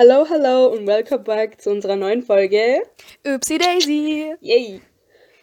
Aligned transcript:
Hallo, 0.00 0.24
hallo 0.30 0.68
und 0.68 0.86
welcome 0.86 1.24
back 1.24 1.60
zu 1.60 1.70
unserer 1.70 1.96
neuen 1.96 2.22
Folge. 2.22 2.84
Upsi 3.26 3.58
Daisy. 3.58 4.32
Yay! 4.40 4.80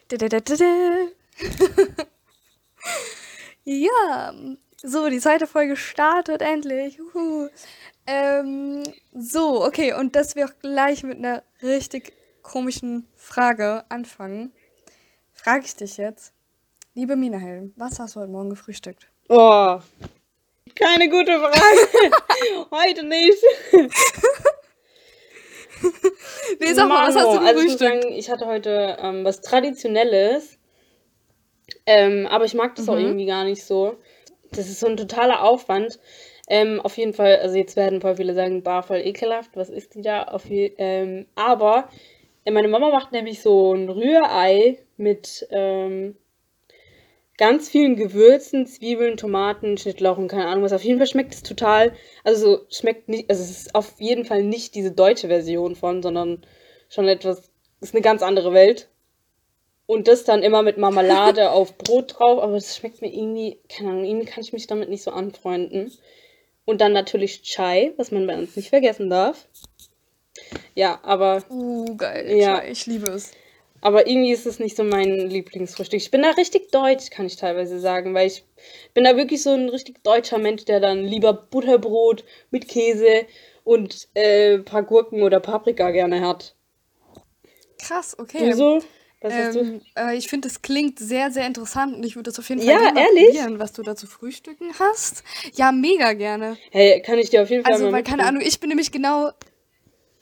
Da, 0.08 0.16
da, 0.16 0.39
da, 0.39 0.55
ja, 3.65 4.33
so, 4.81 5.10
die 5.10 5.20
zweite 5.20 5.46
Folge 5.46 5.76
startet 5.76 6.41
endlich. 6.41 6.96
Juhu. 6.96 7.49
Ähm, 8.07 8.83
so, 9.13 9.62
okay, 9.65 9.91
und 9.91 10.15
dass 10.15 10.37
wir 10.37 10.46
auch 10.46 10.58
gleich 10.62 11.03
mit 11.03 11.17
einer 11.17 11.44
richtig 11.62 12.13
komischen 12.42 13.10
Frage 13.17 13.83
anfangen, 13.90 14.53
frage 15.33 15.65
ich 15.65 15.76
dich 15.76 15.97
jetzt, 15.97 16.31
liebe 16.94 17.17
Minahelm, 17.17 17.73
was 17.76 17.99
hast 17.99 18.16
du 18.16 18.22
heute 18.22 18.31
Morgen 18.31 18.52
gefrühstückt? 18.52 19.09
Oh, 19.27 19.81
keine 20.73 21.09
gute 21.09 21.40
Frage. 21.40 22.12
Heute 22.72 23.05
nicht. 23.05 23.38
Nee, 26.59 26.73
sag 26.73 26.89
mal, 26.89 27.07
was 27.07 27.16
hast 27.16 27.34
du 27.34 27.39
also 27.39 27.62
ich 27.62 27.77
sagen, 27.77 28.12
ich 28.12 28.30
hatte 28.30 28.45
heute 28.45 28.98
ähm, 28.99 29.23
was 29.25 29.41
Traditionelles, 29.41 30.58
ähm, 31.85 32.27
aber 32.27 32.45
ich 32.45 32.53
mag 32.53 32.75
das 32.75 32.89
auch 32.89 32.95
Mhm. 32.95 33.02
irgendwie 33.05 33.25
gar 33.25 33.44
nicht 33.44 33.63
so. 33.63 33.98
Das 34.52 34.67
ist 34.70 34.80
so 34.80 34.88
ein 34.88 34.98
totaler 34.98 35.44
Aufwand. 35.44 35.99
Ähm, 36.48 36.80
auf 36.81 36.98
jeden 36.98 37.13
Fall, 37.13 37.38
also 37.38 37.55
jetzt 37.55 37.75
werden 37.75 38.02
voll 38.02 38.16
viele 38.17 38.34
sagen, 38.35 38.61
bar 38.61 38.84
voll 38.84 38.99
ekelhaft, 38.99 39.52
was 39.55 39.70
ist 39.70 39.95
die 39.95 40.02
da? 40.02 40.23
Auf 40.23 40.44
ähm, 40.49 41.25
aber 41.35 41.89
äh, 42.45 42.52
meine 42.52 42.67
Mama 42.67 42.89
macht 42.91 43.11
nämlich 43.11 43.41
so 43.41 43.73
ein 43.73 43.89
Rührei 43.89 44.77
mit 44.97 45.47
ähm, 45.49 46.16
ganz 47.38 47.70
vielen 47.70 47.95
Gewürzen, 47.95 48.66
Zwiebeln, 48.66 49.17
Tomaten, 49.17 49.77
Schnittlauch 49.77 50.17
und 50.17 50.27
keine 50.27 50.48
Ahnung 50.48 50.63
was. 50.63 50.73
Auf 50.73 50.84
jeden 50.84 50.98
Fall 50.98 51.07
schmeckt 51.07 51.34
es 51.34 51.44
total, 51.44 51.94
also 52.23 52.58
so 52.58 52.66
schmeckt 52.70 53.09
nicht, 53.09 53.30
also 53.30 53.44
es 53.44 53.52
ist 53.52 53.75
auf 53.75 53.99
jeden 53.99 54.25
Fall 54.25 54.44
nicht 54.44 54.75
diese 54.75 54.91
deutsche 54.91 55.27
Version 55.27 55.75
von, 55.75 56.02
sondern 56.02 56.45
schon 56.89 57.08
etwas, 57.08 57.49
ist 57.81 57.94
eine 57.94 58.02
ganz 58.02 58.22
andere 58.22 58.53
Welt. 58.53 58.89
Und 59.88 60.08
das 60.08 60.23
dann 60.23 60.42
immer 60.42 60.64
mit 60.64 60.77
Marmelade 60.77 61.52
auf 61.52 61.77
Brot 61.77 62.16
drauf, 62.17 62.42
aber 62.42 62.53
das 62.53 62.75
schmeckt 62.75 63.02
mir 63.02 63.14
irgendwie, 63.14 63.59
keine 63.70 63.92
Ahnung, 63.92 64.05
irgendwie 64.05 64.25
kann 64.25 64.42
ich 64.42 64.53
mich 64.53 64.67
damit 64.67 64.89
nicht 64.89 65.03
so 65.03 65.11
anfreunden. 65.11 65.92
Und 66.66 66.81
dann 66.81 66.94
natürlich 66.94 67.44
Chai, 67.44 67.94
was 67.97 68.11
man 68.11 68.25
bei 68.25 68.36
uns 68.36 68.55
nicht 68.55 68.70
vergessen 68.70 69.09
darf. 69.09 69.47
Ja, 70.73 70.99
aber 71.03 71.44
Uh, 71.49 71.95
geil, 71.95 72.38
Ja. 72.38 72.58
Chai, 72.58 72.72
ich 72.72 72.86
liebe 72.88 73.08
es. 73.11 73.31
Aber 73.86 74.08
irgendwie 74.08 74.31
ist 74.31 74.47
es 74.47 74.58
nicht 74.58 74.75
so 74.75 74.83
mein 74.83 75.11
Lieblingsfrühstück. 75.30 76.00
Ich 76.02 76.09
bin 76.09 76.23
da 76.23 76.31
richtig 76.31 76.72
deutsch, 76.72 77.11
kann 77.11 77.28
ich 77.28 77.36
teilweise 77.36 77.80
sagen, 77.80 78.16
weil 78.16 78.25
ich 78.25 78.44
bin 78.95 79.03
da 79.03 79.16
wirklich 79.16 79.44
so 79.44 79.52
ein 79.52 79.69
richtig 79.69 80.03
deutscher 80.03 80.39
Mensch, 80.39 80.66
der 80.66 80.80
dann 80.80 81.03
lieber 81.03 81.33
Butterbrot 81.33 82.23
mit 82.50 82.67
Käse 82.67 83.27
und 83.64 84.08
äh, 84.16 84.58
paar 84.58 84.81
Gurken 84.81 85.22
oder 85.22 85.39
Paprika 85.39 85.92
gerne 85.92 86.22
hat. 86.22 86.55
Krass, 87.77 88.17
okay. 88.17 88.50
Du 88.50 88.55
so? 88.55 88.81
Was 89.22 89.33
hast 89.36 89.55
du? 89.55 89.59
Ähm, 89.59 89.81
äh, 89.95 90.17
ich 90.17 90.30
finde, 90.30 90.47
das 90.47 90.64
klingt 90.64 90.97
sehr, 90.97 91.30
sehr 91.30 91.45
interessant 91.45 91.95
und 91.95 92.03
ich 92.03 92.16
würde 92.16 92.31
das 92.31 92.39
auf 92.39 92.49
jeden 92.49 92.61
Ja, 92.61 92.80
Fall 92.80 93.03
ehrlich? 93.03 93.36
probieren, 93.36 93.59
was 93.59 93.73
du 93.73 93.83
da 93.83 93.95
zu 93.95 94.08
frühstücken 94.08 94.73
hast. 94.80 95.23
Ja, 95.53 95.72
mega 95.72 96.14
gerne. 96.14 96.58
Hey, 96.72 97.03
kann 97.03 97.20
ich 97.20 97.30
dir 97.30 97.44
auf 97.44 97.52
jeden 97.52 97.64
Fall 97.64 97.73
Also, 97.73 97.92
weil, 97.92 98.02
keine. 98.02 98.25
Ahnung, 98.25 98.42
ich 98.44 98.59
bin 98.59 98.70
nämlich 98.70 98.92
genau. 98.92 99.30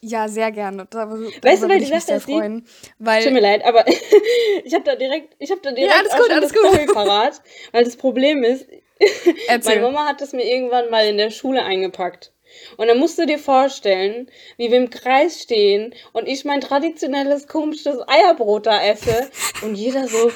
Ja, 0.05 0.27
sehr 0.27 0.51
gerne. 0.51 0.85
Da, 0.89 1.05
darüber 1.05 1.31
Weißt 1.41 1.63
du, 1.63 1.69
weil 1.69 1.81
ich 1.81 1.87
Sache 1.87 2.01
sehr 2.01 2.17
ist 2.17 2.25
freuen. 2.25 2.65
Tut 2.65 2.71
mir 2.99 3.05
Weil. 3.05 3.39
leid, 3.39 3.63
aber 3.63 3.85
ich 4.63 4.73
habe 4.73 4.83
da 4.83 4.95
direkt, 4.95 5.33
ich 5.39 5.49
habe 5.49 5.61
da 5.61 5.71
direkt 5.71 5.93
alles 5.97 6.11
auch 6.11 6.17
gut, 6.17 6.29
alles 6.31 6.51
das 6.51 6.61
gut. 6.61 6.93
Parat, 6.93 7.41
weil 7.71 7.85
das 7.85 7.95
Problem 7.95 8.43
ist. 8.43 8.67
Meine 9.63 9.81
Mama 9.81 10.05
hat 10.05 10.19
das 10.19 10.33
mir 10.33 10.45
irgendwann 10.45 10.89
mal 10.89 11.07
in 11.07 11.17
der 11.17 11.29
Schule 11.29 11.63
eingepackt. 11.63 12.33
Und 12.77 12.87
dann 12.87 12.99
musst 12.99 13.17
du 13.17 13.25
dir 13.25 13.39
vorstellen, 13.39 14.29
wie 14.57 14.69
wir 14.69 14.77
im 14.77 14.89
Kreis 14.89 15.41
stehen 15.41 15.95
und 16.11 16.27
ich 16.27 16.45
mein 16.45 16.61
traditionelles 16.61 17.47
komisches 17.47 17.97
Eierbrot 18.07 18.67
da 18.67 18.83
esse 18.83 19.29
und 19.63 19.75
jeder 19.75 20.07
so, 20.07 20.29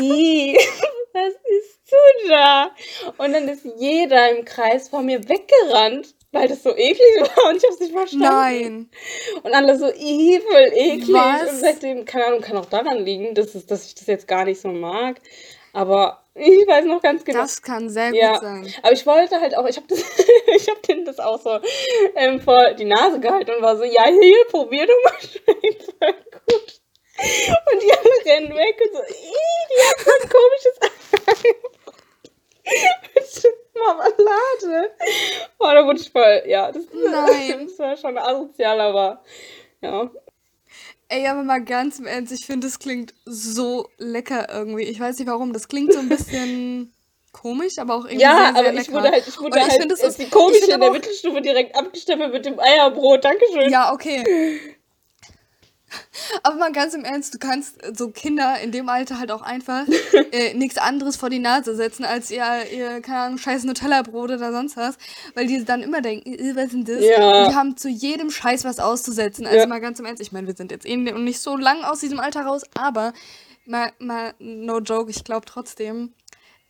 "Ih, 0.00 0.56
was 1.12 1.34
isst 1.44 1.80
du 1.92 2.28
da? 2.28 2.70
Und 3.18 3.32
dann 3.34 3.48
ist 3.48 3.64
jeder 3.78 4.30
im 4.36 4.44
Kreis 4.44 4.88
vor 4.88 5.02
mir 5.02 5.28
weggerannt, 5.28 6.15
weil 6.36 6.48
das 6.48 6.62
so 6.62 6.70
eklig 6.70 7.00
war 7.20 7.50
und 7.50 7.56
ich 7.56 7.64
hab's 7.64 7.80
nicht 7.80 7.92
verstanden. 7.92 8.24
Nein. 8.26 8.90
Und 9.42 9.52
alle 9.54 9.78
so, 9.78 9.86
"Ih, 9.92 10.40
voll 10.40 10.70
eklig. 10.74 11.12
Was? 11.12 11.50
Und 11.50 11.58
seitdem, 11.60 12.04
keine 12.04 12.26
Ahnung, 12.26 12.40
kann 12.40 12.56
auch 12.56 12.66
daran 12.66 12.98
liegen, 13.04 13.34
dass, 13.34 13.54
es, 13.54 13.66
dass 13.66 13.86
ich 13.86 13.94
das 13.94 14.06
jetzt 14.06 14.28
gar 14.28 14.44
nicht 14.44 14.60
so 14.60 14.68
mag. 14.68 15.20
Aber 15.72 16.22
ich 16.34 16.66
weiß 16.66 16.84
noch 16.86 17.02
ganz 17.02 17.24
genau. 17.24 17.40
Das 17.40 17.60
kann 17.60 17.90
sehr 17.90 18.10
gut 18.10 18.18
Ja, 18.20 18.38
sein. 18.40 18.72
aber 18.82 18.92
ich 18.92 19.06
wollte 19.06 19.40
halt 19.40 19.56
auch, 19.56 19.66
ich 19.66 19.76
habe 19.76 19.86
ich 20.56 20.68
hab 20.68 20.82
denen 20.84 21.04
das 21.04 21.18
auch 21.18 21.40
so 21.40 21.58
ähm, 22.14 22.40
vor 22.40 22.72
die 22.74 22.84
Nase 22.86 23.20
gehalten 23.20 23.50
und 23.52 23.62
war 23.62 23.76
so, 23.76 23.84
ja, 23.84 24.04
hier, 24.06 24.44
probier 24.50 24.86
doch 24.86 24.94
mal, 25.04 25.12
gut. 26.48 26.80
Und 27.18 27.82
die 27.82 27.90
alle 27.92 28.24
rennen 28.36 28.54
weg 28.54 28.80
und 28.84 28.92
so, 28.94 29.02
die 29.08 29.82
hat 29.82 29.98
so 30.04 30.10
ein 30.22 30.28
komisches 30.28 30.76
Marmelade. 33.78 34.90
Oh, 35.58 35.70
da 35.72 35.84
wurde 35.86 36.00
ich 36.00 36.10
voll, 36.10 36.42
ja, 36.46 36.70
das, 36.72 36.84
Nein. 36.92 37.66
das 37.68 37.78
war 37.78 37.96
schon 37.96 38.18
asozial, 38.18 38.80
aber 38.80 39.22
ja. 39.80 40.10
Ey, 41.08 41.26
aber 41.28 41.44
mal 41.44 41.62
ganz 41.64 41.98
im 42.00 42.06
Ernst, 42.06 42.32
ich 42.32 42.46
finde, 42.46 42.66
das 42.66 42.78
klingt 42.80 43.14
so 43.24 43.88
lecker 43.98 44.48
irgendwie. 44.52 44.82
Ich 44.84 44.98
weiß 44.98 45.18
nicht 45.18 45.28
warum. 45.28 45.52
Das 45.52 45.68
klingt 45.68 45.92
so 45.92 46.00
ein 46.00 46.08
bisschen 46.08 46.92
komisch, 47.32 47.78
aber 47.78 47.94
auch 47.94 48.04
irgendwie 48.06 48.22
Ja, 48.22 48.36
sehr, 48.36 48.52
sehr 48.54 48.58
aber 48.58 48.72
lecker. 48.72 48.80
ich 48.80 48.92
wurde 48.92 49.10
halt, 49.12 49.28
ich 49.28 49.38
wurde 49.40 49.58
ich 49.58 49.62
halt 49.68 49.72
finde, 49.80 49.94
es 49.94 50.00
als 50.00 50.18
ist- 50.18 50.26
ich 50.26 50.32
finde 50.34 50.72
in 50.74 50.80
der 50.80 50.90
Mittelstufe 50.90 51.40
direkt 51.42 51.76
abgestempelt 51.76 52.32
mit 52.32 52.44
dem 52.44 52.58
Eierbrot. 52.58 53.24
Dankeschön. 53.24 53.70
Ja, 53.70 53.92
okay. 53.92 54.24
Aber 56.42 56.56
mal 56.56 56.72
ganz 56.72 56.94
im 56.94 57.04
Ernst, 57.04 57.34
du 57.34 57.38
kannst 57.38 57.76
so 57.96 58.10
Kinder 58.10 58.58
in 58.60 58.72
dem 58.72 58.88
Alter 58.88 59.18
halt 59.18 59.30
auch 59.30 59.42
einfach 59.42 59.86
äh, 60.32 60.54
nichts 60.54 60.78
anderes 60.78 61.16
vor 61.16 61.30
die 61.30 61.38
Nase 61.38 61.76
setzen, 61.76 62.04
als 62.04 62.30
ihr, 62.30 62.44
ihr 62.72 63.00
keine 63.00 63.18
Ahnung, 63.20 63.38
scheiß 63.38 63.64
Nutella-Brot 63.64 64.30
oder 64.30 64.52
sonst 64.52 64.76
was, 64.76 64.96
weil 65.34 65.46
die 65.46 65.64
dann 65.64 65.82
immer 65.82 66.00
denken, 66.00 66.32
äh, 66.34 66.56
was 66.56 66.64
ist 66.66 66.72
denn 66.72 66.84
das? 66.84 67.04
Ja. 67.04 67.42
Und 67.44 67.50
die 67.50 67.54
haben 67.54 67.76
zu 67.76 67.88
jedem 67.88 68.30
Scheiß 68.30 68.64
was 68.64 68.80
auszusetzen. 68.80 69.46
Also 69.46 69.58
Ja. 69.58 69.66
mal 69.66 69.80
ganz 69.80 69.98
im 70.00 70.06
Ernst, 70.06 70.20
ich 70.22 70.32
meine, 70.32 70.46
wir 70.46 70.56
sind 70.56 70.72
jetzt 70.72 70.86
eh 70.86 70.96
nicht 70.96 71.40
so 71.40 71.56
lang 71.56 71.84
aus 71.84 72.00
diesem 72.00 72.18
Alter 72.20 72.42
raus, 72.42 72.62
aber 72.74 73.12
mal, 73.64 73.92
mal 73.98 74.34
no 74.38 74.78
joke, 74.80 75.10
ich 75.10 75.24
glaube 75.24 75.46
trotzdem, 75.46 76.12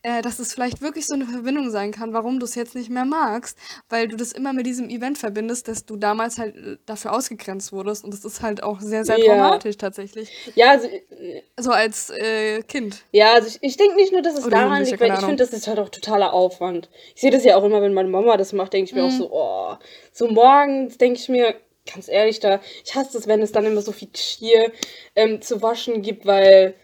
äh, 0.06 0.22
dass 0.22 0.39
es 0.39 0.55
vielleicht 0.55 0.83
wirklich 0.83 1.05
so 1.05 1.15
eine 1.15 1.27
Verbindung 1.27 1.69
sein 1.71 1.91
kann, 1.91 2.12
warum 2.12 2.39
du 2.39 2.44
es 2.44 2.55
jetzt 2.55 2.77
nicht 2.77 2.91
mehr 2.91 3.05
magst, 3.05 3.59
weil 3.89 4.06
du 4.06 4.15
das 4.17 4.31
immer 4.31 4.53
mit 4.53 4.65
diesem 4.65 4.89
Event 4.89 5.19
verbindest, 5.19 5.67
dass 5.67 5.84
du 5.84 5.97
damals 5.97 6.39
halt 6.39 6.55
äh, 6.56 6.77
dafür 6.87 7.12
ausgegrenzt 7.12 7.72
wurdest 7.72 8.05
und 8.05 8.15
das 8.15 8.25
ist 8.25 8.41
halt 8.41 8.62
auch 8.62 8.78
sehr, 8.81 9.05
sehr 9.05 9.19
Ja. 9.19 9.25
traumatisch 9.25 9.77
tatsächlich. 9.78 10.31
Ja, 10.55 10.71
also, 10.71 10.87
äh, 10.87 11.43
So 11.59 11.72
als 11.72 12.11
äh, 12.11 12.62
Kind. 12.62 13.03
Ja, 13.11 13.33
also 13.34 13.49
ich, 13.49 13.59
ich 13.62 13.77
denke 13.77 13.97
nicht 13.97 14.12
nur, 14.12 14.22
dass 14.22 14.34
es 14.39 14.45
Oder 14.47 14.59
daran 14.59 14.84
liegt, 14.84 15.00
weil 15.00 15.12
ich 15.12 15.19
finde, 15.19 15.37
das 15.45 15.53
ist 15.53 15.66
halt 15.66 15.81
auch 15.81 15.89
totaler 15.89 16.33
Aufwand. 16.33 16.89
Ich 17.16 17.21
sehe 17.22 17.33
das 17.33 17.43
ja 17.45 17.56
auch 17.56 17.65
immer, 17.65 17.83
wenn 17.83 17.93
meine 17.93 18.09
Mama 18.09 18.37
das 18.37 18.53
macht, 18.53 18.75
denke 18.75 18.89
ich 18.89 18.95
mir 18.95 19.03
auch 19.03 19.11
Mhm. 19.11 19.19
so, 19.19 19.28
oh, 19.33 19.75
so 20.12 20.28
morgens 20.28 20.99
denke 20.99 21.19
ich 21.19 21.28
mir, 21.28 21.56
ganz 21.93 22.06
ehrlich, 22.09 22.39
da, 22.39 22.61
ich 22.84 22.95
hasse 22.95 23.19
es, 23.19 23.27
wenn 23.27 23.43
es 23.43 23.50
dann 23.50 23.65
immer 23.66 23.81
so 23.83 23.91
viel 23.91 24.09
Geschirr 24.12 24.71
ähm, 25.16 25.43
zu 25.43 25.62
waschen 25.62 26.03
gibt, 26.03 26.27
weil 26.27 26.75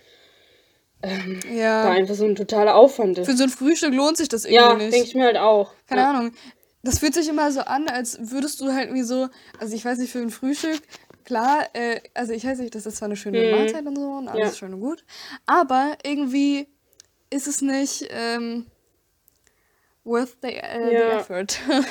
da 1.03 1.53
Ja. 1.53 1.91
einfach 1.91 2.15
so 2.15 2.25
ein 2.25 2.35
totaler 2.37 2.75
Aufwand 2.77 3.19
ist. 3.19 3.27
Für 3.29 3.37
so 3.37 3.45
ein 3.45 3.51
Frühstück 3.51 3.93
lohnt 3.93 4.17
sich 4.17 4.29
das 4.29 4.45
irgendwie 4.45 4.57
Ja, 4.63 4.75
nicht. 4.75 4.93
denke 4.93 5.07
ich 5.09 5.15
mir 5.15 5.25
halt 5.25 5.37
auch. 5.37 5.73
Keine 5.87 6.03
ja. 6.03 6.11
Ahnung. 6.11 6.33
Das 6.85 6.99
fühlt 6.99 7.15
sich 7.15 7.29
immer 7.29 7.53
so 7.53 7.61
an, 7.61 7.89
als 7.89 8.19
würdest 8.31 8.61
du 8.61 8.73
halt 8.73 8.87
irgendwie 8.87 9.05
so, 9.05 9.29
also 9.61 9.75
ich 9.75 9.85
weiß 9.85 9.99
nicht, 9.99 10.11
für 10.11 10.19
ein 10.19 10.31
Frühstück, 10.31 10.81
klar, 11.25 11.69
äh, 11.75 12.01
also 12.15 12.33
ich 12.33 12.45
weiß 12.45 12.59
nicht, 12.59 12.75
das 12.75 12.87
ist 12.87 12.97
zwar 12.97 13.07
eine 13.07 13.17
schöne 13.17 13.43
Mhm. 13.45 13.51
Mahlzeit 13.53 13.87
und 13.87 13.97
so 13.97 14.11
und 14.11 14.29
alles 14.29 14.49
Ja. 14.49 14.55
schön 14.55 14.75
und 14.75 14.81
gut, 14.81 15.05
aber 15.47 15.97
irgendwie 16.03 16.67
ist 17.31 17.47
es 17.47 17.63
nicht 17.63 18.07
ähm, 18.11 18.67
worth 20.05 20.37
the, 20.43 20.49
äh, 20.49 20.89
the 20.89 20.95
Ja. 20.95 21.19
effort. 21.21 21.59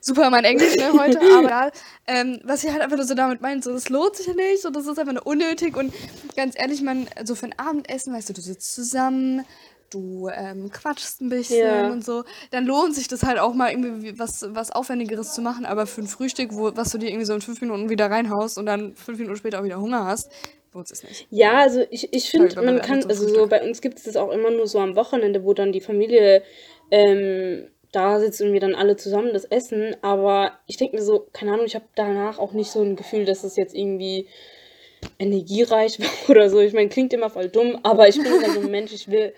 Super 0.00 0.30
mein 0.30 0.44
Englisch 0.44 0.76
ne, 0.76 0.92
heute, 0.92 1.20
aber 1.32 1.46
egal. 1.46 1.72
ähm, 2.06 2.40
was 2.44 2.62
ich 2.64 2.70
halt 2.70 2.82
einfach 2.82 2.96
nur 2.96 3.06
so 3.06 3.14
damit 3.14 3.40
meine, 3.40 3.62
so 3.62 3.72
das 3.72 3.88
lohnt 3.88 4.16
sich 4.16 4.28
nicht 4.34 4.64
und 4.64 4.76
das 4.76 4.86
ist 4.86 4.98
einfach 4.98 5.12
nur 5.14 5.26
unnötig 5.26 5.76
und 5.76 5.92
ganz 6.36 6.54
ehrlich, 6.58 6.82
man, 6.82 7.08
so 7.24 7.34
für 7.34 7.46
ein 7.46 7.58
Abendessen, 7.58 8.14
weißt 8.14 8.28
du, 8.28 8.32
du 8.34 8.40
sitzt 8.40 8.74
zusammen, 8.74 9.44
du 9.90 10.28
ähm, 10.34 10.70
quatschst 10.70 11.20
ein 11.22 11.28
bisschen 11.28 11.58
Ja. 11.66 11.90
und 11.90 12.04
so, 12.04 12.24
dann 12.50 12.66
lohnt 12.66 12.94
sich 12.94 13.08
das 13.08 13.22
halt 13.24 13.38
auch 13.38 13.54
mal 13.54 13.70
irgendwie 13.70 14.02
wie- 14.14 14.18
was, 14.18 14.44
was 14.48 14.70
Aufwendigeres 14.70 15.32
zu 15.34 15.40
machen, 15.42 15.64
aber 15.66 15.86
für 15.86 16.02
ein 16.02 16.06
Frühstück, 16.08 16.50
wo, 16.54 16.70
was 16.76 16.90
du 16.90 16.98
dir 16.98 17.08
irgendwie 17.08 17.26
so 17.26 17.34
in 17.34 17.40
fünf 17.40 17.60
Minuten 17.60 17.88
wieder 17.88 18.10
reinhaust 18.10 18.58
und 18.58 18.66
dann 18.66 18.94
fünf 18.96 19.18
Minuten 19.18 19.36
später 19.36 19.60
auch 19.60 19.64
wieder 19.64 19.80
Hunger 19.80 20.04
hast, 20.04 20.30
lohnt 20.72 20.90
es 20.90 21.02
nicht. 21.04 21.26
Ja, 21.30 21.58
also 21.58 21.84
ich, 21.90 22.12
ich 22.12 22.30
finde, 22.30 22.60
man 22.62 22.80
kann, 22.80 23.04
also 23.08 23.26
so 23.28 23.46
bei 23.46 23.62
uns 23.66 23.80
gibt 23.80 23.98
es 23.98 24.04
das 24.04 24.16
auch 24.16 24.30
immer 24.30 24.50
nur 24.50 24.66
so 24.66 24.78
am 24.80 24.94
Wochenende, 24.96 25.42
wo 25.44 25.54
dann 25.54 25.72
die 25.72 25.80
Familie 25.80 26.42
ähm, 26.90 27.68
da 27.92 28.20
sitzt 28.20 28.40
und 28.42 28.52
wir 28.52 28.60
dann 28.60 28.74
alle 28.74 28.96
zusammen 28.96 29.32
das 29.32 29.44
essen. 29.44 29.96
Aber 30.02 30.52
ich 30.66 30.76
denke 30.76 30.96
mir 30.96 31.02
so, 31.02 31.26
keine 31.32 31.52
Ahnung, 31.52 31.66
ich 31.66 31.74
habe 31.74 31.86
danach 31.94 32.38
auch 32.38 32.52
nicht 32.52 32.70
so 32.70 32.82
ein 32.82 32.96
Gefühl, 32.96 33.24
dass 33.24 33.44
es 33.44 33.56
jetzt 33.56 33.74
irgendwie 33.74 34.28
energiereich 35.18 35.98
war 36.00 36.30
oder 36.30 36.50
so. 36.50 36.60
Ich 36.60 36.72
meine, 36.72 36.88
klingt 36.88 37.12
immer 37.12 37.30
voll 37.30 37.48
dumm, 37.48 37.78
aber 37.82 38.08
ich 38.08 38.16
bin 38.16 38.26
immer 38.26 38.50
so 38.50 38.60
ein 38.60 38.70
Mensch, 38.70 38.92
ich 38.92 39.10
will, 39.10 39.32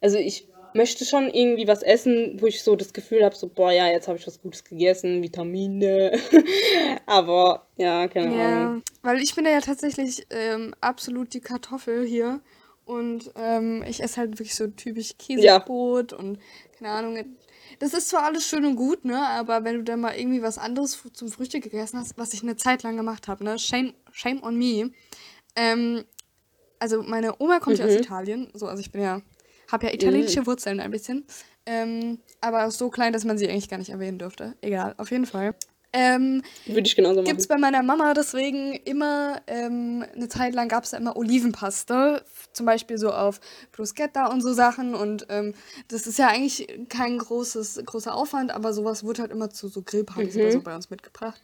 also 0.00 0.18
ich 0.18 0.48
möchte 0.74 1.04
schon 1.04 1.28
irgendwie 1.30 1.66
was 1.66 1.82
essen, 1.82 2.36
wo 2.40 2.46
ich 2.46 2.62
so 2.62 2.76
das 2.76 2.92
Gefühl 2.92 3.24
habe, 3.24 3.34
so, 3.34 3.48
boah, 3.48 3.72
ja, 3.72 3.88
jetzt 3.88 4.08
habe 4.08 4.18
ich 4.18 4.26
was 4.26 4.40
Gutes 4.40 4.64
gegessen, 4.64 5.22
Vitamine. 5.22 6.12
Aber 7.06 7.66
ja, 7.76 8.06
keine 8.08 8.36
ja, 8.36 8.66
Ahnung. 8.66 8.82
Weil 9.02 9.20
ich 9.20 9.34
bin 9.34 9.46
ja 9.46 9.60
tatsächlich 9.60 10.26
ähm, 10.30 10.74
absolut 10.80 11.34
die 11.34 11.40
Kartoffel 11.40 12.06
hier. 12.06 12.40
Und 12.84 13.30
ähm, 13.36 13.84
ich 13.88 14.02
esse 14.02 14.16
halt 14.16 14.32
wirklich 14.32 14.54
so 14.54 14.66
typisch 14.66 15.14
Käsebrot 15.18 16.12
ja. 16.12 16.18
und 16.18 16.38
keine 16.80 16.94
Ahnung. 16.94 17.36
Das 17.78 17.94
ist 17.94 18.08
zwar 18.08 18.24
alles 18.24 18.46
schön 18.46 18.64
und 18.64 18.76
gut, 18.76 19.04
ne? 19.04 19.18
Aber 19.28 19.64
wenn 19.64 19.76
du 19.76 19.84
dann 19.84 20.00
mal 20.00 20.16
irgendwie 20.16 20.42
was 20.42 20.58
anderes 20.58 21.02
zum 21.12 21.28
Frühstück 21.28 21.62
gegessen 21.62 21.98
hast, 21.98 22.18
was 22.18 22.34
ich 22.34 22.42
eine 22.42 22.56
Zeit 22.56 22.82
lang 22.82 22.96
gemacht 22.96 23.28
habe, 23.28 23.44
ne? 23.44 23.58
Shame, 23.58 23.94
shame 24.12 24.42
on 24.42 24.56
me. 24.56 24.90
Ähm, 25.54 26.04
also 26.78 27.02
meine 27.02 27.40
Oma 27.40 27.60
kommt 27.60 27.76
mhm. 27.76 27.82
ja 27.82 27.86
aus 27.86 27.94
mhm. 27.94 28.00
Italien, 28.00 28.48
so, 28.54 28.66
also 28.66 28.80
ich 28.80 28.90
bin 28.90 29.02
ja 29.02 29.20
habe 29.70 29.86
ja 29.86 29.92
italienische 29.92 30.40
mhm. 30.40 30.46
Wurzeln 30.46 30.80
ein 30.80 30.90
bisschen. 30.90 31.24
Ähm, 31.66 32.18
aber 32.40 32.70
so 32.70 32.90
klein, 32.90 33.12
dass 33.12 33.24
man 33.24 33.38
sie 33.38 33.48
eigentlich 33.48 33.68
gar 33.68 33.78
nicht 33.78 33.90
erwähnen 33.90 34.18
dürfte. 34.18 34.56
Egal, 34.60 34.94
auf 34.96 35.10
jeden 35.10 35.26
Fall. 35.26 35.54
Ähm, 35.92 36.42
Würde 36.66 36.86
ich 36.86 36.94
genauso 36.94 37.16
machen. 37.16 37.26
Gibt 37.26 37.40
es 37.40 37.48
bei 37.48 37.58
meiner 37.58 37.82
Mama 37.82 38.14
deswegen 38.14 38.74
immer, 38.84 39.40
ähm, 39.46 40.04
eine 40.14 40.28
Zeit 40.28 40.54
lang 40.54 40.68
gab 40.68 40.84
es 40.84 40.90
da 40.90 40.96
immer 40.96 41.16
Olivenpaste. 41.16 42.24
Zum 42.52 42.66
Beispiel 42.66 42.98
so 42.98 43.10
auf 43.10 43.40
Bruschetta 43.72 44.26
und 44.26 44.40
so 44.40 44.52
Sachen. 44.52 44.94
Und 44.94 45.26
ähm, 45.28 45.54
das 45.88 46.06
ist 46.06 46.18
ja 46.18 46.28
eigentlich 46.28 46.68
kein 46.88 47.18
großes, 47.18 47.82
großer 47.84 48.14
Aufwand, 48.14 48.52
aber 48.52 48.72
sowas 48.72 49.04
wurde 49.04 49.22
halt 49.22 49.32
immer 49.32 49.50
zu 49.50 49.68
so 49.68 49.82
Grillpartys 49.82 50.34
mhm. 50.34 50.40
oder 50.40 50.52
so 50.52 50.60
bei 50.60 50.74
uns 50.74 50.90
mitgebracht. 50.90 51.40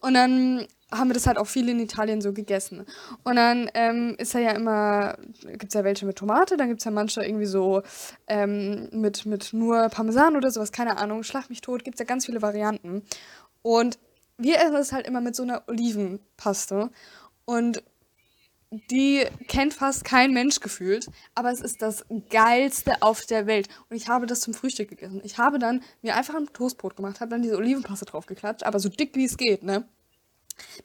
Und 0.00 0.14
dann 0.14 0.66
haben 0.92 1.08
wir 1.08 1.14
das 1.14 1.26
halt 1.26 1.36
auch 1.36 1.46
viel 1.46 1.68
in 1.68 1.80
Italien 1.80 2.20
so 2.20 2.32
gegessen. 2.32 2.86
Und 3.24 3.36
dann 3.36 3.68
ähm, 3.74 4.14
ist 4.18 4.34
ja 4.34 4.40
ja 4.40 4.50
immer, 4.52 5.16
gibt 5.44 5.68
es 5.68 5.74
ja 5.74 5.84
welche 5.84 6.06
mit 6.06 6.16
Tomate, 6.16 6.56
dann 6.56 6.68
gibt 6.68 6.80
es 6.80 6.84
ja 6.84 6.90
manche 6.90 7.24
irgendwie 7.24 7.46
so 7.46 7.82
ähm, 8.28 8.88
mit, 8.92 9.26
mit 9.26 9.52
nur 9.52 9.88
Parmesan 9.88 10.36
oder 10.36 10.50
sowas, 10.50 10.70
keine 10.70 10.98
Ahnung, 10.98 11.22
schlag 11.24 11.50
mich 11.50 11.60
tot, 11.60 11.82
gibt 11.82 11.96
es 11.96 11.98
ja 12.00 12.06
ganz 12.06 12.26
viele 12.26 12.40
Varianten. 12.40 13.02
Und 13.66 13.98
wir 14.38 14.58
essen 14.58 14.76
es 14.76 14.92
halt 14.92 15.08
immer 15.08 15.20
mit 15.20 15.34
so 15.34 15.42
einer 15.42 15.64
Olivenpaste. 15.66 16.88
Und 17.46 17.82
die 18.70 19.26
kennt 19.48 19.74
fast 19.74 20.04
kein 20.04 20.32
Mensch 20.32 20.60
gefühlt, 20.60 21.08
aber 21.34 21.50
es 21.50 21.60
ist 21.60 21.82
das 21.82 22.04
geilste 22.30 23.02
auf 23.02 23.26
der 23.26 23.48
Welt. 23.48 23.68
Und 23.90 23.96
ich 23.96 24.08
habe 24.08 24.26
das 24.26 24.38
zum 24.38 24.54
Frühstück 24.54 24.90
gegessen. 24.90 25.20
Ich 25.24 25.38
habe 25.38 25.58
dann 25.58 25.82
mir 26.00 26.14
einfach 26.14 26.36
ein 26.36 26.46
Toastbrot 26.52 26.94
gemacht, 26.94 27.18
habe 27.18 27.30
dann 27.30 27.42
diese 27.42 27.56
Olivenpaste 27.56 28.04
draufgeklatscht, 28.04 28.64
aber 28.64 28.78
so 28.78 28.88
dick 28.88 29.16
wie 29.16 29.24
es 29.24 29.36
geht, 29.36 29.64
ne? 29.64 29.88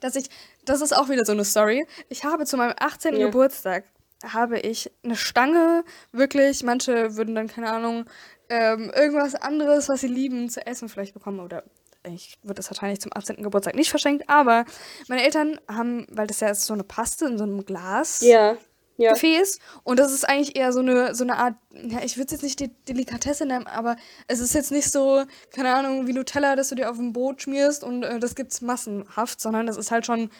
dass 0.00 0.16
ich, 0.16 0.28
das 0.64 0.80
ist 0.80 0.92
auch 0.92 1.08
wieder 1.08 1.24
so 1.24 1.32
eine 1.32 1.44
Story. 1.44 1.86
Ich 2.08 2.24
habe 2.24 2.46
zu 2.46 2.56
meinem 2.56 2.74
18. 2.80 3.14
Ja. 3.14 3.26
Geburtstag, 3.26 3.84
habe 4.24 4.58
ich 4.58 4.90
eine 5.04 5.14
Stange, 5.14 5.84
wirklich, 6.10 6.64
manche 6.64 7.14
würden 7.14 7.36
dann, 7.36 7.46
keine 7.46 7.70
Ahnung, 7.70 8.06
ähm, 8.48 8.90
irgendwas 8.92 9.36
anderes, 9.36 9.88
was 9.88 10.00
sie 10.00 10.08
lieben, 10.08 10.48
zu 10.48 10.66
essen 10.66 10.88
vielleicht 10.88 11.14
bekommen 11.14 11.38
oder 11.38 11.62
ich 12.04 12.38
würde 12.42 12.56
das 12.56 12.70
wahrscheinlich 12.70 13.00
zum 13.00 13.12
18. 13.14 13.42
Geburtstag 13.42 13.74
nicht 13.74 13.90
verschenkt, 13.90 14.28
aber 14.28 14.64
meine 15.08 15.22
Eltern 15.22 15.60
haben, 15.68 16.06
weil 16.10 16.26
das 16.26 16.40
ja 16.40 16.54
so 16.54 16.74
eine 16.74 16.84
Paste 16.84 17.26
in 17.26 17.38
so 17.38 17.44
einem 17.44 17.64
Glas. 17.64 18.20
Ja 18.22 18.56
ja. 18.96 19.12
Gefäß. 19.12 19.58
Und 19.84 19.98
das 19.98 20.12
ist 20.12 20.28
eigentlich 20.28 20.56
eher 20.56 20.72
so 20.72 20.80
eine, 20.80 21.14
so 21.14 21.24
eine 21.24 21.36
Art, 21.36 21.54
ja, 21.72 22.00
ich 22.04 22.16
würde 22.16 22.26
es 22.26 22.32
jetzt 22.32 22.42
nicht 22.42 22.60
die 22.60 22.70
Delikatesse 22.88 23.46
nennen, 23.46 23.66
aber 23.66 23.96
es 24.28 24.40
ist 24.40 24.54
jetzt 24.54 24.70
nicht 24.70 24.90
so, 24.90 25.24
keine 25.50 25.74
Ahnung, 25.74 26.06
wie 26.06 26.12
Nutella, 26.12 26.56
dass 26.56 26.68
du 26.68 26.74
dir 26.74 26.90
auf 26.90 26.98
ein 26.98 27.12
Boot 27.12 27.42
schmierst 27.42 27.84
und 27.84 28.02
äh, 28.02 28.18
das 28.18 28.34
es 28.34 28.60
massenhaft, 28.60 29.40
sondern 29.40 29.66
das 29.66 29.76
ist 29.76 29.90
halt 29.90 30.06
schon 30.06 30.30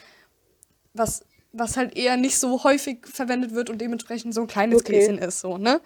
was, 0.95 1.25
was 1.53 1.77
halt 1.77 1.97
eher 1.97 2.17
nicht 2.17 2.39
so 2.39 2.65
häufig 2.65 3.07
verwendet 3.07 3.55
wird 3.55 3.71
und 3.71 3.79
dementsprechend 3.79 4.35
so 4.35 4.43
ein 4.43 4.47
kleines 4.47 4.81
okay. 4.81 4.93
Gläschen 4.93 5.19
ist, 5.19 5.41
so, 5.41 5.59
ne? 5.59 5.81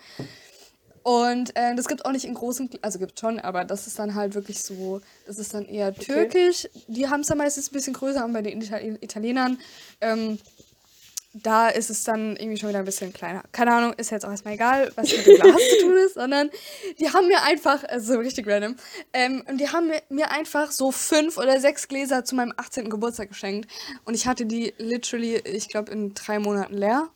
Und 1.06 1.55
äh, 1.55 1.76
das 1.76 1.87
gibt 1.87 2.05
auch 2.05 2.11
nicht 2.11 2.25
in 2.25 2.35
großen, 2.35 2.69
also 2.82 2.99
gibt 2.99 3.20
schon, 3.20 3.38
aber 3.38 3.64
das 3.64 3.87
ist 3.87 3.97
dann 3.97 4.17
halt 4.17 4.35
wirklich 4.35 4.61
so, 4.61 5.00
das 5.25 5.38
ist 5.38 5.55
dann 5.55 5.64
eher 5.64 5.94
türkisch. 5.94 6.64
Okay. 6.64 6.85
Die 6.88 7.08
haben 7.08 7.20
es 7.20 7.29
dann 7.29 7.38
meistens 7.38 7.70
ein 7.70 7.75
bisschen 7.75 7.93
größer, 7.94 8.25
aber 8.25 8.32
bei 8.32 8.43
den 8.43 8.61
Italienern 8.61 9.56
ähm, 10.00 10.41
da 11.32 11.69
ist 11.69 11.91
es 11.91 12.03
dann 12.03 12.35
irgendwie 12.35 12.56
schon 12.56 12.70
wieder 12.70 12.81
ein 12.81 12.85
bisschen 12.85 13.12
kleiner. 13.12 13.44
Keine 13.53 13.73
Ahnung, 13.73 13.93
ist 13.93 14.11
jetzt 14.11 14.26
auch 14.26 14.31
erstmal 14.31 14.55
egal, 14.55 14.91
was 14.97 15.17
mit 15.17 15.25
dem 15.25 15.37
Glas 15.37 15.61
zu 15.70 15.87
tun 15.87 15.97
ist, 15.97 16.14
sondern 16.14 16.50
die 16.99 17.08
haben 17.12 17.29
mir 17.29 17.41
einfach, 17.44 17.85
also 17.85 18.14
so 18.14 18.19
richtig 18.19 18.49
random, 18.49 18.75
ähm, 19.12 19.44
und 19.49 19.58
die 19.58 19.69
haben 19.69 19.87
mir, 19.87 20.03
mir 20.08 20.32
einfach 20.32 20.73
so 20.73 20.91
fünf 20.91 21.38
oder 21.38 21.61
sechs 21.61 21.87
Gläser 21.87 22.25
zu 22.25 22.35
meinem 22.35 22.53
18. 22.56 22.91
Geburtstag 22.91 23.29
geschenkt. 23.29 23.70
Und 24.05 24.14
ich 24.14 24.26
hatte 24.26 24.44
die 24.44 24.75
literally, 24.79 25.37
ich 25.37 25.69
glaube, 25.69 25.93
in 25.93 26.14
drei 26.14 26.41
Monaten 26.41 26.75
leer. 26.75 27.11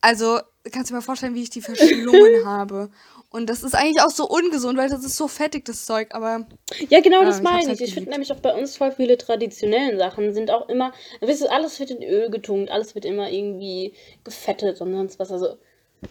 Also, 0.00 0.40
kannst 0.70 0.90
du 0.90 0.92
dir 0.92 0.98
mal 0.98 1.02
vorstellen, 1.02 1.34
wie 1.34 1.42
ich 1.42 1.50
die 1.50 1.60
verschlungen 1.60 2.44
habe. 2.44 2.90
Und 3.30 3.50
das 3.50 3.62
ist 3.62 3.74
eigentlich 3.74 4.00
auch 4.00 4.10
so 4.10 4.28
ungesund, 4.28 4.78
weil 4.78 4.88
das 4.88 5.04
ist 5.04 5.16
so 5.16 5.28
fettig, 5.28 5.64
das 5.64 5.84
Zeug, 5.84 6.14
aber. 6.14 6.46
Ja, 6.88 7.00
genau, 7.00 7.24
das 7.24 7.42
meine 7.42 7.62
ich. 7.62 7.68
Halt 7.68 7.80
ich 7.80 7.94
finde 7.94 8.10
nämlich 8.10 8.32
auch 8.32 8.40
bei 8.40 8.54
uns 8.54 8.76
voll 8.76 8.92
viele 8.92 9.18
traditionellen 9.18 9.98
Sachen 9.98 10.32
sind 10.32 10.50
auch 10.50 10.68
immer. 10.68 10.92
Weißt 11.20 11.42
du, 11.42 11.50
alles 11.50 11.78
wird 11.80 11.90
in 11.90 12.02
Öl 12.02 12.30
getunkt, 12.30 12.70
alles 12.70 12.94
wird 12.94 13.04
immer 13.04 13.30
irgendwie 13.30 13.94
gefettet 14.24 14.80
und 14.80 14.92
sonst 14.92 15.18
was. 15.18 15.32
Also, 15.32 15.56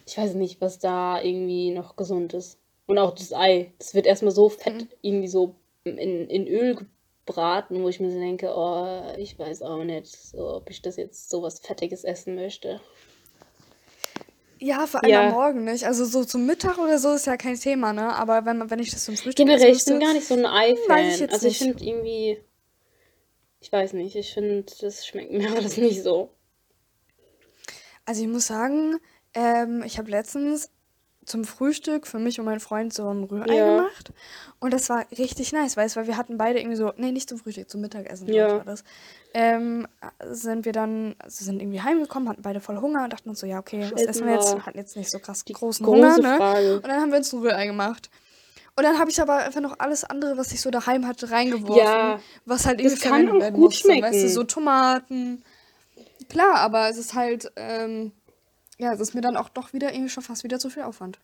ich 0.06 0.18
weiß 0.18 0.34
nicht, 0.34 0.62
was 0.62 0.80
da 0.80 1.22
irgendwie 1.22 1.72
noch 1.72 1.96
gesund 1.96 2.34
ist. 2.34 2.60
Und 2.88 2.98
auch 2.98 3.16
das 3.16 3.34
Ei. 3.34 3.74
Das 3.80 3.96
wird 3.96 4.06
erstmal 4.06 4.34
so 4.34 4.50
fett, 4.50 4.76
mhm. 4.76 4.88
irgendwie 5.02 5.28
so 5.28 5.56
in, 5.84 5.98
in 5.98 6.48
Öl 6.48 6.78
gebraten, 7.26 7.82
wo 7.82 7.90
ich 7.90 8.00
mir 8.00 8.12
so 8.12 8.20
denke, 8.20 8.54
oh, 8.56 9.02
ich 9.18 9.38
weiß 9.38 9.64
auch 9.64 9.84
nicht, 9.84 10.08
so, 10.08 10.56
ob 10.56 10.70
ich 10.70 10.82
das 10.82 10.98
jetzt 10.98 11.30
so 11.30 11.42
was 11.42 11.60
Fettiges 11.60 12.04
essen 12.04 12.36
möchte. 12.36 12.82
Ja, 14.60 14.88
vor 14.88 15.04
allem 15.04 15.16
am 15.16 15.32
Morgen 15.32 15.64
nicht. 15.66 15.86
Also 15.86 16.06
so 16.06 16.24
zum 16.24 16.46
Mittag 16.46 16.78
oder 16.78 16.98
so 16.98 17.14
ist 17.14 17.28
ja 17.28 17.38
kein 17.38 17.60
Thema, 17.60 17.94
ne? 17.94 18.16
Aber 18.16 18.46
wenn, 18.46 18.70
wenn 18.70 18.80
ich 18.80 18.92
das 18.92 19.06
zum 19.06 19.18
Frühstück 19.18 19.46
Generell, 19.46 19.76
ich 19.76 19.86
bin 19.86 20.00
gar 20.00 20.14
nicht 20.14 20.28
so 20.28 20.36
ein 20.36 20.46
Ei-Fan. 20.46 21.10
ich 21.10 21.32
Also 21.32 21.48
ich 21.48 21.58
finde 21.58 21.84
irgendwie, 21.84 22.42
ich 23.60 23.72
weiß 23.72 23.94
nicht, 23.94 24.16
ich 24.16 24.34
finde, 24.34 24.66
das 24.80 25.06
schmeckt 25.06 25.32
mir 25.32 25.50
alles 25.56 25.78
nicht 25.78 26.04
so. 26.04 26.32
Also 28.06 28.22
ich 28.22 28.28
muss 28.28 28.48
sagen, 28.48 28.98
ähm, 29.34 29.84
ich 29.86 29.98
habe 29.98 30.12
letztens 30.12 30.70
zum 31.26 31.44
Frühstück 31.44 32.08
für 32.08 32.20
mich 32.20 32.40
und 32.40 32.46
meinen 32.46 32.60
Freund 32.60 32.94
so 32.94 33.10
ein 33.10 33.24
Rührei 33.24 33.56
Ja. 33.56 33.78
gemacht. 33.78 34.12
Und 34.60 34.74
das 34.74 34.90
war 34.90 35.06
richtig 35.18 35.52
nice, 35.52 35.76
weißt 35.76 35.96
du, 35.96 36.00
weil 36.00 36.08
wir 36.08 36.18
hatten 36.18 36.38
beide 36.38 36.60
irgendwie 36.60 36.78
so, 36.78 36.94
nee, 36.98 37.12
nicht 37.12 37.30
zum 37.30 37.38
Frühstück, 37.38 37.70
zum 37.70 37.82
Mittagessen, 37.82 38.28
ich, 38.30 38.36
war 38.36 38.64
das. 38.64 38.84
Ähm, 39.34 39.88
sind 40.30 40.66
wir 40.66 40.72
dann, 40.72 41.16
also 41.20 41.44
sind 41.44 41.62
irgendwie 41.62 41.82
heimgekommen, 41.82 42.30
hatten 42.30 42.42
beide 42.42 42.62
voll 42.62 42.78
Hunger 42.78 43.04
und 43.04 43.12
dachten 43.12 43.30
uns 43.30 43.40
so, 43.40 43.48
ja, 43.48 43.60
okay, 43.60 43.90
was 43.92 44.04
essen 44.04 44.28
wir 44.28 44.34
jetzt? 44.34 44.56
Wir 44.56 44.66
hatten 44.66 44.78
jetzt 44.78 44.96
nicht 44.96 45.12
so 45.12 45.20
krass 45.20 45.44
großen 45.46 45.86
Hunger, 45.86 46.18
ne? 46.20 46.38
Frage. 46.38 46.76
Und 46.76 46.88
dann 46.88 47.02
haben 47.02 47.12
wir 47.12 47.18
uns 47.18 47.34
ein 47.34 47.40
Rührei 47.40 47.66
gemacht. 47.66 48.10
Und 48.78 48.84
dann 48.84 49.00
habe 49.00 49.10
ich 49.10 49.22
aber 49.22 49.38
einfach 49.38 49.62
noch 49.62 49.80
alles 49.80 50.04
andere, 50.04 50.38
was 50.38 50.52
ich 50.52 50.62
so 50.62 50.70
daheim 50.70 51.08
hatte, 51.08 51.32
reingeworfen. 51.32 51.78
Ja, 51.78 52.20
was 52.46 52.66
halt 52.66 52.82
irgendwie 52.82 52.98
verwendet 52.98 53.40
werden 53.40 53.56
gut 53.56 53.64
musste. 53.64 53.90
Weißt 53.90 54.24
du, 54.24 54.30
so 54.30 54.44
Tomaten. 54.44 55.44
Klar, 56.30 56.56
aber 56.56 56.90
es 56.90 56.98
ist 56.98 57.14
halt, 57.14 57.52
ähm, 57.56 58.12
ja, 58.78 58.94
es 58.94 59.00
ist 59.00 59.16
mir 59.16 59.22
dann 59.22 59.38
auch 59.38 59.50
doch 59.50 59.74
wieder 59.74 59.94
irgendwie 59.94 60.10
schon 60.10 60.24
fast 60.24 60.44
wieder 60.44 60.60
zu 60.60 60.70
viel 60.70 60.84
Aufwand. 60.84 61.20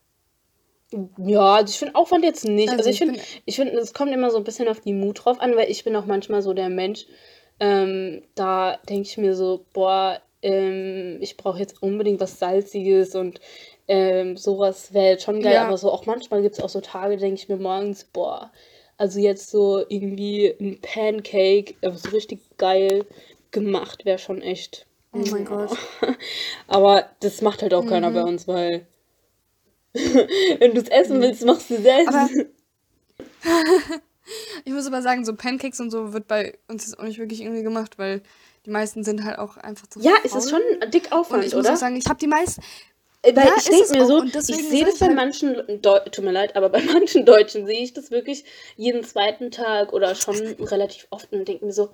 Ja, 1.18 1.54
also 1.54 1.70
ich 1.70 1.78
finde 1.78 1.94
Aufwand 1.94 2.24
jetzt 2.24 2.44
nicht. 2.44 2.68
Also, 2.68 2.80
also 2.80 2.90
ich 2.90 2.98
finde, 2.98 3.20
ich 3.46 3.56
finde, 3.56 3.72
es 3.78 3.94
kommt 3.94 4.12
immer 4.12 4.30
so 4.30 4.36
ein 4.36 4.44
bisschen 4.44 4.68
auf 4.68 4.80
die 4.80 4.92
Mut 4.92 5.24
drauf 5.24 5.40
an, 5.40 5.56
weil 5.56 5.70
ich 5.70 5.84
bin 5.84 5.96
auch 5.96 6.06
manchmal 6.06 6.42
so 6.42 6.52
der 6.52 6.68
Mensch, 6.68 7.06
ähm, 7.60 8.22
da 8.34 8.76
denke 8.88 9.08
ich 9.08 9.16
mir 9.16 9.34
so, 9.34 9.64
boah, 9.72 10.20
ähm, 10.42 11.18
ich 11.20 11.36
brauche 11.36 11.58
jetzt 11.58 11.82
unbedingt 11.82 12.20
was 12.20 12.38
Salziges 12.38 13.14
und 13.14 13.40
ähm, 13.88 14.36
sowas 14.36 14.92
wäre 14.92 15.12
jetzt 15.12 15.24
schon 15.24 15.40
geil, 15.40 15.54
ja. 15.54 15.66
aber 15.66 15.78
so 15.78 15.90
auch 15.90 16.06
manchmal 16.06 16.42
gibt 16.42 16.56
es 16.56 16.60
auch 16.60 16.68
so 16.68 16.80
Tage, 16.80 17.16
denke 17.16 17.40
ich 17.40 17.48
mir 17.48 17.56
morgens, 17.56 18.04
boah, 18.04 18.50
also 18.96 19.18
jetzt 19.18 19.50
so 19.50 19.84
irgendwie 19.88 20.54
ein 20.60 20.80
Pancake, 20.80 21.74
äh, 21.80 21.92
so 21.92 22.10
richtig 22.10 22.40
geil 22.58 23.06
gemacht, 23.50 24.04
wäre 24.04 24.18
schon 24.18 24.42
echt 24.42 24.86
Oh 25.12 25.18
mein 25.30 25.44
Gott. 25.44 25.76
Aber 26.68 27.06
das 27.20 27.42
macht 27.42 27.62
halt 27.62 27.74
auch 27.74 27.84
mhm. 27.84 27.88
keiner 27.88 28.10
bei 28.10 28.22
mhm. 28.22 28.28
uns, 28.28 28.48
weil 28.48 28.86
wenn 29.92 30.74
du 30.74 30.80
es 30.80 30.88
essen 30.88 31.20
willst, 31.20 31.44
machst 31.44 31.70
du 31.70 31.80
selbst. 31.80 32.08
Aber 32.08 32.28
ich 34.64 34.72
muss 34.72 34.86
aber 34.86 35.02
sagen, 35.02 35.24
so 35.24 35.34
Pancakes 35.34 35.80
und 35.80 35.90
so 35.90 36.12
wird 36.12 36.28
bei 36.28 36.58
uns 36.68 36.86
jetzt 36.86 36.98
auch 36.98 37.04
nicht 37.04 37.18
wirklich 37.18 37.42
irgendwie 37.42 37.62
gemacht, 37.62 37.98
weil 37.98 38.22
die 38.64 38.70
meisten 38.70 39.04
sind 39.04 39.24
halt 39.24 39.38
auch 39.38 39.58
einfach 39.58 39.86
zu 39.88 40.00
Ja, 40.00 40.12
ist 40.24 40.34
es 40.34 40.48
schon 40.48 40.60
dick 40.90 41.12
Aufwand, 41.12 41.42
und 41.42 41.48
ich 41.48 41.54
oder? 41.54 41.70
muss 41.70 41.76
auch 41.76 41.80
sagen, 41.80 41.96
ich 41.96 42.06
habe 42.06 42.18
die 42.18 42.28
meisten 42.28 42.62
äh, 43.22 43.36
weil 43.36 43.46
ja, 43.46 43.54
ich 43.56 43.64
denke 43.64 43.92
mir 43.92 44.06
so, 44.06 44.24
ich 44.24 44.68
sehe 44.68 44.84
das 44.84 44.98
bei 44.98 45.06
halt 45.06 45.16
manchen, 45.16 45.80
Deu 45.80 46.00
tut 46.10 46.24
mir 46.24 46.32
leid, 46.32 46.56
aber 46.56 46.70
bei 46.70 46.82
manchen 46.82 47.24
Deutschen 47.24 47.66
sehe 47.66 47.80
ich 47.80 47.92
das 47.92 48.10
wirklich 48.10 48.44
jeden 48.76 49.04
zweiten 49.04 49.50
Tag 49.52 49.92
oder 49.92 50.14
schon 50.14 50.36
relativ 50.58 51.06
oft 51.10 51.32
und 51.32 51.46
denke 51.46 51.64
mir 51.64 51.72
so, 51.72 51.90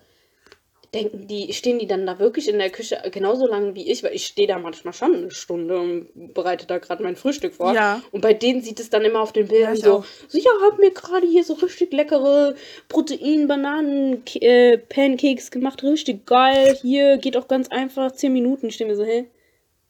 denken 0.94 1.26
die, 1.26 1.52
stehen 1.52 1.78
die 1.78 1.86
dann 1.86 2.06
da 2.06 2.18
wirklich 2.18 2.48
in 2.48 2.58
der 2.58 2.70
Küche 2.70 2.98
genauso 3.10 3.46
lange 3.46 3.74
wie 3.74 3.90
ich, 3.90 4.02
weil 4.02 4.14
ich 4.14 4.24
stehe 4.26 4.48
da 4.48 4.58
manchmal 4.58 4.94
schon 4.94 5.14
eine 5.14 5.30
Stunde 5.30 5.78
und 5.78 6.34
bereite 6.34 6.66
da 6.66 6.78
gerade 6.78 7.02
mein 7.02 7.16
Frühstück 7.16 7.52
vor. 7.54 7.74
Ja. 7.74 8.00
Und 8.10 8.22
bei 8.22 8.32
denen 8.32 8.62
sieht 8.62 8.80
es 8.80 8.88
dann 8.88 9.04
immer 9.04 9.20
auf 9.20 9.32
den 9.32 9.48
Bildern 9.48 9.76
ja, 9.76 9.80
so, 9.80 10.02
so, 10.28 10.38
ja, 10.38 10.50
hab 10.62 10.78
mir 10.78 10.90
gerade 10.90 11.26
hier 11.26 11.44
so 11.44 11.52
richtig 11.54 11.92
leckere 11.92 12.54
Protein-Bananen-Pancakes 12.88 15.48
äh, 15.48 15.50
gemacht, 15.50 15.82
richtig 15.82 16.24
geil. 16.26 16.78
Hier 16.80 17.18
geht 17.18 17.36
auch 17.36 17.48
ganz 17.48 17.68
einfach, 17.68 18.12
10 18.12 18.32
Minuten, 18.32 18.70
stehen 18.70 18.88
wir 18.88 18.96
so, 18.96 19.04
hey. 19.04 19.28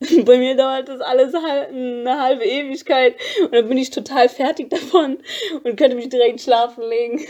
Bei 0.25 0.39
mir 0.39 0.57
dauert 0.57 0.89
das 0.89 1.01
alles 1.01 1.35
eine 1.35 2.21
halbe 2.21 2.45
Ewigkeit 2.45 3.17
und 3.43 3.53
dann 3.53 3.69
bin 3.69 3.79
ich 3.79 3.91
total 3.91 4.29
fertig 4.29 4.71
davon 4.71 5.19
und 5.65 5.77
könnte 5.77 5.97
mich 5.97 6.09
direkt 6.09 6.41
schlafen 6.41 6.85
legen. 6.89 7.21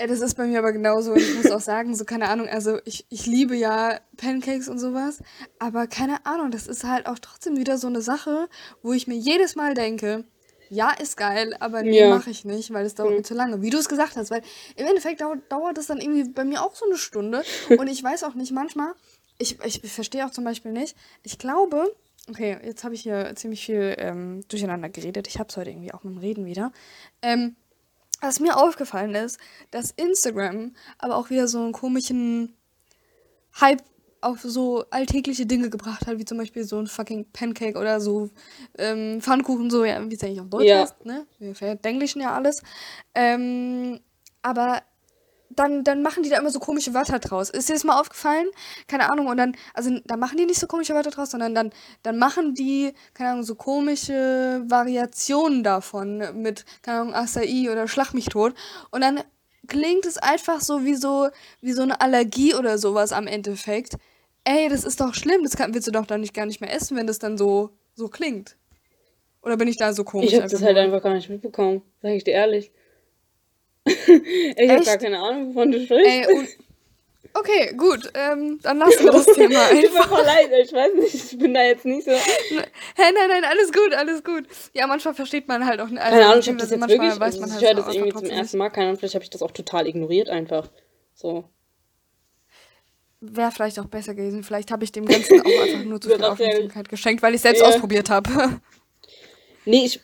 Ja, 0.00 0.08
das 0.08 0.20
ist 0.20 0.34
bei 0.34 0.46
mir 0.46 0.58
aber 0.58 0.72
genauso. 0.72 1.14
Ich 1.14 1.36
muss 1.36 1.50
auch 1.50 1.60
sagen, 1.60 1.94
so 1.94 2.04
keine 2.04 2.28
Ahnung, 2.28 2.48
also 2.48 2.78
ich, 2.84 3.06
ich 3.10 3.26
liebe 3.26 3.54
ja 3.54 4.00
Pancakes 4.16 4.68
und 4.68 4.78
sowas, 4.78 5.20
aber 5.60 5.86
keine 5.86 6.26
Ahnung, 6.26 6.50
das 6.50 6.66
ist 6.66 6.84
halt 6.84 7.06
auch 7.06 7.18
trotzdem 7.20 7.56
wieder 7.56 7.78
so 7.78 7.86
eine 7.86 8.02
Sache, 8.02 8.48
wo 8.82 8.92
ich 8.92 9.06
mir 9.06 9.14
jedes 9.14 9.54
Mal 9.54 9.74
denke, 9.74 10.24
ja, 10.68 10.90
ist 10.90 11.16
geil, 11.16 11.54
aber 11.60 11.82
nee, 11.82 12.00
ja. 12.00 12.10
mache 12.10 12.30
ich 12.30 12.44
nicht, 12.44 12.72
weil 12.72 12.84
es 12.84 12.96
dauert 12.96 13.10
mhm. 13.10 13.16
mir 13.18 13.22
zu 13.22 13.34
lange. 13.34 13.62
Wie 13.62 13.70
du 13.70 13.78
es 13.78 13.88
gesagt 13.88 14.16
hast, 14.16 14.30
weil 14.30 14.42
im 14.76 14.86
Endeffekt 14.86 15.20
dauert, 15.20 15.40
dauert 15.50 15.78
es 15.78 15.86
dann 15.86 16.00
irgendwie 16.00 16.24
bei 16.24 16.44
mir 16.44 16.62
auch 16.62 16.74
so 16.74 16.86
eine 16.86 16.98
Stunde 16.98 17.42
und 17.78 17.86
ich 17.86 18.02
weiß 18.02 18.24
auch 18.24 18.34
nicht, 18.34 18.50
manchmal, 18.50 18.94
ich, 19.38 19.58
ich 19.62 19.80
verstehe 19.92 20.26
auch 20.26 20.30
zum 20.30 20.42
Beispiel 20.42 20.72
nicht, 20.72 20.96
ich 21.22 21.38
glaube, 21.38 21.94
okay, 22.28 22.58
jetzt 22.64 22.82
habe 22.82 22.94
ich 22.94 23.02
hier 23.02 23.32
ziemlich 23.36 23.64
viel 23.64 23.94
ähm, 23.98 24.42
durcheinander 24.48 24.88
geredet, 24.88 25.28
ich 25.28 25.38
habe 25.38 25.48
es 25.50 25.56
heute 25.56 25.70
irgendwie 25.70 25.92
auch 25.92 26.02
mit 26.02 26.14
dem 26.14 26.18
Reden 26.18 26.46
wieder, 26.46 26.72
ähm, 27.22 27.54
was 28.24 28.40
mir 28.40 28.56
aufgefallen 28.56 29.14
ist, 29.14 29.38
dass 29.70 29.90
Instagram 29.90 30.74
aber 30.98 31.16
auch 31.16 31.30
wieder 31.30 31.46
so 31.48 31.58
einen 31.58 31.72
komischen 31.72 32.56
Hype 33.60 33.82
auf 34.20 34.40
so 34.40 34.84
alltägliche 34.90 35.44
Dinge 35.44 35.68
gebracht 35.68 36.06
hat, 36.06 36.18
wie 36.18 36.24
zum 36.24 36.38
Beispiel 36.38 36.64
so 36.64 36.78
ein 36.78 36.86
fucking 36.86 37.26
Pancake 37.32 37.78
oder 37.78 38.00
so 38.00 38.30
ähm, 38.78 39.20
Pfannkuchen, 39.20 39.70
so, 39.70 39.84
ja, 39.84 40.02
wie 40.10 40.14
es 40.14 40.22
eigentlich 40.22 40.40
auf 40.40 40.48
Deutsch 40.48 40.64
ja. 40.64 40.80
heißt, 40.80 41.04
ne? 41.04 41.26
Wir 41.38 41.54
verdenglischen 41.54 42.22
ja 42.22 42.34
alles. 42.34 42.62
Ähm, 43.14 44.00
aber 44.40 44.82
dann, 45.56 45.84
dann 45.84 46.02
machen 46.02 46.22
die 46.22 46.28
da 46.28 46.38
immer 46.38 46.50
so 46.50 46.58
komische 46.58 46.94
Wörter 46.94 47.18
draus. 47.18 47.50
Ist 47.50 47.68
dir 47.68 47.74
das 47.74 47.84
mal 47.84 48.00
aufgefallen? 48.00 48.46
Keine 48.86 49.10
Ahnung. 49.10 49.26
Und 49.26 49.36
dann, 49.36 49.56
also 49.72 49.90
da 50.04 50.16
machen 50.16 50.38
die 50.38 50.46
nicht 50.46 50.60
so 50.60 50.66
komische 50.66 50.94
Wörter 50.94 51.10
draus, 51.10 51.30
sondern 51.30 51.54
dann, 51.54 51.70
dann 52.02 52.18
machen 52.18 52.54
die, 52.54 52.92
keine 53.14 53.30
Ahnung, 53.30 53.44
so 53.44 53.54
komische 53.54 54.62
Variationen 54.66 55.62
davon 55.62 56.22
mit, 56.34 56.64
keine 56.82 57.00
Ahnung, 57.00 57.14
Acai 57.14 57.70
oder 57.70 57.88
Schlag 57.88 58.14
mich 58.14 58.26
tot. 58.26 58.54
Und 58.90 59.00
dann 59.00 59.20
klingt 59.66 60.06
es 60.06 60.18
einfach 60.18 60.60
so 60.60 60.84
wie 60.84 60.94
so, 60.94 61.28
wie 61.60 61.72
so 61.72 61.82
eine 61.82 62.00
Allergie 62.00 62.54
oder 62.54 62.78
sowas 62.78 63.12
am 63.12 63.26
Endeffekt. 63.26 63.94
Ey, 64.44 64.68
das 64.68 64.84
ist 64.84 65.00
doch 65.00 65.14
schlimm. 65.14 65.42
Das 65.42 65.56
kann, 65.56 65.74
willst 65.74 65.88
du 65.88 65.92
doch 65.92 66.06
dann 66.06 66.20
nicht 66.20 66.34
gar 66.34 66.46
nicht 66.46 66.60
mehr 66.60 66.72
essen, 66.72 66.96
wenn 66.96 67.06
das 67.06 67.18
dann 67.18 67.38
so, 67.38 67.70
so 67.94 68.08
klingt. 68.08 68.56
Oder 69.42 69.56
bin 69.56 69.68
ich 69.68 69.76
da 69.76 69.92
so 69.92 70.04
komisch? 70.04 70.32
Ich 70.32 70.40
hab 70.40 70.48
das 70.48 70.62
halt 70.62 70.76
einfach 70.76 71.02
gar 71.02 71.14
nicht 71.14 71.28
mitbekommen, 71.28 71.82
sag 72.02 72.12
ich 72.12 72.24
dir 72.24 72.32
ehrlich. 72.32 72.72
ich 74.56 74.70
habe 74.70 74.84
gar 74.84 74.98
keine 74.98 75.18
Ahnung, 75.18 75.48
wovon 75.48 75.72
du 75.72 75.84
sprichst. 75.84 76.06
Ey, 76.06 76.48
okay, 77.34 77.74
gut. 77.76 78.10
Ähm, 78.14 78.58
dann 78.62 78.78
lassen 78.78 79.04
wir 79.04 79.12
das 79.12 79.26
Thema 79.26 79.66
einfach. 79.66 80.08
Tut 80.08 80.18
mir 80.18 80.24
leid, 80.24 80.50
ich 80.62 80.72
weiß 80.72 80.94
nicht, 80.94 81.14
ich 81.14 81.38
bin 81.38 81.52
da 81.52 81.62
jetzt 81.62 81.84
nicht 81.84 82.04
so. 82.04 82.12
Hä, 82.12 82.62
nein, 82.96 83.28
nein, 83.28 83.44
alles 83.44 83.72
gut, 83.72 83.92
alles 83.92 84.24
gut. 84.24 84.44
Ja, 84.72 84.86
manchmal 84.86 85.14
versteht 85.14 85.48
man 85.48 85.66
halt 85.66 85.80
auch 85.80 85.88
nicht. 85.88 86.00
Also, 86.00 86.12
keine 86.12 86.26
Ahnung, 86.26 86.40
ich 86.40 86.48
habe 86.48 86.58
das 86.58 86.70
jetzt 86.70 86.88
wirklich, 86.88 87.20
weiß 87.20 87.40
man 87.40 87.50
also, 87.50 87.54
halt 87.54 87.62
ich 87.62 87.68
höre 87.68 87.74
das 87.74 87.94
irgendwie 87.94 88.18
zum 88.18 88.30
ersten 88.30 88.58
Mal, 88.58 88.70
keine 88.70 88.86
Ahnung, 88.86 88.98
vielleicht 88.98 89.14
habe 89.14 89.24
ich 89.24 89.30
das 89.30 89.42
auch 89.42 89.50
total 89.50 89.86
ignoriert 89.86 90.30
einfach. 90.30 90.70
So. 91.14 91.44
Wäre 93.20 93.50
vielleicht 93.52 93.78
auch 93.78 93.86
besser 93.86 94.14
gewesen. 94.14 94.44
Vielleicht 94.44 94.70
habe 94.70 94.84
ich 94.84 94.92
dem 94.92 95.06
Ganzen 95.06 95.40
auch 95.40 95.62
einfach 95.62 95.84
nur 95.84 96.00
zu 96.00 96.10
viel 96.10 96.24
Aufmerksamkeit 96.24 96.88
geschenkt, 96.88 97.22
weil 97.22 97.34
ich 97.34 97.40
selbst 97.40 97.60
ja. 97.60 97.68
ausprobiert 97.68 98.10
habe. 98.10 98.60
Nee, 99.64 99.86
ich, 99.86 100.00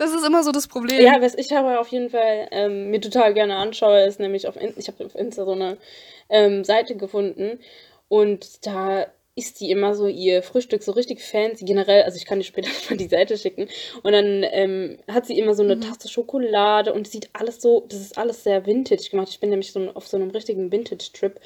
das 0.00 0.12
ist 0.14 0.26
immer 0.26 0.42
so 0.42 0.50
das 0.50 0.66
Problem. 0.66 1.00
Ja, 1.02 1.20
was 1.20 1.34
ich 1.34 1.54
aber 1.54 1.78
auf 1.78 1.88
jeden 1.88 2.08
Fall 2.08 2.48
ähm, 2.52 2.90
mir 2.90 3.02
total 3.02 3.34
gerne 3.34 3.56
anschaue, 3.56 4.00
ist 4.04 4.18
nämlich 4.18 4.48
auf 4.48 4.56
ich 4.56 4.88
habe 4.88 5.04
auf 5.04 5.14
Insta 5.14 5.44
so 5.44 5.52
eine 5.52 5.76
ähm, 6.30 6.64
Seite 6.64 6.96
gefunden 6.96 7.60
und 8.08 8.66
da 8.66 9.06
isst 9.40 9.58
die 9.60 9.70
immer 9.70 9.94
so 9.94 10.06
ihr 10.06 10.42
Frühstück 10.42 10.82
so 10.82 10.92
richtig 10.92 11.22
fancy 11.22 11.64
generell. 11.64 12.02
Also 12.02 12.18
ich 12.18 12.26
kann 12.26 12.38
dir 12.38 12.44
später 12.44 12.68
mal 12.90 12.96
die 12.96 13.08
Seite 13.08 13.38
schicken. 13.38 13.68
Und 14.02 14.12
dann 14.12 14.44
ähm, 14.50 14.98
hat 15.08 15.26
sie 15.26 15.38
immer 15.38 15.54
so 15.54 15.62
eine 15.62 15.76
mhm. 15.76 15.80
Tasse 15.80 16.08
Schokolade 16.08 16.92
und 16.92 17.08
sieht 17.08 17.30
alles 17.32 17.62
so, 17.62 17.86
das 17.88 18.00
ist 18.00 18.18
alles 18.18 18.44
sehr 18.44 18.66
vintage 18.66 19.08
gemacht. 19.10 19.28
Ich 19.30 19.40
bin 19.40 19.48
nämlich 19.48 19.72
so 19.72 19.80
auf 19.94 20.06
so 20.06 20.18
einem 20.18 20.30
richtigen 20.30 20.70
Vintage-Trip 20.70 21.40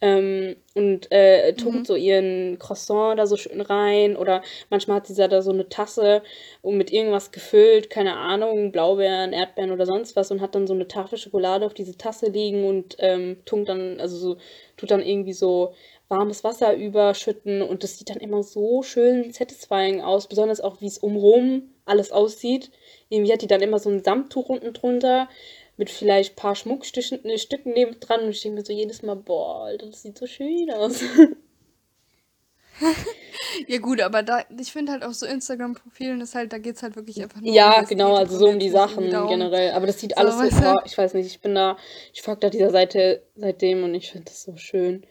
ähm, 0.00 0.54
und 0.74 1.10
äh, 1.10 1.52
tunkt 1.54 1.80
mhm. 1.80 1.84
so 1.84 1.96
ihren 1.96 2.58
Croissant 2.60 3.18
da 3.18 3.26
so 3.26 3.36
schön 3.36 3.60
rein. 3.60 4.16
Oder 4.16 4.42
manchmal 4.70 4.98
hat 4.98 5.08
sie 5.08 5.14
da 5.14 5.42
so 5.42 5.50
eine 5.50 5.68
Tasse 5.68 6.22
und 6.62 6.76
mit 6.76 6.92
irgendwas 6.92 7.32
gefüllt, 7.32 7.90
keine 7.90 8.16
Ahnung, 8.16 8.70
Blaubeeren, 8.70 9.32
Erdbeeren 9.32 9.72
oder 9.72 9.86
sonst 9.86 10.14
was 10.14 10.30
und 10.30 10.40
hat 10.40 10.54
dann 10.54 10.68
so 10.68 10.74
eine 10.74 10.86
Tafel 10.86 11.18
Schokolade 11.18 11.66
auf 11.66 11.74
diese 11.74 11.98
Tasse 11.98 12.26
liegen 12.30 12.64
und 12.64 12.96
ähm, 13.00 13.38
tunkt 13.44 13.68
dann, 13.68 13.98
also 13.98 14.16
so, 14.16 14.36
tut 14.76 14.92
dann 14.92 15.02
irgendwie 15.02 15.32
so 15.32 15.74
warmes 16.10 16.44
Wasser 16.44 16.74
überschütten 16.74 17.62
und 17.62 17.82
das 17.82 17.96
sieht 17.96 18.10
dann 18.10 18.18
immer 18.18 18.42
so 18.42 18.82
schön 18.82 19.32
satisfying 19.32 20.00
aus, 20.02 20.28
besonders 20.28 20.60
auch 20.60 20.80
wie 20.80 20.86
es 20.86 20.98
umrum 20.98 21.74
alles 21.84 22.12
aussieht. 22.12 22.70
Irgendwie 23.08 23.32
hat 23.32 23.42
die 23.42 23.46
dann 23.46 23.62
immer 23.62 23.78
so 23.78 23.90
ein 23.90 24.04
Samttuch 24.04 24.48
unten 24.48 24.72
drunter 24.72 25.28
mit 25.76 25.88
vielleicht 25.88 26.32
ein 26.32 26.36
paar 26.36 26.54
Schmuckstücken 26.54 27.24
äh, 27.24 27.38
Stücken 27.38 27.72
neben 27.72 27.98
dran 28.00 28.20
und 28.20 28.30
ich 28.30 28.42
denke 28.42 28.58
mir 28.58 28.64
so 28.64 28.72
jedes 28.72 29.02
Mal, 29.02 29.16
boah, 29.16 29.64
Alter, 29.64 29.86
das 29.86 30.02
sieht 30.02 30.18
so 30.18 30.26
schön 30.26 30.70
aus. 30.70 31.00
ja 33.66 33.78
gut, 33.78 34.00
aber 34.00 34.22
da, 34.22 34.44
ich 34.58 34.72
finde 34.72 34.92
halt 34.92 35.02
auch 35.04 35.12
so 35.12 35.26
Instagram-Profilen 35.26 36.20
ist 36.20 36.34
halt, 36.34 36.52
da 36.52 36.58
geht 36.58 36.76
es 36.76 36.82
halt 36.82 36.96
wirklich 36.96 37.22
einfach 37.22 37.40
nur 37.40 37.52
Ja, 37.52 37.80
um 37.80 37.86
genau, 37.86 38.14
also 38.14 38.36
so 38.36 38.48
um 38.48 38.58
die 38.58 38.68
Sachen 38.68 39.08
generell. 39.08 39.72
Aber 39.72 39.86
das 39.86 40.00
sieht 40.00 40.12
so, 40.12 40.16
alles 40.16 40.54
so, 40.54 40.64
oh, 40.66 40.80
ich 40.84 40.98
weiß 40.98 41.14
nicht, 41.14 41.26
ich 41.26 41.40
bin 41.40 41.54
da, 41.54 41.76
ich 42.12 42.22
folge 42.22 42.40
da 42.40 42.50
dieser 42.50 42.70
Seite 42.70 43.22
seitdem 43.36 43.84
und 43.84 43.94
ich 43.94 44.10
finde 44.10 44.26
das 44.26 44.42
so 44.42 44.56
schön. 44.56 45.06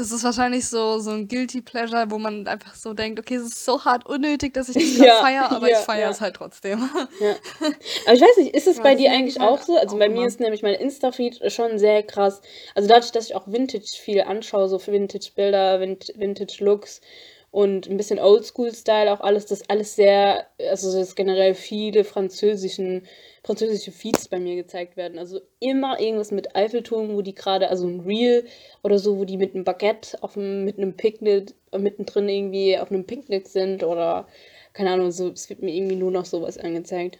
Das 0.00 0.12
ist 0.12 0.24
wahrscheinlich 0.24 0.66
so, 0.66 0.98
so 0.98 1.10
ein 1.10 1.28
Guilty 1.28 1.60
Pleasure, 1.60 2.10
wo 2.10 2.16
man 2.16 2.46
einfach 2.46 2.74
so 2.74 2.94
denkt, 2.94 3.20
okay, 3.20 3.34
es 3.34 3.42
ist 3.42 3.66
so 3.66 3.84
hart 3.84 4.06
unnötig, 4.06 4.54
dass 4.54 4.70
ich 4.70 4.96
das 4.96 4.96
ja, 4.96 5.16
feiere, 5.16 5.52
aber 5.52 5.68
ja, 5.70 5.78
ich 5.78 5.84
feiere 5.84 6.04
ja. 6.04 6.10
es 6.10 6.22
halt 6.22 6.36
trotzdem. 6.36 6.88
Ja. 7.20 7.34
Aber 8.06 8.14
ich 8.14 8.22
weiß 8.22 8.36
nicht, 8.38 8.54
ist 8.54 8.66
es 8.66 8.80
bei 8.80 8.94
dir 8.94 9.12
eigentlich 9.12 9.38
halt 9.38 9.50
auch 9.50 9.60
so? 9.60 9.76
Also 9.76 9.98
bei 9.98 10.08
mir 10.08 10.26
ist 10.26 10.40
nämlich 10.40 10.62
mein 10.62 10.72
Insta-Feed 10.72 11.52
schon 11.52 11.78
sehr 11.78 12.02
krass. 12.02 12.40
Also 12.74 12.88
dadurch, 12.88 13.12
dass 13.12 13.26
ich 13.26 13.34
auch 13.34 13.46
Vintage 13.46 13.98
viel 14.00 14.22
anschaue, 14.22 14.68
so 14.68 14.78
Vintage-Bilder, 14.78 15.80
Vintage-Looks 15.80 17.02
und 17.50 17.88
ein 17.88 17.96
bisschen 17.96 18.18
Oldschool-Style 18.18 19.12
auch 19.12 19.20
alles, 19.20 19.46
das 19.46 19.68
alles 19.68 19.96
sehr, 19.96 20.46
also 20.70 20.96
das 20.96 21.14
generell 21.14 21.54
viele 21.54 22.04
französischen 22.04 23.02
französische 23.42 23.90
Feeds 23.90 24.28
bei 24.28 24.38
mir 24.38 24.56
gezeigt 24.56 24.96
werden. 24.96 25.18
Also 25.18 25.40
immer 25.60 25.98
irgendwas 25.98 26.30
mit 26.30 26.54
Eiffelturm, 26.54 27.14
wo 27.14 27.22
die 27.22 27.34
gerade, 27.34 27.68
also 27.68 27.86
ein 27.86 28.00
Reel 28.00 28.46
oder 28.82 28.98
so, 28.98 29.18
wo 29.18 29.24
die 29.24 29.38
mit 29.38 29.54
einem 29.54 29.64
Baguette 29.64 30.22
auf 30.22 30.36
einem, 30.36 30.64
mit 30.64 30.78
einem 30.78 30.96
Picknick 30.96 31.54
mittendrin 31.76 32.28
irgendwie 32.28 32.78
auf 32.78 32.90
einem 32.90 33.06
Picknick 33.06 33.48
sind 33.48 33.82
oder 33.82 34.28
keine 34.72 34.90
Ahnung, 34.90 35.10
so, 35.10 35.28
es 35.28 35.48
wird 35.48 35.62
mir 35.62 35.74
irgendwie 35.74 35.96
nur 35.96 36.10
noch 36.10 36.26
sowas 36.26 36.58
angezeigt. 36.58 37.18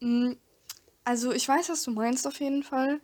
Mm, 0.00 0.32
also 1.04 1.32
ich 1.32 1.46
weiß, 1.46 1.68
was 1.68 1.82
du 1.82 1.90
meinst 1.90 2.26
auf 2.26 2.40
jeden 2.40 2.62
Fall. 2.62 3.00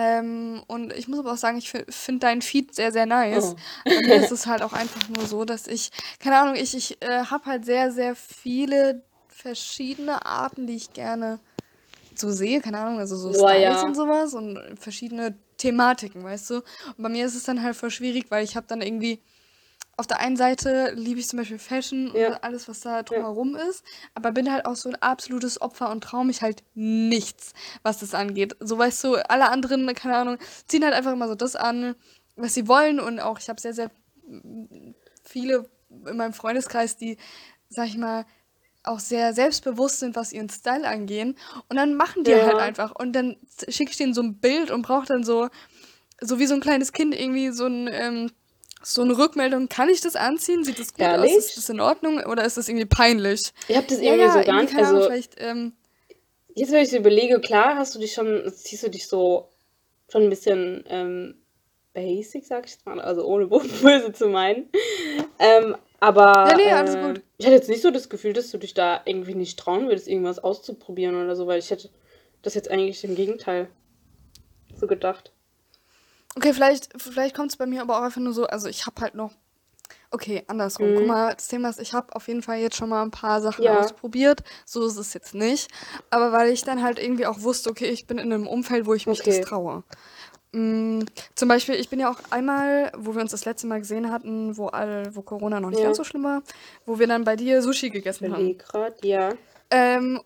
Ähm, 0.00 0.62
und 0.68 0.92
ich 0.92 1.08
muss 1.08 1.18
aber 1.18 1.32
auch 1.32 1.38
sagen, 1.38 1.58
ich 1.58 1.70
finde 1.70 2.20
deinen 2.20 2.40
Feed 2.40 2.72
sehr, 2.72 2.92
sehr 2.92 3.04
nice. 3.04 3.56
Oh. 3.56 3.56
Bei 3.84 4.00
mir 4.00 4.22
ist 4.22 4.30
es 4.30 4.46
halt 4.46 4.62
auch 4.62 4.72
einfach 4.72 5.08
nur 5.08 5.26
so, 5.26 5.44
dass 5.44 5.66
ich, 5.66 5.90
keine 6.20 6.38
Ahnung, 6.38 6.54
ich, 6.54 6.76
ich 6.76 7.02
äh, 7.02 7.24
habe 7.24 7.46
halt 7.46 7.64
sehr, 7.64 7.90
sehr 7.90 8.14
viele 8.14 9.02
verschiedene 9.26 10.24
Arten, 10.24 10.68
die 10.68 10.76
ich 10.76 10.92
gerne 10.92 11.40
so 12.14 12.30
sehe, 12.30 12.60
keine 12.60 12.78
Ahnung, 12.78 13.00
also 13.00 13.16
so 13.16 13.32
Styles 13.32 13.60
ja. 13.60 13.82
und 13.82 13.96
sowas 13.96 14.34
und 14.34 14.60
verschiedene 14.78 15.36
Thematiken, 15.56 16.22
weißt 16.22 16.50
du? 16.50 16.54
Und 16.56 17.02
bei 17.02 17.08
mir 17.08 17.26
ist 17.26 17.34
es 17.34 17.42
dann 17.42 17.62
halt 17.62 17.74
voll 17.74 17.90
schwierig, 17.90 18.26
weil 18.28 18.44
ich 18.44 18.54
habe 18.54 18.66
dann 18.68 18.82
irgendwie 18.82 19.20
auf 19.98 20.06
der 20.06 20.20
einen 20.20 20.36
Seite 20.36 20.92
liebe 20.94 21.18
ich 21.18 21.26
zum 21.26 21.40
Beispiel 21.40 21.58
Fashion 21.58 22.12
ja. 22.14 22.28
und 22.28 22.44
alles, 22.44 22.68
was 22.68 22.80
da 22.80 23.02
drumherum 23.02 23.56
ja. 23.56 23.64
ist, 23.64 23.82
aber 24.14 24.30
bin 24.30 24.50
halt 24.50 24.64
auch 24.64 24.76
so 24.76 24.88
ein 24.88 24.94
absolutes 24.94 25.60
Opfer 25.60 25.90
und 25.90 26.02
traue 26.04 26.24
mich 26.24 26.40
halt 26.40 26.62
nichts, 26.74 27.52
was 27.82 27.98
das 27.98 28.14
angeht. 28.14 28.56
So 28.60 28.78
weißt 28.78 29.02
du, 29.02 29.16
alle 29.28 29.50
anderen, 29.50 29.92
keine 29.94 30.16
Ahnung, 30.16 30.38
ziehen 30.68 30.84
halt 30.84 30.94
einfach 30.94 31.12
immer 31.12 31.26
so 31.26 31.34
das 31.34 31.56
an, 31.56 31.96
was 32.36 32.54
sie 32.54 32.68
wollen 32.68 33.00
und 33.00 33.18
auch 33.18 33.40
ich 33.40 33.48
habe 33.48 33.60
sehr, 33.60 33.74
sehr 33.74 33.90
viele 35.24 35.68
in 36.06 36.16
meinem 36.16 36.32
Freundeskreis, 36.32 36.96
die, 36.96 37.16
sag 37.68 37.88
ich 37.88 37.96
mal, 37.96 38.24
auch 38.84 39.00
sehr 39.00 39.34
selbstbewusst 39.34 39.98
sind, 39.98 40.14
was 40.14 40.32
ihren 40.32 40.48
Style 40.48 40.86
angehen. 40.86 41.36
Und 41.68 41.76
dann 41.76 41.94
machen 41.94 42.22
die 42.22 42.30
ja. 42.30 42.46
halt 42.46 42.58
einfach. 42.58 42.94
Und 42.94 43.14
dann 43.14 43.36
schicke 43.68 43.90
ich 43.90 43.96
denen 43.96 44.14
so 44.14 44.22
ein 44.22 44.38
Bild 44.38 44.70
und 44.70 44.82
brauche 44.82 45.06
dann 45.06 45.24
so, 45.24 45.48
so 46.20 46.38
wie 46.38 46.46
so 46.46 46.54
ein 46.54 46.60
kleines 46.60 46.92
Kind 46.92 47.18
irgendwie 47.18 47.50
so 47.50 47.66
ein, 47.66 47.88
ähm, 47.90 48.30
so 48.94 49.02
eine 49.02 49.16
Rückmeldung, 49.16 49.68
kann 49.68 49.88
ich 49.88 50.00
das 50.00 50.16
anziehen? 50.16 50.64
Sieht 50.64 50.78
das 50.78 50.92
gut 50.92 51.00
Ehrlich? 51.00 51.32
aus? 51.36 51.46
Ist 51.46 51.56
das 51.56 51.68
in 51.68 51.80
Ordnung? 51.80 52.18
Oder 52.20 52.44
ist 52.44 52.56
das 52.56 52.68
irgendwie 52.68 52.86
peinlich? 52.86 53.52
Ich 53.68 53.76
habe 53.76 53.86
das 53.86 53.98
irgendwie 53.98 54.24
ja, 54.24 54.32
so 54.32 54.42
gar 54.42 54.62
nicht. 54.62 54.76
Also, 54.76 55.02
vielleicht, 55.02 55.34
ähm, 55.38 55.72
jetzt, 56.54 56.72
wenn 56.72 56.82
ich 56.82 56.90
so 56.90 56.96
überlege, 56.96 57.40
klar, 57.40 57.76
hast 57.76 57.94
du 57.94 57.98
dich 57.98 58.12
schon, 58.12 58.50
ziehst 58.52 58.82
du 58.82 58.90
dich 58.90 59.08
so 59.08 59.48
schon 60.10 60.22
ein 60.22 60.30
bisschen 60.30 60.84
ähm, 60.88 61.34
basic, 61.92 62.44
sag 62.44 62.66
ich 62.66 62.76
mal, 62.84 63.00
also 63.00 63.24
ohne 63.24 63.46
böse 63.82 64.12
zu 64.12 64.28
meinen. 64.28 64.70
Ähm, 65.38 65.76
aber 66.00 66.48
ja, 66.48 66.56
nee, 66.56 66.70
alles 66.70 66.94
äh, 66.94 67.02
gut. 67.02 67.22
ich 67.38 67.46
hatte 67.46 67.56
jetzt 67.56 67.68
nicht 67.68 67.82
so 67.82 67.90
das 67.90 68.08
Gefühl, 68.08 68.32
dass 68.32 68.50
du 68.50 68.58
dich 68.58 68.74
da 68.74 69.02
irgendwie 69.04 69.34
nicht 69.34 69.58
trauen 69.58 69.88
würdest, 69.88 70.08
irgendwas 70.08 70.38
auszuprobieren 70.38 71.16
oder 71.16 71.34
so, 71.34 71.46
weil 71.46 71.58
ich 71.58 71.70
hätte 71.70 71.90
das 72.42 72.54
jetzt 72.54 72.70
eigentlich 72.70 73.02
im 73.04 73.16
Gegenteil 73.16 73.68
so 74.76 74.86
gedacht. 74.86 75.32
Okay, 76.38 76.52
vielleicht, 76.54 76.90
vielleicht 77.02 77.34
kommt 77.34 77.50
es 77.50 77.56
bei 77.56 77.66
mir 77.66 77.82
aber 77.82 77.98
auch 77.98 78.02
einfach 78.02 78.20
nur 78.20 78.32
so, 78.32 78.46
also 78.46 78.68
ich 78.68 78.86
habe 78.86 79.00
halt 79.00 79.16
noch. 79.16 79.32
Okay, 80.12 80.44
andersrum. 80.46 80.92
Guck 80.94 81.02
Mhm. 81.02 81.08
mal, 81.08 81.34
das 81.34 81.48
Thema 81.48 81.68
ist, 81.68 81.80
ich 81.80 81.92
habe 81.94 82.14
auf 82.14 82.28
jeden 82.28 82.42
Fall 82.42 82.58
jetzt 82.58 82.76
schon 82.76 82.88
mal 82.88 83.02
ein 83.02 83.10
paar 83.10 83.40
Sachen 83.40 83.64
Ja. 83.64 83.80
ausprobiert. 83.80 84.44
So 84.64 84.86
ist 84.86 84.96
es 84.98 85.14
jetzt 85.14 85.34
nicht. 85.34 85.68
Aber 86.10 86.30
weil 86.30 86.52
ich 86.52 86.62
dann 86.62 86.80
halt 86.84 87.00
irgendwie 87.00 87.26
auch 87.26 87.42
wusste, 87.42 87.70
okay, 87.70 87.86
ich 87.86 88.06
bin 88.06 88.18
in 88.18 88.32
einem 88.32 88.46
Umfeld, 88.46 88.86
wo 88.86 88.94
ich 88.94 89.08
mich 89.08 89.18
Okay. 89.20 89.40
das 89.40 89.48
traue. 89.48 89.82
Mm, 90.52 91.00
zum 91.34 91.48
Beispiel, 91.48 91.74
ich 91.74 91.88
bin 91.90 91.98
ja 91.98 92.08
auch 92.08 92.18
einmal, 92.30 92.92
wo 92.96 93.16
wir 93.16 93.20
uns 93.20 93.32
das 93.32 93.44
letzte 93.44 93.66
Mal 93.66 93.80
gesehen 93.80 94.12
hatten, 94.12 94.56
wo, 94.56 94.68
all, 94.68 95.12
wo 95.16 95.22
Corona 95.22 95.58
noch 95.58 95.70
nicht 95.70 95.80
Ja. 95.80 95.86
ganz 95.86 95.96
so 95.96 96.04
schlimm 96.04 96.22
war, 96.22 96.42
wo 96.86 97.00
wir 97.00 97.08
dann 97.08 97.24
bei 97.24 97.34
dir 97.34 97.62
Sushi 97.62 97.90
gegessen 97.90 98.32
haben. 98.32 98.56
Grad, 98.58 99.04
ja. 99.04 99.34
Ähm, 99.70 100.22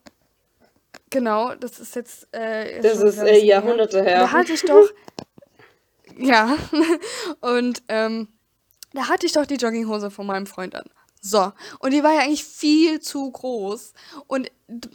genau, 1.10 1.54
das 1.54 1.80
ist 1.80 1.96
jetzt. 1.96 2.28
Äh, 2.32 2.82
Das 2.82 2.98
ist 2.98 3.16
äh. 3.16 3.38
Jahrhunderte 3.38 4.02
her. 4.02 4.20
Da 4.20 4.32
hatte 4.32 4.52
ich 4.52 4.62
doch. 4.62 4.90
Ja. 6.18 6.56
Und 7.40 7.82
ähm, 7.88 8.28
da 8.92 9.08
hatte 9.08 9.26
ich 9.26 9.32
doch 9.32 9.46
die 9.46 9.56
Jogginghose 9.56 10.10
von 10.10 10.26
meinem 10.26 10.46
Freund 10.46 10.74
an. 10.74 10.84
So. 11.20 11.52
Und 11.78 11.92
die 11.92 12.02
war 12.02 12.12
ja 12.14 12.20
eigentlich 12.22 12.44
viel 12.44 13.00
zu 13.00 13.30
groß. 13.30 13.92
Und 14.26 14.50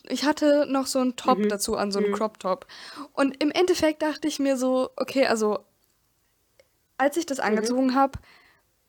ich 0.09 0.25
hatte 0.25 0.65
noch 0.69 0.85
so 0.87 0.99
einen 0.99 1.15
Top 1.15 1.37
Mhm. 1.37 1.49
dazu 1.49 1.77
an, 1.77 1.91
so 1.91 1.99
einen 1.99 2.09
Mhm. 2.11 2.15
Crop-Top. 2.15 2.67
Und 3.13 3.41
im 3.41 3.49
Endeffekt 3.51 4.01
dachte 4.01 4.27
ich 4.27 4.37
mir 4.39 4.57
so, 4.57 4.89
okay, 4.97 5.25
also 5.25 5.59
als 6.97 7.15
ich 7.17 7.25
Mhm. 7.25 7.29
das 7.29 7.39
angezogen 7.39 7.95
habe, 7.95 8.19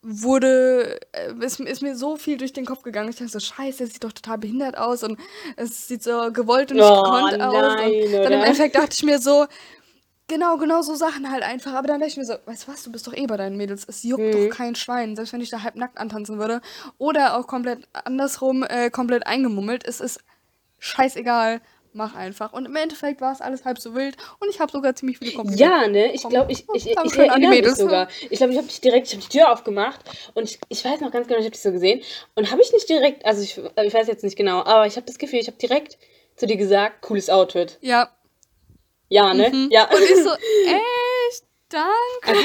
wurde, 0.01 0.99
äh, 1.11 1.33
ist, 1.45 1.59
ist 1.59 1.81
mir 1.81 1.95
so 1.95 2.15
viel 2.15 2.37
durch 2.37 2.53
den 2.53 2.65
Kopf 2.65 2.83
gegangen. 2.83 3.09
Ich 3.09 3.17
dachte 3.17 3.31
so, 3.31 3.39
scheiße, 3.39 3.83
das 3.83 3.93
sieht 3.93 4.03
doch 4.03 4.13
total 4.13 4.37
behindert 4.37 4.77
aus 4.77 5.03
und 5.03 5.19
es 5.57 5.87
sieht 5.87 6.03
so 6.03 6.31
gewollt 6.31 6.71
und 6.71 6.77
nicht 6.77 6.89
Oh, 6.89 7.03
gekonnt 7.03 7.39
aus. 7.41 7.53
nein, 7.75 7.91
und 7.91 8.11
dann 8.13 8.19
oder? 8.19 8.35
im 8.35 8.41
Endeffekt 8.43 8.75
dachte 8.75 8.95
ich 8.95 9.03
mir 9.03 9.19
so, 9.19 9.45
genau, 10.29 10.55
genau 10.57 10.81
so 10.81 10.95
Sachen 10.95 11.29
halt 11.29 11.43
einfach. 11.43 11.73
Aber 11.73 11.87
dann 11.89 11.99
dachte 11.99 12.11
ich 12.11 12.17
mir 12.17 12.23
so, 12.25 12.35
weißt 12.45 12.67
du 12.67 12.71
was, 12.71 12.83
du 12.83 12.91
bist 12.91 13.05
doch 13.05 13.13
eh 13.13 13.25
bei 13.27 13.35
deinen 13.35 13.57
Mädels. 13.57 13.85
Es 13.87 14.03
juckt 14.03 14.23
Mhm. 14.23 14.31
doch 14.49 14.55
kein 14.55 14.75
Schwein. 14.75 15.17
Selbst 15.17 15.33
wenn 15.33 15.41
ich 15.41 15.49
da 15.49 15.63
halb 15.63 15.75
nackt 15.75 15.97
antanzen 15.97 16.39
würde. 16.39 16.61
Oder 16.97 17.37
auch 17.37 17.47
komplett 17.47 17.87
andersrum, 17.93 18.63
äh, 18.63 18.89
komplett 18.89 19.27
eingemummelt. 19.27 19.85
Es 19.85 19.99
ist 19.99 20.21
scheißegal. 20.77 21.61
Mach 21.91 22.13
einfach. 22.15 22.53
Und 22.53 22.65
im 22.65 22.75
Endeffekt 22.75 23.19
war 23.19 23.31
es 23.33 23.41
alles 23.41 23.65
halb 23.65 23.79
so 23.79 23.95
wild. 23.95 24.15
Und 24.39 24.47
ich 24.49 24.59
habe 24.59 24.71
sogar 24.71 24.95
ziemlich 24.95 25.17
viele 25.17 25.31
Komplimente. 25.31 25.63
Ja, 25.63 25.87
ne? 25.87 26.13
Ich 26.13 26.21
glaube, 26.21 26.51
ich, 26.51 26.63
ich, 26.73 26.85
ich, 26.85 26.95
ich 27.03 27.17
erinnere 27.17 27.49
mich 27.49 27.75
sogar. 27.75 28.07
Ich 28.29 28.37
glaube, 28.37 28.53
ich 28.53 28.57
habe 28.59 28.67
dich 28.67 28.79
direkt, 28.79 29.07
ich 29.07 29.13
habe 29.13 29.23
die 29.23 29.37
Tür 29.37 29.51
aufgemacht 29.51 29.99
und 30.35 30.43
ich, 30.43 30.59
ich 30.69 30.85
weiß 30.85 31.01
noch 31.01 31.11
ganz 31.11 31.27
genau, 31.27 31.39
ich 31.39 31.45
habe 31.45 31.53
dich 31.53 31.61
so 31.63 31.71
gesehen 31.71 32.01
und 32.35 32.51
habe 32.51 32.61
ich 32.61 32.71
nicht 32.71 32.87
direkt, 32.87 33.25
also 33.25 33.41
ich, 33.41 33.57
ich 33.57 33.93
weiß 33.93 34.05
jetzt 34.07 34.23
nicht 34.23 34.35
genau, 34.35 34.59
aber 34.63 34.85
ich 34.85 34.97
habe 34.97 35.07
das 35.07 35.17
Gefühl, 35.17 35.39
ich 35.39 35.47
habe 35.47 35.57
direkt 35.57 35.97
zu 36.35 36.45
dir 36.45 36.57
gesagt, 36.57 37.01
cooles 37.01 37.27
Outfit. 37.29 37.79
Ja. 37.81 38.09
Ja, 39.09 39.33
ne? 39.33 39.49
Mhm. 39.49 39.69
Ja. 39.71 39.89
Und 39.89 40.01
ich 40.01 40.23
so, 40.23 40.29
echt? 40.65 41.43
Danke. 41.69 42.39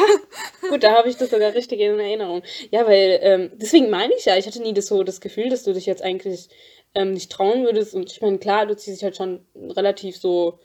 Gut, 0.69 0.83
da 0.83 0.93
habe 0.93 1.09
ich 1.09 1.17
das 1.17 1.31
sogar 1.31 1.55
richtig 1.55 1.81
in 1.81 1.99
Erinnerung. 1.99 2.43
Ja, 2.71 2.87
weil, 2.87 3.19
ähm, 3.23 3.51
deswegen 3.55 3.89
meine 3.89 4.13
ich 4.15 4.27
ja, 4.27 4.37
ich 4.37 4.47
hatte 4.47 4.61
nie 4.61 4.75
das 4.75 4.87
so 4.87 5.03
das 5.03 5.21
Gefühl, 5.21 5.49
dass 5.49 5.63
du 5.63 5.73
dich 5.73 5.87
jetzt 5.87 6.03
eigentlich 6.03 6.49
ähm, 6.95 7.13
nicht 7.13 7.33
trauen 7.33 7.65
würdest. 7.65 7.95
Und 7.95 8.11
ich 8.11 8.21
meine, 8.21 8.39
klar, 8.39 8.67
du 8.67 8.77
ziehst 8.77 8.99
dich 8.99 9.05
halt 9.05 9.17
schon 9.17 9.47
relativ 9.55 10.17
so, 10.19 10.59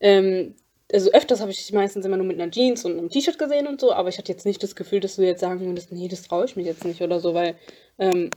ähm, 0.00 0.56
also 0.92 1.12
öfters 1.12 1.40
habe 1.40 1.52
ich 1.52 1.58
dich 1.58 1.72
meistens 1.72 2.04
immer 2.04 2.16
nur 2.16 2.26
mit 2.26 2.40
einer 2.40 2.50
Jeans 2.50 2.84
und 2.84 2.98
einem 2.98 3.08
T-Shirt 3.10 3.38
gesehen 3.38 3.68
und 3.68 3.80
so, 3.80 3.92
aber 3.92 4.08
ich 4.08 4.18
hatte 4.18 4.32
jetzt 4.32 4.46
nicht 4.46 4.62
das 4.62 4.74
Gefühl, 4.74 4.98
dass 4.98 5.16
du 5.16 5.22
jetzt 5.22 5.40
sagen 5.40 5.60
würdest, 5.60 5.92
nee, 5.92 6.08
das 6.08 6.22
traue 6.22 6.46
ich 6.46 6.56
mich 6.56 6.66
jetzt 6.66 6.84
nicht 6.84 7.00
oder 7.00 7.20
so, 7.20 7.34
weil, 7.34 7.54
ähm, 7.98 8.30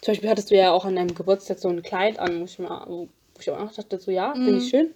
zum 0.00 0.12
Beispiel 0.12 0.30
hattest 0.30 0.50
du 0.50 0.56
ja 0.56 0.72
auch 0.72 0.86
an 0.86 0.96
deinem 0.96 1.14
Geburtstag 1.14 1.58
so 1.58 1.68
ein 1.68 1.82
Kleid 1.82 2.18
an, 2.18 2.40
wo 2.40 2.44
ich, 2.44 2.58
mal, 2.58 2.86
wo 2.88 3.08
ich 3.38 3.50
auch 3.50 3.72
dachte, 3.72 3.98
so, 3.98 4.10
ja, 4.10 4.32
finde 4.32 4.56
ich 4.58 4.70
schön. 4.70 4.94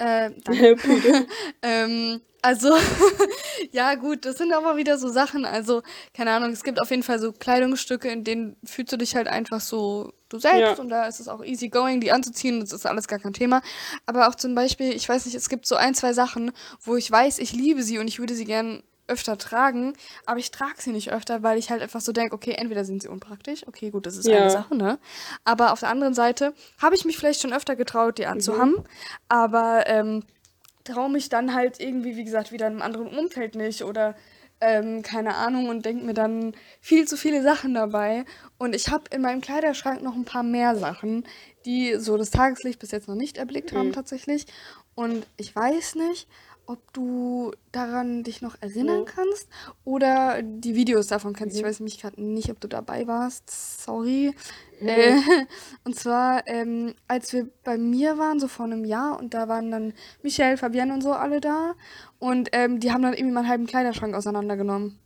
Äh, 0.00 0.30
ähm, 1.62 2.20
also, 2.42 2.74
ja 3.72 3.94
gut, 3.96 4.24
das 4.24 4.38
sind 4.38 4.52
aber 4.52 4.76
wieder 4.76 4.96
so 4.98 5.08
Sachen, 5.08 5.44
also, 5.44 5.82
keine 6.14 6.30
Ahnung, 6.32 6.50
es 6.50 6.62
gibt 6.62 6.80
auf 6.80 6.90
jeden 6.90 7.02
Fall 7.02 7.18
so 7.18 7.32
Kleidungsstücke, 7.32 8.08
in 8.08 8.24
denen 8.24 8.56
fühlst 8.64 8.92
du 8.92 8.96
dich 8.96 9.14
halt 9.14 9.28
einfach 9.28 9.60
so 9.60 10.12
du 10.30 10.38
selbst 10.38 10.78
Ja. 10.78 10.82
und 10.82 10.88
da 10.88 11.06
ist 11.06 11.20
es 11.20 11.28
auch 11.28 11.44
easy 11.44 11.68
going, 11.68 12.00
die 12.00 12.12
anzuziehen, 12.12 12.60
das 12.60 12.72
ist 12.72 12.86
alles 12.86 13.08
gar 13.08 13.18
kein 13.18 13.34
Thema. 13.34 13.60
Aber 14.06 14.28
auch 14.28 14.34
zum 14.36 14.54
Beispiel, 14.54 14.92
ich 14.94 15.08
weiß 15.08 15.26
nicht, 15.26 15.34
es 15.34 15.48
gibt 15.48 15.66
so 15.66 15.74
ein, 15.74 15.94
zwei 15.94 16.12
Sachen, 16.14 16.52
wo 16.80 16.96
ich 16.96 17.10
weiß, 17.10 17.38
ich 17.40 17.52
liebe 17.52 17.82
sie 17.82 17.98
und 17.98 18.08
ich 18.08 18.20
würde 18.20 18.34
sie 18.34 18.44
gern 18.44 18.82
öfter 19.10 19.36
tragen, 19.36 19.92
aber 20.24 20.38
ich 20.38 20.50
trage 20.50 20.76
sie 20.78 20.92
nicht 20.92 21.12
öfter, 21.12 21.42
weil 21.42 21.58
ich 21.58 21.70
halt 21.70 21.82
einfach 21.82 22.00
so 22.00 22.12
denke, 22.12 22.34
okay, 22.34 22.52
entweder 22.52 22.84
sind 22.84 23.02
sie 23.02 23.08
unpraktisch, 23.08 23.66
okay, 23.68 23.90
gut, 23.90 24.06
das 24.06 24.16
ist 24.16 24.26
Ja. 24.28 24.38
eine 24.38 24.50
Sache, 24.50 24.74
ne? 24.76 24.98
Aber 25.44 25.72
auf 25.72 25.80
der 25.80 25.90
anderen 25.90 26.14
Seite 26.14 26.54
habe 26.80 26.94
ich 26.94 27.04
mich 27.04 27.18
vielleicht 27.18 27.42
schon 27.42 27.52
öfter 27.52 27.76
getraut, 27.76 28.18
die 28.18 28.26
anzuhaben, 28.26 28.76
aber 29.28 29.84
ähm, 29.86 30.22
traue 30.84 31.10
mich 31.10 31.28
dann 31.28 31.54
halt 31.54 31.80
irgendwie, 31.80 32.16
wie 32.16 32.24
gesagt, 32.24 32.52
wieder 32.52 32.66
in 32.66 32.74
einem 32.74 32.82
anderen 32.82 33.08
Umfeld 33.08 33.54
nicht 33.54 33.84
oder 33.84 34.14
ähm, 34.62 35.02
keine 35.02 35.36
Ahnung 35.36 35.68
und 35.70 35.84
denke 35.86 36.04
mir 36.04 36.12
dann 36.14 36.54
viel 36.82 37.06
zu 37.08 37.16
viele 37.16 37.42
Sachen 37.42 37.72
dabei. 37.74 38.24
Und 38.58 38.74
ich 38.74 38.88
habe 38.90 39.04
in 39.10 39.22
meinem 39.22 39.40
Kleiderschrank 39.40 40.02
noch 40.02 40.14
ein 40.14 40.26
paar 40.26 40.42
mehr 40.42 40.76
Sachen, 40.76 41.24
die 41.64 41.96
so 41.98 42.16
das 42.18 42.30
Tageslicht 42.30 42.78
bis 42.78 42.90
jetzt 42.90 43.08
noch 43.08 43.14
nicht 43.14 43.38
erblickt 43.38 43.72
haben 43.72 43.88
Mhm. 43.88 43.92
tatsächlich. 43.94 44.46
Und 44.94 45.26
ich 45.38 45.56
weiß 45.56 45.94
nicht, 45.94 46.28
ob 46.70 46.92
du 46.92 47.50
daran 47.72 48.22
dich 48.22 48.42
noch 48.42 48.56
erinnern 48.60 49.00
Mhm. 49.00 49.04
kannst 49.06 49.48
oder 49.84 50.40
die 50.42 50.74
Videos 50.76 51.08
davon 51.08 51.34
kennst. 51.34 51.56
Ich 51.56 51.62
Mhm. 51.62 51.66
weiß 51.66 51.80
nämlich 51.80 52.00
gerade 52.00 52.22
nicht, 52.22 52.50
ob 52.50 52.60
du 52.60 52.68
dabei 52.68 53.06
warst. 53.06 53.50
Sorry. 53.84 54.32
Mhm. 54.80 54.88
Äh, 54.88 55.16
und 55.84 55.96
zwar, 55.96 56.46
ähm, 56.46 56.94
als 57.08 57.32
wir 57.32 57.48
bei 57.64 57.76
mir 57.76 58.18
waren, 58.18 58.38
so 58.40 58.48
vor 58.48 58.66
einem 58.66 58.84
Jahr, 58.84 59.18
und 59.18 59.34
da 59.34 59.48
waren 59.48 59.70
dann 59.70 59.92
Michelle, 60.22 60.56
Fabienne 60.56 60.94
und 60.94 61.02
so 61.02 61.12
alle 61.12 61.40
da. 61.40 61.74
Und 62.18 62.50
ähm, 62.52 62.78
die 62.80 62.92
haben 62.92 63.02
dann 63.02 63.14
irgendwie 63.14 63.34
meinen 63.34 63.48
halben 63.48 63.66
Kleiderschrank 63.66 64.14
auseinandergenommen. 64.14 64.98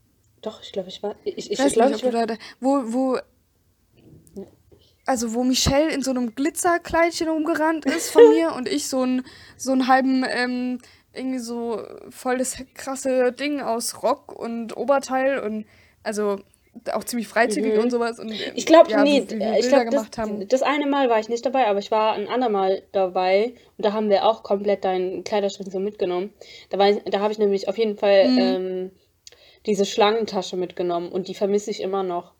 Doch, 0.42 0.60
ich 0.62 0.72
glaube, 0.72 0.90
ich 0.90 1.02
war, 1.02 1.16
ich, 1.24 1.36
ich, 1.38 1.50
Ich 1.52 1.58
weiß 1.58 1.72
glaube, 1.72 1.92
nicht, 1.92 2.04
ich 2.04 2.12
war, 2.12 2.26
da, 2.26 2.34
wo, 2.60 2.92
wo, 2.92 3.18
also 5.06 5.34
wo 5.34 5.44
Michelle 5.44 5.90
in 5.90 6.02
so 6.02 6.10
einem 6.10 6.34
Glitzerkleidchen 6.34 7.28
rumgerannt 7.28 7.84
ist 7.86 8.10
von 8.10 8.28
mir 8.34 8.52
und 8.54 8.68
ich 8.68 8.88
so 8.88 9.00
einen 9.02 9.22
so 9.56 9.72
einen 9.72 9.86
halben, 9.88 10.24
ähm, 10.28 10.78
irgendwie 11.14 11.38
so 11.38 11.80
voll 12.10 12.38
das 12.38 12.56
krasse 12.74 13.32
Ding 13.32 13.60
aus 13.60 14.02
Rock 14.02 14.32
und 14.38 14.76
Oberteil 14.76 15.38
und 15.40 15.66
also 16.02 16.38
auch 16.92 17.04
ziemlich 17.04 17.28
freizügig 17.28 17.74
Mhm. 17.76 17.84
und 17.84 17.90
sowas. 17.90 18.18
Und, 18.18 18.32
ähm, 18.32 18.38
Ich 18.56 18.66
glaube, 18.66 18.90
ja, 18.90 19.02
nee, 19.04 19.18
äh, 19.18 19.60
ich 19.60 19.68
glaube, 19.68 19.84
gemacht 19.86 20.18
das, 20.18 20.28
das 20.48 20.62
eine 20.62 20.86
Mal 20.86 21.08
war 21.08 21.20
ich 21.20 21.28
nicht 21.28 21.46
dabei, 21.46 21.66
aber 21.68 21.78
ich 21.78 21.92
war 21.92 22.14
ein 22.14 22.26
andermal 22.26 22.82
dabei 22.90 23.54
und 23.78 23.84
da 23.86 23.92
haben 23.92 24.10
wir 24.10 24.24
auch 24.24 24.42
komplett 24.42 24.84
deinen 24.84 25.22
Kleiderschrank 25.22 25.70
so 25.70 25.78
mitgenommen. 25.78 26.32
Da, 26.70 26.78
war 26.78 26.90
ich- 26.90 27.02
da 27.04 27.20
habe 27.20 27.32
ich 27.32 27.38
nämlich 27.38 27.68
auf 27.68 27.78
jeden 27.78 27.96
Fall 27.96 28.28
Mhm. 28.28 28.38
ähm, 28.38 28.90
diese 29.66 29.86
Schlangentasche 29.86 30.56
mitgenommen 30.56 31.10
und 31.12 31.28
die 31.28 31.34
vermisse 31.34 31.70
ich 31.70 31.80
immer 31.80 32.02
noch. 32.02 32.32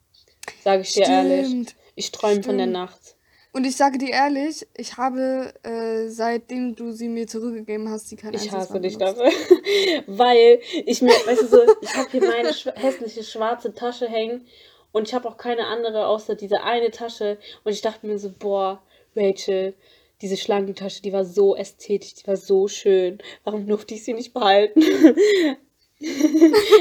Sage 0.63 0.83
ich 0.83 0.93
dir 0.93 1.05
ehrlich. 1.05 1.47
Stimmt. 1.47 1.75
Ich 1.95 2.11
träume 2.11 2.43
von 2.43 2.59
der. 2.59 2.67
Nacht. 2.67 3.14
Und 3.55 3.65
ich 3.65 3.77
sage 3.77 3.99
dir 3.99 4.11
ehrlich, 4.11 4.67
ich 4.77 4.97
habe, 4.97 5.55
äh, 5.63 6.09
seitdem 6.09 6.75
du 6.75 6.91
sie 6.91 7.09
mir 7.09 7.29
zurückgegeben 7.29 7.89
hast, 7.89 8.09
sie 8.09 8.17
kein 8.17 8.35
Ich 8.35 8.51
hasse 8.51 8.81
dich 8.81 8.99
dafür. 8.99 9.31
Weil 10.09 10.59
ich 10.85 11.01
mir, 11.03 11.13
weißt 11.13 11.43
du 11.43 11.47
so, 11.47 11.63
ich 11.81 11.95
habe 11.95 12.11
hier 12.11 12.21
meine 12.25 12.51
schwa- 12.51 12.75
hässliche 12.75 13.23
schwarze 13.23 13.73
Tasche 13.73 14.09
hängen 14.09 14.45
und 14.91 15.07
ich 15.07 15.15
habe 15.15 15.29
auch 15.29 15.37
keine 15.37 15.67
andere 15.69 16.09
außer 16.09 16.35
diese 16.35 16.65
eine 16.65 16.91
Tasche. 16.91 17.39
Und 17.63 17.71
ich 17.71 17.81
dachte 17.81 18.09
mir 18.09 18.19
so, 18.19 18.33
boah, 18.37 18.83
Rachel, 19.15 19.75
diese 20.21 20.37
Schlangentasche, 20.37 21.01
die 21.03 21.13
war 21.13 21.25
so 21.25 21.55
ästhetisch, 21.55 22.15
die 22.15 22.27
war 22.27 22.37
so 22.37 22.67
schön. 22.67 23.19
Warum 23.45 23.69
durfte 23.69 23.95
ich 23.95 24.03
sie 24.05 24.15
nicht 24.15 24.35
behalten? 24.35 24.81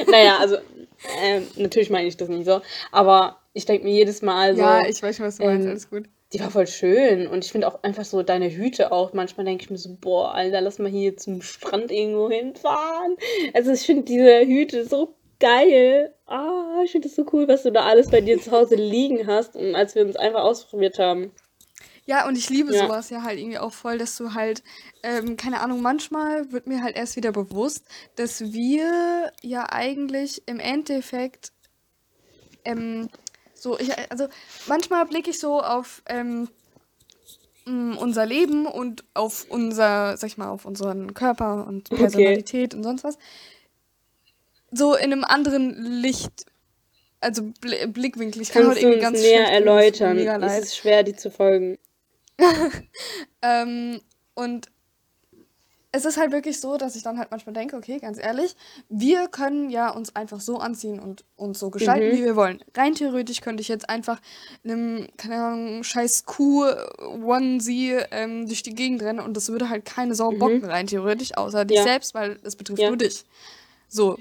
naja, 0.10 0.38
also, 0.40 0.58
ähm, 1.22 1.48
natürlich 1.56 1.92
meine 1.92 2.08
ich 2.08 2.18
das 2.18 2.30
nicht 2.30 2.46
so. 2.46 2.62
Aber 2.92 3.38
ich 3.54 3.66
denke 3.66 3.84
mir 3.86 3.94
jedes 3.94 4.24
Mal 4.24 4.56
so, 4.56 4.62
Ja, 4.62 4.88
ich 4.88 5.04
weiß 5.04 5.18
schon, 5.18 5.26
was 5.28 5.38
du 5.38 5.44
meinst, 5.46 5.66
ähm, 5.66 5.70
alles 5.72 5.90
gut. 5.90 6.06
Die 6.34 6.40
war 6.40 6.50
voll 6.50 6.68
schön. 6.68 7.28
Und 7.28 7.46
ich 7.46 7.52
finde 7.52 7.68
auch 7.68 7.84
einfach 7.84 8.06
so 8.06 8.24
deine 8.24 8.50
Hüte 8.50 8.92
auch. 8.92 9.14
Manchmal 9.14 9.46
denke 9.46 9.64
ich 9.64 9.70
mir 9.70 9.78
so, 9.78 9.96
boah, 10.00 10.34
Alter, 10.34 10.62
lass 10.62 10.80
mal 10.80 10.90
hier 10.90 11.16
zum 11.16 11.42
Strand 11.42 11.92
irgendwo 11.92 12.30
hinfahren. 12.30 13.16
Also 13.54 13.72
ich 13.72 13.82
finde 13.86 14.04
diese 14.04 14.42
Hüte 14.42 14.86
so 14.86 15.16
geil. 15.40 16.14
Ah, 16.26 16.82
ich 16.84 16.92
finde 16.92 17.08
es 17.08 17.16
so 17.16 17.26
cool, 17.34 17.48
was 17.48 17.64
du 17.64 17.72
da 17.72 17.84
alles 17.86 18.10
bei 18.10 18.22
dir 18.22 18.40
zu 18.42 18.52
Hause 18.52 18.76
liegen 18.76 19.28
hast. 19.28 19.56
Und 19.56 19.76
als 19.76 19.94
wir 19.94 20.04
uns 20.04 20.16
einfach 20.16 20.42
ausprobiert 20.42 20.98
haben. 20.98 21.32
Ja, 22.06 22.28
und 22.28 22.38
ich 22.38 22.50
liebe 22.50 22.74
Ja. 22.74 22.88
sowas 22.88 23.10
ja 23.10 23.24
halt 23.24 23.40
irgendwie 23.40 23.60
auch 23.60 23.72
voll, 23.72 23.98
dass 23.98 24.18
du 24.18 24.34
halt, 24.34 24.64
ähm, 25.04 25.38
keine 25.38 25.62
Ahnung, 25.62 25.82
manchmal 25.82 26.52
wird 26.52 26.68
mir 26.68 26.84
halt 26.84 26.98
erst 26.98 27.16
wieder 27.16 27.32
bewusst, 27.32 27.86
dass 28.16 28.52
wir 28.54 29.32
ja 29.42 29.68
eigentlich 29.72 30.42
im 30.48 30.60
Endeffekt, 30.60 31.54
ähm, 32.66 33.10
so, 33.64 33.80
ich, 33.80 33.92
also 34.12 34.28
manchmal 34.68 35.06
blicke 35.06 35.30
ich 35.30 35.40
so 35.40 35.62
auf 35.62 36.04
ähm, 36.08 36.50
m, 37.66 37.98
unser 37.98 38.26
Leben 38.26 38.66
und 38.66 39.06
auf 39.14 39.46
unser, 39.50 40.18
sag 40.18 40.28
ich 40.28 40.38
mal, 40.38 40.50
auf 40.50 40.66
unseren 40.66 41.14
Körper 41.14 41.66
und 41.66 41.90
Okay. 41.90 42.02
Personalität 42.02 42.74
und 42.74 42.84
sonst 42.84 43.06
was, 43.06 43.18
so 44.72 44.96
in 44.96 45.14
einem 45.14 45.24
anderen 45.24 46.02
Licht. 46.02 46.46
Also 47.22 47.44
Bl 47.62 47.88
Blickwinkel. 47.88 48.42
Ich 48.42 48.50
kann 48.50 48.64
Kannst 48.64 48.78
heute 48.78 48.86
irgendwie 48.86 49.02
ganz 49.02 49.22
näher 49.22 49.48
erläutern? 49.48 50.18
Es 50.44 50.64
ist 50.66 50.76
schwer, 50.76 51.04
dir 51.04 51.16
zu 51.16 51.32
folgen. 51.32 51.80
Ähm, 53.46 54.00
und 54.36 54.70
es 55.96 56.06
ist 56.06 56.18
halt 56.18 56.32
wirklich 56.32 56.60
so, 56.60 56.76
dass 56.78 56.96
ich 56.96 57.04
dann 57.04 57.20
halt 57.20 57.30
manchmal 57.30 57.54
denke, 57.54 57.78
okay, 57.78 58.00
ganz 58.00 58.18
ehrlich, 58.18 58.56
wir 58.90 59.28
können 59.28 59.70
ja 59.70 59.92
uns 59.92 60.16
einfach 60.16 60.40
so 60.42 60.58
anziehen 60.58 61.00
und 61.00 61.24
uns 61.36 61.60
so 61.60 61.70
gestalten, 61.70 62.10
Mhm. 62.10 62.14
wie 62.18 62.24
wir 62.26 62.36
wollen. 62.36 62.64
Rein 62.76 62.96
theoretisch 62.96 63.42
könnte 63.42 63.62
ich 63.62 63.68
jetzt 63.68 63.88
einfach 63.90 64.20
einem, 64.64 65.08
keine 65.18 65.36
Ahnung, 65.36 65.84
scheiß 65.84 66.26
Kuh 66.26 66.66
Onesie 67.00 67.92
ähm, 68.10 68.48
durch 68.48 68.64
die 68.64 68.74
Gegend 68.74 69.04
rennen 69.04 69.20
und 69.20 69.38
das 69.38 69.50
würde 69.50 69.70
halt 69.70 69.86
keine 69.86 70.16
Sau 70.16 70.32
bocken, 70.32 70.66
rein 70.66 70.88
theoretisch, 70.88 71.38
außer 71.38 71.64
dich 71.64 71.78
Mhm. 71.78 71.86
Ja. 71.86 71.92
selbst, 71.92 72.16
weil 72.16 72.40
es 72.44 72.56
betrifft 72.56 72.82
Ja. 72.82 72.88
nur 72.90 72.98
dich. 72.98 73.24
So. 73.88 74.18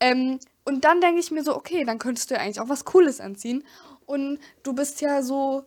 Ähm, 0.00 0.38
und 0.64 0.84
dann 0.86 1.02
denke 1.02 1.20
ich 1.20 1.30
mir 1.30 1.44
so, 1.44 1.54
okay, 1.54 1.84
dann 1.84 1.98
könntest 1.98 2.30
du 2.30 2.34
ja 2.36 2.40
eigentlich 2.40 2.60
auch 2.60 2.70
was 2.70 2.86
Cooles 2.86 3.20
anziehen. 3.20 3.62
Und 4.06 4.38
du 4.62 4.72
bist 4.72 5.02
ja 5.02 5.22
so 5.22 5.64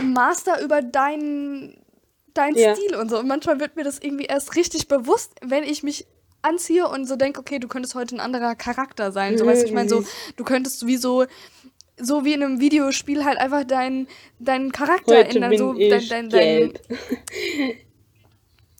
Master 0.00 0.62
über 0.62 0.80
deinen 0.80 1.76
dein 2.34 2.54
Ja. 2.54 2.74
Stil 2.74 2.96
und 2.96 3.10
so. 3.10 3.18
Und 3.18 3.28
manchmal 3.28 3.60
wird 3.60 3.76
mir 3.76 3.84
das 3.84 3.98
irgendwie 3.98 4.24
erst 4.24 4.56
richtig 4.56 4.88
bewusst, 4.88 5.32
wenn 5.42 5.64
ich 5.64 5.82
mich 5.82 6.06
anziehe 6.42 6.88
und 6.88 7.06
so 7.06 7.16
denke, 7.16 7.40
okay, 7.40 7.58
du 7.58 7.68
könntest 7.68 7.94
heute 7.94 8.16
ein 8.16 8.20
anderer 8.20 8.54
Charakter 8.54 9.12
sein. 9.12 9.38
So, 9.38 9.46
weißt 9.46 9.62
du, 9.62 9.66
ich 9.66 9.72
meine, 9.72 9.88
so, 9.88 10.04
du 10.36 10.44
könntest 10.44 10.86
wie 10.86 10.96
so, 10.96 11.24
so 11.96 12.24
wie 12.24 12.32
in 12.32 12.42
einem 12.42 12.60
Videospiel 12.60 13.24
halt 13.24 13.38
einfach 13.38 13.64
deinen 13.64 14.08
deinen 14.38 14.72
Charakter 14.72 15.18
Heute 15.18 15.36
ändern. 15.36 15.56
So, 15.56 15.72
dein, 15.74 16.08
dein, 16.08 16.28
dein. 16.30 16.72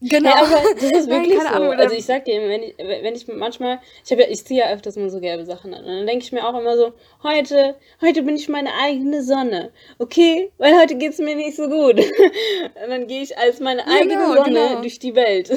genau. 0.03 0.31
Ja, 0.31 0.43
aber 0.43 0.75
das 0.75 0.83
ist 0.83 1.09
Nein, 1.09 1.23
wirklich 1.23 1.39
keine 1.39 1.49
so. 1.49 1.55
Ahnung, 1.55 1.73
also 1.73 1.95
ich 1.95 2.05
sag 2.05 2.25
dir, 2.25 2.41
wenn 2.49 2.63
ich, 2.63 2.75
wenn 2.79 3.15
ich 3.15 3.27
manchmal, 3.29 3.81
ich 4.05 4.11
habe 4.11 4.23
ja, 4.23 4.29
ich 4.29 4.45
ziehe 4.45 4.61
ja 4.61 4.73
öfters 4.73 4.97
mal 4.97 5.11
so 5.11 5.21
gelbe 5.21 5.45
Sachen 5.45 5.75
an. 5.75 5.85
Und 5.85 5.97
dann 5.97 6.07
denke 6.07 6.25
ich 6.25 6.33
mir 6.33 6.47
auch 6.47 6.59
immer 6.59 6.77
so, 6.77 6.93
heute, 7.23 7.77
heute 8.01 8.23
bin 8.23 8.37
ich 8.37 8.49
meine 8.49 8.71
eigene 8.83 9.23
Sonne. 9.23 9.73
Okay? 9.99 10.51
Weil 10.59 10.79
heute 10.81 10.97
geht's 10.97 11.19
mir 11.19 11.37
nicht 11.37 11.57
so 11.57 11.69
gut. 11.69 11.99
Und 12.85 12.91
dann 12.91 13.07
gehe 13.07 13.23
ich 13.23 13.37
als 13.39 13.61
meine 13.61 13.87
eigene 13.87 14.15
Genau, 14.15 14.35
Sonne 14.35 14.69
genau. 14.69 14.81
durch 14.81 14.99
die 14.99 15.15
Welt. 15.15 15.51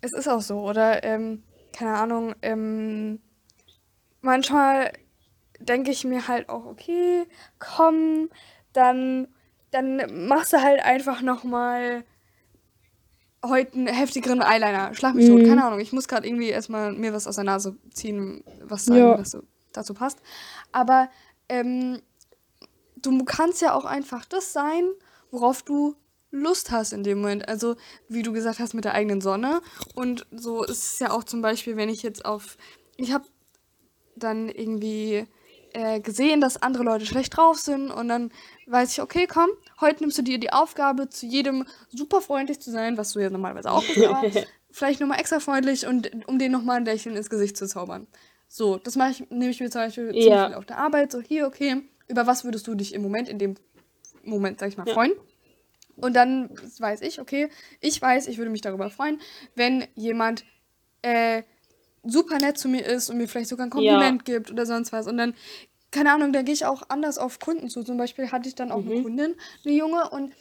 Es 0.00 0.12
ist 0.12 0.28
auch 0.28 0.40
so, 0.40 0.60
oder? 0.60 1.04
Ähm, 1.04 1.42
keine 1.72 1.94
Ahnung, 1.94 2.34
ähm, 2.42 3.20
manchmal 4.20 4.92
denke 5.58 5.90
ich 5.90 6.04
mir 6.04 6.28
halt 6.28 6.48
auch, 6.48 6.66
okay, 6.66 7.24
komm, 7.58 8.30
dann, 8.72 9.28
dann 9.70 10.26
machst 10.26 10.52
du 10.52 10.62
halt 10.62 10.84
einfach 10.84 11.22
nochmal 11.22 12.04
heute 13.44 13.74
einen 13.74 13.86
heftigeren 13.88 14.40
Eyeliner. 14.42 14.94
Schlag 14.94 15.14
mich 15.14 15.26
tot, 15.28 15.40
Mhm. 15.42 15.46
keine 15.46 15.64
Ahnung. 15.64 15.80
Ich 15.80 15.92
muss 15.92 16.08
gerade 16.08 16.26
irgendwie 16.26 16.48
erstmal 16.48 16.92
mir 16.92 17.12
was 17.12 17.26
aus 17.26 17.34
der 17.36 17.44
Nase 17.44 17.76
ziehen, 17.92 18.44
was 18.62 18.84
sagen, 18.84 18.98
Ja. 19.00 19.18
was 19.18 19.30
so 19.32 19.42
dazu 19.72 19.94
passt. 19.94 20.18
Aber 20.70 21.08
ähm, 21.48 22.00
du 22.96 23.24
kannst 23.24 23.60
ja 23.62 23.74
auch 23.74 23.84
einfach 23.84 24.24
das 24.24 24.52
sein, 24.52 24.84
worauf 25.30 25.62
du 25.62 25.96
Lust 26.30 26.70
hast 26.70 26.92
in 26.92 27.02
dem 27.04 27.18
Moment. 27.20 27.48
Also, 27.48 27.76
wie 28.08 28.22
du 28.22 28.32
gesagt 28.32 28.58
hast, 28.58 28.72
mit 28.74 28.84
der 28.84 28.94
eigenen 28.94 29.20
Sonne. 29.20 29.60
Und 29.94 30.26
so 30.30 30.62
ist 30.64 30.92
es 30.92 30.98
ja 30.98 31.10
auch 31.10 31.24
zum 31.24 31.42
Beispiel, 31.42 31.76
wenn 31.76 31.88
ich 31.90 32.02
jetzt 32.02 32.24
auf. 32.24 32.56
Ich 32.96 33.12
habe 33.12 33.24
dann 34.16 34.48
irgendwie 34.48 35.26
äh, 35.74 36.00
gesehen, 36.00 36.40
dass 36.40 36.60
andere 36.62 36.84
Leute 36.84 37.06
schlecht 37.06 37.36
drauf 37.36 37.58
sind 37.58 37.90
und 37.90 38.08
dann 38.08 38.30
weiß 38.66 38.92
ich, 38.92 39.02
okay, 39.02 39.26
komm, 39.26 39.48
heute 39.82 40.02
nimmst 40.02 40.16
du 40.18 40.22
dir 40.22 40.38
die 40.38 40.52
Aufgabe, 40.52 41.08
zu 41.10 41.26
jedem 41.26 41.66
super 41.90 42.20
freundlich 42.20 42.60
zu 42.60 42.70
sein, 42.70 42.96
was 42.96 43.12
du 43.12 43.20
ja 43.20 43.28
normalerweise 43.30 43.70
auch 43.70 43.84
bist, 43.86 43.98
aber 44.04 44.30
vielleicht 44.70 45.00
nochmal 45.00 45.20
extra 45.20 45.38
freundlich 45.40 45.86
und 45.86 46.10
um 46.26 46.38
den 46.38 46.50
nochmal 46.52 46.78
ein 46.78 46.84
Lächeln 46.86 47.16
ins 47.16 47.28
Gesicht 47.28 47.56
zu 47.56 47.66
zaubern. 47.66 48.06
So, 48.48 48.78
das 48.78 48.96
mache 48.96 49.10
ich, 49.10 49.30
nehme 49.30 49.50
ich 49.50 49.60
mir 49.60 49.70
zum 49.70 49.82
Beispiel 49.82 50.14
Ja. 50.14 50.46
viel 50.46 50.54
auf 50.54 50.64
der 50.64 50.78
Arbeit, 50.78 51.12
so 51.12 51.20
hier, 51.20 51.46
okay, 51.46 51.82
über 52.08 52.26
was 52.26 52.44
würdest 52.44 52.66
du 52.66 52.74
dich 52.74 52.94
im 52.94 53.02
Moment, 53.02 53.28
in 53.28 53.38
dem 53.38 53.54
Moment, 54.24 54.60
sag 54.60 54.68
ich 54.68 54.76
mal, 54.76 54.86
Ja. 54.86 54.94
freuen? 54.94 55.12
Und 55.96 56.14
dann 56.14 56.50
weiß 56.78 57.02
ich, 57.02 57.20
okay, 57.20 57.48
ich 57.80 58.00
weiß, 58.00 58.26
ich 58.26 58.38
würde 58.38 58.50
mich 58.50 58.60
darüber 58.62 58.90
freuen, 58.90 59.20
wenn 59.54 59.86
jemand 59.94 60.44
äh, 61.02 61.42
super 62.02 62.38
nett 62.38 62.58
zu 62.58 62.68
mir 62.68 62.84
ist 62.84 63.10
und 63.10 63.18
mir 63.18 63.28
vielleicht 63.28 63.48
sogar 63.50 63.66
ein 63.66 63.70
Kompliment 63.70 64.24
gibt 64.24 64.50
oder 64.50 64.66
sonst 64.66 64.92
was. 64.92 65.06
Und 65.06 65.16
dann, 65.18 65.34
keine 65.92 66.12
Ahnung, 66.12 66.32
da 66.32 66.42
gehe 66.42 66.54
ich 66.54 66.66
auch 66.66 66.82
anders 66.88 67.18
auf 67.18 67.38
Kunden 67.38 67.68
zu. 67.70 67.84
Zum 67.84 67.96
Beispiel 67.98 68.32
hatte 68.32 68.48
ich 68.48 68.54
dann 68.56 68.72
auch 68.72 68.84
eine 68.84 69.02
Kundin, 69.02 69.36
eine 69.64 69.74
Junge, 69.74 70.10
und 70.10 70.32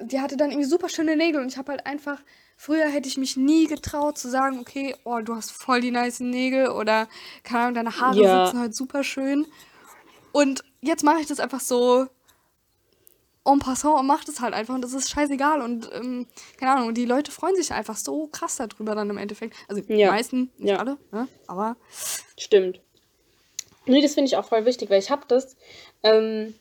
die 0.00 0.20
hatte 0.20 0.36
dann 0.36 0.50
irgendwie 0.50 0.68
super 0.68 0.88
schöne 0.88 1.16
Nägel. 1.16 1.40
Und 1.40 1.48
ich 1.48 1.56
habe 1.58 1.70
halt 1.72 1.86
einfach, 1.86 2.20
früher 2.56 2.86
hätte 2.88 3.08
ich 3.08 3.16
mich 3.18 3.36
nie 3.36 3.66
getraut 3.66 4.18
zu 4.18 4.28
sagen, 4.28 4.58
okay, 4.58 4.96
oh, 5.04 5.20
du 5.20 5.36
hast 5.36 5.52
voll 5.52 5.80
die 5.80 5.90
nice 5.92 6.20
Nägel 6.20 6.68
oder, 6.70 7.06
keine 7.44 7.60
Ahnung, 7.62 7.74
deine 7.74 8.00
Haare 8.00 8.20
Ja. 8.20 8.46
sitzen 8.46 8.58
halt 8.58 8.74
super 8.74 9.04
schön. 9.04 9.46
Und 10.32 10.64
jetzt 10.80 11.04
mache 11.04 11.20
ich 11.20 11.26
das 11.26 11.38
einfach 11.38 11.60
so 11.60 12.08
en 13.46 13.58
passant 13.58 13.98
und 14.00 14.06
mache 14.06 14.24
das 14.24 14.40
halt 14.40 14.54
einfach 14.54 14.74
und 14.74 14.80
das 14.82 14.94
ist 14.94 15.10
scheißegal 15.10 15.60
und 15.60 15.90
ähm, 15.92 16.26
keine 16.58 16.72
Ahnung, 16.72 16.94
die 16.94 17.04
Leute 17.04 17.30
freuen 17.30 17.54
sich 17.56 17.72
einfach 17.72 17.96
so 17.96 18.26
krass 18.28 18.56
darüber 18.56 18.94
dann 18.94 19.10
im 19.10 19.18
Endeffekt. 19.18 19.54
Also 19.68 19.82
die 19.82 19.92
Ja. 19.92 20.10
meisten, 20.10 20.50
nicht 20.56 20.70
Ja. 20.70 20.78
alle, 20.78 20.96
ne? 21.12 21.28
aber 21.46 21.76
Stimmt. 22.38 22.80
Nee, 23.86 24.00
das 24.00 24.14
finde 24.14 24.28
ich 24.28 24.36
auch 24.36 24.46
voll 24.46 24.64
wichtig, 24.64 24.90
weil 24.90 24.98
ich 24.98 25.10
habe 25.10 25.24
das 25.28 25.56
ähm, 26.02 26.54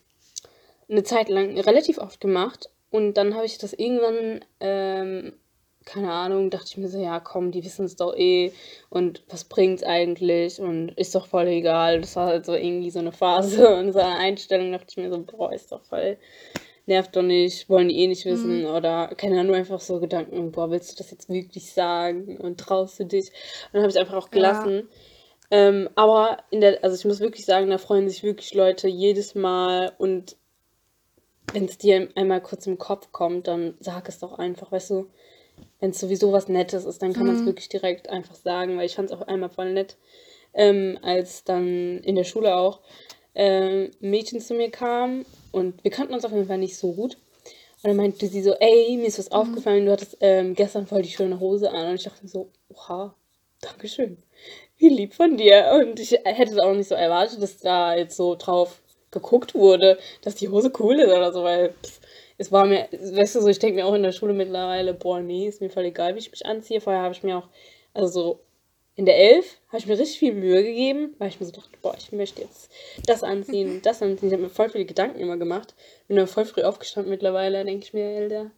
eine 0.90 1.04
Zeit 1.04 1.30
lang 1.30 1.58
relativ 1.60 1.98
oft 1.98 2.20
gemacht 2.20 2.70
und 2.92 3.16
dann 3.16 3.36
habe 3.36 3.46
ich 3.46 3.58
das 3.58 3.74
irgendwann, 3.74 4.44
ähm, 4.60 5.34
keine 5.86 6.12
Ahnung, 6.12 6.50
dachte 6.50 6.68
ich 6.70 6.78
mir 6.78 6.88
so, 6.88 7.02
ja 7.02 7.20
komm, 7.20 7.52
die 7.52 7.64
wissen 7.64 7.86
es 7.86 7.96
doch 7.96 8.16
eh 8.16 8.52
und 8.90 9.24
was 9.30 9.46
bringt's 9.46 9.84
eigentlich 9.84 10.60
und 10.60 10.92
ist 10.92 11.16
doch 11.16 11.28
voll 11.28 11.48
egal. 11.48 12.02
Das 12.02 12.16
war 12.16 12.28
halt 12.28 12.46
so 12.46 12.54
irgendwie 12.54 12.92
so 12.92 13.00
eine 13.00 13.12
Phase 13.12 13.76
und 13.76 13.92
so 13.94 14.00
eine 14.00 14.18
Einstellung, 14.18 14.72
dachte 14.72 14.88
ich 14.90 14.98
mir 14.98 15.10
so, 15.10 15.20
boah, 15.20 15.52
ist 15.52 15.72
doch 15.72 15.84
voll, 15.84 16.18
nervt 16.86 17.16
doch 17.16 17.22
nicht, 17.24 17.70
wollen 17.70 17.90
die 17.90 18.00
eh 18.00 18.08
nicht 18.08 18.26
wissen 18.26 18.66
oder 18.66 19.08
keine 19.16 19.36
Ahnung, 19.36 19.48
nur 19.48 19.56
einfach 19.56 19.82
so 19.82 20.00
Gedanken, 20.00 20.52
boah, 20.52 20.70
willst 20.70 20.92
du 20.92 20.98
das 20.98 21.12
jetzt 21.12 21.30
wirklich 21.30 21.72
sagen 21.72 22.38
und 22.38 22.60
traust 22.60 23.00
du 23.00 23.06
dich? 23.06 23.30
Und 23.30 23.74
dann 23.74 23.82
habe 23.84 23.92
ich 23.92 24.00
einfach 24.00 24.16
auch 24.16 24.30
Ja. 24.80 24.84
Ähm, 25.54 25.88
aber 25.94 26.40
in 26.50 26.62
der, 26.62 26.84
also 26.84 26.96
ich 26.96 27.06
muss 27.06 27.20
wirklich 27.20 27.46
sagen, 27.46 27.70
da 27.70 27.78
freuen 27.78 28.10
sich 28.10 28.24
wirklich 28.24 28.56
Leute 28.56 28.88
jedes 28.88 29.36
Mal 29.36 29.94
und 30.00 30.36
wenn 31.54 31.66
es 31.66 31.78
dir 31.78 32.10
einmal 32.16 32.42
kurz 32.42 32.66
im 32.66 32.80
Kopf 32.80 33.12
kommt, 33.12 33.48
dann 33.48 33.76
sag 33.80 34.10
es 34.10 34.18
doch 34.18 34.40
einfach, 34.40 34.72
weißt 34.72 34.90
du, 34.90 35.12
wenn 35.80 35.92
es 35.92 36.00
sowieso 36.00 36.32
was 36.32 36.48
Nettes 36.48 36.86
ist, 36.86 37.04
dann 37.04 37.14
kann 37.14 37.28
man 37.28 37.36
es 37.36 37.46
wirklich 37.46 37.70
direkt 37.70 38.10
einfach 38.10 38.34
sagen, 38.34 38.78
weil 38.78 38.88
ich 38.88 38.96
fand 38.96 39.12
es 39.12 39.16
auch 39.16 39.28
einmal 39.28 39.52
voll 39.52 39.74
nett, 39.74 39.96
ähm, 40.56 40.98
als 41.04 41.44
dann 41.44 42.00
in 42.00 42.16
der 42.16 42.24
Schule 42.24 42.56
auch 42.56 42.82
ähm, 43.36 43.92
ein 44.02 44.10
Mädchen 44.10 44.42
zu 44.42 44.56
mir 44.56 44.72
kam 44.72 45.24
und 45.52 45.84
wir 45.84 45.92
kannten 45.92 46.16
uns 46.16 46.26
auf 46.26 46.32
jeden 46.32 46.48
Fall 46.48 46.58
nicht 46.58 46.78
so 46.78 46.94
gut. 46.94 47.20
Und 47.84 47.90
dann 47.90 47.98
meinte 47.98 48.26
sie 48.26 48.42
so, 48.42 48.56
ey, 48.56 48.98
mir 48.98 49.06
ist 49.06 49.20
was 49.20 49.32
aufgefallen, 49.32 49.86
du 49.86 49.92
hattest 49.92 50.18
ähm, 50.20 50.56
gestern 50.56 50.88
voll 50.88 51.04
die 51.04 51.12
schöne 51.12 51.40
Hose 51.40 51.70
an. 51.70 51.90
Und 51.90 51.96
ich 51.96 52.06
dachte 52.06 52.28
so, 52.28 52.50
oha, 52.70 53.14
Dankeschön. 53.64 54.18
Wie 54.84 54.90
lieb 54.90 55.14
von 55.14 55.38
dir. 55.38 55.80
Und 55.80 55.98
ich 55.98 56.12
hätte 56.12 56.52
es 56.52 56.60
auch 56.60 56.74
nicht 56.74 56.90
so 56.90 56.96
erwartet, 56.96 57.42
dass 57.42 57.58
da 57.60 57.96
jetzt 57.96 58.18
so 58.18 58.36
drauf 58.36 58.82
geguckt 59.12 59.56
wurde, 59.56 59.98
dass 60.24 60.36
die 60.36 60.50
Hose 60.50 60.74
cool 60.78 61.00
ist 61.00 61.08
oder 61.08 61.32
so, 61.32 61.42
weil 61.42 61.70
pff, 61.70 62.02
es 62.38 62.52
war 62.52 62.66
mir, 62.66 62.90
weißt 62.92 63.36
du, 63.36 63.42
so, 63.42 63.48
ich 63.48 63.60
denke 63.60 63.78
mir 63.78 63.86
auch 63.86 63.94
in 63.94 64.04
der 64.04 64.12
Schule 64.12 64.34
mittlerweile, 64.34 64.94
boah, 64.94 65.22
nee, 65.22 65.48
ist 65.48 65.62
mir 65.62 65.70
voll 65.70 65.86
egal, 65.86 66.16
wie 66.16 66.20
ich 66.20 66.32
mich 66.32 66.46
anziehe. 66.46 66.82
Vorher 66.82 67.02
habe 67.02 67.14
ich 67.14 67.24
mir 67.24 67.38
auch, 67.38 67.48
also 67.94 68.08
so 68.08 68.40
in 68.96 69.06
der 69.06 69.18
Elf 69.18 69.58
habe 69.70 69.78
ich 69.78 69.88
mir 69.88 69.98
richtig 69.98 70.20
viel 70.20 70.34
Mühe 70.34 70.62
gegeben, 70.62 71.16
weil 71.18 71.30
ich 71.30 71.40
mir 71.40 71.46
so 71.46 71.54
dachte, 71.54 71.78
boah, 71.82 71.96
ich 71.98 72.12
möchte 72.12 72.42
jetzt 72.42 72.70
das 73.06 73.24
anziehen 73.24 73.82
das 73.84 74.02
anziehen. 74.02 74.28
Ich 74.28 74.34
habe 74.34 74.44
mir 74.44 74.50
voll 74.50 74.70
viele 74.70 74.84
Gedanken 74.84 75.22
immer 75.22 75.38
gemacht. 75.38 75.76
Bin 76.10 76.18
dann 76.18 76.28
voll 76.28 76.44
früh 76.44 76.64
aufgestanden 76.64 77.10
mittlerweile, 77.10 77.64
denke 77.64 77.86
ich 77.86 77.94
mir, 77.94 78.18
Alter, 78.18 78.52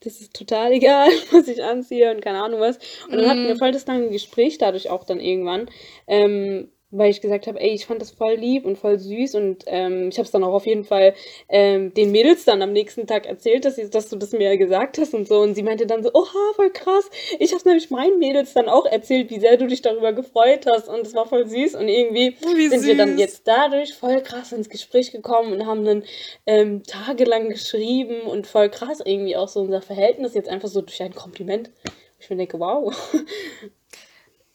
das 0.00 0.20
ist 0.20 0.34
total 0.34 0.72
egal, 0.72 1.08
was 1.32 1.48
ich 1.48 1.62
anziehe 1.62 2.10
und 2.10 2.20
keine 2.20 2.42
Ahnung 2.42 2.60
was. 2.60 2.78
Und 3.08 3.18
dann 3.18 3.28
hatten 3.28 3.46
wir 3.46 3.56
voll 3.56 3.72
das 3.72 3.86
lange 3.86 4.10
Gespräch 4.10 4.58
dadurch 4.58 4.90
auch 4.90 5.04
dann 5.04 5.20
irgendwann, 5.20 5.70
ähm, 6.06 6.70
weil 6.96 7.10
ich 7.10 7.20
gesagt 7.20 7.46
habe, 7.46 7.60
ey, 7.60 7.70
ich 7.70 7.86
fand 7.86 8.00
das 8.00 8.10
voll 8.10 8.34
lieb 8.34 8.64
und 8.64 8.76
voll 8.76 8.98
süß 8.98 9.34
und 9.34 9.64
ähm, 9.66 10.08
ich 10.08 10.18
habe 10.18 10.26
es 10.26 10.30
dann 10.30 10.44
auch 10.44 10.54
auf 10.54 10.66
jeden 10.66 10.84
Fall 10.84 11.14
ähm, 11.48 11.92
den 11.94 12.12
Mädels 12.12 12.44
dann 12.44 12.62
am 12.62 12.72
nächsten 12.72 13.06
Tag 13.06 13.26
erzählt, 13.26 13.64
dass, 13.64 13.76
sie, 13.76 13.88
dass 13.90 14.08
du 14.08 14.16
das 14.16 14.32
mir 14.32 14.56
gesagt 14.56 14.98
hast 14.98 15.14
und 15.14 15.28
so. 15.28 15.40
Und 15.40 15.54
sie 15.54 15.62
meinte 15.62 15.86
dann 15.86 16.02
so, 16.02 16.10
oha, 16.12 16.52
voll 16.54 16.70
krass. 16.70 17.08
Ich 17.38 17.52
habe 17.52 17.62
nämlich 17.68 17.90
meinen 17.90 18.18
Mädels 18.18 18.54
dann 18.54 18.68
auch 18.68 18.86
erzählt, 18.86 19.30
wie 19.30 19.40
sehr 19.40 19.56
du 19.56 19.66
dich 19.66 19.82
darüber 19.82 20.12
gefreut 20.12 20.66
hast 20.66 20.88
und 20.88 21.06
es 21.06 21.14
war 21.14 21.26
voll 21.26 21.46
süß 21.46 21.74
und 21.74 21.88
irgendwie 21.88 22.36
Wie 22.54 22.68
sind 22.68 22.84
wir 22.84 22.96
dann 22.96 23.10
süß. 23.10 23.20
jetzt 23.20 23.42
dadurch 23.48 23.94
voll 23.94 24.20
krass 24.22 24.52
ins 24.52 24.68
Gespräch 24.68 25.12
gekommen 25.12 25.52
und 25.52 25.66
haben 25.66 25.84
dann 25.84 26.04
ähm, 26.46 26.82
tagelang 26.84 27.48
geschrieben 27.48 28.22
und 28.22 28.46
voll 28.46 28.70
krass 28.70 29.00
irgendwie 29.04 29.36
auch 29.36 29.48
so 29.48 29.60
unser 29.60 29.82
Verhältnis 29.82 30.34
jetzt 30.34 30.48
einfach 30.48 30.68
so 30.68 30.80
durch 30.80 31.02
ein 31.02 31.14
Kompliment. 31.14 31.70
Ich 32.18 32.30
mir 32.30 32.36
denke, 32.36 32.58
wow. 32.58 32.94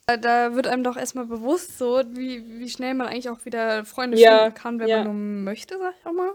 Da 0.06 0.54
wird 0.54 0.66
einem 0.66 0.84
doch 0.84 0.96
erstmal 0.96 1.26
bewusst, 1.26 1.78
so 1.78 2.02
wie, 2.10 2.58
wie 2.58 2.68
schnell 2.68 2.94
man 2.94 3.08
eigentlich 3.08 3.28
auch 3.28 3.44
wieder 3.44 3.84
Freunde 3.84 4.18
Ja, 4.18 4.44
finden 4.44 4.54
kann, 4.54 4.78
wenn 4.78 4.88
ja. 4.88 4.96
man 4.98 5.04
nur 5.04 5.14
möchte, 5.44 5.78
sag 5.78 5.94
ich 5.98 6.06
auch 6.06 6.12
mal. 6.12 6.32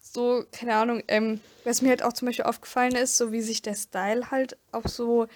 So, 0.00 0.44
keine 0.52 0.74
Ahnung, 0.74 1.02
ähm, 1.08 1.40
was 1.64 1.82
mir 1.82 1.90
halt 1.90 2.02
auch 2.02 2.12
zum 2.14 2.26
Beispiel 2.26 2.46
aufgefallen 2.46 2.94
ist, 2.94 3.18
so 3.18 3.30
wie 3.30 3.42
sich 3.42 3.60
der 3.60 3.74
Style 3.74 4.30
halt 4.30 4.56
auch 4.72 4.86
so 4.86 5.26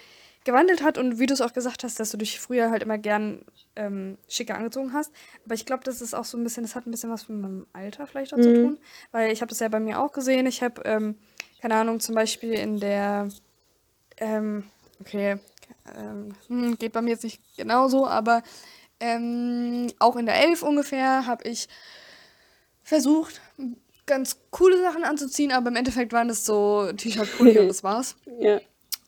gewandelt 0.45 0.83
hat 0.83 0.97
und 0.97 1.19
wie 1.19 1.25
du 1.25 1.33
es 1.33 1.41
auch 1.41 1.53
gesagt 1.53 1.83
hast, 1.83 1.99
dass 1.99 2.11
du 2.11 2.17
dich 2.17 2.39
früher 2.39 2.71
halt 2.71 2.83
immer 2.83 2.97
gern 2.97 3.45
ähm, 3.75 4.17
schicker 4.27 4.55
angezogen 4.55 4.93
hast. 4.93 5.11
Aber 5.45 5.53
ich 5.53 5.65
glaube, 5.65 5.83
das 5.83 6.01
ist 6.01 6.13
auch 6.13 6.25
so 6.25 6.37
ein 6.37 6.43
bisschen, 6.43 6.63
das 6.63 6.75
hat 6.75 6.87
ein 6.87 6.91
bisschen 6.91 7.11
was 7.11 7.29
mit 7.29 7.39
meinem 7.39 7.67
Alter 7.71 8.07
vielleicht 8.07 8.33
auch 8.33 8.39
zu 8.39 8.53
tun, 8.53 8.77
weil 9.11 9.31
ich 9.31 9.41
habe 9.41 9.49
das 9.49 9.59
ja 9.59 9.67
bei 9.69 9.79
mir 9.79 9.99
auch 9.99 10.11
gesehen. 10.11 10.47
Ich 10.47 10.63
habe, 10.63 10.81
ähm, 10.85 11.15
keine 11.61 11.75
Ahnung, 11.75 11.99
zum 11.99 12.15
Beispiel 12.15 12.53
in 12.53 12.79
der 12.79 13.29
ähm, 14.17 14.65
okay, 14.99 15.37
ähm, 15.95 16.35
hm, 16.47 16.77
geht 16.77 16.93
bei 16.93 17.01
mir 17.01 17.11
jetzt 17.11 17.23
nicht 17.23 17.41
genauso, 17.57 18.07
aber 18.07 18.43
ähm, 18.99 19.87
auch 19.99 20.15
in 20.15 20.25
der 20.25 20.41
11 20.41 20.63
ungefähr 20.63 21.25
habe 21.25 21.47
ich 21.47 21.67
versucht, 22.83 23.41
ganz 24.05 24.37
coole 24.51 24.81
Sachen 24.81 25.03
anzuziehen, 25.03 25.51
aber 25.51 25.69
im 25.69 25.75
Endeffekt 25.75 26.13
waren 26.13 26.27
das 26.27 26.45
so 26.45 26.91
T-Shirt, 26.93 27.37
Pulli 27.37 27.57
und 27.59 27.67
das 27.67 27.83
war's. 27.83 28.15
Ja. 28.39 28.59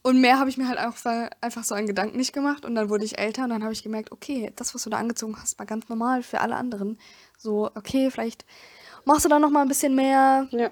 Und 0.05 0.21
mehr 0.21 0.38
habe 0.38 0.51
ich 0.51 0.57
mir 0.57 0.67
halt 0.67 0.77
einfach, 0.77 1.29
einfach 1.41 1.63
so 1.63 1.73
einen 1.73 1.88
Gedanken 1.88 2.17
nicht 2.17 2.31
gemacht. 2.31 2.63
Und 2.63 2.75
dann 2.75 2.89
wurde 2.89 3.03
ich 3.03 3.17
älter 3.17 3.43
und 3.43 3.49
dann 3.49 3.63
habe 3.63 3.73
ich 3.73 3.81
gemerkt, 3.81 4.11
okay, 4.11 4.51
das, 4.55 4.75
was 4.75 4.83
du 4.83 4.91
da 4.91 4.97
angezogen 4.97 5.35
hast, 5.41 5.57
war 5.57 5.65
ganz 5.65 5.89
normal 5.89 6.21
für 6.21 6.41
alle 6.41 6.55
anderen. 6.55 6.99
So, 7.39 7.71
okay, 7.73 8.11
vielleicht 8.11 8.45
machst 9.03 9.25
du 9.25 9.29
da 9.29 9.39
noch 9.39 9.49
mal 9.49 9.63
ein 9.63 9.67
bisschen 9.67 9.95
mehr 9.95 10.47
Ja. 10.51 10.69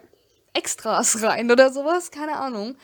Extras 0.53 1.23
rein 1.23 1.49
oder 1.49 1.73
sowas, 1.73 2.11
keine 2.11 2.37
Ahnung. 2.37 2.75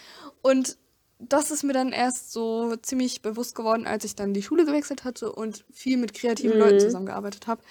Und 0.42 0.78
das 1.20 1.52
ist 1.52 1.64
mir 1.64 1.74
dann 1.74 1.92
erst 1.92 2.32
so 2.32 2.76
ziemlich 2.78 3.22
bewusst 3.22 3.54
geworden, 3.54 3.86
als 3.86 4.06
ich 4.06 4.16
dann 4.16 4.34
die 4.34 4.42
Schule 4.42 4.66
gewechselt 4.66 5.04
hatte 5.04 5.32
und 5.32 5.66
viel 5.72 5.98
mit 5.98 6.14
kreativen 6.14 6.54
Mhm. 6.56 6.60
Leuten 6.60 6.80
zusammengearbeitet 6.80 7.48
habe. 7.48 7.62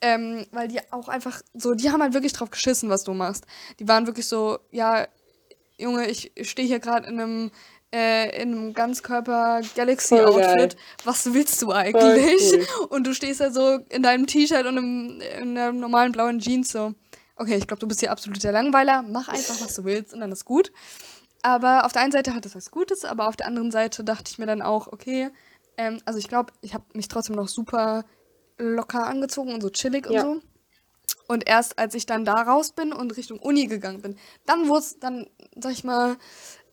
Ähm, 0.00 0.46
weil 0.52 0.68
die 0.68 0.80
auch 0.92 1.08
einfach 1.08 1.40
so, 1.54 1.74
die 1.74 1.90
haben 1.90 2.02
halt 2.02 2.12
wirklich 2.12 2.34
drauf 2.34 2.50
geschissen, 2.50 2.90
was 2.90 3.04
du 3.04 3.14
machst. 3.14 3.46
Die 3.78 3.88
waren 3.88 4.06
wirklich 4.06 4.28
so, 4.28 4.58
ja, 4.70 5.06
Junge, 5.78 6.08
ich 6.08 6.32
stehe 6.42 6.68
hier 6.68 6.78
gerade 6.78 7.08
in 7.08 7.18
einem, 7.18 7.50
äh, 7.92 8.42
in 8.42 8.52
einem 8.52 8.74
Ganzkörper-Galaxy-Outfit. 8.74 10.76
Was 11.04 11.32
willst 11.32 11.62
du 11.62 11.72
eigentlich? 11.72 12.52
cool. 12.52 12.66
Und 12.90 13.06
du 13.06 13.14
stehst 13.14 13.40
da 13.40 13.50
so 13.50 13.78
in 13.88 14.02
deinem 14.02 14.26
T-Shirt 14.26 14.66
und 14.66 14.76
im, 14.76 15.20
in 15.40 15.54
der 15.54 15.72
normalen 15.72 16.12
blauen 16.12 16.38
Jeans 16.38 16.70
so. 16.70 16.94
Okay, 17.36 17.56
ich 17.56 17.66
glaube, 17.66 17.80
du 17.80 17.88
bist 17.88 18.00
hier 18.00 18.12
absolut 18.12 18.42
der 18.42 18.52
Langweiler. 18.52 19.02
Mach 19.02 19.28
einfach, 19.28 19.60
was 19.60 19.74
du 19.74 19.84
willst 19.84 20.14
und 20.14 20.20
dann 20.20 20.32
ist 20.32 20.44
gut. 20.44 20.70
Aber 21.44 21.84
auf 21.84 21.92
der 21.92 22.00
einen 22.00 22.12
Seite 22.12 22.34
hat 22.34 22.46
das 22.46 22.54
was 22.56 22.70
Gutes, 22.70 23.04
aber 23.04 23.28
auf 23.28 23.36
der 23.36 23.46
anderen 23.46 23.70
Seite 23.70 24.02
dachte 24.02 24.30
ich 24.32 24.38
mir 24.38 24.46
dann 24.46 24.62
auch, 24.62 24.86
okay, 24.86 25.30
ähm, 25.76 26.00
also 26.06 26.18
ich 26.18 26.26
glaube, 26.28 26.54
ich 26.62 26.72
habe 26.72 26.84
mich 26.94 27.08
trotzdem 27.08 27.36
noch 27.36 27.48
super 27.48 28.06
locker 28.56 29.06
angezogen 29.06 29.52
und 29.52 29.60
so 29.60 29.68
chillig 29.68 30.06
und 30.06 30.14
Ja. 30.14 30.22
so. 30.22 30.40
Und 31.28 31.46
erst 31.48 31.78
als 31.78 31.94
ich 31.94 32.06
dann 32.06 32.24
da 32.24 32.34
raus 32.34 32.72
bin 32.72 32.92
und 32.92 33.16
Richtung 33.16 33.38
Uni 33.40 33.66
gegangen 33.66 34.02
bin, 34.02 34.18
dann 34.46 34.68
wurde 34.68 34.80
es 34.80 34.98
dann, 35.00 35.28
sag 35.56 35.72
ich 35.72 35.84
mal, 35.84 36.16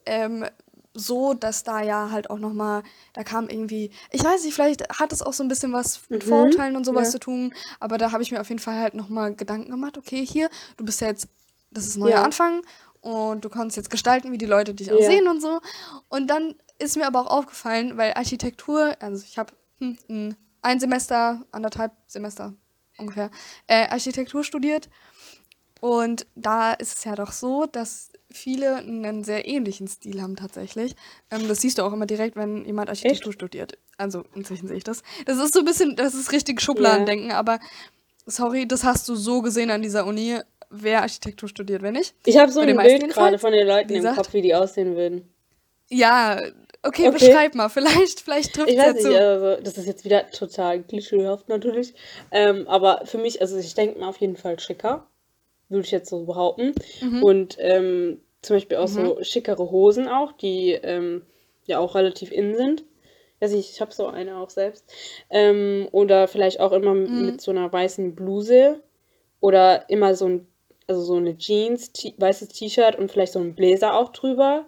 ähm, 0.05 0.45
so, 0.93 1.33
dass 1.33 1.63
da 1.63 1.81
ja 1.81 2.11
halt 2.11 2.29
auch 2.29 2.39
nochmal, 2.39 2.83
da 3.13 3.23
kam 3.23 3.49
irgendwie, 3.49 3.91
ich 4.11 4.23
weiß 4.23 4.43
nicht, 4.45 4.53
vielleicht 4.55 4.89
hat 4.99 5.13
es 5.13 5.21
auch 5.21 5.33
so 5.33 5.43
ein 5.43 5.49
bisschen 5.49 5.73
was 5.73 6.09
mit 6.09 6.23
Mhm, 6.25 6.25
Vorurteilen 6.25 6.75
und 6.77 6.85
sowas 6.85 7.07
ja. 7.07 7.11
zu 7.11 7.19
tun, 7.19 7.53
aber 7.79 7.97
da 7.97 8.11
habe 8.13 8.23
ich 8.23 8.31
mir 8.31 8.41
auf 8.41 8.49
jeden 8.49 8.59
Fall 8.61 8.77
halt 8.79 8.93
nochmal 8.93 9.35
Gedanken 9.35 9.71
gemacht, 9.71 9.97
okay, 9.97 10.25
hier, 10.25 10.49
du 10.77 10.85
bist 10.85 11.01
ja 11.01 11.07
jetzt, 11.07 11.29
das 11.71 11.87
ist 11.87 11.97
ein 11.97 12.01
neuer 12.01 12.21
Ja. 12.21 12.23
Anfang 12.23 12.61
und 13.01 13.43
du 13.43 13.49
kannst 13.49 13.77
jetzt 13.77 13.89
gestalten, 13.89 14.31
wie 14.31 14.37
die 14.37 14.45
Leute 14.45 14.73
dich 14.73 14.91
auch 14.91 14.99
Ja. 14.99 15.07
sehen 15.07 15.27
und 15.27 15.41
so. 15.41 15.59
Und 16.07 16.27
dann 16.27 16.55
ist 16.79 16.97
mir 16.97 17.07
aber 17.07 17.21
auch 17.21 17.31
aufgefallen, 17.31 17.97
weil 17.97 18.13
Architektur, 18.13 18.95
also 18.99 19.23
ich 19.27 19.37
habe 19.37 19.53
hm, 19.79 19.97
ein, 20.09 20.35
ein 20.61 20.79
Semester, 20.79 21.45
anderthalb 21.51 21.91
Semester 22.07 22.53
ungefähr, 22.97 23.31
äh, 23.67 23.87
Architektur 23.87 24.43
studiert. 24.43 24.89
Und 25.79 26.27
da 26.35 26.73
ist 26.73 26.95
es 26.97 27.03
ja 27.05 27.15
doch 27.15 27.31
so, 27.31 27.65
dass 27.65 28.11
viele 28.29 28.75
einen 28.75 29.23
sehr 29.23 29.47
ähnlichen 29.47 29.87
Stil 29.87 30.21
haben 30.21 30.35
tatsächlich. 30.35 30.95
Ähm, 31.31 31.47
das 31.47 31.61
siehst 31.61 31.79
du 31.79 31.83
auch 31.83 31.91
immer 31.91 32.05
direkt, 32.05 32.35
wenn 32.35 32.65
jemand 32.65 32.89
Architektur 32.89 33.33
studiert. 33.33 33.79
Also 33.97 34.23
inzwischen 34.35 34.67
sehe 34.67 34.77
ich 34.77 34.83
das. 34.83 35.01
Das 35.25 35.39
ist 35.39 35.55
so 35.55 35.59
ein 35.61 35.65
bisschen, 35.65 35.95
das 35.95 36.13
ist 36.13 36.31
richtig 36.31 36.61
Schubladendenken, 36.61 37.31
aber 37.31 37.59
sorry, 38.27 38.67
das 38.67 38.83
hast 38.83 39.09
du 39.09 39.15
so 39.15 39.41
gesehen 39.41 39.71
an 39.71 39.81
dieser 39.81 40.05
Uni, 40.05 40.39
wer 40.71 41.01
Architektur 41.01 41.47
studiert, 41.49 41.81
wenn 41.81 41.93
nicht. 41.93 42.13
Ich 42.25 42.37
habe 42.37 42.51
so 42.51 42.61
ein 42.61 42.75
Bild 42.77 43.09
gerade 43.09 43.37
von 43.39 43.51
den 43.51 43.67
Leuten 43.67 43.93
im. 43.93 44.15
Kopf, 44.15 44.33
wie 44.33 44.41
die 44.41 44.55
aussehen 44.55 44.95
würden. 44.95 45.27
Ja, 45.89 46.37
okay, 46.83 47.07
Okay. 47.07 47.11
beschreib 47.11 47.55
mal. 47.55 47.69
Vielleicht, 47.69 48.21
vielleicht 48.21 48.53
trifft 48.55 48.69
es 48.69 48.75
ja 48.75 48.83
weiß 48.85 48.93
nicht, 48.95 49.03
zu. 49.05 49.19
also 49.19 49.61
das 49.61 49.77
ist 49.77 49.85
jetzt 49.87 50.05
wieder 50.05 50.29
total 50.31 50.81
klischeehaft 50.83 51.49
natürlich. 51.49 51.93
Ähm, 52.31 52.67
aber 52.67 53.01
für 53.05 53.17
mich, 53.17 53.41
also 53.41 53.57
ich 53.57 53.73
denke 53.75 53.99
mal 53.99 54.07
auf 54.09 54.17
jeden 54.17 54.37
Fall 54.37 54.57
schicker, 54.59 55.05
würde 55.69 55.85
ich 55.85 55.91
jetzt 55.91 56.09
so 56.09 56.23
behaupten. 56.25 56.73
Mhm. 57.01 57.23
Und 57.23 57.57
ähm, 57.59 58.21
zum 58.41 58.55
Beispiel 58.55 58.77
auch 58.77 58.87
so 58.87 59.19
schickere 59.21 59.69
Hosen 59.69 60.07
auch, 60.07 60.31
die 60.31 60.71
ähm, 60.71 61.23
ja 61.65 61.79
auch 61.79 61.93
relativ 61.95 62.31
in 62.31 62.55
sind. 62.55 62.83
Weiß 63.41 63.51
ich, 63.53 63.71
ich 63.71 63.81
habe 63.81 63.91
so 63.93 64.07
eine 64.07 64.37
auch 64.37 64.49
selbst. 64.49 64.85
Ähm, 65.29 65.87
oder 65.91 66.27
vielleicht 66.27 66.59
auch 66.59 66.71
immer 66.71 66.93
Mhm. 66.93 67.25
mit 67.25 67.41
so 67.41 67.51
einer 67.51 67.71
weißen 67.71 68.15
Bluse 68.15 68.81
oder 69.41 69.89
immer 69.89 70.15
so 70.15 70.25
ein, 70.27 70.47
also 70.87 71.01
so 71.03 71.15
eine 71.15 71.37
Jeans, 71.37 71.91
weißes 72.17 72.49
T-Shirt 72.49 72.97
und 72.97 73.11
vielleicht 73.11 73.33
so 73.33 73.39
ein 73.39 73.55
Bläser 73.55 73.93
auch 73.93 74.11
drüber. 74.11 74.65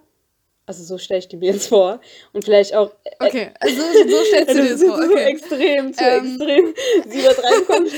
Also 0.66 0.84
so 0.84 0.98
stelle 0.98 1.20
ich 1.20 1.28
die 1.28 1.36
mir 1.38 1.52
jetzt 1.52 1.68
vor. 1.68 2.00
Und 2.32 2.46
vielleicht 2.46 2.74
auch 2.74 2.92
äh, 3.04 3.12
Okay, 3.28 3.52
also 3.60 3.82
so 3.82 4.24
stellst 4.24 4.56
du 4.56 4.62
dir 4.64 4.70
das 4.70 4.84
vor. 4.84 4.98
so 4.98 5.12
Okay. 5.12 5.24
extrem, 5.26 5.94
zu 5.94 6.04
Ähm. 6.04 6.26
extrem, 6.36 6.74
sie 7.10 7.22
da 7.22 7.32
reinkommt. 7.32 7.92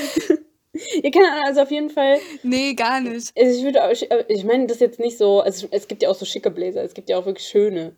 Ihr 1.02 1.10
kennt 1.12 1.24
also 1.46 1.60
auf 1.62 1.70
jeden 1.70 1.90
Fall, 1.90 2.18
Nee, 2.42 2.74
gar 2.74 3.00
nicht. 3.00 3.32
also 3.38 3.58
ich 3.58 3.64
würde, 3.64 3.84
auch- 3.84 3.92
ich 4.28 4.44
meine 4.44 4.66
das 4.66 4.80
jetzt 4.80 4.98
nicht 4.98 5.16
so, 5.16 5.40
also 5.40 5.68
es 5.70 5.86
gibt 5.86 6.02
ja 6.02 6.08
auch 6.10 6.16
so 6.16 6.24
schicke 6.24 6.50
Bläser, 6.50 6.82
es 6.82 6.92
gibt 6.94 7.08
ja 7.08 7.18
auch 7.18 7.24
wirklich 7.26 7.46
schöne. 7.46 7.94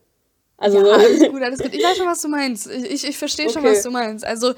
Also 0.59 0.79
Ja, 0.79 0.85
so, 0.85 0.91
alles 0.91 1.21
gut, 1.31 1.43
alles 1.43 1.61
gut. 1.61 1.73
Ich 1.75 1.83
weiß 1.83 1.97
schon, 1.97 2.07
was 2.07 2.21
du 2.21 2.29
meinst. 2.29 2.67
Ich, 2.71 3.09
ich, 3.09 3.17
verstehe 3.17 3.49
schon, 3.49 3.63
Okay. 3.63 3.73
was 3.73 3.83
du 3.83 3.91
meinst. 3.91 4.25
Also, 4.25 4.53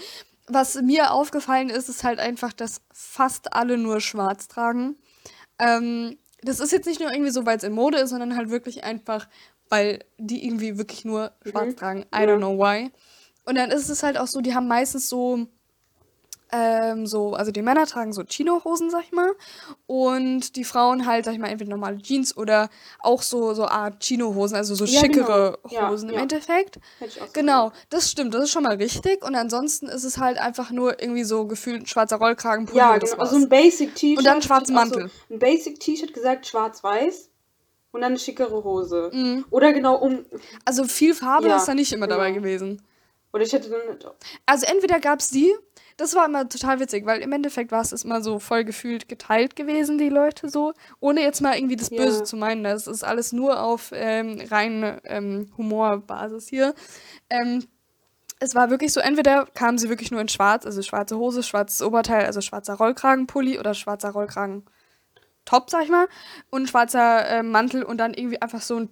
was 0.49 0.75
mir 0.83 1.13
aufgefallen 1.13 1.71
ist, 1.71 1.89
ist 1.89 2.03
halt 2.05 2.19
einfach, 2.19 2.53
dass 2.53 2.81
fast 2.93 3.53
alle 3.53 3.77
nur 3.79 4.01
schwarz 4.01 4.49
tragen. 4.49 4.97
Ähm, 5.61 6.19
das 6.43 6.61
ist 6.61 6.73
jetzt 6.73 6.87
nicht 6.87 7.01
nur 7.01 7.13
irgendwie 7.13 7.31
so, 7.31 7.45
weil 7.47 7.57
es 7.57 7.65
in 7.65 7.73
Mode 7.73 7.99
ist, 7.99 8.11
sondern 8.11 8.37
halt 8.37 8.51
wirklich 8.51 8.85
einfach, 8.85 9.29
weil 9.69 10.05
die 10.19 10.45
irgendwie 10.47 10.79
wirklich 10.79 11.05
nur 11.05 11.33
schwarz 11.47 11.77
tragen. 11.77 12.03
I 12.15 12.21
don't 12.21 12.39
know 12.39 12.59
why. 12.59 12.91
Und 13.45 13.57
dann 13.57 13.71
ist 13.71 13.89
es 13.89 14.03
halt 14.03 14.19
auch 14.19 14.27
so, 14.27 14.41
die 14.41 14.55
haben 14.55 14.69
meistens 14.69 15.09
so, 15.09 15.47
ähm, 16.53 17.07
so, 17.07 17.35
also 17.35 17.51
die 17.53 17.63
Männer 17.63 17.87
tragen 17.87 18.13
so 18.13 18.23
Chino-Hosen, 18.25 18.91
sag 18.91 19.05
ich 19.05 19.13
mal. 19.13 19.31
Und 19.87 20.57
die 20.57 20.65
Frauen 20.65 21.07
halt, 21.07 21.25
sag 21.25 21.33
ich 21.35 21.39
mal, 21.39 21.49
entweder 21.49 21.71
normale 21.71 21.99
Jeans 21.99 22.37
oder 22.37 22.69
auch 23.01 23.23
so, 23.23 23.55
so 23.55 23.67
Art 23.67 24.01
Chino-Hosen, 24.01 24.57
also 24.57 24.75
so 24.75 24.85
Ja, 24.85 25.01
schickere 25.01 25.59
genau. 25.63 25.75
Ja, 25.75 25.91
Hosen 25.91 26.09
im 26.09 26.17
ja. 26.17 26.23
Endeffekt. 26.23 26.81
Hätte 26.99 27.11
ich 27.17 27.21
auch 27.23 27.27
so 27.27 27.33
Genau, 27.33 27.73
das 27.89 28.11
stimmt, 28.11 28.35
das 28.35 28.45
ist 28.45 28.51
schon 28.51 28.63
mal 28.65 28.77
richtig. 28.77 29.25
Und 29.25 29.35
ansonsten 29.35 29.87
ist 29.87 30.05
es 30.05 30.19
halt 30.19 30.39
einfach 30.39 30.71
nur 30.71 31.01
irgendwie 31.03 31.25
so 31.25 31.47
gefühlt 31.47 31.83
ein 31.83 31.87
schwarzer 31.87 32.17
Rollkragen, 32.17 32.67
Pulli 32.67 32.79
Ja, 32.79 32.99
genau. 32.99 33.17
Also 33.17 33.37
ein 33.37 33.49
Basic 33.49 33.95
T-Shirt. 33.95 34.19
Und 34.19 34.25
dann 34.27 34.43
schwarzen 34.43 34.77
auch 34.77 34.85
so 34.87 34.91
Mantel. 34.97 35.11
ein 35.31 35.39
Basic 35.39 35.79
T-Shirt 35.81 36.13
gesagt, 36.13 36.47
schwarz-weiß. 36.47 37.29
Und 37.93 38.03
dann 38.03 38.13
eine 38.13 38.19
schickere 38.21 38.63
Hose. 38.63 39.11
Mhm. 39.13 39.45
Oder 39.51 39.73
genau 39.73 39.97
um. 39.97 40.25
Also 40.65 40.85
viel 40.85 41.13
Farbe 41.13 41.49
Ja, 41.49 41.57
ist 41.57 41.67
da 41.67 41.75
nicht 41.75 41.93
immer 41.93 42.07
dabei 42.07 42.31
genau. 42.31 42.43
gewesen. 42.43 42.83
Oder 43.33 43.45
ich 43.45 43.53
hätte 43.53 43.71
dann. 43.71 44.13
Also 44.47 44.67
entweder 44.67 44.99
gab's 44.99 45.31
die, 45.31 45.55
das 45.97 46.15
war 46.15 46.27
immer 46.27 46.49
total 46.49 46.81
witzig, 46.81 47.07
weil 47.07 47.21
im 47.21 47.31
Endeffekt 47.33 47.71
war 47.73 47.83
es 47.83 47.93
immer 48.05 48.23
so 48.23 48.39
voll 48.39 48.65
gefühlt 48.65 49.09
geteilt 49.09 49.55
gewesen, 49.55 49.99
die 49.99 50.09
Leute 50.09 50.49
so. 50.49 50.73
Ohne 50.99 51.21
jetzt 51.21 51.41
mal 51.41 51.57
irgendwie 51.57 51.77
das. 51.77 51.91
Böse 51.91 52.25
zu 52.25 52.37
meinen. 52.37 52.65
Das 52.65 52.87
ist 52.87 53.05
alles 53.05 53.33
nur 53.33 53.63
auf 53.63 53.91
ähm, 53.93 54.41
rein 54.51 55.01
ähm, 55.05 55.53
Humorbasis 55.57 56.49
hier. 56.49 56.75
Ähm, 57.29 57.67
es 58.41 58.55
war 58.55 58.71
wirklich 58.71 58.93
so, 58.93 59.01
entweder 59.01 59.47
kamen 59.53 59.77
sie 59.77 59.91
wirklich 59.91 60.11
nur 60.11 60.21
in 60.21 60.29
schwarz, 60.29 60.65
also 60.65 60.81
schwarze 60.81 61.19
Hose, 61.19 61.43
schwarzes 61.43 61.83
Oberteil, 61.83 62.25
also 62.25 62.41
schwarzer 62.41 62.75
Rollkragenpulli 62.75 63.59
oder 63.59 63.75
schwarzer 63.75 64.11
Rollkragen 64.11 64.65
Top, 65.45 65.71
sag 65.71 65.85
ich 65.85 65.91
mal, 65.91 66.07
und 66.51 66.69
schwarzer 66.69 67.27
äh, 67.29 67.43
Mantel 67.43 67.83
und 67.83 67.99
dann 67.99 68.15
irgendwie 68.15 68.41
einfach 68.41 68.61
so 68.61 68.77
ein 68.77 68.91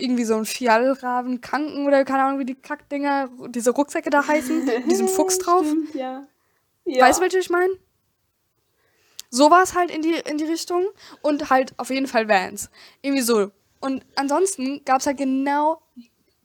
irgendwie 0.00 0.24
so 0.24 0.34
ein 0.36 0.44
Fialraven 0.44 1.40
Kanken 1.40 1.86
oder 1.86 2.04
keine 2.04 2.24
Ahnung, 2.24 2.38
wie 2.38 2.44
die 2.44 2.54
Kackdinger, 2.54 3.28
diese 3.48 3.70
Rucksäcke 3.70 4.10
da 4.10 4.26
heißen, 4.26 4.64
mit 4.64 4.90
diesem 4.90 5.08
Fuchs 5.08 5.38
drauf. 5.38 5.66
Stimmt, 5.66 5.94
ja. 5.94 6.26
ja. 6.84 7.04
Weißt 7.04 7.18
du, 7.18 7.22
welche 7.22 7.38
ich 7.38 7.50
meine? 7.50 7.72
So 9.30 9.50
war 9.50 9.62
es 9.62 9.74
halt 9.74 9.90
in 9.90 10.02
die, 10.02 10.14
in 10.14 10.38
die 10.38 10.44
Richtung 10.44 10.84
und 11.22 11.50
halt 11.50 11.74
auf 11.76 11.90
jeden 11.90 12.06
Fall 12.06 12.28
Vans. 12.28 12.70
Irgendwie 13.02 13.22
so. 13.22 13.50
Und 13.80 14.04
ansonsten 14.16 14.84
gab 14.84 15.00
es 15.00 15.06
halt 15.06 15.18
genau 15.18 15.82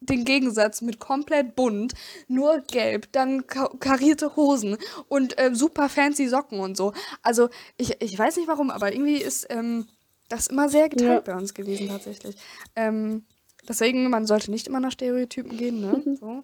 den 0.05 0.25
Gegensatz 0.25 0.81
mit 0.81 0.99
komplett 0.99 1.55
bunt, 1.55 1.93
nur 2.27 2.59
gelb, 2.59 3.11
dann 3.11 3.47
ka 3.47 3.69
karierte 3.79 4.35
Hosen 4.35 4.77
und 5.07 5.35
ähm, 5.37 5.55
super 5.55 5.89
fancy 5.89 6.27
Socken 6.27 6.59
und 6.59 6.75
so. 6.75 6.93
Also 7.21 7.49
ich, 7.77 8.01
ich 8.01 8.17
weiß 8.17 8.37
nicht 8.37 8.47
warum, 8.47 8.69
aber 8.69 8.93
irgendwie 8.93 9.17
ist 9.17 9.47
ähm, 9.49 9.87
das 10.29 10.47
immer 10.47 10.69
sehr 10.69 10.89
geteilt 10.89 11.25
bei 11.25 11.35
uns 11.35 11.53
gewesen 11.53 11.87
tatsächlich. 11.87 12.35
Ähm, 12.75 13.23
deswegen, 13.67 14.09
man 14.09 14.25
sollte 14.25 14.51
nicht 14.51 14.67
immer 14.67 14.79
nach 14.79 14.91
Stereotypen 14.91 15.57
gehen, 15.57 15.81
ne? 15.81 16.01
So. 16.19 16.43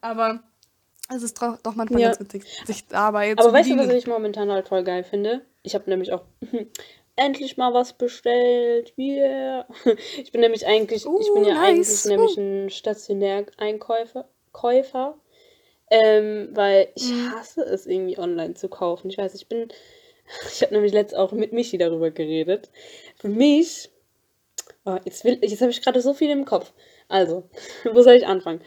Aber 0.00 0.42
es 1.14 1.22
ist 1.22 1.40
doch, 1.40 1.58
manchmal 1.74 2.00
Ja. 2.00 2.08
ganz 2.08 2.20
witzig, 2.20 2.44
sich 2.66 2.86
dabei 2.86 3.32
Aber 3.32 3.48
zu 3.48 3.52
weißt 3.52 3.70
du, 3.70 3.76
was 3.76 3.88
ich 3.90 4.06
momentan 4.06 4.50
halt 4.50 4.68
voll 4.68 4.84
geil 4.84 5.04
finde? 5.04 5.42
Ich 5.62 5.74
habe 5.74 5.88
nämlich 5.90 6.12
auch 6.12 6.22
endlich 7.16 7.56
mal 7.56 7.72
was 7.74 7.92
bestellt. 7.92 8.92
Yeah. 8.98 9.66
Ich 10.18 10.32
bin 10.32 10.40
nämlich 10.40 10.66
eigentlich, 10.66 11.04
ich 11.04 11.32
bin 11.32 11.44
Uh, 11.44 11.46
ja 11.46 11.54
nice. 11.54 11.88
eigentlich 11.88 12.04
nämlich 12.04 12.36
ein 12.36 12.70
Stationär-Einkäufer. 12.70 14.28
Käufer. 14.52 15.18
Ähm, 15.90 16.48
weil 16.52 16.88
ich 16.94 17.12
Mhm. 17.12 17.32
hasse 17.32 17.62
es 17.62 17.86
irgendwie 17.86 18.18
online 18.18 18.54
zu 18.54 18.68
kaufen. 18.68 19.10
Ich 19.10 19.18
weiß, 19.18 19.34
ich 19.34 19.48
bin, 19.48 19.68
ich 20.50 20.62
habe 20.62 20.72
nämlich 20.72 20.92
letztens 20.92 21.20
auch 21.20 21.32
mit 21.32 21.52
Michi 21.52 21.76
darüber 21.76 22.10
geredet. 22.10 22.70
Für 23.18 23.28
mich 23.28 23.90
Oh, 24.86 24.98
jetzt 25.04 25.24
will, 25.24 25.38
jetzt 25.42 25.60
habe 25.60 25.70
ich 25.70 25.80
gerade 25.82 26.00
so 26.00 26.12
viel 26.14 26.30
im 26.30 26.44
Kopf. 26.44 26.72
Also, 27.08 27.44
wo 27.92 28.02
soll 28.02 28.14
ich 28.14 28.26
anfangen? 28.26 28.60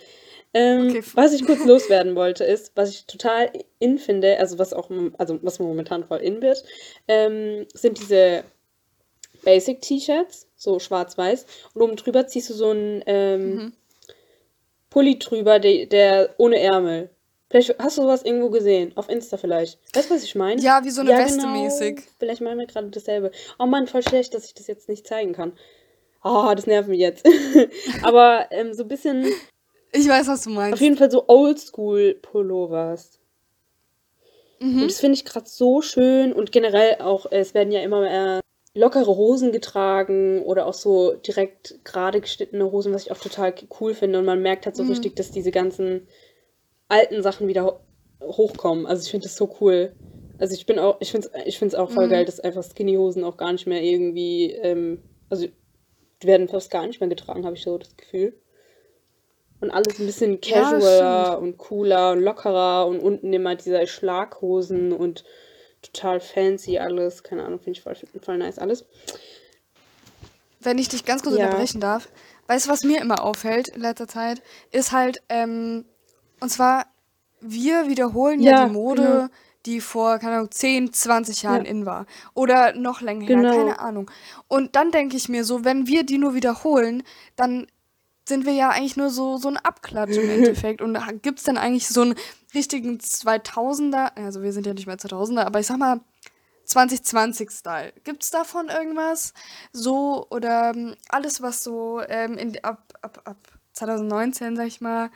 Ähm, 0.54 0.88
Okay. 0.90 1.04
was 1.14 1.34
ich 1.34 1.46
kurz 1.46 1.66
loswerden 1.66 2.16
wollte, 2.16 2.44
ist, 2.44 2.72
was 2.76 2.90
ich 2.90 3.06
total 3.06 3.52
in 3.80 3.98
finde, 4.00 4.40
also 4.40 4.58
was 4.58 4.74
auch, 4.74 4.90
also 5.18 5.40
was 5.44 5.60
momentan 5.60 6.06
voll 6.06 6.20
in 6.20 6.42
wird, 6.42 6.64
ähm, 7.08 7.66
sind 7.74 8.00
diese 8.00 8.44
Basic-T-Shirts, 9.44 10.48
so 10.56 10.80
schwarz-weiß. 10.80 11.46
Und 11.74 11.82
oben 11.82 11.96
drüber 11.96 12.28
ziehst 12.28 12.50
du 12.50 12.54
so 12.54 12.70
einen 12.70 13.04
ähm, 13.06 13.56
Mhm. 13.56 13.74
Pulli 14.90 15.20
drüber, 15.20 15.60
der, 15.60 15.86
der 15.86 16.34
ohne 16.38 16.60
Ärmel. 16.60 17.10
Vielleicht 17.50 17.78
hast 17.80 17.98
du 17.98 18.02
sowas 18.02 18.24
irgendwo 18.24 18.50
gesehen, 18.50 18.92
auf 18.96 19.10
Insta 19.10 19.38
vielleicht. 19.38 19.80
Weißt 19.94 20.10
du, 20.10 20.16
was 20.16 20.24
ich 20.24 20.36
meine? 20.36 20.62
Ja, 20.62 20.84
wie 20.84 20.90
so 20.90 21.02
eine 21.02 21.12
Ja, 21.12 21.20
Weste 21.20 21.42
genau. 21.42 21.62
mäßig. 21.64 22.02
Vielleicht 22.20 22.42
meinen 22.42 22.60
wir 22.60 22.66
gerade 22.68 22.88
dasselbe. 22.90 23.32
Oh 23.60 23.66
Mann, 23.66 23.88
voll 23.88 24.02
schlecht, 24.04 24.34
dass 24.34 24.46
ich 24.46 24.54
das 24.54 24.68
jetzt 24.68 24.90
nicht 24.90 25.08
zeigen 25.08 25.34
kann. 25.34 25.54
Oh, 26.24 26.52
das 26.56 26.68
nervt 26.68 26.90
mich 26.90 27.00
jetzt. 27.00 27.26
Aber 28.04 28.48
ähm, 28.52 28.74
so 28.74 28.84
ein 28.84 28.88
bisschen, 28.90 29.26
Ich 29.94 30.08
weiß, 30.08 30.28
was 30.28 30.44
du 30.44 30.50
auf 30.52 30.56
meinst. 30.56 30.82
jeden 30.82 30.98
Fall 30.98 31.10
so 31.12 31.28
Oldschool-Pullovers. 31.28 33.20
Mhm. 34.60 34.82
Und 34.82 34.92
das 34.92 35.00
finde 35.00 35.16
ich 35.16 35.26
gerade 35.26 35.48
so 35.48 35.82
schön. 35.82 36.34
Und 36.34 36.52
generell 36.52 36.96
auch, 37.02 37.32
äh, 37.32 37.40
es 37.40 37.54
werden 37.54 37.72
ja 37.72 37.82
immer 37.82 38.02
mehr 38.02 38.42
lockere 38.74 39.16
Hosen 39.16 39.52
getragen 39.52 40.42
oder 40.44 40.66
auch 40.68 40.74
so 40.74 41.14
direkt 41.14 41.80
gerade 41.84 42.22
geschnittene 42.22 42.72
Hosen, 42.72 42.94
was 42.94 43.04
ich 43.04 43.12
auch 43.12 43.18
total 43.18 43.54
cool 43.80 43.94
finde. 43.94 44.20
Und 44.20 44.26
man 44.26 44.42
merkt 44.42 44.66
halt 44.66 44.76
so 44.76 44.84
Mhm. 44.84 44.90
richtig, 44.90 45.16
dass 45.16 45.32
diese 45.32 45.52
ganzen 45.52 46.08
alten 46.88 47.22
Sachen 47.24 47.48
wieder 47.48 47.64
ho 47.66 47.80
hochkommen. 48.24 48.88
Also 48.88 49.04
ich 49.04 49.12
finde 49.12 49.26
das 49.28 49.36
so 49.38 49.56
cool. 49.62 49.94
Also 50.40 50.54
ich 50.56 50.66
bin 50.66 50.80
auch, 50.80 50.98
ich 51.00 51.12
finde 51.12 51.30
es 51.34 51.46
ich 51.46 51.60
find's 51.60 51.76
auch 51.76 51.92
voll 51.92 52.08
Mhm. 52.08 52.12
geil, 52.12 52.26
dass 52.26 52.40
einfach 52.40 52.64
Skinny-Hosen 52.64 53.24
auch 53.24 53.38
gar 53.38 53.52
nicht 53.52 53.68
mehr 53.68 53.82
irgendwie, 53.84 54.52
ähm, 54.52 55.04
also 55.30 55.46
die 56.22 56.28
werden 56.28 56.48
fast 56.48 56.72
gar 56.72 56.86
nicht 56.88 57.00
mehr 57.00 57.10
getragen, 57.10 57.46
habe 57.46 57.56
ich 57.56 57.64
so 57.64 57.78
das 57.78 57.96
Gefühl. 57.96 58.34
Und 59.60 59.72
alles 59.72 60.00
ein 60.00 60.06
bisschen 60.06 60.40
Ja, 60.44 60.62
casualer 60.62 61.40
und 61.40 61.58
cooler 61.58 62.12
und 62.12 62.20
lockerer 62.22 62.86
und 62.88 63.00
unten 63.00 63.34
immer 63.34 63.56
diese 63.56 63.86
Schlaghosen 63.88 64.92
und 64.94 65.24
total 65.82 66.20
fancy 66.20 66.78
alles. 66.78 67.24
Keine 67.24 67.44
Ahnung, 67.44 67.60
finde 67.60 67.72
ich 67.78 67.82
voll, 67.82 67.96
voll 68.22 68.38
nice 68.38 68.60
alles. 68.60 68.86
Wenn 70.60 70.78
ich 70.78 70.90
dich 70.90 71.06
ganz 71.06 71.24
kurz 71.24 71.36
Ja. 71.36 71.46
unterbrechen 71.46 71.82
darf, 71.82 72.08
weißt 72.48 72.68
du, 72.68 72.70
was 72.72 72.84
mir 72.84 73.00
immer 73.02 73.24
auffällt 73.24 73.70
in 73.70 73.82
letzter 73.82 74.08
Zeit, 74.08 74.42
ist 74.72 74.92
halt, 74.92 75.22
ähm, 75.30 75.86
und 76.40 76.50
zwar, 76.50 76.86
wir 77.42 77.88
wiederholen 77.88 78.42
ja, 78.42 78.52
Ja, 78.52 78.66
die 78.66 78.72
Mode, 78.74 79.02
genau. 79.02 79.28
Die 79.68 79.82
vor, 79.82 80.18
keine 80.18 80.38
Ahnung, 80.38 80.50
10, 80.52 80.92
20 80.94 81.44
Jahren 81.44 81.66
Ja. 81.66 81.70
in 81.72 81.86
war. 81.86 82.06
Oder 82.34 82.74
noch 82.74 83.02
länger 83.02 83.28
her, 83.28 83.36
Genau. 83.38 83.56
keine 83.56 83.80
Ahnung. 83.80 84.10
Und 84.48 84.76
dann 84.76 84.92
denke 84.92 85.16
ich 85.18 85.30
mir 85.30 85.44
so, 85.44 85.64
wenn 85.64 85.86
wir 85.86 86.04
die 86.04 86.18
nur 86.18 86.34
wiederholen, 86.34 87.04
dann 87.36 87.68
sind 88.28 88.46
wir 88.46 88.54
ja 88.54 88.70
eigentlich 88.70 88.98
nur 88.98 89.10
so, 89.10 89.38
so 89.38 89.48
ein 89.50 89.58
Abklatsch 89.58 90.18
im 90.18 90.30
Endeffekt. 90.66 90.82
Und 90.82 90.98
gibt 91.22 91.38
es 91.40 91.46
dann 91.46 91.58
eigentlich 91.58 91.88
so 91.88 92.02
einen 92.02 92.16
richtigen 92.56 92.98
2000er, 92.98 94.16
also 94.16 94.42
wir 94.42 94.52
sind 94.54 94.66
ja 94.66 94.74
nicht 94.74 94.88
mehr 94.88 94.98
2000er, 94.98 95.44
aber 95.46 95.60
ich 95.60 95.68
sag 95.68 95.78
mal 95.78 96.00
2020-Style. 96.68 97.94
Gibt 98.04 98.24
es 98.24 98.30
davon 98.32 98.68
irgendwas? 98.70 99.34
So 99.72 100.28
oder 100.30 100.72
ähm, 100.76 100.96
alles, 101.10 101.42
was 101.42 101.64
so 101.64 102.02
ähm, 102.08 102.38
in, 102.38 102.62
ab, 102.64 102.94
ab, 103.02 103.22
ab 103.26 103.38
2019, 103.74 104.56
sag 104.56 104.68
ich 104.68 104.82
mal, 104.82 105.10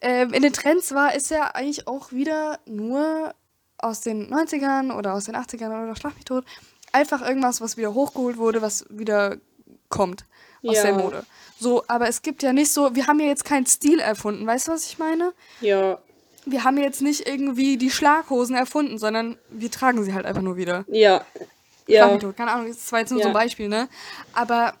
ähm, 0.00 0.32
in 0.32 0.42
den 0.42 0.52
Trends 0.52 0.94
war, 0.94 1.14
ist 1.14 1.30
ja 1.30 1.54
eigentlich 1.54 1.86
auch 1.86 2.12
wieder 2.12 2.60
nur 2.66 3.34
aus 3.78 4.00
den 4.00 4.32
90ern 4.32 4.92
oder 4.96 5.14
aus 5.14 5.24
den 5.24 5.36
80ern 5.36 5.84
oder 5.84 5.96
Schlag 5.96 6.14
mich 6.14 6.24
tot. 6.24 6.44
Einfach 6.92 7.20
irgendwas, 7.22 7.60
was 7.60 7.76
wieder 7.76 7.94
hochgeholt 7.94 8.36
wurde, 8.38 8.62
was 8.62 8.86
wieder 8.88 9.36
kommt 9.88 10.24
aus 10.66 10.80
der 10.82 10.92
Ja. 10.92 10.98
Mode. 10.98 11.24
So, 11.58 11.84
aber 11.88 12.08
es 12.08 12.22
gibt 12.22 12.42
ja 12.42 12.52
nicht 12.52 12.72
so, 12.72 12.94
wir 12.94 13.06
haben 13.06 13.20
ja 13.20 13.26
jetzt 13.26 13.44
keinen 13.44 13.66
Stil 13.66 13.98
erfunden, 13.98 14.46
weißt 14.46 14.68
du, 14.68 14.72
was 14.72 14.86
ich 14.86 14.98
meine? 14.98 15.32
Ja, 15.60 15.98
Wir 16.44 16.62
haben 16.64 16.78
jetzt 16.78 17.02
nicht 17.02 17.26
irgendwie 17.26 17.76
die 17.76 17.90
Schlaghosen 17.90 18.54
erfunden, 18.54 18.98
sondern 18.98 19.36
wir 19.50 19.70
tragen 19.70 20.04
sie 20.04 20.14
halt 20.14 20.26
einfach 20.26 20.42
nur 20.42 20.56
wieder. 20.56 20.84
ja, 20.88 21.24
ja. 21.88 22.16
tot. 22.18 22.36
Keine 22.36 22.50
Ahnung, 22.52 22.68
das 22.68 22.90
war 22.92 23.00
jetzt 23.00 23.10
nur 23.10 23.20
so 23.20 23.28
ein 23.28 23.34
Ja. 23.34 23.40
Beispiel, 23.40 23.68
ne? 23.68 23.88
Aber 24.32 24.74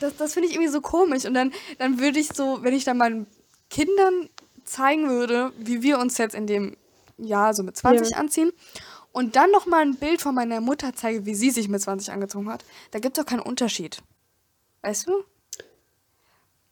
das, 0.00 0.16
das 0.16 0.32
finde 0.34 0.48
ich 0.48 0.54
irgendwie 0.54 0.70
so 0.70 0.80
komisch. 0.80 1.24
Und 1.26 1.34
dann, 1.34 1.52
dann 1.78 1.98
würde 2.00 2.18
ich 2.18 2.28
so, 2.28 2.62
wenn 2.62 2.74
ich 2.74 2.84
dann 2.84 2.96
meinen 2.98 3.26
Kindern 3.70 4.28
zeigen 4.64 5.08
würde, 5.08 5.52
wie 5.58 5.82
wir 5.82 5.98
uns 5.98 6.18
jetzt 6.18 6.34
in 6.34 6.46
dem 6.46 6.76
Jahr 7.18 7.54
so 7.54 7.62
mit 7.62 7.76
20 7.76 8.10
Ja. 8.10 8.16
anziehen 8.18 8.52
und 9.12 9.36
dann 9.36 9.50
noch 9.50 9.66
mal 9.66 9.82
ein 9.82 9.96
Bild 9.96 10.20
von 10.20 10.34
meiner 10.34 10.60
Mutter 10.60 10.92
zeige, 10.94 11.26
wie 11.26 11.34
sie 11.34 11.50
sich 11.50 11.68
mit 11.68 11.80
20 11.82 12.12
angezogen 12.12 12.50
hat, 12.50 12.64
da 12.90 12.98
gibt 12.98 13.18
es 13.18 13.24
auch 13.24 13.28
keinen 13.28 13.40
Unterschied. 13.40 13.98
Weißt 14.82 15.06
du? 15.06 15.24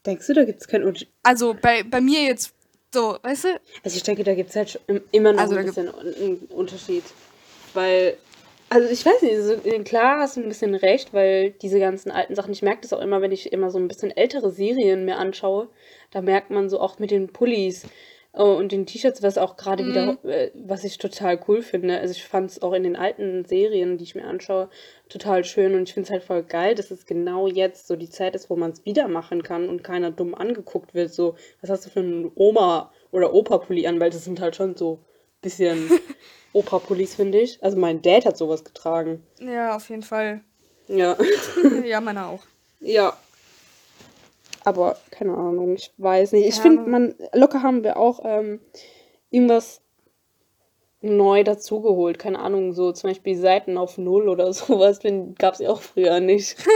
Denkst 0.05 0.27
du, 0.27 0.33
da 0.33 0.43
gibt 0.43 0.61
es 0.61 0.67
keinen 0.67 0.83
Unterschied? 0.83 1.09
Also 1.23 1.55
bei, 1.59 1.83
bei 1.83 2.01
mir 2.01 2.23
jetzt 2.23 2.53
so, 2.93 3.17
weißt 3.21 3.43
du? 3.45 3.61
Also 3.83 3.97
ich 3.97 4.03
denke, 4.03 4.23
da 4.23 4.33
gibt 4.33 4.49
es 4.49 4.55
halt 4.55 4.79
immer 5.11 5.31
noch 5.33 5.41
Also 5.41 5.55
ein 5.55 5.65
bisschen 5.65 5.89
einen 5.89 6.37
Unterschied. 6.49 7.03
Weil, 7.73 8.17
also 8.69 8.89
ich 8.89 9.05
weiß 9.05 9.21
nicht, 9.21 9.37
so, 9.37 9.83
klar 9.83 10.19
hast 10.19 10.35
du 10.35 10.41
ein 10.41 10.49
bisschen 10.49 10.75
recht, 10.75 11.13
weil 11.13 11.51
diese 11.51 11.79
ganzen 11.79 12.11
alten 12.11 12.35
Sachen, 12.35 12.51
ich 12.51 12.63
merke 12.63 12.81
das 12.81 12.91
auch 12.91 12.99
immer, 12.99 13.21
wenn 13.21 13.31
ich 13.31 13.53
immer 13.53 13.69
so 13.69 13.77
ein 13.77 13.87
bisschen 13.87 14.11
ältere 14.11 14.51
Serien 14.51 15.05
mir 15.05 15.17
anschaue, 15.17 15.69
da 16.09 16.21
merkt 16.21 16.49
man 16.49 16.69
so 16.69 16.79
auch 16.81 16.99
mit 16.99 17.11
den 17.11 17.31
Pullis 17.31 17.83
äh, 18.33 18.41
und 18.41 18.71
den 18.71 18.85
T-Shirts, 18.85 19.21
was 19.23 19.37
auch 19.37 19.57
gerade 19.57 19.85
wieder, 19.85 20.13
Mhm. 20.23 20.29
äh, 20.29 20.51
was 20.53 20.83
ich 20.83 20.97
total 20.97 21.39
cool 21.47 21.61
finde. 21.61 21.99
Also 21.99 22.13
ich 22.13 22.23
fand 22.23 22.51
es 22.51 22.61
auch 22.61 22.73
in 22.73 22.83
den 22.83 22.95
alten 22.95 23.45
Serien, 23.45 23.97
die 23.97 24.03
ich 24.05 24.15
mir 24.15 24.25
anschaue, 24.25 24.69
total 25.09 25.43
schön 25.43 25.75
und 25.75 25.83
ich 25.83 25.93
finde 25.93 26.07
es 26.07 26.11
halt 26.11 26.23
voll 26.23 26.43
geil, 26.43 26.75
dass 26.75 26.91
es 26.91 27.05
genau 27.05 27.47
jetzt 27.47 27.87
so 27.87 27.95
die 27.95 28.09
Zeit 28.09 28.35
ist, 28.35 28.49
wo 28.49 28.55
man 28.55 28.71
es 28.71 28.85
wieder 28.85 29.07
machen 29.07 29.43
kann 29.43 29.67
und 29.69 29.83
keiner 29.83 30.11
dumm 30.11 30.33
angeguckt 30.35 30.93
wird, 30.93 31.13
so, 31.13 31.35
was 31.61 31.69
hast 31.69 31.85
du 31.85 31.89
für 31.89 31.99
einen 31.99 32.31
Oma- 32.35 32.91
oder 33.11 33.33
Opa-Pulli 33.33 33.87
an, 33.87 33.99
weil 33.99 34.09
das 34.09 34.23
sind 34.23 34.39
halt 34.39 34.55
schon 34.55 34.75
so 34.77 34.99
bisschen 35.41 35.89
Opa-Pullis, 36.53 37.15
finde 37.15 37.39
ich. 37.39 37.61
Also 37.63 37.77
mein 37.77 38.01
Dad 38.01 38.25
hat 38.25 38.37
sowas 38.37 38.63
getragen. 38.63 39.23
Ja, 39.39 39.75
auf 39.75 39.89
jeden 39.89 40.03
Fall. 40.03 40.41
Ja. 40.87 41.17
ja, 41.85 41.99
meiner 42.01 42.27
auch. 42.27 42.43
Ja. 42.79 43.17
Aber 44.63 44.97
keine 45.09 45.33
Ahnung, 45.35 45.75
ich 45.75 45.91
weiß 45.97 46.33
nicht. 46.33 46.47
Ich 46.47 46.55
Ja, 46.57 46.61
finde, 46.61 46.89
man 46.89 47.15
locker 47.33 47.63
haben 47.63 47.83
wir 47.83 47.97
auch 47.97 48.21
ähm, 48.23 48.59
irgendwas 49.29 49.81
neu 51.01 51.43
dazugeholt. 51.43 52.19
Keine 52.19 52.39
Ahnung, 52.39 52.73
so 52.73 52.91
zum 52.91 53.09
Beispiel 53.09 53.35
Seiten 53.35 53.77
auf 53.77 53.97
Null 53.97 54.29
oder 54.29 54.53
sowas 54.53 54.99
gab 55.39 55.55
es 55.55 55.59
ja 55.59 55.69
auch 55.69 55.81
früher 55.81 56.19
nicht. 56.19 56.57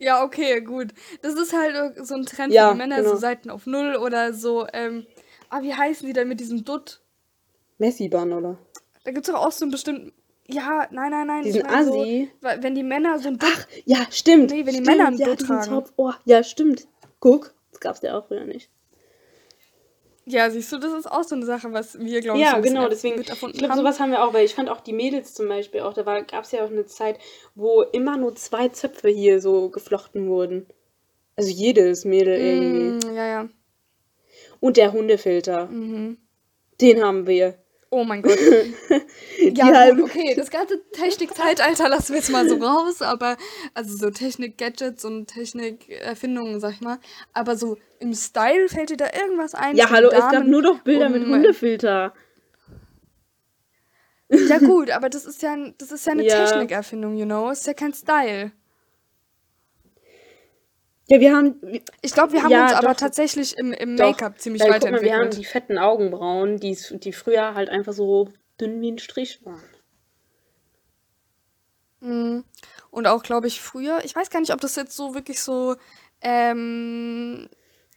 Ja, 0.00 0.24
okay, 0.24 0.60
gut. 0.62 0.88
Das 1.22 1.34
ist 1.34 1.52
halt 1.52 2.04
so 2.04 2.14
ein 2.16 2.26
Trend 2.26 2.52
Ja, 2.52 2.68
für 2.68 2.74
die 2.74 2.78
Männer, 2.78 2.96
genau. 2.96 3.10
so 3.10 3.16
Seiten 3.20 3.50
auf 3.50 3.66
Null 3.66 3.94
oder 3.94 4.32
so, 4.34 4.66
ähm, 4.72 5.06
ah, 5.48 5.62
wie 5.62 5.72
heißen 5.72 6.04
die 6.08 6.12
denn 6.12 6.26
mit 6.26 6.40
diesem 6.40 6.64
Dutt? 6.64 7.00
Messi-Bahn, 7.78 8.32
oder? 8.32 8.58
Da 9.04 9.12
gibt 9.12 9.28
es 9.28 9.32
doch 9.32 9.40
auch 9.40 9.52
so 9.52 9.64
einen 9.64 9.70
bestimmten, 9.70 10.12
ja, 10.54 10.86
nein, 10.90 11.10
nein, 11.10 11.26
nein. 11.26 11.40
ich 11.40 11.52
Diesen 11.52 11.62
mein 11.66 11.84
so, 11.84 12.00
Assi. 12.00 12.30
weil- 12.40 12.62
wenn 12.62 12.74
die 12.74 12.82
Männer 12.82 13.18
so 13.18 13.28
ein 13.28 13.38
Dutt, 13.38 13.48
Ach, 13.52 13.66
ja, 13.84 13.98
stimmt. 14.10 14.50
Nee, 14.50 14.58
wenn 14.58 14.66
die 14.66 14.72
stimmt, 14.72 14.86
Männer 14.86 15.06
einen 15.08 15.18
ja, 15.18 15.26
Dutt 15.26 15.40
tragen. 15.46 15.62
Zopf. 15.64 15.92
Oh, 15.96 16.12
ja, 16.24 16.42
stimmt. 16.42 16.86
Guck, 17.20 17.54
das 17.70 17.80
gab 17.80 17.96
es 17.96 18.02
ja 18.02 18.18
auch 18.18 18.26
früher 18.26 18.44
nicht. 18.44 18.70
ja, 20.26 20.48
siehst 20.50 20.70
du, 20.72 20.78
das 20.78 20.92
ist 20.92 21.10
auch 21.10 21.24
so 21.24 21.34
eine 21.34 21.44
Sache, 21.44 21.72
was 21.72 21.98
wir, 21.98 22.20
glaube 22.20 22.38
ich, 22.38 22.44
so 22.44 22.50
Ja, 22.50 22.56
ein 22.56 22.62
bisschen 22.62 22.76
genau, 22.76 22.88
deswegen. 22.88 23.20
Ich 23.20 23.26
glaube, 23.26 23.68
haben. 23.68 23.76
sowas 23.78 23.98
haben 23.98 24.10
wir 24.12 24.22
auch, 24.24 24.32
weil 24.32 24.44
ich 24.44 24.54
fand 24.54 24.68
auch 24.68 24.80
die 24.80 24.92
Mädels 24.92 25.34
zum 25.34 25.48
Beispiel 25.48 25.80
auch, 25.80 25.92
da 25.92 26.02
gab 26.20 26.44
es 26.44 26.52
ja 26.52 26.64
auch 26.64 26.70
eine 26.70 26.86
Zeit, 26.86 27.18
wo 27.54 27.82
immer 27.82 28.16
nur 28.16 28.34
zwei 28.36 28.68
Zöpfe 28.68 29.08
hier 29.08 29.40
so 29.40 29.70
geflochten 29.70 30.28
wurden. 30.28 30.66
Also 31.36 31.50
jedes 31.50 32.04
Mädel 32.04 32.38
irgendwie. 32.38 33.08
Mm, 33.08 33.14
ja, 33.16 33.26
ja. 33.26 33.48
Und 34.60 34.76
der 34.76 34.92
Hundefilter, 34.92 35.66
Mhm. 35.66 36.18
den 36.80 37.02
haben 37.02 37.26
wir. 37.26 37.54
Oh 37.90 38.04
mein 38.04 38.22
Gott. 38.22 38.38
Ja, 39.54 39.90
gut, 39.90 40.02
okay, 40.04 40.34
das 40.36 40.50
ganze 40.50 40.80
Technik-Zeitalter 40.92 41.88
lassen 41.88 42.10
wir 42.12 42.16
jetzt 42.20 42.30
mal 42.30 42.46
so 42.48 42.56
raus, 42.56 43.00
aber, 43.02 43.36
also 43.74 43.96
so 43.96 44.10
Technik-Gadgets 44.10 45.04
und 45.04 45.26
Technik-Erfindungen, 45.28 46.60
sag 46.60 46.72
ich 46.74 46.80
mal, 46.82 46.98
aber 47.32 47.56
so 47.56 47.78
im 48.00 48.12
Style 48.14 48.68
fällt 48.68 48.90
dir 48.90 48.96
da 48.98 49.06
irgendwas 49.18 49.54
ein? 49.54 49.76
Ja, 49.76 49.90
hallo, 49.90 50.08
es 50.10 50.18
gab 50.18 50.32
Damen, 50.32 50.50
nur 50.50 50.62
noch 50.62 50.80
Bilder 50.82 51.08
mit 51.08 51.24
um- 51.24 51.30
Hundefilter. 51.32 52.12
Ja 54.28 54.58
gut, 54.58 54.90
aber 54.90 55.08
das 55.08 55.24
ist 55.24 55.42
ja, 55.42 55.56
das 55.78 55.90
ist 55.90 56.06
ja 56.06 56.12
eine 56.12 56.24
Ja. 56.24 56.44
Technikerfindung, 56.44 57.16
you 57.16 57.24
know, 57.24 57.50
ist 57.50 57.66
ja 57.66 57.74
kein 57.74 57.92
Style. 57.94 58.52
Ja, 61.10 61.18
wir 61.18 61.34
haben. 61.34 61.60
Ich 62.02 62.12
glaube, 62.12 62.32
wir 62.32 62.42
haben 62.44 62.50
Ja, 62.50 62.62
uns 62.62 62.72
aber 62.74 62.90
doch. 62.90 62.96
tatsächlich 63.00 63.58
im, 63.58 63.72
im 63.72 63.96
Make-up 63.96 64.38
ziemlich 64.38 64.62
weil, 64.62 64.78
guck 64.78 64.90
mal, 64.90 65.02
wir 65.02 65.12
haben 65.14 65.30
weiterentwickelt. 65.30 65.36
die 65.38 65.44
fetten 65.44 65.78
Augenbrauen, 65.78 66.58
die, 66.58 66.76
die 66.92 67.12
früher 67.12 67.54
halt 67.54 67.68
einfach 67.68 67.92
so 67.92 68.28
dünn 68.60 68.80
wie 68.80 68.92
ein 68.92 68.98
Strich 68.98 69.44
waren. 69.44 69.62
Mhm. 72.00 72.44
Und 72.90 73.06
auch, 73.08 73.22
glaube 73.24 73.48
ich, 73.48 73.60
früher, 73.60 74.04
ich 74.04 74.14
weiß 74.14 74.30
gar 74.30 74.40
nicht, 74.40 74.52
ob 74.52 74.60
das 74.60 74.76
jetzt 74.76 74.96
so 74.96 75.14
wirklich 75.14 75.40
so 75.40 75.76
ähm, 76.22 77.48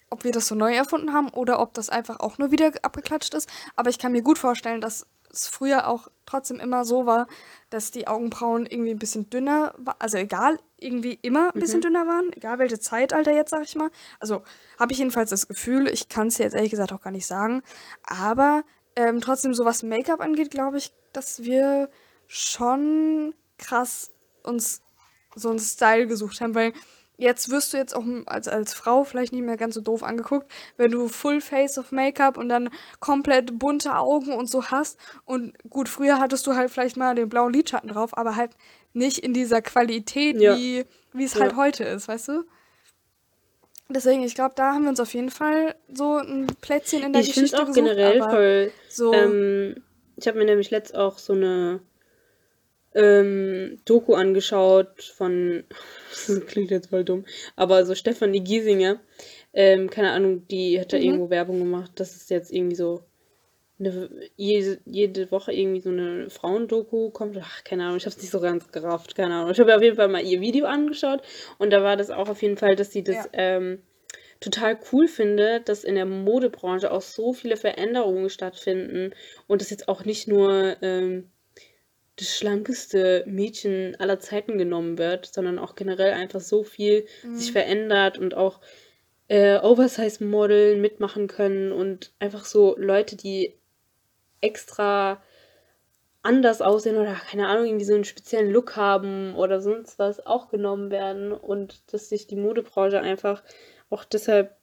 ob 0.10 0.24
wir 0.24 0.32
das 0.32 0.48
so 0.48 0.56
neu 0.56 0.74
erfunden 0.74 1.12
haben 1.14 1.30
oder 1.30 1.60
ob 1.60 1.74
das 1.74 1.90
einfach 1.90 2.20
auch 2.20 2.38
nur 2.38 2.52
wieder 2.52 2.72
abgeklatscht 2.84 3.34
ist. 3.34 3.50
Aber 3.76 3.90
ich 3.90 3.98
kann 4.00 4.12
mir 4.12 4.22
gut 4.22 4.38
vorstellen, 4.38 4.80
dass 4.80 5.08
es 5.34 5.48
früher 5.48 5.88
auch 5.88 6.08
trotzdem 6.26 6.60
immer 6.60 6.86
so 6.86 7.06
war, 7.06 7.28
dass 7.70 7.92
die 7.92 8.08
Augenbrauen 8.08 8.66
irgendwie 8.66 8.92
ein 8.92 9.00
bisschen 9.00 9.30
dünner 9.30 9.74
waren. 9.78 9.96
Also 10.00 10.18
egal, 10.18 10.60
irgendwie 10.78 11.18
immer 11.22 11.54
ein 11.54 11.60
bisschen 11.60 11.80
mhm. 11.80 11.84
dünner 11.84 12.08
waren. 12.08 12.32
Egal 12.34 12.60
welche 12.60 12.80
Zeitalter 12.80 13.34
jetzt, 13.34 13.50
sag 13.50 13.64
ich 13.64 13.76
mal. 13.76 13.90
Also 14.20 14.44
habe 14.80 14.94
ich 14.94 15.00
jedenfalls 15.00 15.32
das 15.32 15.48
Gefühl. 15.48 15.88
Ich 15.88 16.08
kann 16.08 16.28
es 16.28 16.38
jetzt 16.38 16.54
ehrlich 16.54 16.72
gesagt 16.72 16.94
auch 16.94 17.02
gar 17.02 17.12
nicht 17.12 17.26
sagen. 17.26 17.64
Aber 18.04 18.64
ähm, 18.96 19.22
trotzdem, 19.22 19.54
so 19.54 19.66
was 19.66 19.84
Make-up 19.84 20.22
angeht, 20.22 20.52
glaube 20.52 20.78
ich, 20.78 20.94
dass 21.14 21.44
wir 21.44 21.90
schon 22.28 23.34
krass 23.58 24.12
uns 24.44 24.82
so 25.36 25.50
einen 25.50 25.60
Style 25.60 26.08
gesucht 26.08 26.42
haben, 26.42 26.54
weil 26.54 26.74
jetzt 27.18 27.50
wirst 27.50 27.74
du 27.74 27.78
jetzt 27.78 27.96
auch 27.96 28.04
als, 28.26 28.48
als 28.48 28.74
Frau 28.74 29.04
vielleicht 29.04 29.34
nicht 29.34 29.44
mehr 29.44 29.58
ganz 29.58 29.76
so 29.76 29.82
doof 29.82 30.04
angeguckt, 30.04 30.52
wenn 30.78 30.92
du 30.92 31.08
Full 31.08 31.42
Face 31.42 31.78
of 31.78 31.92
Make-up 31.92 32.38
und 32.38 32.50
dann 32.50 32.70
komplett 33.00 33.58
bunte 33.60 33.96
Augen 33.96 34.34
und 34.34 34.50
so 34.50 34.66
hast. 34.66 34.98
Und 35.26 35.54
gut, 35.70 35.90
früher 35.90 36.20
hattest 36.20 36.48
du 36.48 36.56
halt 36.56 36.72
vielleicht 36.72 36.98
mal 36.98 37.16
den 37.16 37.30
blauen 37.30 37.54
Lidschatten 37.54 37.90
drauf, 37.90 38.18
aber 38.18 38.36
halt 38.36 38.52
nicht 38.94 39.20
in 39.20 39.34
dieser 39.34 39.62
Qualität, 39.62 40.40
ja. 40.40 40.56
wie 40.58 40.86
es 41.24 41.40
halt 41.40 41.56
heute 41.56 41.84
ist, 41.84 42.08
weißt 42.08 42.30
du? 42.30 42.44
Deswegen, 43.90 44.24
ich 44.24 44.34
glaube, 44.34 44.54
da 44.56 44.74
haben 44.74 44.84
wir 44.84 44.90
uns 44.90 45.00
auf 45.00 45.14
jeden 45.14 45.30
Fall 45.30 45.76
so 45.92 46.18
ein 46.18 46.48
Plätzchen 46.62 47.04
in 47.04 47.14
der 47.14 47.22
ich 47.22 47.34
Geschichte 47.34 47.58
auch 47.58 47.68
gesucht. 47.68 47.76
generell 47.76 48.22
voll. 48.22 48.72
So 48.90 49.14
ähm, 49.14 49.84
ich 50.16 50.28
habe 50.28 50.38
mir 50.38 50.46
nämlich 50.46 50.72
letzt 50.72 50.96
auch 50.96 51.18
so 51.18 51.34
eine 51.34 51.82
ähm, 52.96 53.80
Doku 53.86 54.14
angeschaut 54.14 55.02
von, 55.04 55.64
das 56.28 56.46
klingt 56.46 56.72
jetzt 56.72 56.90
voll 56.90 57.04
dumm, 57.04 57.26
aber 57.56 57.86
so 57.86 57.96
Stefanie 57.96 58.42
Giesinger, 58.42 59.00
ähm, 59.54 59.90
keine 59.90 60.12
Ahnung, 60.12 60.48
die 60.48 60.80
hat 60.80 60.94
da 60.94 60.98
mhm. 60.98 61.04
irgendwo 61.04 61.30
Werbung 61.30 61.60
gemacht, 61.60 61.92
dass 61.96 62.16
es 62.16 62.30
jetzt 62.30 62.52
irgendwie 62.52 62.76
so 62.76 63.04
eine, 63.80 64.10
jede, 64.36 64.80
jede 64.86 65.32
Woche 65.32 65.52
irgendwie 65.52 65.82
so 65.82 65.90
eine 65.90 66.30
Frauendoku 66.30 67.10
kommt. 67.10 67.38
Ach, 67.42 67.64
keine 67.64 67.84
Ahnung, 67.84 67.98
ich 67.98 68.06
habe 68.06 68.16
es 68.16 68.22
nicht 68.22 68.32
so 68.32 68.40
ganz 68.40 68.72
gerafft, 68.72 69.16
keine 69.16 69.36
Ahnung. 69.36 69.52
Ich 69.52 69.60
habe 69.60 69.76
auf 69.76 69.82
jeden 69.82 69.96
Fall 69.96 70.08
mal 70.08 70.24
ihr 70.24 70.42
Video 70.42 70.66
angeschaut 70.66 71.22
und 71.58 71.72
da 71.72 71.84
war 71.84 71.98
das 71.98 72.10
auch 72.10 72.30
auf 72.30 72.42
jeden 72.42 72.58
Fall, 72.58 72.76
dass 72.76 72.92
sie 72.92 73.04
das 73.04 73.16
ja. 73.16 73.30
ähm, 73.34 73.82
total 74.40 74.78
cool 74.92 75.08
findet, 75.08 75.70
dass 75.70 75.84
in 75.84 75.96
der 75.96 76.06
Modebranche 76.06 76.92
auch 76.92 77.02
so 77.02 77.34
viele 77.34 77.58
Veränderungen 77.58 78.30
stattfinden 78.30 79.14
und 79.48 79.62
das 79.62 79.70
jetzt 79.70 79.88
auch 79.88 80.06
nicht 80.06 80.28
nur 80.28 80.76
ähm, 80.82 81.30
das 82.16 82.36
schlankeste 82.36 83.24
Mädchen 83.28 83.96
aller 84.00 84.20
Zeiten 84.20 84.58
genommen 84.58 84.98
wird, 84.98 85.26
sondern 85.26 85.58
auch 85.58 85.76
generell 85.76 86.14
einfach 86.14 86.42
so 86.42 86.64
viel 86.64 87.06
mhm. 87.24 87.38
sich 87.38 87.52
verändert 87.52 88.18
und 88.18 88.36
auch 88.36 88.62
äh, 89.28 89.58
Oversize-Model 89.58 90.78
mitmachen 90.78 91.28
können 91.28 91.72
und 91.72 92.14
einfach 92.20 92.46
so 92.46 92.76
Leute, 92.78 93.16
die 93.16 93.58
extra 94.42 95.24
anders 96.22 96.62
aussehen 96.62 96.98
oder 96.98 97.16
keine 97.16 97.48
Ahnung, 97.48 97.66
irgendwie 97.66 97.86
so 97.86 97.96
einen 97.96 98.06
speziellen 98.06 98.52
Look 98.52 98.76
haben 98.76 99.36
oder 99.36 99.62
sonst 99.62 100.00
was 100.00 100.26
auch 100.26 100.50
genommen 100.50 100.92
werden 100.92 101.32
und 101.32 101.94
dass 101.94 102.10
sich 102.10 102.28
die 102.28 102.38
Modebranche 102.38 103.02
einfach 103.02 103.44
auch 103.90 104.06
deshalb 104.06 104.56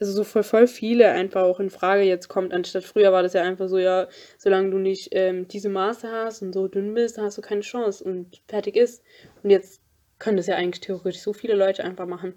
also 0.00 0.12
so 0.12 0.24
voll, 0.24 0.42
voll 0.42 0.66
viele 0.66 1.10
einfach 1.10 1.42
auch 1.42 1.60
in 1.60 1.70
Frage 1.70 2.02
jetzt 2.02 2.28
kommt, 2.28 2.52
anstatt 2.52 2.84
früher 2.84 3.12
war 3.12 3.22
das 3.22 3.32
ja 3.34 3.42
einfach 3.42 3.68
so, 3.68 3.78
ja, 3.78 4.08
solange 4.38 4.70
du 4.70 4.78
nicht 4.78 5.08
ähm, 5.12 5.46
diese 5.48 5.68
Maße 5.68 6.10
hast 6.10 6.42
und 6.42 6.52
so 6.52 6.68
dünn 6.68 6.94
bist, 6.94 7.18
hast 7.18 7.38
du 7.38 7.42
keine 7.42 7.60
Chance 7.60 8.02
und 8.04 8.42
fertig 8.48 8.76
ist. 8.76 9.02
Und 9.42 9.50
jetzt 9.50 9.80
können 10.18 10.36
das 10.36 10.46
ja 10.46 10.56
eigentlich 10.56 10.80
theoretisch 10.80 11.20
so 11.20 11.32
viele 11.32 11.54
Leute 11.54 11.84
einfach 11.84 12.06
machen. 12.06 12.34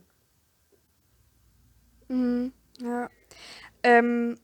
Mhm, 2.10 2.54
ja. 2.82 3.10
Ähm, 3.84 4.40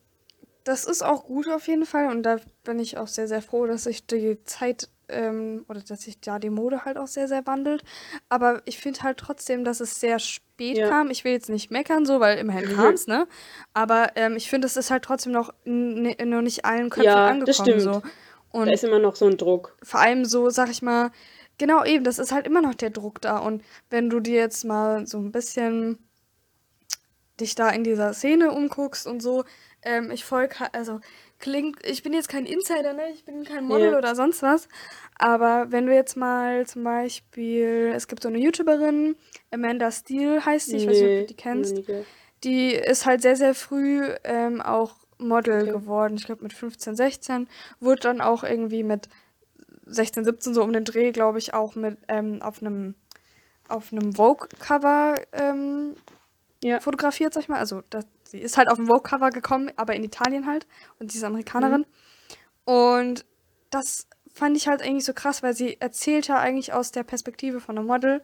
das 0.64 0.86
ist 0.86 1.04
auch 1.04 1.26
gut 1.26 1.50
auf 1.50 1.68
jeden 1.68 1.86
Fall 1.86 2.08
und 2.10 2.24
da 2.24 2.38
bin 2.64 2.80
ich 2.80 2.98
auch 2.98 3.08
sehr, 3.08 3.28
sehr 3.28 3.42
froh, 3.42 3.66
dass 3.66 3.84
sich 3.84 4.06
die 4.08 4.44
Zeit 4.46 4.90
ähm, 5.14 5.66
oder 5.68 5.82
dass 5.82 6.02
sich 6.02 6.20
da 6.20 6.40
die 6.40 6.50
Mode 6.50 6.86
halt 6.86 6.98
auch 6.98 7.08
sehr, 7.08 7.28
sehr 7.28 7.46
wandelt. 7.48 7.84
Aber 8.30 8.62
ich 8.66 8.78
finde 8.78 9.04
halt 9.04 9.18
trotzdem, 9.18 9.64
dass 9.64 9.80
es 9.80 10.00
sehr 10.00 10.20
spät 10.20 10.78
ja. 10.78 10.90
kam. 10.90 11.10
Ich 11.10 11.24
will 11.24 11.32
jetzt 11.32 11.50
nicht 11.50 11.72
meckern, 11.72 12.06
so, 12.06 12.20
weil 12.20 12.38
immerhin 12.38 12.72
mhm. 12.72 12.76
kam 12.76 12.94
es, 12.94 13.08
ne? 13.08 13.28
Aber 13.74 14.12
ähm, 14.16 14.36
ich 14.36 14.50
finde, 14.50 14.68
es 14.68 14.78
ist 14.78 14.92
halt 14.92 15.04
trotzdem 15.04 15.32
noch, 15.32 15.54
noch 15.66 16.42
nicht 16.42 16.66
allen 16.66 16.90
Köpfen 16.90 17.06
ja, 17.06 17.28
angekommen. 17.28 17.46
Das 17.46 17.58
stimmt. 17.58 17.82
So. 17.82 18.02
Und 18.52 18.68
da 18.68 18.74
ist 18.74 18.84
immer 18.84 19.00
noch 19.00 19.16
so 19.16 19.26
ein 19.26 19.38
Druck. 19.38 19.76
Vor 19.82 20.00
allem 20.00 20.26
so, 20.26 20.50
sag 20.50 20.70
ich 20.70 20.82
mal, 20.82 21.12
genau 21.58 21.84
eben, 21.84 22.04
das 22.04 22.20
ist 22.20 22.32
halt 22.32 22.46
immer 22.46 22.62
noch 22.62 22.76
der 22.76 22.90
Druck 22.90 23.22
da. 23.22 23.38
Und 23.38 23.64
wenn 23.90 24.10
du 24.10 24.20
dir 24.20 24.36
jetzt 24.36 24.64
mal 24.64 25.08
so 25.08 25.18
ein 25.18 25.32
bisschen 25.32 25.98
dich 27.40 27.56
da 27.56 27.70
in 27.70 27.84
dieser 27.84 28.14
Szene 28.14 28.52
umguckst 28.52 29.08
und 29.08 29.22
so, 29.22 29.44
ähm, 29.82 30.12
ich 30.12 30.24
folge, 30.24 30.56
also 30.74 31.00
klingt, 31.44 31.86
ich 31.86 32.04
bin 32.04 32.14
jetzt 32.14 32.30
kein 32.30 32.46
Insider, 32.46 32.94
ne? 32.94 33.10
Ich 33.14 33.26
bin 33.26 33.44
kein 33.44 33.66
Model 33.66 33.90
yeah. 33.90 33.98
oder 33.98 34.16
sonst 34.16 34.42
was. 34.42 34.70
Aber 35.20 35.72
wenn 35.72 35.86
du 35.86 35.94
jetzt 35.94 36.16
mal 36.16 36.66
zum 36.66 36.86
Beispiel, 36.86 37.92
es 37.94 38.08
gibt 38.08 38.24
so 38.24 38.30
eine 38.30 38.38
YouTuberin, 38.38 39.18
Amanda 39.52 39.92
Steele 39.92 40.46
heißt 40.46 40.68
sie, 40.68 40.78
ich 40.78 40.88
weiß 40.88 41.02
nicht, 41.02 41.04
ob 41.04 41.20
du 41.20 41.26
die 41.26 41.36
kennst. 41.36 41.76
Nee. 41.76 42.06
Die 42.46 42.72
ist 42.74 43.06
halt 43.06 43.22
sehr, 43.22 43.36
sehr 43.36 43.56
früh 43.56 44.08
ähm, 44.24 44.62
auch 44.62 44.96
Model 45.18 45.64
okay. 45.64 45.72
geworden. 45.72 46.16
Ich 46.16 46.26
glaube 46.26 46.44
mit 46.44 46.54
15, 46.54 46.96
16. 46.96 47.50
Wurde 47.82 48.02
dann 48.02 48.22
auch 48.22 48.46
irgendwie 48.46 48.84
mit 48.84 49.10
16, 49.86 50.24
17 50.24 50.54
so 50.54 50.64
um 50.64 50.72
den 50.72 50.86
Dreh, 50.86 51.12
glaube 51.12 51.40
ich, 51.40 51.54
auch 51.54 51.76
mit 51.76 51.98
ähm, 52.08 52.42
auf 52.42 52.62
einem 52.62 52.96
auf 53.68 53.92
einem 53.92 54.14
Vogue-Cover 54.14 55.16
ähm, 55.34 55.96
ja. 56.64 56.80
fotografiert, 56.80 57.34
sag 57.34 57.44
ich 57.44 57.50
mal. 57.50 57.60
Also 57.60 57.82
das, 57.90 58.06
sie 58.34 58.40
ist 58.40 58.58
halt 58.58 58.68
auf 58.68 58.78
dem 58.78 58.88
Vogue-Cover 58.88 59.30
gekommen, 59.30 59.72
aber 59.76 59.96
in 59.96 60.04
Italien 60.04 60.48
halt. 60.48 60.68
Und 61.00 61.12
sie 61.12 61.20
ist 61.20 61.24
Amerikanerin. 61.24 61.86
Mhm. 62.66 62.74
Und 62.74 63.26
das 63.70 64.08
fand 64.34 64.58
ich 64.58 64.68
halt 64.68 64.82
eigentlich 64.82 65.06
so 65.06 65.14
krass, 65.14 65.44
weil 65.44 65.54
sie 65.54 65.80
erzählt 65.80 66.28
ja 66.28 66.40
eigentlich 66.40 66.74
aus 66.74 66.92
der 66.92 67.04
Perspektive 67.04 67.62
von 67.62 67.78
einem 67.78 67.88
Model 67.88 68.24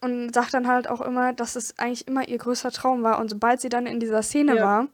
und 0.00 0.34
sagt 0.34 0.54
dann 0.54 0.66
halt 0.66 0.88
auch 0.88 1.02
immer, 1.02 1.34
dass 1.34 1.54
es 1.54 1.78
eigentlich 1.78 2.08
immer 2.08 2.26
ihr 2.26 2.38
größter 2.38 2.70
Traum 2.70 3.02
war. 3.02 3.20
Und 3.20 3.28
sobald 3.28 3.60
sie 3.60 3.68
dann 3.68 3.86
in 3.86 4.00
dieser 4.00 4.22
Szene 4.22 4.56
ja. 4.56 4.64
war, 4.64 4.88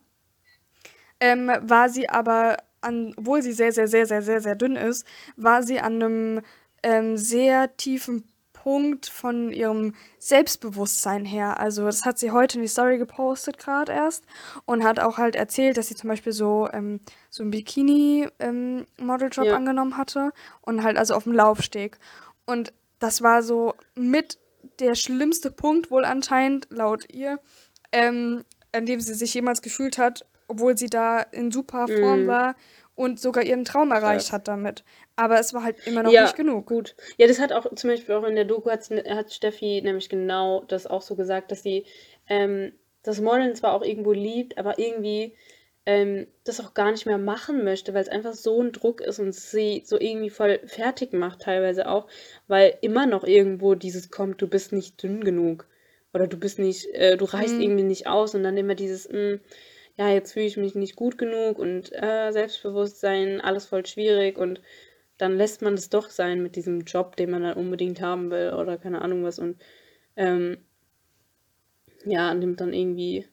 ähm, 1.21 1.51
war 1.61 1.89
sie 1.89 2.09
aber, 2.09 2.57
an, 2.81 3.15
obwohl 3.17 3.43
sie 3.43 3.53
sehr, 3.53 3.73
sehr, 3.73 3.87
sehr, 3.87 4.07
sehr, 4.07 4.23
sehr, 4.23 4.41
sehr 4.41 4.57
dünn 4.57 4.75
ist, 4.75 5.07
war 5.37 5.63
sie 5.63 5.79
an 5.79 5.95
einem 5.95 6.41
ähm, 6.83 7.17
sehr 7.17 7.77
tiefen 7.77 8.28
Punkt 8.63 9.07
von 9.07 9.53
ihrem 9.53 9.95
Selbstbewusstsein 10.19 11.25
her. 11.25 11.61
Also 11.61 11.85
das 11.85 12.05
hat 12.05 12.19
sie 12.19 12.33
heute 12.33 12.59
in 12.59 12.63
die 12.63 12.69
Story 12.69 12.99
gepostet 12.99 13.59
gerade 13.59 13.93
erst 13.93 14.25
und 14.65 14.83
hat 14.83 14.99
auch 14.99 15.17
halt 15.17 15.37
erzählt, 15.37 15.77
dass 15.77 15.89
sie 15.89 15.95
zum 15.95 16.09
Beispiel 16.09 16.33
so, 16.33 16.69
ähm, 16.73 17.01
so 17.31 17.43
einen 17.43 17.53
Bikini-Modeljob 17.53 19.45
ähm, 19.45 19.51
ja. 19.51 19.57
angenommen 19.57 19.97
hatte 19.97 20.33
und 20.63 20.83
halt 20.83 20.97
also 20.99 21.15
auf 21.15 21.25
dem 21.25 21.35
Laufsteg. 21.35 21.99
Und 22.47 22.73
das 22.99 23.23
war 23.23 23.43
so 23.43 23.75
mit 23.95 24.39
der 24.81 24.97
schlimmste 24.97 25.51
Punkt 25.51 25.91
wohl 25.91 26.05
anscheinend, 26.05 26.67
laut 26.71 27.13
ihr, 27.13 27.39
ähm, 27.93 28.45
an 28.73 28.87
dem 28.87 29.01
sie 29.01 29.15
sich 29.15 29.33
jemals 29.35 29.63
gefühlt 29.63 29.99
hat, 29.99 30.27
obwohl 30.49 30.77
sie 30.77 30.91
da 30.91 31.21
in 31.21 31.53
super 31.53 31.87
Form 31.87 32.25
mm. 32.25 32.27
war 32.27 32.55
und 32.97 33.21
sogar 33.21 33.45
ihren 33.45 33.65
Traum 33.65 33.93
erreicht 33.93 34.29
ja. 34.29 34.33
hat 34.33 34.49
damit. 34.49 34.85
Aber 35.19 35.41
es 35.41 35.53
war 35.53 35.65
halt 35.65 35.85
immer 35.85 36.05
noch 36.05 36.13
ja, 36.13 36.23
nicht 36.23 36.37
genug. 36.37 36.67
Gut. 36.67 36.95
Ja, 37.17 37.27
das 37.27 37.41
hat 37.41 37.53
auch 37.53 37.75
zum 37.75 37.91
Beispiel 37.91 38.15
auch 38.15 38.23
in 38.23 38.37
der 38.37 38.45
Doku 38.45 38.71
hat, 38.71 38.89
hat 38.89 39.33
Steffi 39.33 39.83
nämlich 39.83 40.09
genau 40.09 40.63
das 40.69 40.87
auch 40.87 41.03
so 41.03 41.17
gesagt, 41.17 41.51
dass 41.51 41.65
sie 41.65 41.87
ähm, 42.29 42.73
das 43.03 43.21
Modeln 43.21 43.57
zwar 43.57 43.73
auch 43.73 43.83
irgendwo 43.83 44.13
liebt, 44.13 44.59
aber 44.59 44.79
irgendwie 44.79 45.35
ähm, 45.87 46.29
das 46.45 46.61
auch 46.61 46.73
gar 46.73 46.93
nicht 46.93 47.05
mehr 47.05 47.19
machen 47.19 47.65
möchte, 47.65 47.95
weil 47.95 48.03
es 48.03 48.09
einfach 48.09 48.35
so 48.35 48.63
ein 48.63 48.71
Druck 48.71 49.01
ist 49.01 49.19
und 49.19 49.35
sie 49.35 49.83
so 49.85 49.99
irgendwie 49.99 50.31
voll 50.31 50.61
fertig 50.67 51.13
macht, 51.13 51.41
teilweise 51.41 51.89
auch, 51.89 52.07
weil 52.47 52.79
immer 52.81 53.07
noch 53.07 53.25
irgendwo 53.25 53.75
dieses 53.75 54.13
kommt, 54.13 54.41
du 54.41 54.47
bist 54.47 54.73
nicht 54.73 55.03
dünn 55.03 55.25
genug. 55.25 55.67
Oder 56.15 56.29
du 56.29 56.37
bist 56.37 56.61
nicht, 56.61 56.95
äh, 56.95 57.17
du 57.17 57.25
reichst 57.25 57.57
mhm. 57.57 57.63
irgendwie 57.63 57.85
nicht 57.85 58.07
aus 58.07 58.37
und 58.37 58.45
dann 58.45 58.57
immer 58.57 58.77
dieses, 58.77 59.09
mh, 59.09 59.19
mm, 59.19 59.41
ja, 59.97 60.11
jetzt 60.11 60.33
fühle 60.33 60.47
ich 60.47 60.57
mich 60.57 60.77
nicht 60.77 60.95
gut 60.95 61.19
genug 61.19 61.59
und 61.59 61.91
äh, 61.93 62.31
Selbstbewusstsein, 62.31 63.41
alles 63.41 63.67
voll 63.67 63.85
schwierig 63.85 64.39
und 64.39 64.61
dann 65.19 65.37
lässt 65.37 65.63
man 65.63 65.75
es 65.75 65.91
doch 65.91 66.11
sein 66.11 66.43
mit 66.43 66.57
diesem 66.57 66.81
Job, 66.83 67.17
den 67.17 67.31
man 67.31 67.43
dann 67.43 67.57
unbedingt 67.57 68.01
haben 68.01 68.31
will 68.31 68.55
oder 68.55 68.79
keine 68.79 69.03
Ahnung 69.03 69.25
was 69.25 69.39
und 69.39 69.61
ähm, 70.17 70.59
ja, 72.05 72.33
nimmt 72.35 72.61
dann 72.61 72.73
irgendwie 72.73 73.29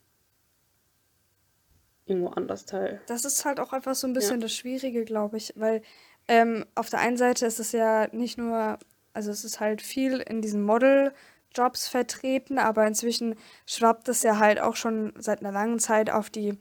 irgendwo 2.06 2.30
anders 2.30 2.66
teil. 2.66 3.02
Das 3.08 3.26
ist 3.26 3.46
halt 3.46 3.60
auch 3.60 3.74
einfach 3.74 3.96
so 3.96 4.08
ein 4.08 4.14
bisschen 4.14 4.40
ja. 4.40 4.46
das 4.46 4.56
Schwierige, 4.56 5.06
glaube 5.06 5.38
ich, 5.38 5.54
weil 5.56 5.82
ähm, 6.28 6.66
auf 6.76 6.90
der 6.90 7.00
einen 7.00 7.18
Seite 7.18 7.46
ist 7.46 7.60
es 7.60 7.72
ja 7.72 8.08
nicht 8.12 8.38
nur, 8.38 8.78
also 9.14 9.32
es 9.32 9.44
ist 9.46 9.60
halt 9.60 9.82
viel 9.82 10.20
in 10.20 10.42
diesem 10.42 10.64
Model- 10.64 11.14
Jobs 11.56 11.88
vertreten, 11.88 12.60
aber 12.60 12.86
inzwischen 12.86 13.36
schwappt 13.66 14.10
es 14.10 14.24
ja 14.24 14.38
halt 14.40 14.60
auch 14.60 14.76
schon 14.76 15.14
seit 15.18 15.40
einer 15.40 15.52
langen 15.52 15.80
Zeit 15.80 16.10
auf 16.10 16.30
die 16.30 16.58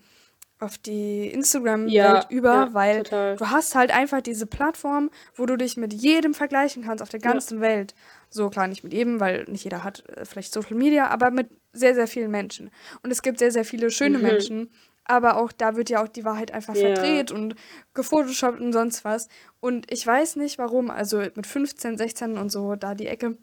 auf 0.64 0.78
die 0.78 1.28
Instagram-Welt 1.28 1.92
ja, 1.92 2.26
über, 2.28 2.52
ja, 2.54 2.74
weil 2.74 3.02
total. 3.04 3.36
du 3.36 3.50
hast 3.50 3.74
halt 3.74 3.90
einfach 3.92 4.20
diese 4.20 4.46
Plattform, 4.46 5.10
wo 5.34 5.46
du 5.46 5.56
dich 5.56 5.76
mit 5.76 5.92
jedem 5.92 6.34
vergleichen 6.34 6.84
kannst 6.84 7.02
auf 7.02 7.08
der 7.10 7.20
ganzen 7.20 7.58
ja. 7.58 7.62
Welt. 7.62 7.94
So 8.30 8.50
klar, 8.50 8.66
nicht 8.66 8.82
mit 8.82 8.92
jedem, 8.92 9.20
weil 9.20 9.44
nicht 9.48 9.64
jeder 9.64 9.84
hat 9.84 10.02
äh, 10.08 10.24
vielleicht 10.24 10.52
Social 10.52 10.76
Media, 10.76 11.08
aber 11.08 11.30
mit 11.30 11.48
sehr, 11.72 11.94
sehr 11.94 12.06
vielen 12.08 12.30
Menschen. 12.30 12.70
Und 13.02 13.10
es 13.10 13.22
gibt 13.22 13.38
sehr, 13.38 13.52
sehr 13.52 13.64
viele 13.64 13.90
schöne 13.90 14.18
Mhm. 14.18 14.24
Menschen. 14.24 14.70
Aber 15.06 15.36
auch 15.36 15.52
da 15.52 15.76
wird 15.76 15.90
ja 15.90 16.02
auch 16.02 16.08
die 16.08 16.24
Wahrheit 16.24 16.50
einfach 16.50 16.74
Ja. 16.74 16.94
verdreht 16.94 17.30
und 17.30 17.56
gefotoshoppt 17.92 18.58
und 18.58 18.72
sonst 18.72 19.04
was. 19.04 19.28
Und 19.60 19.92
ich 19.92 20.06
weiß 20.06 20.36
nicht 20.36 20.56
warum. 20.58 20.90
Also 20.90 21.18
mit 21.18 21.46
15, 21.46 21.98
16 21.98 22.38
und 22.38 22.50
so, 22.50 22.74
da 22.74 22.94
die 22.94 23.06
Ecke, 23.06 23.36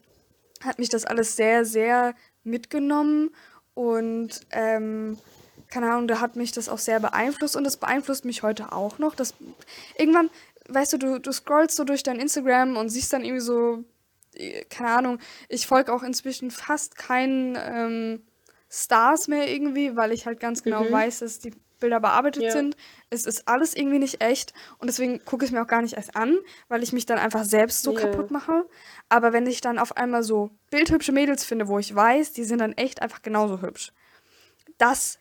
hat 0.63 0.79
mich 0.79 0.89
das 0.89 1.05
alles 1.05 1.35
sehr, 1.35 1.63
sehr 1.65 2.15
mitgenommen. 2.43 3.29
Und 3.75 4.41
ähm, 4.51 5.17
keine 5.71 5.89
Ahnung, 5.91 6.07
da 6.07 6.19
hat 6.19 6.35
mich 6.35 6.51
das 6.51 6.69
auch 6.69 6.77
sehr 6.77 6.99
beeinflusst 6.99 7.55
und 7.55 7.63
das 7.63 7.77
beeinflusst 7.77 8.25
mich 8.25 8.43
heute 8.43 8.71
auch 8.71 8.99
noch. 8.99 9.15
Das, 9.15 9.33
irgendwann, 9.97 10.29
weißt 10.69 10.93
du, 10.93 10.97
du, 10.97 11.19
du 11.19 11.31
scrollst 11.31 11.75
so 11.77 11.83
durch 11.83 12.03
dein 12.03 12.19
Instagram 12.19 12.77
und 12.77 12.89
siehst 12.89 13.11
dann 13.13 13.23
irgendwie 13.23 13.41
so, 13.41 13.83
äh, 14.35 14.63
keine 14.65 14.89
Ahnung, 14.89 15.19
ich 15.49 15.65
folge 15.65 15.91
auch 15.93 16.03
inzwischen 16.03 16.51
fast 16.51 16.97
keinen 16.97 17.57
ähm, 17.59 18.21
Stars 18.69 19.27
mehr 19.27 19.49
irgendwie, 19.51 19.95
weil 19.95 20.11
ich 20.11 20.25
halt 20.25 20.39
ganz 20.39 20.61
genau 20.63 20.83
Mhm. 20.85 20.91
weiß, 20.91 21.19
dass 21.19 21.39
die 21.39 21.51
Bilder 21.79 21.99
bearbeitet 21.99 22.43
Ja. 22.43 22.51
sind. 22.51 22.77
Es 23.09 23.25
ist 23.25 23.47
alles 23.47 23.75
irgendwie 23.75 23.97
nicht 23.97 24.21
echt 24.21 24.53
und 24.77 24.87
deswegen 24.87 25.25
gucke 25.25 25.43
ich 25.45 25.49
es 25.49 25.53
mir 25.53 25.63
auch 25.63 25.67
gar 25.67 25.81
nicht 25.81 25.95
erst 25.95 26.15
an, 26.15 26.37
weil 26.67 26.83
ich 26.83 26.93
mich 26.93 27.05
dann 27.07 27.17
einfach 27.17 27.43
selbst 27.43 27.81
so 27.81 27.91
Ja. 27.91 27.99
kaputt 28.01 28.29
mache. 28.29 28.65
Aber 29.09 29.33
wenn 29.33 29.47
ich 29.47 29.61
dann 29.61 29.79
auf 29.79 29.97
einmal 29.97 30.21
so 30.21 30.51
bildhübsche 30.69 31.11
Mädels 31.11 31.43
finde, 31.43 31.67
wo 31.67 31.79
ich 31.79 31.93
weiß, 31.95 32.33
die 32.33 32.43
sind 32.43 32.59
dann 32.59 32.73
echt 32.73 33.01
einfach 33.01 33.21
genauso 33.23 33.61
hübsch, 33.61 33.93
das 34.77 35.17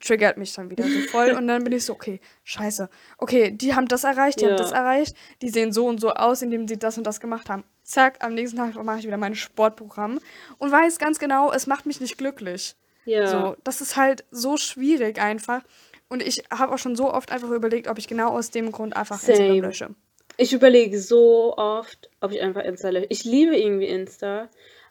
triggert 0.00 0.36
mich 0.36 0.52
dann 0.54 0.70
wieder 0.70 0.84
so 0.84 1.00
voll 1.10 1.32
und 1.32 1.46
dann 1.46 1.64
bin 1.64 1.72
ich 1.72 1.84
so, 1.84 1.92
okay, 1.92 2.20
scheiße. 2.44 2.88
Okay, 3.18 3.50
die 3.50 3.74
haben 3.74 3.86
das 3.88 4.04
erreicht, 4.04 4.40
die 4.40 4.44
Ja. 4.44 4.50
haben 4.50 4.56
das 4.56 4.72
erreicht, 4.72 5.16
die 5.42 5.48
sehen 5.48 5.72
so 5.72 5.86
und 5.86 6.00
so 6.00 6.10
aus, 6.10 6.42
indem 6.42 6.68
sie 6.68 6.78
das 6.78 6.98
und 6.98 7.04
das 7.04 7.20
gemacht 7.20 7.48
haben. 7.50 7.64
Zack, 7.82 8.22
am 8.24 8.34
nächsten 8.34 8.56
Tag 8.56 8.74
mache 8.84 8.98
ich 8.98 9.06
wieder 9.06 9.16
mein 9.16 9.34
Sportprogramm 9.34 10.20
und 10.58 10.70
weiß 10.70 10.98
ganz 10.98 11.18
genau, 11.18 11.52
es 11.52 11.66
macht 11.66 11.86
mich 11.86 12.00
nicht 12.00 12.18
glücklich. 12.18 12.76
Ja. 13.04 13.26
So, 13.26 13.56
das 13.64 13.80
ist 13.80 13.96
halt 13.96 14.24
so 14.30 14.56
schwierig 14.56 15.20
einfach. 15.20 15.62
Und 16.10 16.22
ich 16.22 16.44
habe 16.50 16.72
auch 16.74 16.78
schon 16.78 16.96
so 16.96 17.12
oft 17.12 17.32
einfach 17.32 17.50
überlegt, 17.50 17.88
ob 17.88 17.98
ich 17.98 18.06
genau 18.08 18.28
aus 18.30 18.50
dem 18.50 18.72
Grund 18.72 18.96
einfach 18.96 19.18
Same. 19.18 19.32
Instagram 19.38 19.60
lösche. 19.62 19.88
Ich 20.36 20.52
überlege 20.52 21.00
so 21.00 21.56
oft, 21.56 22.08
ob 22.20 22.32
ich 22.32 22.40
einfach 22.40 22.62
Insta 22.64 22.90
lösche. 22.90 23.06
Ich 23.08 23.24
liebe 23.24 23.56
irgendwie 23.56 23.86
Insta, 23.86 24.48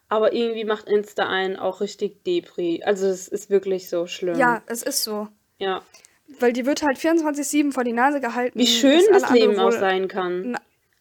aber 0.09 0.33
irgendwie 0.33 0.63
macht 0.65 0.87
Insta 0.87 1.27
einen 1.27 1.57
auch 1.57 1.81
richtig 1.81 2.23
Depri. 2.23 2.81
Also 2.85 3.07
es 3.07 3.27
ist 3.27 3.49
wirklich 3.49 3.89
so 3.89 4.07
schlimm. 4.07 4.37
Ja, 4.37 4.61
es 4.67 4.83
ist 4.83 5.03
so. 5.03 5.27
Ja. 5.59 5.81
Weil 6.39 6.53
die 6.53 6.65
wird 6.65 6.81
halt 6.83 6.97
24-7 6.97 7.71
vor 7.71 7.83
die 7.83 7.93
Nase 7.93 8.19
gehalten. 8.19 8.57
Wie 8.59 8.67
schön 8.67 9.01
das 9.11 9.29
Leben 9.31 9.59
auch 9.59 9.71
sein 9.71 10.07
kann. 10.07 10.51
Na, 10.51 10.59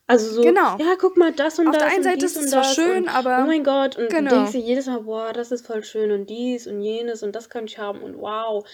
Also 0.09 0.31
so, 0.31 0.43
Genau. 0.43 0.77
ja, 0.79 0.95
guck 1.01 1.17
mal, 1.17 1.33
das 1.33 1.59
und 1.59 1.67
Auf 1.67 1.75
das. 1.75 1.83
der 1.83 1.93
einen 1.93 2.05
Seite 2.05 2.25
ist 2.27 2.37
es 2.37 2.51
zwar 2.51 2.63
schön, 2.63 3.03
und, 3.05 3.09
aber- 3.09 3.41
Oh 3.43 3.47
mein 3.47 3.65
Gott, 3.65 3.97
und 3.97 4.09
Genau. 4.09 4.31
du 4.31 4.37
denkst 4.37 4.53
dir 4.53 4.61
jedes 4.61 4.87
Mal, 4.87 5.01
boah, 5.01 5.33
das 5.33 5.51
ist 5.51 5.67
voll 5.67 5.83
schön 5.83 6.13
und 6.13 6.31
dies 6.31 6.69
und 6.69 6.81
jenes 6.81 7.25
und 7.25 7.35
das 7.35 7.51
könnte 7.51 7.73
ich 7.73 7.79
haben 7.79 8.01
und 8.03 8.17
wow. 8.21 8.65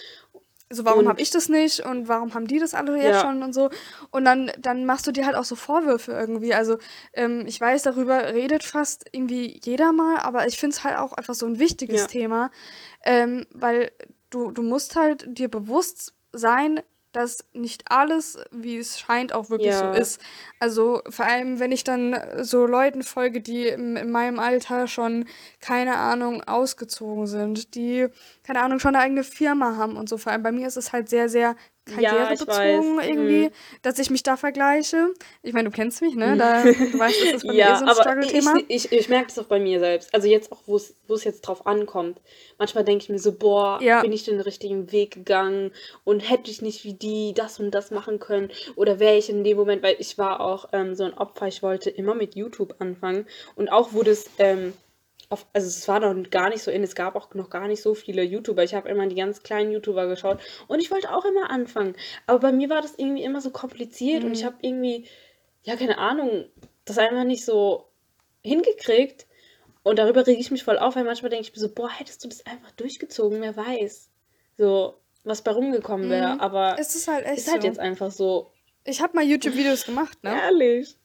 So, 0.75 0.85
warum 0.85 1.07
habe 1.09 1.21
ich 1.21 1.31
das 1.31 1.49
nicht 1.49 1.81
und 1.81 2.09
warum 2.09 2.35
haben 2.35 2.47
die 2.47 2.59
das 2.59 2.75
alle 2.75 2.97
jetzt 2.97 3.17
Ja. 3.17 3.21
schon 3.21 3.43
und 3.43 3.53
so. 3.53 3.71
Und 4.11 4.25
dann, 4.25 4.51
dann 4.59 4.85
machst 4.87 5.07
du 5.07 5.13
dir 5.13 5.27
halt 5.27 5.37
auch 5.37 5.45
so 5.45 5.55
Vorwürfe 5.57 6.13
irgendwie. 6.13 6.55
Also, 6.55 6.79
ähm, 7.13 7.45
ich 7.47 7.61
weiß, 7.61 7.83
darüber 7.83 8.33
redet 8.33 8.65
fast 8.65 9.05
irgendwie 9.13 9.61
jeder 9.63 9.93
mal, 9.93 10.19
aber 10.21 10.47
ich 10.47 10.59
finde 10.59 10.75
es 10.77 10.85
halt 10.85 10.97
auch 10.99 11.13
einfach 11.13 11.35
so 11.35 11.47
ein 11.47 11.59
wichtiges 11.59 12.03
Ja. 12.03 12.07
Thema, 12.09 12.51
ähm, 13.05 13.47
weil 13.53 13.93
du, 14.31 14.51
du 14.51 14.63
musst 14.63 14.97
halt 14.97 15.27
dir 15.29 15.49
bewusst 15.49 16.15
sein, 16.33 16.81
dass 17.13 17.45
nicht 17.53 17.91
alles, 17.91 18.39
wie 18.53 18.79
es 18.79 18.99
scheint, 18.99 19.35
auch 19.35 19.51
wirklich 19.51 19.75
Ja. 19.75 19.93
so 19.93 20.01
ist. 20.01 20.19
Also 20.61 21.03
vor 21.11 21.27
allem, 21.27 21.59
wenn 21.61 21.71
ich 21.71 21.85
dann 21.85 22.19
so 22.41 22.65
Leuten 22.65 23.03
folge, 23.03 23.43
die 23.43 23.67
in, 23.69 23.97
in 23.97 24.11
meinem 24.11 24.39
Alter 24.39 24.87
schon, 24.89 25.27
keine 25.61 25.97
Ahnung, 25.97 26.43
ausgezogen 26.43 27.27
sind, 27.27 27.75
die, 27.75 28.07
keine 28.45 28.61
Ahnung, 28.61 28.81
schon 28.81 28.95
eine 28.97 29.05
eigene 29.05 29.25
Firma 29.25 29.77
haben 29.77 29.97
und 29.97 30.09
so. 30.09 30.19
Vor 30.19 30.33
allem 30.33 30.43
bei 30.43 30.53
mir 30.53 30.67
ist 30.67 30.77
es 30.77 30.93
halt 30.93 31.09
sehr, 31.09 31.29
sehr 31.29 31.55
Ja, 31.99 32.11
karrierebezogen 32.13 32.93
ich 32.93 32.99
weiß. 32.99 33.07
irgendwie, 33.09 33.45
Mhm. 33.47 33.51
dass 33.83 33.99
ich 33.99 34.11
mich 34.11 34.23
da 34.23 34.37
vergleiche. 34.37 35.09
Ich 35.43 35.53
meine, 35.53 35.69
du 35.69 35.75
kennst 35.75 36.01
mich, 36.01 36.15
ne? 36.15 36.37
Da, 36.37 36.63
du 36.65 36.99
weißt, 36.99 37.21
das 37.23 37.33
ist 37.35 37.47
bei 37.47 37.53
mir 37.53 37.55
eh 37.55 37.59
Ja, 37.59 37.77
so 37.79 37.85
ein 37.87 37.95
Struggle-Thema. 37.95 38.55
ich, 38.69 38.87
ich, 38.87 38.93
ich 38.93 39.09
merke 39.09 39.27
das 39.29 39.39
auch 39.41 39.47
bei 39.49 39.59
mir 39.61 39.79
selbst. 39.81 40.15
Also 40.15 40.29
jetzt 40.29 40.53
auch, 40.53 40.61
wo 40.67 40.77
es 40.77 40.95
wo 41.09 41.15
es 41.15 41.25
jetzt 41.25 41.43
drauf 41.43 41.67
ankommt. 41.67 42.21
Manchmal 42.59 42.85
denke 42.85 43.03
ich 43.05 43.09
mir 43.11 43.19
so, 43.19 43.33
boah, 43.33 43.81
Ja. 43.83 44.01
bin 44.01 44.13
ich 44.13 44.25
den 44.25 44.41
richtigen 44.41 44.93
Weg 44.93 45.13
gegangen 45.13 45.73
und 46.05 46.21
hätte 46.21 46.51
ich 46.51 46.63
nicht 46.63 46.85
wie 46.85 46.95
die 46.95 47.35
das 47.35 47.59
und 47.61 47.71
das 47.73 47.91
machen 47.91 48.19
können 48.21 48.51
oder 48.77 48.99
wäre 49.01 49.17
ich 49.17 49.29
in 49.29 49.43
dem 49.45 49.57
Moment, 49.57 49.83
weil 49.83 49.97
ich 49.99 50.19
war 50.19 50.41
auch 50.41 50.69
ähm, 50.73 50.95
so 50.95 51.05
ein 51.05 51.15
Opfer, 51.15 51.49
ich 51.49 51.63
wollte 51.63 51.91
immer 51.91 52.15
mit 52.15 52.35
YouTube 52.37 52.77
anfangen 52.79 53.27
und 53.57 53.71
auch 53.71 53.93
wurde 53.93 54.13
es 54.13 54.31
ähm, 54.39 54.73
auf, 55.33 55.47
also 55.53 55.67
es 55.67 55.89
war 55.89 55.99
noch 55.99 56.31
gar 56.31 56.51
nicht 56.51 56.63
so 56.63 56.71
in, 56.71 56.83
es 56.83 56.95
gab 56.95 57.17
auch 57.17 57.33
noch 57.35 57.51
gar 57.51 57.67
nicht 57.67 57.83
so 57.83 57.95
viele 57.95 58.23
YouTuber. 58.23 58.63
Ich 58.63 58.75
habe 58.75 58.89
immer 58.89 59.07
die 59.07 59.17
ganz 59.17 59.43
kleinen 59.43 59.73
YouTuber 59.73 60.07
geschaut 60.07 60.41
und 60.69 60.81
ich 60.81 60.91
wollte 60.91 61.13
auch 61.15 61.25
immer 61.25 61.51
anfangen. 61.51 61.97
Aber 62.27 62.39
bei 62.39 62.53
mir 62.53 62.69
war 62.69 62.83
das 62.83 62.95
irgendwie 62.97 63.25
immer 63.25 63.41
so 63.41 63.51
kompliziert 63.51 64.25
und 64.25 64.33
ich 64.33 64.45
habe 64.45 64.57
irgendwie, 64.61 65.07
ja, 65.63 65.77
keine 65.77 65.99
Ahnung, 65.99 66.45
das 66.85 66.99
einfach 66.99 67.25
nicht 67.25 67.45
so 67.45 67.89
hingekriegt. 68.43 69.27
Und 69.85 69.99
darüber 69.99 70.25
rege 70.27 70.41
ich 70.41 70.51
mich 70.51 70.63
voll 70.63 70.79
auf, 70.79 70.95
weil 70.95 71.05
manchmal 71.05 71.31
denke 71.31 71.47
ich 71.47 71.53
mir 71.53 71.61
so, 71.61 71.73
boah, 71.73 71.91
hättest 71.91 72.23
du 72.23 72.29
das 72.29 72.47
einfach 72.47 72.71
durchgezogen, 72.73 73.41
wer 73.41 73.57
weiß. 73.57 74.11
So, 74.59 75.01
was 75.25 75.43
bei 75.43 75.51
rumgekommen 75.51 76.09
wäre. 76.09 76.35
Mhm. 76.35 76.41
Aber 76.41 76.77
Es 76.79 76.95
ist 76.95 77.09
halt 77.09 77.25
echt 77.25 77.39
ist 77.39 77.51
halt 77.51 77.63
so. 77.63 77.69
jetzt 77.69 77.81
einfach 77.81 78.11
so 78.11 78.53
Ich 78.85 79.01
habe 79.01 79.17
mal 79.17 79.25
YouTube-Videos 79.25 79.85
gemacht, 79.85 80.23
ne? 80.23 80.31
ehrlich. 80.41 80.97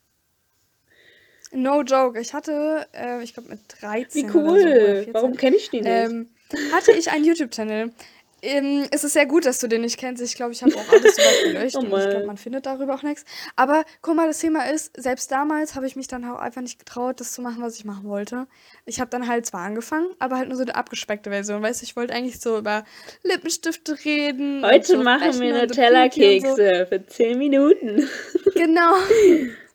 No 1.57 1.81
joke. 1.81 2.19
Ich 2.19 2.33
hatte, 2.33 2.87
äh, 2.93 3.23
ich 3.23 3.33
glaube 3.33 3.49
mit 3.49 3.59
13 3.81 4.27
Wie 4.27 4.31
so, 4.31 4.37
cool. 4.37 4.61
14, 4.61 5.13
Warum 5.13 5.35
kenne 5.35 5.55
ich 5.55 5.69
die 5.71 5.81
nicht? 5.81 5.89
ähm, 5.89 6.29
hatte 6.71 6.91
ich 6.91 7.09
einen 7.09 7.25
YouTube-Channel. 7.25 7.91
Ähm, 8.43 8.85
es 8.91 9.03
ist 9.03 9.13
sehr 9.13 9.25
gut, 9.25 9.47
dass 9.47 9.57
du 9.57 9.67
den 9.67 9.81
nicht 9.81 9.97
kennst. 9.97 10.21
Ich 10.21 10.35
glaube, 10.35 10.51
ich 10.51 10.61
habe 10.61 10.75
auch 10.75 10.87
alles 10.91 11.15
soweit 11.15 11.43
gelöscht. 11.45 11.75
Oh 11.75 11.81
ich 11.81 11.89
glaube, 11.89 12.27
man 12.27 12.37
findet 12.37 12.67
darüber 12.67 12.93
auch 12.93 13.01
nichts. 13.01 13.25
Aber 13.55 13.83
guck 14.03 14.15
mal, 14.15 14.27
das 14.27 14.37
Thema 14.37 14.69
ist, 14.69 14.91
selbst 15.01 15.31
damals 15.31 15.73
habe 15.73 15.87
ich 15.87 15.95
mich 15.95 16.07
dann 16.07 16.23
auch 16.25 16.37
einfach 16.37 16.61
nicht 16.61 16.77
getraut, 16.77 17.19
das 17.19 17.31
zu 17.33 17.41
machen, 17.41 17.63
was 17.63 17.75
ich 17.79 17.85
machen 17.85 18.07
wollte. 18.07 18.45
Ich 18.85 18.99
habe 18.99 19.09
dann 19.09 19.27
halt 19.27 19.47
zwar 19.47 19.61
angefangen, 19.61 20.09
aber 20.19 20.37
halt 20.37 20.49
nur 20.49 20.57
so 20.57 20.63
eine 20.63 20.75
abgespeckte 20.75 21.31
Version. 21.31 21.63
Weißt 21.63 21.81
du, 21.81 21.85
ich 21.85 21.95
wollte 21.95 22.13
eigentlich 22.13 22.39
so 22.39 22.59
über 22.59 22.85
Lippenstifte 23.23 23.97
reden. 24.05 24.63
Heute 24.63 24.85
so 24.85 25.01
machen 25.01 25.21
wir 25.21 25.27
und 25.29 25.33
so 25.33 25.39
so. 25.39 25.81
Nutella-Kekse 25.81 26.85
für 26.87 27.03
10 27.07 27.37
Minuten. 27.39 28.07
Genau. 28.53 28.93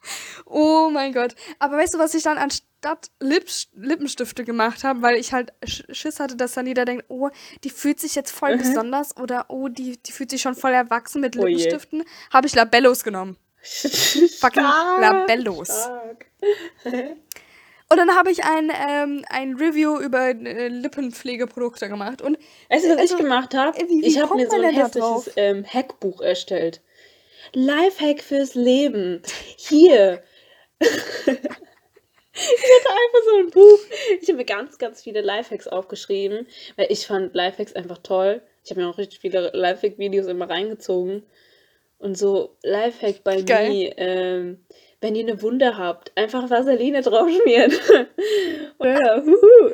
Oh 0.52 0.90
mein 0.90 1.12
Gott. 1.12 1.34
Aber 1.58 1.78
weißt 1.78 1.94
du, 1.94 1.98
was 1.98 2.14
ich 2.14 2.22
dann 2.22 2.36
anstatt 2.36 3.10
Lips 3.20 3.68
Lippenstifte 3.74 4.44
gemacht 4.44 4.84
habe, 4.84 5.00
weil 5.00 5.16
ich 5.16 5.32
halt 5.32 5.52
Sch 5.64 5.84
Schiss 5.90 6.20
hatte, 6.20 6.36
dass 6.36 6.52
dann 6.52 6.66
jeder 6.66 6.84
denkt, 6.84 7.06
oh, 7.08 7.30
die 7.64 7.70
fühlt 7.70 7.98
sich 7.98 8.14
jetzt 8.14 8.32
voll 8.32 8.58
besonders 8.58 9.16
oder 9.16 9.46
oh, 9.48 9.68
die, 9.68 9.96
die 10.02 10.12
fühlt 10.12 10.30
sich 10.30 10.42
schon 10.42 10.54
voll 10.54 10.72
erwachsen 10.72 11.22
mit 11.22 11.36
Oh 11.36 11.46
je. 11.46 11.54
Lippenstiften, 11.54 12.04
habe 12.30 12.46
ich 12.46 12.54
Labellos 12.54 13.02
genommen. 13.02 13.36
Fucking 13.62 14.62
Labellos. 14.62 15.68
Stark. 15.68 16.26
Und 17.88 17.98
dann 17.98 18.16
habe 18.16 18.30
ich 18.30 18.42
ein, 18.42 18.72
ähm, 18.88 19.24
ein 19.28 19.54
Review 19.56 19.98
über 19.98 20.28
äh, 20.30 20.68
Lippenpflegeprodukte 20.68 21.88
gemacht. 21.88 22.22
Und 22.22 22.38
Weißt 22.70 22.86
du, 22.86 22.90
was 22.90 22.98
Also, 22.98 23.16
ich 23.16 23.20
gemacht 23.20 23.54
habe? 23.54 23.78
Ich 23.78 24.18
habe 24.18 24.34
mir 24.34 24.48
so 24.48 24.56
ein 24.56 24.74
hässliches 24.74 25.30
ähm, 25.36 25.64
Hackbuch 25.66 26.22
erstellt. 26.22 26.80
Lifehack 27.52 28.22
fürs 28.22 28.54
Leben. 28.54 29.22
Hier. 29.56 30.22
Ich 30.82 31.38
hatte 32.36 32.90
einfach 32.90 33.22
so 33.24 33.36
ein 33.38 33.50
Buch. 33.50 33.78
Ich 34.20 34.28
habe 34.28 34.38
mir 34.38 34.44
ganz, 34.44 34.78
ganz 34.78 35.02
viele 35.02 35.20
Lifehacks 35.20 35.68
aufgeschrieben, 35.68 36.46
weil 36.76 36.86
ich 36.90 37.06
fand 37.06 37.34
Lifehacks 37.34 37.74
einfach 37.74 37.98
toll. 37.98 38.42
Ich 38.64 38.70
habe 38.70 38.80
mir 38.80 38.88
auch 38.88 38.98
richtig 38.98 39.20
viele 39.20 39.50
Lifehack-Videos 39.52 40.26
immer 40.26 40.48
reingezogen. 40.48 41.24
Und 41.98 42.18
so 42.18 42.56
Lifehack 42.62 43.22
bei 43.22 43.42
Geil. 43.42 43.70
mir, 43.70 43.94
ähm, 43.96 44.64
wenn 45.00 45.14
ihr 45.14 45.22
eine 45.22 45.40
Wunde 45.42 45.76
habt, 45.78 46.12
einfach 46.16 46.50
Vaseline 46.50 47.02
draufschmieren. 47.02 47.72
Oder, 48.78 49.22
huhu. 49.24 49.72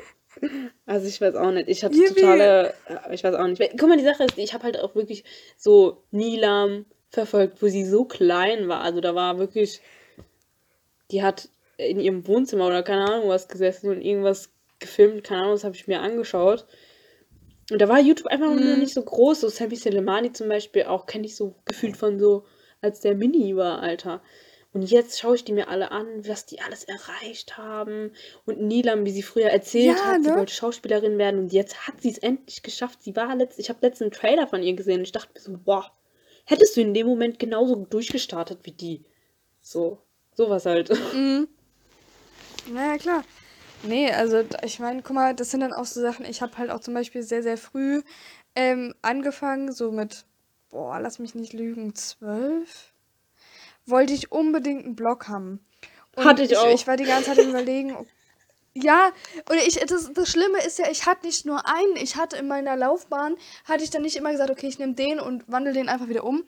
Also 0.86 1.06
ich 1.06 1.20
weiß 1.20 1.34
auch 1.36 1.50
nicht. 1.50 1.68
Ich 1.68 1.84
hatte 1.84 1.96
Yippie. 1.96 2.20
totale, 2.20 2.74
äh, 2.88 3.14
ich 3.14 3.24
weiß 3.24 3.34
auch 3.34 3.46
nicht. 3.46 3.62
Guck 3.78 3.88
mal, 3.88 3.96
die 3.98 4.04
Sache 4.04 4.24
ist, 4.24 4.38
ich 4.38 4.54
habe 4.54 4.64
halt 4.64 4.78
auch 4.78 4.94
wirklich 4.94 5.24
so 5.56 6.02
Nilam 6.10 6.86
verfolgt, 7.10 7.62
wo 7.62 7.68
sie 7.68 7.84
so 7.84 8.04
klein 8.04 8.68
war. 8.68 8.82
Also 8.82 9.00
da 9.00 9.14
war 9.14 9.38
wirklich, 9.38 9.80
die 11.10 11.22
hat 11.22 11.48
in 11.76 12.00
ihrem 12.00 12.26
Wohnzimmer 12.26 12.66
oder 12.66 12.82
keine 12.82 13.04
Ahnung 13.04 13.28
was 13.28 13.48
gesessen 13.48 13.90
und 13.90 14.00
irgendwas 14.02 14.50
gefilmt, 14.80 15.24
keine 15.24 15.42
Ahnung, 15.42 15.54
das 15.54 15.64
habe 15.64 15.76
ich 15.76 15.86
mir 15.88 16.00
angeschaut. 16.00 16.66
Und 17.70 17.80
da 17.80 17.88
war 17.88 18.00
YouTube 18.00 18.28
einfach 18.28 18.46
noch 18.48 18.56
Mhm. 18.60 18.78
nicht 18.78 18.94
so 18.94 19.02
groß. 19.02 19.40
So 19.40 19.48
Sammy 19.48 19.76
Selemani 19.76 20.32
zum 20.32 20.48
Beispiel 20.48 20.84
auch 20.84 21.06
kenne 21.06 21.26
ich 21.26 21.36
so 21.36 21.54
gefühlt 21.66 21.96
von 21.96 22.18
so, 22.18 22.44
als 22.80 23.00
der 23.00 23.14
Mini 23.14 23.56
war, 23.56 23.80
Alter. 23.82 24.22
Und 24.72 24.82
jetzt 24.82 25.18
schaue 25.18 25.34
ich 25.34 25.44
die 25.44 25.52
mir 25.52 25.68
alle 25.68 25.90
an, 25.90 26.06
was 26.26 26.46
die 26.46 26.60
alles 26.60 26.84
erreicht 26.84 27.56
haben. 27.58 28.12
Und 28.44 28.60
Nilam, 28.60 29.04
wie 29.04 29.10
sie 29.10 29.22
früher 29.22 29.48
erzählt 29.48 29.98
Ja, 29.98 30.04
hat, 30.04 30.22
sie 30.22 30.30
ne? 30.30 30.36
wollte 30.36 30.52
Schauspielerin 30.52 31.18
werden 31.18 31.40
und 31.40 31.52
jetzt 31.52 31.86
hat 31.86 32.00
sie 32.00 32.10
es 32.10 32.18
endlich 32.18 32.62
geschafft. 32.62 33.02
Sie 33.02 33.16
war 33.16 33.34
letzt, 33.34 33.58
ich 33.58 33.68
habe 33.70 33.80
letzten 33.82 34.10
Trailer 34.10 34.46
von 34.46 34.62
ihr 34.62 34.74
gesehen 34.74 34.98
und 34.98 35.04
ich 35.04 35.12
dachte 35.12 35.32
mir 35.34 35.40
so, 35.40 35.58
wow, 35.64 35.84
hättest 36.44 36.76
du 36.76 36.80
in 36.82 36.94
dem 36.94 37.06
Moment 37.06 37.38
genauso 37.38 37.76
durchgestartet 37.76 38.60
wie 38.62 38.72
die. 38.72 39.04
So, 39.62 39.98
sowas 40.38 40.64
halt. 40.64 40.90
Mhm. 41.12 41.48
Naja, 42.70 42.98
klar. 42.98 43.24
Nee, 43.82 44.10
also 44.12 44.44
ich 44.62 44.78
meine, 44.78 45.00
guck 45.00 45.14
mal, 45.14 45.34
das 45.34 45.50
sind 45.50 45.60
dann 45.60 45.72
auch 45.72 45.86
so 45.86 46.02
Sachen, 46.02 46.26
ich 46.26 46.42
habe 46.42 46.58
halt 46.58 46.70
auch 46.70 46.80
zum 46.80 46.92
Beispiel 46.92 47.22
sehr, 47.22 47.42
sehr 47.42 47.56
früh 47.56 48.02
ähm, 48.54 48.94
angefangen, 49.00 49.72
so 49.72 49.90
mit, 49.90 50.26
boah, 50.68 51.00
lass 51.00 51.18
mich 51.18 51.34
nicht 51.34 51.54
lügen, 51.54 51.94
zwölf, 51.94 52.92
wollte 53.86 54.12
ich 54.12 54.32
unbedingt 54.32 54.84
einen 54.84 54.96
Blog 54.96 55.28
haben. 55.28 55.60
Und 56.14 56.26
Hatte 56.26 56.42
ich 56.42 56.52
ich, 56.52 56.58
auch. 56.58 56.74
ich 56.74 56.86
war 56.86 56.98
die 56.98 57.04
ganze 57.04 57.34
Zeit 57.34 57.38
überlegen, 57.38 57.96
ja, 58.82 59.10
und 59.48 59.56
ich, 59.66 59.76
das, 59.76 60.12
das 60.12 60.28
Schlimme 60.28 60.58
ist 60.66 60.78
ja, 60.78 60.90
ich 60.90 61.06
hatte 61.06 61.26
nicht 61.26 61.46
nur 61.46 61.66
einen, 61.66 61.96
ich 61.96 62.16
hatte 62.16 62.36
in 62.36 62.48
meiner 62.48 62.76
Laufbahn, 62.76 63.36
hatte 63.64 63.84
ich 63.84 63.90
dann 63.90 64.02
nicht 64.02 64.16
immer 64.16 64.30
gesagt, 64.32 64.50
okay, 64.50 64.66
ich 64.68 64.78
nehme 64.78 64.94
den 64.94 65.20
und 65.20 65.44
wandle 65.50 65.72
den 65.72 65.88
einfach 65.88 66.08
wieder 66.08 66.24
um. 66.24 66.44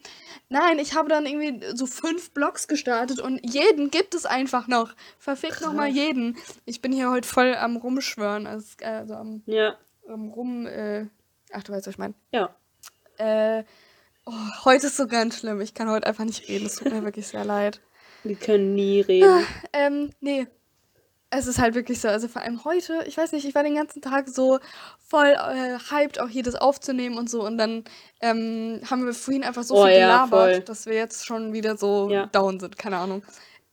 Nein, 0.48 0.78
ich 0.78 0.94
habe 0.94 1.08
dann 1.08 1.26
irgendwie 1.26 1.64
so 1.76 1.86
fünf 1.86 2.30
Blogs 2.32 2.68
gestartet 2.68 3.20
und 3.20 3.38
jeden 3.42 3.90
gibt 3.90 4.14
es 4.14 4.26
einfach 4.26 4.66
noch. 4.68 4.94
Verfickt 5.18 5.60
nochmal 5.62 5.88
jeden. 5.88 6.36
Ich 6.64 6.80
bin 6.80 6.92
hier 6.92 7.10
heute 7.10 7.28
voll 7.28 7.54
am 7.54 7.76
Rumschwören, 7.76 8.46
also, 8.46 8.66
also 8.82 9.14
am, 9.14 9.42
Ja. 9.46 9.76
am 10.08 10.28
Rum, 10.28 10.66
äh, 10.66 11.06
ach, 11.52 11.62
du 11.62 11.72
weißt, 11.72 11.86
was 11.86 11.94
ich 11.94 11.98
meine. 11.98 12.14
Ja. 12.32 12.54
Äh, 13.18 13.64
oh, 14.26 14.32
heute 14.64 14.86
ist 14.86 14.96
so 14.96 15.06
ganz 15.06 15.38
schlimm, 15.38 15.60
ich 15.60 15.74
kann 15.74 15.88
heute 15.90 16.06
einfach 16.06 16.24
nicht 16.24 16.48
reden, 16.48 16.66
es 16.66 16.76
tut 16.76 16.92
mir 16.92 17.02
wirklich 17.04 17.26
sehr 17.28 17.44
leid. 17.44 17.80
Wir 18.22 18.36
können 18.36 18.74
nie 18.74 19.00
reden. 19.00 19.46
Ähm, 19.72 20.10
nee. 20.20 20.46
Es 21.32 21.46
ist 21.46 21.60
halt 21.60 21.74
wirklich 21.76 22.00
so, 22.00 22.08
also 22.08 22.26
vor 22.26 22.42
allem 22.42 22.64
heute, 22.64 23.04
ich 23.06 23.16
weiß 23.16 23.30
nicht, 23.32 23.44
ich 23.46 23.54
war 23.54 23.62
den 23.62 23.76
ganzen 23.76 24.02
Tag 24.02 24.28
so 24.28 24.58
voll 24.98 25.28
äh, 25.28 25.78
hyped, 25.90 26.20
auch 26.20 26.28
hier 26.28 26.42
das 26.42 26.56
aufzunehmen 26.56 27.16
und 27.18 27.30
so. 27.30 27.44
Und 27.46 27.56
dann 27.56 27.84
ähm, 28.20 28.80
haben 28.90 29.06
wir 29.06 29.14
vorhin 29.14 29.44
einfach 29.44 29.62
so 29.62 29.74
Oh 29.76 29.84
viel 29.86 29.92
ja, 29.92 30.24
gelabert, 30.24 30.56
voll. 30.56 30.60
dass 30.64 30.86
wir 30.86 30.94
jetzt 30.94 31.24
schon 31.26 31.52
wieder 31.52 31.76
so 31.76 32.10
Ja. 32.10 32.26
down 32.26 32.58
sind, 32.58 32.76
keine 32.78 32.96
Ahnung. 32.98 33.22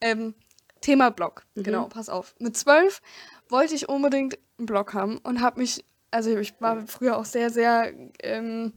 Ähm, 0.01 0.35
Thema 0.81 1.09
Blog, 1.09 1.43
Mhm. 1.55 1.63
genau, 1.63 1.87
pass 1.87 2.09
auf. 2.09 2.35
Mit 2.39 2.55
zwölf 2.55 3.01
wollte 3.49 3.73
ich 3.73 3.89
unbedingt 3.89 4.37
einen 4.59 4.67
Blog 4.67 4.93
haben 4.93 5.17
und 5.17 5.41
habe 5.41 5.59
mich, 5.59 5.83
also 6.11 6.29
ich 6.37 6.53
war 6.61 6.85
früher 6.85 7.17
auch 7.17 7.25
sehr, 7.25 7.49
sehr 7.49 7.91
ähm, 8.21 8.73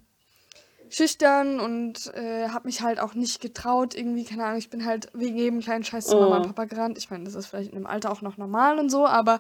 schüchtern 0.91 1.61
und 1.61 2.13
äh, 2.15 2.49
habe 2.49 2.67
mich 2.69 2.83
halt 2.83 3.01
auch 3.01 3.15
nicht 3.15 3.41
getraut, 3.41 3.95
irgendwie, 3.95 4.25
keine 4.25 4.45
Ahnung, 4.45 4.59
ich 4.59 4.71
bin 4.71 4.85
halt 4.85 5.09
wegen 5.15 5.37
jedem 5.39 5.61
kleinen 5.61 5.85
Scheiß 5.85 6.07
zu 6.07 6.17
Mama 6.17 6.39
und 6.39 6.47
Papa 6.49 6.65
gerannt. 6.65 6.99
Ich 6.99 7.11
meine, 7.11 7.25
das 7.25 7.35
ist 7.35 7.47
vielleicht 7.47 7.71
in 7.71 7.77
dem 7.77 7.87
Alter 7.87 8.11
auch 8.13 8.23
noch 8.23 8.37
normal 8.37 8.79
und 8.79 8.91
so, 8.91 9.07
aber 9.07 9.39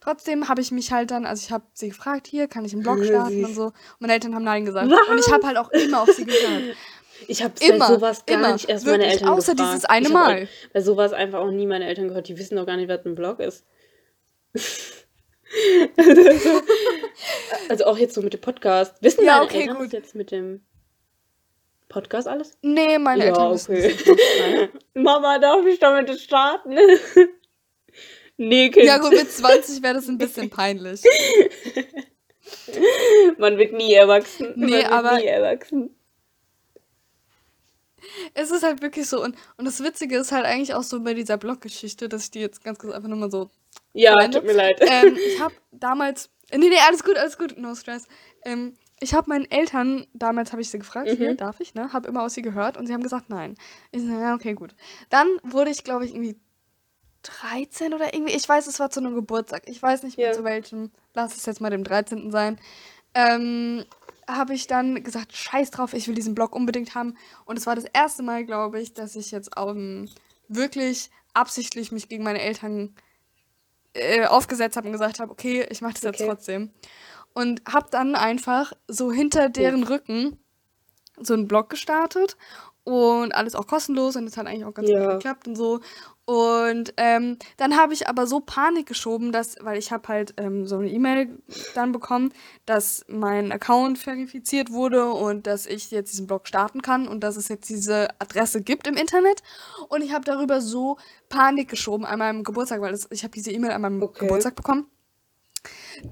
trotzdem 0.00 0.48
habe 0.48 0.60
ich 0.60 0.70
mich 0.70 0.92
halt 0.92 1.10
dann, 1.10 1.24
also 1.26 1.42
ich 1.44 1.50
habe 1.52 1.64
sie 1.72 1.88
gefragt, 1.88 2.26
hier, 2.26 2.48
kann 2.48 2.64
ich 2.64 2.72
einen 2.72 2.82
Blog 2.82 2.98
Ja, 2.98 3.04
starten 3.04 3.44
und 3.44 3.54
so. 3.54 3.64
Und 3.66 3.74
meine 4.00 4.12
Eltern 4.14 4.34
haben 4.34 4.44
Nein 4.44 4.64
gesagt. 4.64 4.90
Was? 4.90 5.08
Und 5.08 5.18
ich 5.18 5.32
habe 5.32 5.46
halt 5.46 5.56
auch 5.56 5.70
immer 5.70 6.02
auf 6.02 6.10
sie 6.12 6.24
gehört. 6.24 6.76
Ich 7.26 7.42
habe 7.42 7.52
Immer, 7.60 7.88
sowas 7.88 8.24
gar 8.26 8.36
immer, 8.38 8.52
nicht 8.52 8.68
erst 8.68 8.86
meine 8.86 8.98
wirklich, 8.98 9.14
Eltern 9.22 9.28
außer 9.30 9.54
gefragt. 9.56 9.72
dieses 9.74 9.84
eine 9.86 10.08
Mal. 10.08 10.44
auch 10.44 10.72
Bei 10.72 10.80
sowas 10.80 11.12
einfach 11.12 11.40
auch 11.40 11.50
nie 11.50 11.66
meine 11.66 11.86
Eltern 11.86 12.08
gehört. 12.08 12.28
Die 12.28 12.38
wissen 12.38 12.54
doch 12.56 12.64
gar 12.66 12.76
nicht, 12.76 12.88
was 12.88 13.04
ein 13.04 13.16
Blog 13.16 13.40
ist. 13.40 13.64
also, 15.96 16.62
also 17.68 17.84
auch 17.86 17.98
jetzt 17.98 18.14
so 18.14 18.22
mit 18.22 18.34
dem 18.34 18.40
Podcast. 18.40 19.02
Wissen 19.02 19.24
Ja, 19.24 19.38
deine 19.38 19.46
okay, 19.46 19.60
Eltern 19.62 19.78
gut. 19.78 19.92
jetzt 19.92 20.14
mit 20.14 20.30
dem 20.30 20.60
Podcast 21.88 22.28
alles? 22.28 22.56
Nee, 22.62 22.98
meine 22.98 23.24
Ja, 23.26 23.30
Eltern 23.30 23.52
okay. 23.52 24.68
Mama, 24.94 25.38
darf 25.38 25.64
ich 25.66 25.78
damit 25.78 26.10
starten? 26.20 26.76
nee, 28.36 28.68
Kind. 28.70 28.86
Ja 28.86 28.98
gut, 28.98 29.12
mit 29.12 29.30
20 29.30 29.82
wäre 29.82 29.94
das 29.94 30.08
ein 30.08 30.18
bisschen 30.18 30.50
peinlich. 30.50 31.02
Man 33.38 33.58
wird 33.58 33.72
nie 33.72 33.92
erwachsen. 33.94 34.52
Man 34.56 34.68
Nee, 34.70 34.76
wird 34.78 34.90
aber- 34.92 35.16
nie 35.18 35.26
erwachsen. 35.26 35.94
Es 38.34 38.50
ist 38.50 38.62
halt 38.62 38.80
wirklich 38.80 39.06
so. 39.06 39.22
Und, 39.22 39.36
und 39.56 39.64
das 39.64 39.82
Witzige 39.82 40.16
ist 40.18 40.32
halt 40.32 40.46
eigentlich 40.46 40.74
auch 40.74 40.82
so 40.82 41.00
bei 41.02 41.14
dieser 41.14 41.36
Blog-Geschichte, 41.36 42.08
dass 42.08 42.24
ich 42.24 42.30
die 42.30 42.40
jetzt 42.40 42.64
ganz 42.64 42.78
kurz 42.78 42.94
einfach 42.94 43.08
nur 43.08 43.18
mal 43.18 43.30
so 43.30 43.50
Ja, 43.92 44.12
Freunde. 44.12 44.38
tut 44.38 44.46
mir 44.46 44.54
leid. 44.54 44.78
ähm, 44.80 45.16
ich 45.26 45.40
habe 45.40 45.54
damals. 45.72 46.30
Nee, 46.50 46.68
nee, 46.68 46.78
alles 46.86 47.04
gut, 47.04 47.16
alles 47.18 47.36
gut, 47.36 47.58
no 47.58 47.74
stress. 47.74 48.06
Ähm, 48.44 48.76
ich 49.00 49.14
habe 49.14 49.28
meinen 49.28 49.50
Eltern, 49.50 50.06
damals 50.12 50.52
habe 50.52 50.62
ich 50.62 50.70
sie 50.70 50.78
gefragt, 50.78 51.08
hier, 51.10 51.32
Mhm. 51.32 51.36
darf 51.36 51.60
ich, 51.60 51.74
ne? 51.74 51.92
Habe 51.92 52.08
immer 52.08 52.22
aus 52.22 52.34
sie 52.34 52.42
gehört 52.42 52.76
und 52.76 52.86
sie 52.86 52.92
haben 52.94 53.02
gesagt, 53.02 53.28
nein. 53.30 53.54
Ich 53.92 54.02
so, 54.02 54.08
ja, 54.08 54.34
okay, 54.34 54.54
gut. 54.54 54.74
Dann 55.10 55.26
wurde 55.42 55.70
ich, 55.70 55.84
glaube 55.84 56.04
ich, 56.04 56.12
irgendwie 56.12 56.38
13 57.22 57.94
oder 57.94 58.14
irgendwie, 58.14 58.34
ich 58.34 58.48
weiß, 58.48 58.66
es 58.66 58.78
war 58.80 58.90
zu 58.90 59.00
einem 59.00 59.14
Geburtstag. 59.14 59.62
Ich 59.66 59.82
weiß 59.82 60.02
nicht 60.02 60.16
mehr 60.18 60.28
Ja. 60.28 60.32
zu 60.32 60.44
welchem. 60.44 60.90
Lass 61.14 61.36
es 61.36 61.46
jetzt 61.46 61.60
mal 61.60 61.70
dem 61.70 61.84
13. 61.84 62.30
sein. 62.30 62.58
Ähm, 63.14 63.84
habe 64.28 64.54
ich 64.54 64.66
dann 64.66 65.02
gesagt, 65.02 65.34
scheiß 65.36 65.70
drauf, 65.70 65.94
ich 65.94 66.06
will 66.06 66.14
diesen 66.14 66.34
Blog 66.34 66.54
unbedingt 66.54 66.94
haben. 66.94 67.16
Und 67.44 67.56
es 67.58 67.66
war 67.66 67.74
das 67.74 67.84
erste 67.84 68.22
Mal, 68.22 68.44
glaube 68.44 68.80
ich, 68.80 68.94
dass 68.94 69.16
ich 69.16 69.30
jetzt 69.30 69.50
ähm, 69.56 70.08
wirklich 70.48 71.10
absichtlich 71.34 71.92
mich 71.92 72.08
gegen 72.08 72.24
meine 72.24 72.40
Eltern 72.40 72.94
äh, 73.94 74.26
aufgesetzt 74.26 74.76
habe 74.76 74.86
und 74.86 74.92
gesagt 74.92 75.18
habe, 75.18 75.32
okay, 75.32 75.66
ich 75.70 75.80
mache 75.80 75.94
das 75.94 76.02
jetzt 76.02 76.20
Okay. 76.20 76.26
trotzdem. 76.28 76.70
Und 77.38 77.62
habe 77.72 77.86
dann 77.90 78.16
einfach 78.16 78.72
so 78.88 79.12
hinter 79.12 79.48
deren 79.48 79.84
Rücken 79.84 80.38
so 81.20 81.34
einen 81.34 81.46
Blog 81.46 81.70
gestartet 81.70 82.36
und 82.82 83.32
alles 83.32 83.54
auch 83.54 83.68
kostenlos 83.68 84.16
und 84.16 84.26
es 84.26 84.36
hat 84.36 84.46
eigentlich 84.46 84.64
auch 84.64 84.74
ganz 84.74 84.88
Ja. 84.88 84.98
gut 84.98 85.10
geklappt 85.10 85.46
und 85.46 85.54
so. 85.54 85.78
Und 86.24 86.94
ähm, 86.96 87.38
dann 87.56 87.76
habe 87.76 87.94
ich 87.94 88.08
aber 88.08 88.26
so 88.26 88.40
Panik 88.40 88.86
geschoben, 88.86 89.30
dass, 89.30 89.54
weil 89.60 89.78
ich 89.78 89.92
habe 89.92 90.08
halt 90.08 90.34
ähm, 90.36 90.66
so 90.66 90.78
eine 90.78 90.90
E-Mail 90.90 91.38
dann 91.74 91.92
bekommen, 91.92 92.32
dass 92.66 93.04
mein 93.08 93.52
Account 93.52 93.98
verifiziert 93.98 94.72
wurde 94.72 95.08
und 95.10 95.46
dass 95.46 95.66
ich 95.66 95.92
jetzt 95.92 96.10
diesen 96.12 96.26
Blog 96.26 96.48
starten 96.48 96.82
kann 96.82 97.06
und 97.06 97.20
dass 97.20 97.36
es 97.36 97.46
jetzt 97.48 97.68
diese 97.68 98.08
Adresse 98.18 98.62
gibt 98.62 98.88
im 98.88 98.96
Internet. 98.96 99.44
Und 99.88 100.02
ich 100.02 100.12
habe 100.12 100.24
darüber 100.24 100.60
so 100.60 100.98
Panik 101.28 101.68
geschoben 101.68 102.04
an 102.04 102.18
meinem 102.18 102.42
Geburtstag, 102.42 102.80
weil 102.80 102.90
das, 102.90 103.06
ich 103.10 103.22
habe 103.22 103.32
diese 103.32 103.52
E-Mail 103.52 103.70
an 103.70 103.82
meinem 103.82 104.02
Okay. 104.02 104.18
Geburtstag 104.18 104.56
bekommen, 104.56 104.86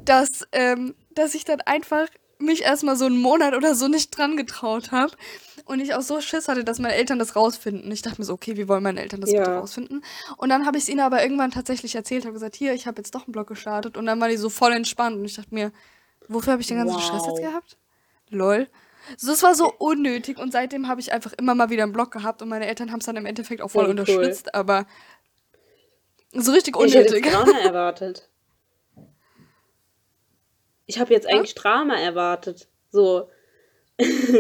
dass, 0.05 0.47
ähm, 0.53 0.95
dass 1.17 1.35
ich 1.35 1.45
dann 1.45 1.61
einfach 1.63 2.07
mich 2.39 2.63
erstmal 2.63 2.97
so 2.97 3.07
einen 3.07 3.17
Monat 3.19 3.55
oder 3.55 3.75
so 3.75 3.89
nicht 3.89 4.17
dran 4.17 4.37
getraut 4.37 4.93
habe. 4.93 5.13
Und 5.65 5.81
ich 5.81 5.95
auch 5.95 6.03
so 6.03 6.21
Schiss 6.21 6.47
hatte, 6.49 6.63
dass 6.63 6.79
meine 6.79 6.95
Eltern 6.95 7.19
das 7.19 7.35
rausfinden. 7.35 7.91
Ich 7.91 8.03
dachte 8.03 8.21
mir 8.21 8.25
so, 8.25 8.35
okay, 8.35 8.57
wie 8.57 8.69
wollen 8.69 8.83
meine 8.85 9.01
Eltern 9.01 9.21
das 9.23 9.33
Ja. 9.33 9.41
bitte 9.41 9.51
rausfinden? 9.57 10.05
Und 10.37 10.51
dann 10.51 10.65
habe 10.67 10.77
ich 10.77 10.85
es 10.85 10.89
ihnen 10.89 11.01
aber 11.01 11.23
irgendwann 11.23 11.51
tatsächlich 11.51 11.95
erzählt, 11.97 12.25
habe 12.25 12.35
gesagt, 12.35 12.55
hier, 12.55 12.73
ich 12.75 12.87
habe 12.87 12.99
jetzt 13.01 13.15
doch 13.15 13.25
einen 13.27 13.33
Blog 13.33 13.49
gestartet. 13.49 13.97
Und 13.97 14.07
dann 14.07 14.21
war 14.21 14.29
die 14.29 14.37
so 14.37 14.49
voll 14.51 14.73
entspannt. 14.73 15.17
Und 15.17 15.25
ich 15.25 15.35
dachte 15.35 15.53
mir, 15.53 15.73
wofür 16.29 16.53
habe 16.53 16.63
ich 16.63 16.69
den 16.69 16.77
ganzen 16.77 17.01
Stress 17.01 17.27
jetzt 17.27 17.43
Wow. 17.43 17.51
gehabt? 17.51 17.77
Lol. 18.29 18.69
So, 19.17 19.29
das 19.29 19.43
war 19.43 19.55
so 19.55 19.73
unnötig 19.79 20.39
und 20.39 20.53
seitdem 20.53 20.89
habe 20.89 21.01
ich 21.01 21.13
einfach 21.13 21.33
immer 21.35 21.55
mal 21.55 21.71
wieder 21.71 21.85
einen 21.85 21.93
Blog 21.93 22.11
gehabt 22.11 22.43
und 22.43 22.49
meine 22.49 22.67
Eltern 22.67 22.91
haben 22.93 22.99
es 23.01 23.07
dann 23.07 23.17
im 23.17 23.25
Endeffekt 23.25 23.63
auch 23.63 23.71
voll 23.71 23.85
cool. 23.85 23.91
unterstützt, 23.91 24.53
aber 24.55 24.85
so 26.33 26.51
richtig 26.53 26.77
Ich 26.77 26.95
hätte 26.95 27.15
unnötig. 27.15 27.25
jetzt 27.25 27.35
Drama 27.35 27.59
erwartet. 27.65 28.29
Ich 30.87 30.99
habe 30.99 31.13
jetzt 31.13 31.27
eigentlich 31.27 31.55
Drama 31.55 31.97
erwartet. 31.97 32.69
So. 32.91 33.29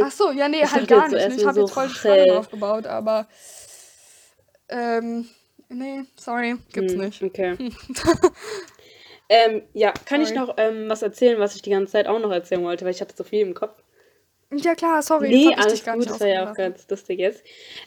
Ach 0.02 0.10
so, 0.10 0.30
ja, 0.30 0.48
nee, 0.48 0.60
Ich 0.64 0.72
halt 0.72 0.88
gar 0.88 1.08
nicht. 1.08 1.28
ne? 1.28 1.34
Ich 1.34 1.44
habe 1.44 1.54
so, 1.54 1.60
jetzt 1.62 1.72
voll 1.72 1.88
Spannung 1.88 2.30
aufgebaut, 2.30 2.86
aber 2.86 3.26
ähm, 4.68 5.28
nee, 5.68 6.02
sorry, 6.16 6.56
gibt's 6.72 6.94
Hm, 6.94 7.00
nicht. 7.00 7.22
Okay. 7.22 7.56
ähm, 9.28 9.62
ja, 9.72 9.92
kann 10.04 10.20
ich 10.20 10.28
Sorry. 10.28 10.40
noch 10.40 10.54
ähm, 10.58 10.88
was 10.88 11.02
erzählen, 11.02 11.38
was 11.38 11.54
ich 11.54 11.62
die 11.62 11.70
ganze 11.70 11.92
Zeit 11.92 12.06
auch 12.06 12.18
noch 12.18 12.32
erzählen 12.32 12.64
wollte, 12.64 12.84
weil 12.84 12.92
ich 12.92 13.00
hatte 13.00 13.14
so 13.16 13.24
viel 13.24 13.40
im 13.40 13.54
Kopf. 13.54 13.82
Ja 14.52 14.74
klar, 14.76 15.02
sorry, 15.02 15.28
Nee, 15.28 15.44
das 15.56 15.72
ich 15.72 15.88
alles 15.88 15.98
gut, 15.98 16.10
das 16.10 16.20
war 16.20 16.28
ja 16.28 16.50
auch 16.50 16.54
ganz 16.54 16.88
lustig 16.88 17.18
jetzt. 17.18 17.42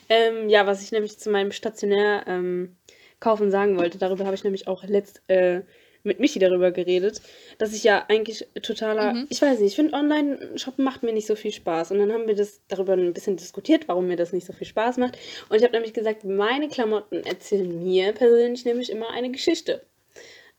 Ähm, 0.08 0.48
ja, 0.50 0.66
was 0.66 0.82
ich 0.82 0.92
nämlich 0.92 1.18
zu 1.18 1.30
meinem 1.30 1.52
stationär 1.52 2.24
ähm, 2.26 2.76
kaufen 3.18 3.50
sagen 3.50 3.78
wollte, 3.78 3.98
darüber 3.98 4.24
habe 4.26 4.34
ich 4.34 4.44
nämlich 4.44 4.68
auch 4.68 4.84
letzt 4.84 5.22
äh, 5.28 5.62
mit 6.02 6.20
Michi 6.20 6.38
darüber 6.38 6.70
geredet, 6.70 7.20
dass 7.58 7.72
ich 7.72 7.84
ja 7.84 8.04
eigentlich 8.08 8.46
totaler, 8.62 9.14
Mhm. 9.14 9.26
ich 9.28 9.40
weiß 9.42 9.58
nicht, 9.60 9.68
ich 9.68 9.76
finde 9.76 9.92
Online-Shoppen 9.94 10.84
macht 10.84 11.02
mir 11.02 11.12
nicht 11.12 11.26
so 11.26 11.34
viel 11.36 11.52
Spaß. 11.52 11.90
Und 11.90 11.98
dann 11.98 12.12
haben 12.12 12.26
wir 12.26 12.34
das 12.34 12.60
darüber 12.68 12.94
ein 12.94 13.12
bisschen 13.12 13.36
diskutiert, 13.36 13.88
warum 13.88 14.06
mir 14.06 14.16
das 14.16 14.32
nicht 14.32 14.46
so 14.46 14.52
viel 14.52 14.66
Spaß 14.66 14.96
macht. 14.98 15.18
Und 15.48 15.56
ich 15.56 15.62
habe 15.62 15.72
nämlich 15.74 15.92
gesagt, 15.92 16.24
meine 16.24 16.68
Klamotten 16.68 17.22
erzählen 17.24 17.82
mir 17.82 18.12
persönlich 18.12 18.64
nämlich 18.64 18.90
immer 18.90 19.10
eine 19.10 19.30
Geschichte. 19.30 19.82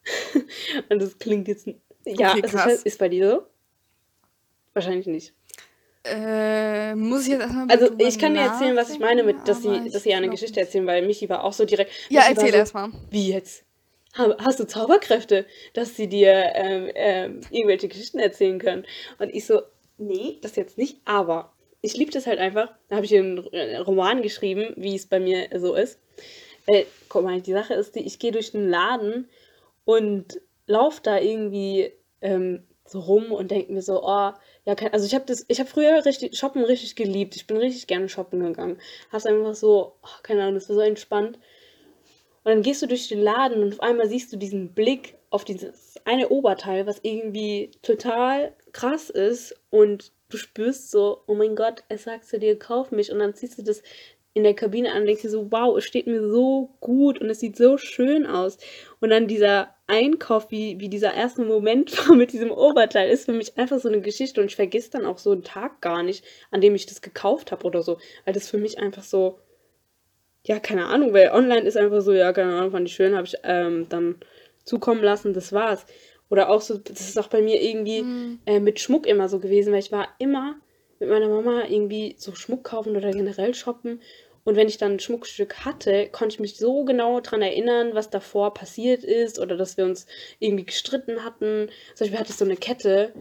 Und 0.89 1.01
das 1.01 1.17
klingt 1.19 1.47
jetzt, 1.47 1.67
ja, 2.05 2.31
Okay, 2.31 2.41
es 2.43 2.51
krass. 2.51 2.73
ist, 2.73 2.85
ist 2.85 2.99
bei 2.99 3.09
dir 3.09 3.29
so? 3.29 3.43
Wahrscheinlich 4.73 5.07
nicht. 5.07 5.33
Äh, 6.03 6.95
muss 6.95 7.23
ich 7.23 7.27
jetzt 7.33 7.41
erstmal 7.41 7.69
Also 7.69 7.91
ich 7.99 8.17
kann 8.17 8.33
dir 8.33 8.39
erzählen, 8.41 8.75
was 8.75 8.89
ich 8.89 8.97
meine 8.97 9.21
mit, 9.23 9.47
dass 9.47 9.61
sie, 9.61 9.89
dass 9.91 10.01
sie 10.01 10.13
eine 10.15 10.25
ich 10.25 10.31
Geschichte 10.31 10.59
erzählen, 10.59 10.87
weil 10.87 11.05
Michi 11.05 11.29
war 11.29 11.43
auch 11.43 11.53
so 11.53 11.63
direkt. 11.65 11.91
Ja, 12.09 12.23
erzähl 12.27 12.49
so, 12.51 12.55
erstmal. 12.57 12.89
Wie 13.11 13.29
jetzt? 13.31 13.63
Ha- 14.17 14.35
Hast 14.39 14.59
du 14.59 14.65
Zauberkräfte, 14.67 15.45
dass 15.73 15.95
sie 15.95 16.07
dir 16.07 16.31
ähm, 16.55 16.89
ähm, 16.95 17.41
irgendwelche 17.49 17.87
Geschichten 17.87 18.19
erzählen 18.19 18.59
können? 18.59 18.85
Und 19.19 19.29
ich 19.33 19.45
so, 19.45 19.61
nee, 19.97 20.37
das 20.41 20.55
jetzt 20.55 20.77
nicht, 20.77 20.97
aber 21.05 21.53
ich 21.81 21.95
liebe 21.97 22.11
das 22.11 22.27
halt 22.27 22.39
einfach. 22.39 22.69
Da 22.89 22.97
habe 22.97 23.05
ich 23.05 23.15
einen 23.15 23.37
äh, 23.53 23.77
Roman 23.77 24.21
geschrieben, 24.21 24.73
wie 24.75 24.95
es 24.95 25.07
bei 25.07 25.19
mir 25.19 25.47
so 25.59 25.73
ist. 25.75 25.99
Äh, 26.67 26.85
guck 27.09 27.23
mal, 27.23 27.41
die 27.41 27.53
Sache 27.53 27.73
ist 27.73 27.95
die, 27.95 28.01
ich 28.01 28.19
gehe 28.19 28.31
durch 28.31 28.51
den 28.51 28.69
Laden 28.69 29.29
und 29.85 30.41
laufe 30.67 31.01
da 31.03 31.19
irgendwie 31.19 31.91
ähm, 32.21 32.63
so 32.85 32.99
rum 32.99 33.31
und 33.31 33.51
denke 33.51 33.71
mir 33.73 33.81
so, 33.81 34.03
oh, 34.03 34.31
ja, 34.65 34.75
kein, 34.75 34.93
also 34.93 35.05
ich 35.05 35.15
habe 35.15 35.25
das, 35.25 35.45
ich 35.47 35.59
habe 35.59 35.69
früher 35.69 36.05
richtig 36.05 36.37
Shoppen 36.37 36.63
richtig 36.63 36.95
geliebt. 36.95 37.35
Ich 37.35 37.47
bin 37.47 37.57
richtig 37.57 37.87
gerne 37.87 38.09
shoppen 38.09 38.41
gegangen. 38.43 38.79
Hab's 39.11 39.25
einfach 39.25 39.55
so, 39.55 39.95
oh, 40.03 40.07
keine 40.23 40.41
Ahnung, 40.43 40.55
das 40.55 40.69
war 40.69 40.75
so 40.75 40.81
entspannt. 40.81 41.39
Und 42.43 42.51
dann 42.51 42.61
gehst 42.63 42.81
du 42.81 42.87
durch 42.87 43.07
den 43.07 43.21
Laden 43.21 43.61
und 43.61 43.73
auf 43.73 43.81
einmal 43.81 44.07
siehst 44.07 44.33
du 44.33 44.37
diesen 44.37 44.73
Blick 44.73 45.15
auf 45.29 45.45
dieses 45.45 45.95
eine 46.05 46.29
Oberteil, 46.29 46.87
was 46.87 46.99
irgendwie 47.03 47.71
total 47.83 48.53
krass 48.73 49.09
ist. 49.09 49.55
Und 49.69 50.11
du 50.29 50.37
spürst 50.37 50.89
so, 50.89 51.21
oh 51.27 51.35
mein 51.35 51.55
Gott, 51.55 51.83
es 51.89 52.03
sagt 52.03 52.25
zu 52.25 52.39
dir, 52.39 52.57
kauf 52.57 52.91
mich. 52.91 53.11
Und 53.11 53.19
dann 53.19 53.35
ziehst 53.35 53.57
du 53.57 53.63
das 53.63 53.83
in 54.33 54.43
der 54.43 54.53
Kabine 54.53 54.91
an 54.91 55.01
und 55.01 55.07
denkst 55.07 55.23
dir 55.23 55.29
so, 55.29 55.51
wow, 55.51 55.77
es 55.77 55.83
steht 55.83 56.07
mir 56.07 56.27
so 56.29 56.69
gut 56.79 57.19
und 57.19 57.29
es 57.29 57.39
sieht 57.39 57.57
so 57.57 57.77
schön 57.77 58.25
aus. 58.25 58.57
Und 58.99 59.09
dann 59.09 59.27
dieser 59.27 59.75
Einkauf, 59.87 60.49
wie, 60.51 60.79
wie 60.79 60.89
dieser 60.89 61.13
erste 61.13 61.43
Moment 61.43 61.95
war 62.07 62.15
mit 62.15 62.31
diesem 62.31 62.51
Oberteil, 62.51 63.09
ist 63.09 63.25
für 63.25 63.33
mich 63.33 63.57
einfach 63.57 63.79
so 63.79 63.89
eine 63.89 64.01
Geschichte. 64.01 64.41
Und 64.41 64.47
ich 64.47 64.55
vergesse 64.55 64.91
dann 64.91 65.05
auch 65.05 65.17
so 65.17 65.31
einen 65.31 65.43
Tag 65.43 65.81
gar 65.81 66.01
nicht, 66.01 66.23
an 66.49 66.61
dem 66.61 66.75
ich 66.75 66.85
das 66.85 67.01
gekauft 67.01 67.51
habe 67.51 67.65
oder 67.65 67.81
so, 67.81 67.97
weil 68.25 68.33
das 68.33 68.49
für 68.49 68.57
mich 68.57 68.79
einfach 68.79 69.03
so, 69.03 69.37
ja, 70.45 70.59
keine 70.59 70.87
Ahnung, 70.87 71.13
weil 71.13 71.31
online 71.31 71.67
ist 71.67 71.77
einfach 71.77 72.01
so, 72.01 72.13
ja, 72.13 72.33
keine 72.33 72.55
Ahnung, 72.55 72.71
fand 72.71 72.87
ich 72.87 72.95
schön, 72.95 73.15
habe 73.15 73.27
ich 73.27 73.35
ähm, 73.43 73.87
dann 73.89 74.15
zukommen 74.63 75.03
lassen, 75.03 75.33
das 75.33 75.53
war's. 75.53 75.85
Oder 76.29 76.49
auch 76.49 76.61
so, 76.61 76.77
das 76.77 77.01
ist 77.01 77.19
auch 77.19 77.27
bei 77.27 77.41
mir 77.41 77.61
irgendwie 77.61 78.03
mhm. 78.03 78.39
äh, 78.45 78.59
mit 78.59 78.79
Schmuck 78.79 79.05
immer 79.05 79.29
so 79.29 79.39
gewesen, 79.39 79.73
weil 79.73 79.79
ich 79.79 79.91
war 79.91 80.07
immer 80.17 80.55
mit 80.99 81.09
meiner 81.09 81.27
Mama 81.27 81.63
irgendwie 81.67 82.15
so 82.17 82.33
Schmuck 82.35 82.63
kaufen 82.63 82.95
oder 82.95 83.11
generell 83.11 83.53
shoppen. 83.53 84.01
Und 84.43 84.55
wenn 84.55 84.67
ich 84.67 84.77
dann 84.77 84.93
ein 84.93 84.99
Schmuckstück 84.99 85.65
hatte, 85.65 86.07
konnte 86.11 86.35
ich 86.35 86.39
mich 86.39 86.57
so 86.57 86.83
genau 86.83 87.19
daran 87.19 87.41
erinnern, 87.41 87.93
was 87.93 88.09
davor 88.09 88.53
passiert 88.53 89.03
ist 89.03 89.39
oder 89.39 89.55
dass 89.55 89.77
wir 89.77 89.85
uns 89.85 90.07
irgendwie 90.39 90.65
gestritten 90.65 91.23
hatten. 91.23 91.69
Zum 91.93 92.05
Beispiel 92.05 92.19
hatte 92.19 92.31
ich 92.31 92.37
so 92.37 92.45
eine 92.45 92.55
Kette 92.55 93.13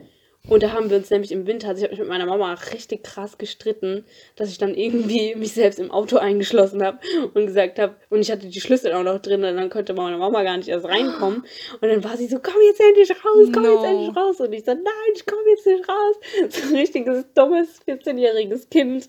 und 0.49 0.63
da 0.63 0.73
haben 0.73 0.89
wir 0.89 0.97
uns 0.97 1.11
nämlich 1.11 1.33
im 1.33 1.47
Winter, 1.47 1.69
also 1.69 1.81
ich 1.81 1.85
habe 1.85 1.93
mich 1.93 2.01
mit 2.01 2.09
meiner 2.09 2.25
Mama 2.25 2.55
richtig 2.73 3.05
krass 3.05 3.37
gestritten, 3.37 4.05
dass 4.37 4.51
ich 4.51 4.57
dann 4.59 4.75
irgendwie 4.75 5.35
mich 5.37 5.53
selbst 5.53 5.79
im 5.79 5.91
Auto 5.91 6.17
eingeschlossen 6.17 6.83
habe 6.83 6.99
und 7.35 7.47
gesagt 7.47 7.79
habe, 7.79 7.97
und 8.09 8.21
ich 8.21 8.31
hatte 8.33 8.49
die 8.49 8.61
Schlüssel 8.61 8.95
auch 8.95 9.03
noch 9.03 9.21
drin 9.21 9.45
und 9.45 9.57
dann 9.57 9.69
konnte 9.69 9.93
meine 9.93 10.17
Mama 10.17 10.43
gar 10.43 10.57
nicht 10.57 10.69
erst 10.69 10.87
reinkommen. 10.87 11.45
Und 11.81 11.89
dann 11.89 12.03
war 12.03 12.17
sie 12.17 12.27
so, 12.27 12.39
komm 12.39 12.55
jetzt 12.67 12.81
endlich 12.81 13.11
raus, 13.11 13.49
komm 13.53 13.63
no. 13.65 13.75
jetzt 13.75 13.85
endlich 13.85 14.17
raus. 14.17 14.41
Und 14.41 14.53
ich 14.53 14.65
so, 14.65 14.73
nein, 14.73 15.13
ich 15.15 15.27
komme 15.27 15.43
jetzt 15.51 15.67
nicht 15.67 15.89
raus. 15.89 16.17
So 16.51 16.69
ein 16.69 16.77
richtiges, 16.77 17.27
dummes, 17.35 17.81
14-jähriges 17.87 18.71
Kind. 18.71 19.09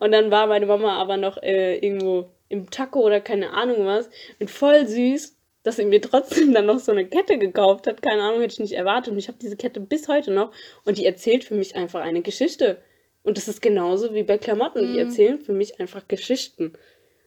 Und 0.00 0.12
dann 0.12 0.30
war 0.30 0.46
meine 0.46 0.66
Mama 0.66 0.96
aber 0.96 1.16
noch 1.18 1.40
äh, 1.42 1.76
irgendwo 1.76 2.30
im 2.48 2.70
Taco 2.70 3.00
oder 3.00 3.20
keine 3.20 3.52
Ahnung 3.52 3.86
was 3.86 4.10
und 4.40 4.50
voll 4.50 4.86
süß 4.86 5.36
dass 5.62 5.76
sie 5.76 5.84
mir 5.84 6.00
trotzdem 6.00 6.54
dann 6.54 6.66
noch 6.66 6.78
so 6.78 6.92
eine 6.92 7.06
Kette 7.06 7.38
gekauft 7.38 7.86
hat. 7.86 8.02
Keine 8.02 8.22
Ahnung, 8.22 8.40
hätte 8.40 8.54
ich 8.54 8.60
nicht 8.60 8.72
erwartet. 8.72 9.12
Und 9.12 9.18
ich 9.18 9.28
habe 9.28 9.38
diese 9.40 9.56
Kette 9.56 9.80
bis 9.80 10.08
heute 10.08 10.30
noch. 10.30 10.52
Und 10.84 10.98
die 10.98 11.04
erzählt 11.04 11.44
für 11.44 11.54
mich 11.54 11.76
einfach 11.76 12.00
eine 12.00 12.22
Geschichte. 12.22 12.82
Und 13.22 13.36
das 13.36 13.48
ist 13.48 13.60
genauso 13.60 14.14
wie 14.14 14.22
bei 14.22 14.38
Klamotten. 14.38 14.88
Mhm. 14.88 14.92
Die 14.92 14.98
erzählen 14.98 15.38
für 15.38 15.52
mich 15.52 15.80
einfach 15.80 16.08
Geschichten. 16.08 16.72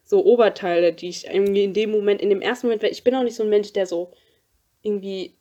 So 0.03 0.25
Oberteile, 0.25 0.93
die 0.93 1.09
ich 1.09 1.27
irgendwie 1.27 1.63
in 1.63 1.73
dem 1.73 1.91
Moment, 1.91 2.21
in 2.21 2.29
dem 2.29 2.41
ersten 2.41 2.67
Moment, 2.67 2.83
weil 2.83 2.91
ich 2.91 3.03
bin 3.03 3.15
auch 3.15 3.23
nicht 3.23 3.35
so 3.35 3.43
ein 3.43 3.49
Mensch, 3.49 3.71
der 3.73 3.85
so 3.85 4.11
irgendwie 4.81 5.35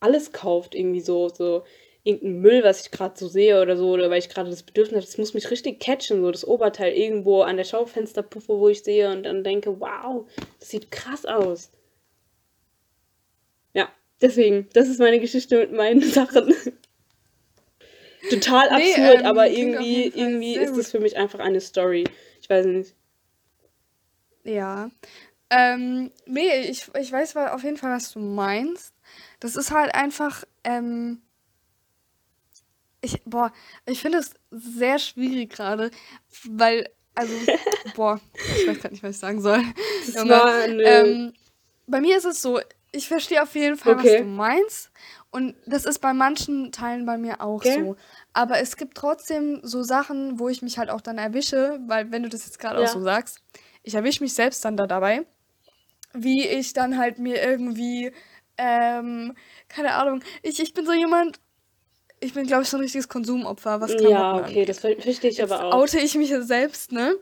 alles 0.00 0.32
kauft. 0.32 0.74
Irgendwie 0.74 1.00
so, 1.00 1.28
so 1.28 1.62
irgendein 2.02 2.40
Müll, 2.40 2.64
was 2.64 2.82
ich 2.82 2.90
gerade 2.90 3.16
so 3.16 3.28
sehe 3.28 3.60
oder 3.62 3.76
so, 3.76 3.90
oder 3.90 4.10
weil 4.10 4.18
ich 4.18 4.28
gerade 4.28 4.50
das 4.50 4.64
Bedürfnis 4.64 4.96
habe, 4.96 5.06
das 5.06 5.18
muss 5.18 5.34
mich 5.34 5.50
richtig 5.50 5.80
catchen, 5.80 6.22
so 6.22 6.30
das 6.30 6.46
Oberteil 6.46 6.92
irgendwo 6.92 7.42
an 7.42 7.56
der 7.56 7.64
Schaufensterpuffe, 7.64 8.58
wo 8.58 8.68
ich 8.68 8.84
sehe 8.84 9.10
und 9.10 9.24
dann 9.24 9.42
denke, 9.42 9.80
wow, 9.80 10.24
das 10.60 10.70
sieht 10.70 10.92
krass 10.92 11.26
aus. 11.26 11.72
Deswegen, 14.20 14.68
das 14.72 14.88
ist 14.88 14.98
meine 14.98 15.20
Geschichte 15.20 15.58
mit 15.58 15.72
meinen 15.72 16.02
Sachen. 16.10 16.54
Total 18.30 18.68
absurd, 18.70 18.98
nee, 18.98 19.14
ähm, 19.14 19.26
aber 19.26 19.48
irgendwie, 19.48 20.06
irgendwie 20.06 20.56
ist 20.56 20.70
gut. 20.70 20.80
das 20.80 20.90
für 20.90 21.00
mich 21.00 21.16
einfach 21.16 21.38
eine 21.38 21.60
Story. 21.60 22.04
Ich 22.40 22.50
weiß 22.50 22.66
nicht. 22.66 22.94
Ja. 24.44 24.90
Ähm, 25.50 26.10
nee, 26.26 26.68
ich, 26.68 26.90
ich 26.98 27.12
weiß 27.12 27.36
auf 27.36 27.62
jeden 27.62 27.76
Fall, 27.76 27.92
was 27.92 28.12
du 28.12 28.18
meinst. 28.18 28.94
Das 29.38 29.54
ist 29.54 29.70
halt 29.70 29.94
einfach, 29.94 30.44
ähm, 30.64 31.22
ich, 33.00 33.22
boah, 33.24 33.52
ich 33.86 34.00
finde 34.00 34.18
es 34.18 34.32
sehr 34.50 34.98
schwierig 34.98 35.50
gerade, 35.50 35.90
weil, 36.44 36.88
also, 37.14 37.32
boah, 37.94 38.20
ich 38.34 38.66
weiß 38.66 38.78
gerade 38.78 38.94
nicht, 38.94 39.02
was 39.02 39.16
ich 39.16 39.20
sagen 39.20 39.40
soll. 39.40 39.62
Das 40.06 40.14
Junge, 40.16 40.82
ähm, 40.82 41.32
bei 41.86 42.00
mir 42.00 42.16
ist 42.16 42.24
es 42.24 42.42
so, 42.42 42.60
ich 42.96 43.08
verstehe 43.08 43.42
auf 43.42 43.54
jeden 43.54 43.76
Fall, 43.76 43.94
okay. 43.94 44.14
was 44.14 44.16
du 44.18 44.24
meinst. 44.24 44.90
Und 45.30 45.54
das 45.66 45.84
ist 45.84 45.98
bei 45.98 46.14
manchen 46.14 46.72
Teilen 46.72 47.04
bei 47.04 47.18
mir 47.18 47.40
auch 47.40 47.56
okay. 47.56 47.84
so. 47.84 47.96
Aber 48.32 48.58
es 48.58 48.76
gibt 48.76 48.96
trotzdem 48.96 49.60
so 49.62 49.82
Sachen, 49.82 50.38
wo 50.38 50.48
ich 50.48 50.62
mich 50.62 50.78
halt 50.78 50.88
auch 50.88 51.00
dann 51.00 51.18
erwische, 51.18 51.78
weil 51.86 52.10
wenn 52.10 52.22
du 52.22 52.28
das 52.28 52.46
jetzt 52.46 52.58
gerade 52.58 52.80
ja. 52.80 52.86
auch 52.86 52.92
so 52.92 53.02
sagst, 53.02 53.40
ich 53.82 53.94
erwische 53.94 54.22
mich 54.22 54.34
selbst 54.34 54.64
dann 54.64 54.76
da 54.76 54.86
dabei, 54.86 55.26
wie 56.14 56.46
ich 56.46 56.72
dann 56.72 56.98
halt 56.98 57.18
mir 57.18 57.42
irgendwie, 57.42 58.12
ähm, 58.56 59.36
keine 59.68 59.94
Ahnung, 59.94 60.22
ich, 60.42 60.60
ich 60.60 60.72
bin 60.72 60.86
so 60.86 60.92
jemand, 60.92 61.38
ich 62.20 62.32
bin, 62.32 62.46
glaube 62.46 62.62
ich, 62.62 62.70
so 62.70 62.78
ein 62.78 62.82
richtiges 62.82 63.08
Konsumopfer, 63.08 63.80
was 63.80 63.90
Klamotten 63.90 64.12
Ja, 64.12 64.34
okay, 64.36 64.44
angeht. 64.44 64.68
das 64.70 64.78
verstehe 64.78 65.10
ich 65.10 65.22
jetzt 65.22 65.40
aber 65.40 65.66
auch. 65.66 65.82
oute 65.82 65.98
ich 65.98 66.14
mich 66.14 66.32
selbst, 66.40 66.92
ne? 66.92 67.14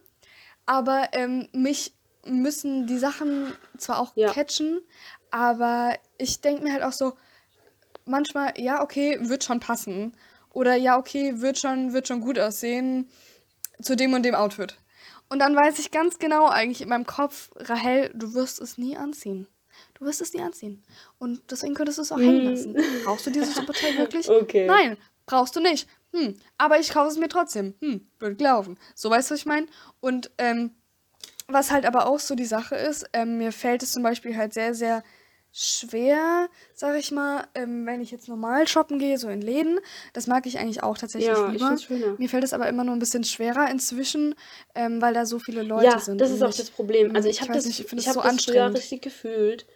Aber 0.66 1.08
ähm, 1.12 1.48
mich 1.52 1.94
müssen 2.26 2.86
die 2.86 2.98
Sachen 2.98 3.52
zwar 3.76 3.98
auch 3.98 4.12
ja. 4.16 4.32
catchen, 4.32 4.80
aber 5.34 5.98
ich 6.16 6.40
denke 6.42 6.62
mir 6.62 6.72
halt 6.72 6.84
auch 6.84 6.92
so, 6.92 7.14
manchmal, 8.04 8.52
ja, 8.56 8.84
okay, 8.84 9.18
wird 9.20 9.42
schon 9.42 9.58
passen. 9.58 10.16
Oder 10.50 10.76
ja, 10.76 10.96
okay, 10.96 11.40
wird 11.40 11.58
schon, 11.58 11.92
wird 11.92 12.06
schon 12.06 12.20
gut 12.20 12.38
aussehen 12.38 13.10
zu 13.82 13.96
dem 13.96 14.12
und 14.12 14.22
dem 14.22 14.36
Outfit. 14.36 14.76
Und 15.28 15.40
dann 15.40 15.56
weiß 15.56 15.80
ich 15.80 15.90
ganz 15.90 16.20
genau 16.20 16.46
eigentlich 16.46 16.82
in 16.82 16.88
meinem 16.88 17.04
Kopf, 17.04 17.50
Rahel, 17.56 18.12
du 18.14 18.32
wirst 18.34 18.60
es 18.60 18.78
nie 18.78 18.96
anziehen. 18.96 19.48
Du 19.94 20.04
wirst 20.04 20.20
es 20.20 20.32
nie 20.34 20.40
anziehen. 20.40 20.84
Und 21.18 21.42
deswegen 21.50 21.74
könntest 21.74 21.98
du 21.98 22.02
es 22.02 22.12
auch 22.12 22.18
hängen 22.18 22.42
hm. 22.42 22.50
lassen. 22.50 22.76
Brauchst 23.04 23.26
du 23.26 23.30
dieses 23.32 23.56
Superteil 23.56 23.98
wirklich? 23.98 24.28
Okay. 24.28 24.66
Nein, 24.66 24.96
brauchst 25.26 25.56
du 25.56 25.60
nicht. 25.60 25.88
Hm, 26.12 26.36
aber 26.58 26.78
ich 26.78 26.90
kaufe 26.90 27.08
es 27.08 27.18
mir 27.18 27.28
trotzdem. 27.28 27.74
Hm, 27.80 28.06
wird 28.20 28.40
laufen. 28.40 28.78
So 28.94 29.10
weißt 29.10 29.30
du, 29.30 29.34
was 29.34 29.40
ich 29.40 29.46
meine? 29.46 29.66
Und 29.98 30.30
ähm, 30.38 30.76
was 31.48 31.72
halt 31.72 31.86
aber 31.86 32.06
auch 32.06 32.20
so 32.20 32.36
die 32.36 32.44
Sache 32.44 32.76
ist, 32.76 33.04
ähm, 33.12 33.38
mir 33.38 33.50
fällt 33.50 33.82
es 33.82 33.90
zum 33.90 34.04
Beispiel 34.04 34.36
halt 34.36 34.54
sehr, 34.54 34.74
sehr 34.74 35.02
schwer, 35.56 36.48
sag 36.74 36.98
ich 36.98 37.12
mal, 37.12 37.46
ähm, 37.54 37.86
wenn 37.86 38.00
ich 38.00 38.10
jetzt 38.10 38.28
normal 38.28 38.66
shoppen 38.66 38.98
gehe, 38.98 39.18
so 39.18 39.28
in 39.28 39.40
Läden. 39.40 39.78
Das 40.12 40.26
mag 40.26 40.46
ich 40.46 40.58
eigentlich 40.58 40.82
auch 40.82 40.98
tatsächlich 40.98 41.30
ja, 41.30 41.48
lieber. 41.48 41.76
Ich 41.78 42.18
Mir 42.18 42.28
fällt 42.28 42.42
es 42.42 42.52
aber 42.52 42.68
immer 42.68 42.82
nur 42.82 42.94
ein 42.96 42.98
bisschen 42.98 43.22
schwerer 43.22 43.70
inzwischen, 43.70 44.34
ähm, 44.74 45.00
weil 45.00 45.14
da 45.14 45.24
so 45.24 45.38
viele 45.38 45.62
Leute 45.62 45.86
ja, 45.86 46.00
sind. 46.00 46.20
das 46.20 46.32
ist 46.32 46.42
auch 46.42 46.52
das 46.52 46.70
Problem. 46.70 47.14
Also 47.14 47.28
ich, 47.28 47.36
ich 47.36 47.42
habe 47.42 47.52
das, 47.52 47.66
nicht, 47.66 47.78
ich, 47.78 47.92
ich 47.92 48.08
hab 48.08 48.14
so 48.14 48.20
das 48.20 48.30
anstrengend. 48.30 48.76
richtig 48.76 49.02
gefühlt. 49.02 49.66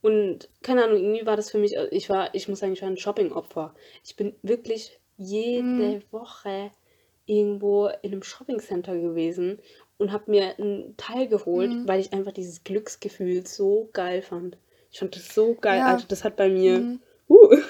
Und 0.00 0.48
keine 0.62 0.84
Ahnung, 0.84 0.96
irgendwie 0.96 1.26
war 1.26 1.36
das 1.36 1.50
für 1.50 1.58
mich, 1.58 1.76
ich 1.90 2.08
war, 2.08 2.34
ich 2.34 2.48
muss 2.48 2.60
sagen, 2.60 2.72
ich 2.72 2.80
war 2.80 2.88
ein 2.88 2.96
Shopping-Opfer. 2.96 3.74
Ich 4.04 4.16
bin 4.16 4.34
wirklich 4.40 4.98
jede 5.18 5.62
hm. 5.62 6.02
Woche 6.10 6.70
irgendwo 7.26 7.88
in 8.00 8.12
einem 8.12 8.22
Shopping-Center 8.22 8.96
gewesen 8.96 9.58
und 9.98 10.10
habe 10.10 10.30
mir 10.30 10.58
einen 10.58 10.96
Teil 10.96 11.28
geholt, 11.28 11.70
hm. 11.70 11.86
weil 11.86 12.00
ich 12.00 12.14
einfach 12.14 12.32
dieses 12.32 12.64
Glücksgefühl 12.64 13.46
so 13.46 13.90
geil 13.92 14.22
fand. 14.22 14.56
Ich 14.90 14.98
fand 14.98 15.14
das 15.14 15.34
so 15.34 15.54
geil. 15.54 15.78
Ja. 15.78 15.86
Also 15.88 16.06
das 16.08 16.24
hat 16.24 16.36
bei 16.36 16.48
mir. 16.48 16.78
Mhm. 16.78 17.00
Uh. 17.28 17.56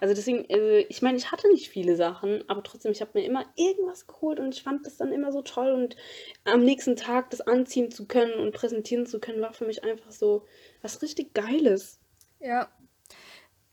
Also 0.00 0.14
deswegen, 0.14 0.44
also 0.52 0.86
ich 0.88 1.00
meine, 1.00 1.16
ich 1.16 1.32
hatte 1.32 1.48
nicht 1.48 1.70
viele 1.70 1.96
Sachen, 1.96 2.44
aber 2.48 2.62
trotzdem, 2.62 2.92
ich 2.92 3.00
habe 3.00 3.12
mir 3.14 3.24
immer 3.24 3.46
irgendwas 3.56 4.06
geholt 4.06 4.38
und 4.38 4.54
ich 4.54 4.62
fand 4.62 4.84
das 4.84 4.98
dann 4.98 5.12
immer 5.12 5.32
so 5.32 5.40
toll 5.40 5.72
und 5.72 5.96
am 6.44 6.62
nächsten 6.62 6.96
Tag 6.96 7.30
das 7.30 7.40
anziehen 7.40 7.90
zu 7.90 8.06
können 8.06 8.34
und 8.34 8.52
präsentieren 8.52 9.06
zu 9.06 9.20
können, 9.20 9.40
war 9.40 9.54
für 9.54 9.64
mich 9.64 9.82
einfach 9.82 10.10
so 10.10 10.44
was 10.82 11.00
richtig 11.00 11.32
Geiles. 11.32 12.00
Ja. 12.40 12.68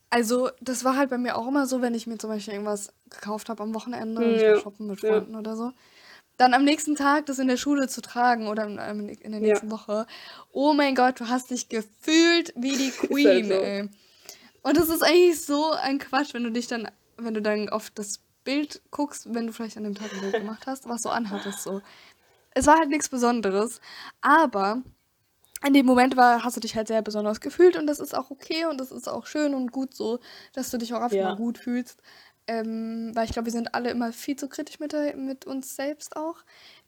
Also, 0.08 0.48
das 0.62 0.84
war 0.84 0.96
halt 0.96 1.10
bei 1.10 1.18
mir 1.18 1.36
auch 1.36 1.48
immer 1.48 1.66
so, 1.66 1.82
wenn 1.82 1.94
ich 1.94 2.06
mir 2.06 2.16
zum 2.16 2.30
Beispiel 2.30 2.54
irgendwas 2.54 2.94
gekauft 3.10 3.50
habe 3.50 3.62
am 3.62 3.74
Wochenende, 3.74 4.22
ja. 4.22 4.36
ich 4.36 4.42
war 4.42 4.60
shoppen 4.60 4.86
mit 4.86 5.00
Freunden 5.00 5.32
ja. 5.32 5.38
oder 5.38 5.56
so 5.56 5.72
dann 6.42 6.54
am 6.54 6.64
nächsten 6.64 6.96
Tag 6.96 7.26
das 7.26 7.38
in 7.38 7.46
der 7.46 7.56
Schule 7.56 7.86
zu 7.86 8.02
tragen 8.02 8.48
oder 8.48 8.66
in, 8.66 8.76
der 8.76 9.40
nächsten 9.40 9.66
ja. 9.68 9.72
Woche. 9.72 10.06
Oh 10.50 10.72
mein 10.72 10.96
Gott, 10.96 11.20
du 11.20 11.28
hast 11.28 11.50
dich 11.50 11.68
gefühlt 11.68 12.52
wie 12.56 12.76
die 12.76 12.90
Queen, 13.06 13.28
halt 13.28 13.46
so. 13.46 13.52
ey. 13.52 13.88
Und 14.62 14.76
das 14.76 14.88
ist 14.88 15.02
eigentlich 15.02 15.40
so 15.44 15.70
ein 15.72 15.98
Quatsch, 15.98 16.34
wenn 16.34 16.42
du 16.42 16.50
dich 16.50 16.66
dann, 16.66 16.90
wenn 17.16 17.34
du 17.34 17.42
dann 17.42 17.68
auf 17.68 17.90
das 17.90 18.20
Bild 18.42 18.82
guckst, 18.90 19.32
wenn 19.32 19.46
du 19.46 19.52
vielleicht 19.52 19.76
an 19.76 19.84
dem 19.84 19.94
Tag 19.94 20.12
ein 20.12 20.20
Bild 20.20 20.32
gemacht 20.32 20.66
hast, 20.66 20.88
was 20.88 21.02
so 21.02 21.10
anhattest, 21.10 21.62
so. 21.62 21.80
Es 22.54 22.66
war 22.66 22.76
halt 22.76 22.90
nichts 22.90 23.08
Besonderes, 23.08 23.80
aber 24.20 24.82
in 25.64 25.74
dem 25.74 25.86
Moment 25.86 26.16
war, 26.16 26.42
hast 26.42 26.56
du 26.56 26.60
dich 26.60 26.74
halt 26.74 26.88
sehr 26.88 27.02
besonders 27.02 27.40
gefühlt 27.40 27.76
und 27.76 27.86
das 27.86 28.00
ist 28.00 28.16
auch 28.16 28.30
okay 28.30 28.64
und 28.66 28.80
das 28.80 28.90
ist 28.90 29.08
auch 29.08 29.26
schön 29.26 29.54
und 29.54 29.70
gut 29.70 29.94
so, 29.94 30.18
dass 30.52 30.70
du 30.70 30.78
dich 30.78 30.92
auch 30.92 31.00
einfach 31.00 31.16
ja. 31.16 31.28
mal 31.28 31.36
gut 31.36 31.56
fühlst. 31.56 32.02
Ähm, 32.46 33.12
weil 33.14 33.24
ich 33.26 33.32
glaube, 33.32 33.46
wir 33.46 33.52
sind 33.52 33.74
alle 33.74 33.90
immer 33.90 34.12
viel 34.12 34.36
zu 34.36 34.48
kritisch 34.48 34.80
mit, 34.80 34.94
mit 35.16 35.46
uns 35.46 35.76
selbst 35.76 36.16
auch. 36.16 36.36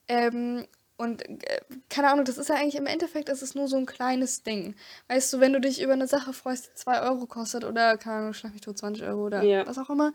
Ähm, 0.08 0.66
und 0.96 1.22
äh, 1.28 1.60
keine 1.88 2.10
Ahnung, 2.10 2.24
das 2.24 2.38
ist 2.38 2.48
ja 2.48 2.54
eigentlich 2.54 2.76
im 2.76 2.86
Endeffekt, 2.86 3.28
ist 3.28 3.42
es 3.42 3.54
nur 3.54 3.66
so 3.66 3.76
ein 3.76 3.86
kleines 3.86 4.42
Ding. 4.42 4.76
Weißt 5.08 5.32
du, 5.32 5.40
wenn 5.40 5.52
du 5.52 5.60
dich 5.60 5.82
über 5.82 5.92
eine 5.92 6.06
Sache 6.06 6.32
freust, 6.32 6.68
die 6.68 6.74
2 6.74 7.02
Euro 7.02 7.26
kostet 7.26 7.64
oder, 7.64 7.96
keine 7.98 8.16
Ahnung, 8.18 8.34
schlag 8.34 8.52
mich 8.52 8.60
tot 8.60 8.78
20 8.78 9.02
Euro 9.04 9.26
oder 9.26 9.42
ja. 9.42 9.66
was 9.66 9.78
auch 9.78 9.90
immer, 9.90 10.12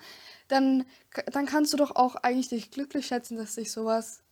dann, 0.48 0.86
dann 1.32 1.46
kannst 1.46 1.74
du 1.74 1.78
doch 1.78 1.96
auch 1.96 2.16
eigentlich 2.16 2.50
dich 2.50 2.72
glücklich 2.72 3.08
schätzen, 3.08 3.38
dass 3.38 3.56
sich 3.56 3.72
sowas 3.72 4.24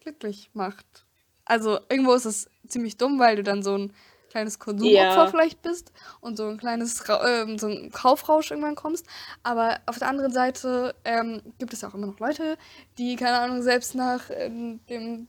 glücklich 0.00 0.50
macht. 0.52 1.04
Also 1.44 1.80
irgendwo 1.88 2.14
ist 2.14 2.24
es 2.24 2.48
ziemlich 2.68 2.96
dumm, 2.96 3.18
weil 3.18 3.36
du 3.36 3.42
dann 3.42 3.62
so 3.62 3.76
ein 3.76 3.92
kleines 4.34 4.58
Konsumopfer 4.58 5.00
Ja. 5.24 5.26
vielleicht 5.28 5.62
bist 5.62 5.92
und 6.20 6.36
so 6.36 6.46
ein 6.48 6.58
kleines 6.58 7.02
ähm, 7.24 7.56
so 7.58 7.68
ein 7.68 7.90
Kaufrausch 7.92 8.50
irgendwann 8.50 8.74
kommst. 8.74 9.06
Aber 9.44 9.78
auf 9.86 9.98
der 10.00 10.08
anderen 10.08 10.32
Seite 10.32 10.94
ähm, 11.04 11.40
gibt 11.58 11.72
es 11.72 11.82
ja 11.82 11.88
auch 11.88 11.94
immer 11.94 12.08
noch 12.08 12.18
Leute, 12.18 12.58
die, 12.98 13.14
keine 13.16 13.38
Ahnung, 13.38 13.62
selbst 13.62 13.94
nach 13.94 14.30
ähm, 14.30 14.80
dem 14.88 15.28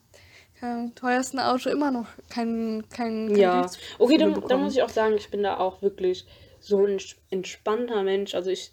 teuersten 0.96 1.40
Auto 1.40 1.70
immer 1.70 1.92
noch 1.92 2.08
kein, 2.30 2.84
kein, 2.90 3.28
kein 3.28 3.36
Ja, 3.36 3.70
okay, 4.00 4.18
dann, 4.18 4.34
dann 4.48 4.64
muss 4.64 4.74
ich 4.74 4.82
auch 4.82 4.90
sagen, 4.90 5.14
ich 5.16 5.30
bin 5.30 5.44
da 5.44 5.58
auch 5.58 5.84
wirklich 5.84 6.26
so 6.60 6.80
ein 6.84 6.98
ents- 6.98 7.18
entspannter 7.30 8.02
Mensch. 8.02 8.34
Also 8.34 8.50
ich 8.50 8.72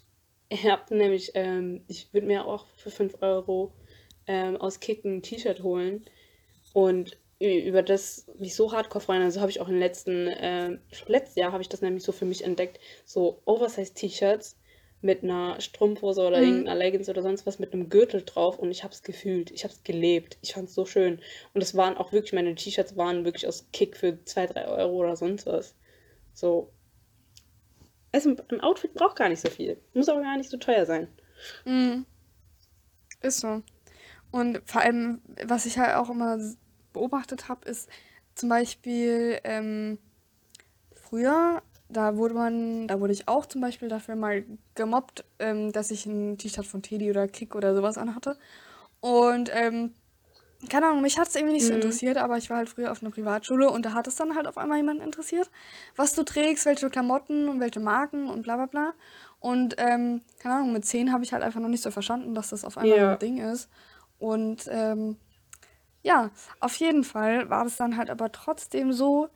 habe 0.63 0.95
nämlich, 0.97 1.31
ähm, 1.35 1.83
ich 1.87 2.11
würde 2.11 2.25
mir 2.25 2.45
auch 2.45 2.65
für 2.77 2.89
5 2.89 3.21
Euro 3.21 3.73
ähm, 4.25 4.57
aus 4.57 4.79
Kick 4.79 5.05
ein 5.05 5.21
T-Shirt 5.21 5.61
holen 5.61 6.03
und 6.73 7.17
über 7.39 7.83
das 7.83 8.25
mich 8.39 8.55
so 8.55 8.71
hardcore 8.71 9.03
freuen. 9.03 9.21
Also 9.21 9.41
habe 9.41 9.51
ich 9.51 9.59
auch 9.61 9.67
im 9.69 9.77
letzten, 9.79 10.29
ähm, 10.37 10.79
glaub, 10.91 11.09
letztes 11.09 11.35
Jahr 11.35 11.51
habe 11.51 11.61
ich 11.61 11.69
das 11.69 11.81
nämlich 11.81 12.03
so 12.03 12.11
für 12.11 12.25
mich 12.25 12.43
entdeckt, 12.43 12.79
so 13.05 13.41
Oversize-T-Shirts 13.45 14.57
mit 15.01 15.23
einer 15.23 15.59
Strumpfhose 15.59 16.21
oder 16.25 16.39
Mhm. 16.39 16.45
irgendeiner 16.45 16.75
Leggings 16.79 17.09
oder 17.09 17.21
sonst 17.21 17.45
was 17.45 17.59
mit 17.59 17.73
einem 17.73 17.89
Gürtel 17.89 18.23
drauf 18.23 18.57
und 18.59 18.71
ich 18.71 18.83
habe 18.83 18.93
es 18.93 19.03
gefühlt, 19.03 19.51
ich 19.51 19.63
habe 19.65 19.73
es 19.73 19.83
gelebt, 19.83 20.37
ich 20.41 20.53
fand 20.53 20.69
es 20.69 20.75
so 20.75 20.85
schön 20.85 21.19
und 21.53 21.61
es 21.61 21.75
waren 21.75 21.97
auch 21.97 22.13
wirklich, 22.13 22.33
meine 22.33 22.55
T-Shirts 22.55 22.95
waren 22.95 23.25
wirklich 23.25 23.47
aus 23.47 23.67
Kick 23.73 23.97
für 23.97 24.23
2, 24.25 24.47
3 24.47 24.67
Euro 24.67 24.93
oder 24.95 25.15
sonst 25.17 25.45
was. 25.45 25.75
So, 26.33 26.71
also 28.13 28.35
ein 28.49 28.61
Outfit 28.61 28.93
braucht 28.93 29.17
gar 29.17 29.27
nicht 29.29 29.41
so 29.41 29.49
viel, 29.49 29.77
muss 29.93 30.07
aber 30.07 30.21
gar 30.21 30.37
nicht 30.37 30.49
so 30.49 30.57
teuer 30.57 30.85
sein. 30.85 31.07
Mhm. 31.65 32.05
Ist 33.21 33.39
so. 33.39 33.63
Und 34.31 34.61
vor 34.65 34.81
allem, 34.81 35.21
was 35.45 35.65
ich 35.65 35.77
halt 35.77 35.95
auch 35.95 36.09
immer 36.09 36.39
beobachtet 36.93 37.49
habe, 37.49 37.67
ist 37.67 37.89
zum 38.35 38.49
Beispiel 38.49 39.39
ähm, 39.43 39.97
früher, 40.95 41.61
da 41.89 42.17
wurde 42.17 42.33
man, 42.33 42.87
da 42.87 42.99
wurde 42.99 43.13
ich 43.13 43.27
auch 43.27 43.45
zum 43.45 43.61
Beispiel 43.61 43.89
dafür 43.89 44.15
mal 44.15 44.43
gemobbt, 44.75 45.25
ähm, 45.39 45.71
dass 45.71 45.91
ich 45.91 46.05
ein 46.05 46.37
T-Shirt 46.37 46.65
von 46.65 46.81
Teddy 46.81 47.09
oder 47.09 47.27
Kick 47.27 47.55
oder 47.55 47.75
sowas 47.75 47.97
anhatte. 47.97 48.37
Und 49.01 49.49
ähm, 49.53 49.93
keine 50.69 50.87
Ahnung, 50.87 51.01
mich 51.01 51.19
hat 51.19 51.27
es 51.27 51.35
irgendwie 51.35 51.55
nicht 51.55 51.65
so 51.65 51.73
Mhm. 51.73 51.81
interessiert, 51.81 52.17
aber 52.17 52.37
ich 52.37 52.49
war 52.49 52.57
halt 52.57 52.69
früher 52.69 52.91
auf 52.91 53.01
einer 53.01 53.11
Privatschule 53.11 53.69
und 53.69 53.85
da 53.85 53.93
hat 53.93 54.07
es 54.07 54.15
dann 54.15 54.35
halt 54.35 54.47
auf 54.47 54.57
einmal 54.57 54.77
jemanden 54.77 55.03
interessiert, 55.03 55.51
was 55.95 56.13
du 56.13 56.23
trägst, 56.23 56.65
welche 56.65 56.89
Klamotten 56.89 57.49
und 57.49 57.59
welche 57.59 57.81
Marken 57.81 58.29
und 58.29 58.43
bla 58.43 58.55
bla 58.55 58.65
bla. 58.67 58.93
Und 59.39 59.75
ähm, 59.77 60.21
keine 60.39 60.55
Ahnung, 60.55 60.73
mit 60.73 60.85
10 60.85 61.11
habe 61.11 61.23
ich 61.23 61.33
halt 61.33 61.43
einfach 61.43 61.59
noch 61.59 61.67
nicht 61.67 61.83
so 61.83 61.91
verstanden, 61.91 62.33
dass 62.33 62.49
das 62.49 62.63
auf 62.63 62.77
einmal 62.77 62.99
Ja. 62.99 63.13
ein 63.13 63.19
Ding 63.19 63.37
ist. 63.39 63.69
Und 64.19 64.67
ähm, 64.71 65.17
ja, 66.03 66.29
auf 66.59 66.75
jeden 66.75 67.03
Fall 67.03 67.49
war 67.49 67.65
es 67.65 67.77
dann 67.77 67.97
halt 67.97 68.09
aber 68.09 68.31
trotzdem 68.31 68.93
so, 68.93 69.29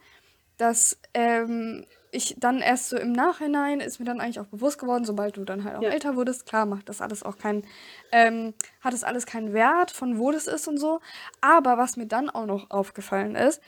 dass 0.57 0.99
ähm, 1.13 1.85
ich 2.11 2.35
dann 2.39 2.59
erst 2.59 2.89
so 2.89 2.97
im 2.97 3.11
Nachhinein 3.11 3.79
ist 3.79 3.99
mir 3.99 4.05
dann 4.05 4.19
eigentlich 4.21 4.39
auch 4.39 4.47
bewusst 4.47 4.79
geworden, 4.79 5.05
sobald 5.05 5.37
du 5.37 5.43
dann 5.45 5.63
halt 5.63 5.75
auch 5.77 5.83
Ja. 5.83 5.89
älter 5.89 6.15
wurdest, 6.15 6.45
klar 6.45 6.65
macht 6.65 6.89
das 6.89 7.01
alles 7.01 7.23
auch 7.23 7.37
keinen, 7.37 7.65
ähm, 8.11 8.53
hat 8.81 8.93
das 8.93 9.03
alles 9.03 9.25
keinen 9.25 9.53
Wert, 9.53 9.91
von 9.91 10.17
wo 10.17 10.31
das 10.31 10.47
ist 10.47 10.67
und 10.67 10.77
so. 10.77 10.99
Aber 11.41 11.77
was 11.77 11.97
mir 11.97 12.07
dann 12.07 12.29
auch 12.29 12.45
noch 12.45 12.69
aufgefallen 12.71 13.35
ist, 13.35 13.61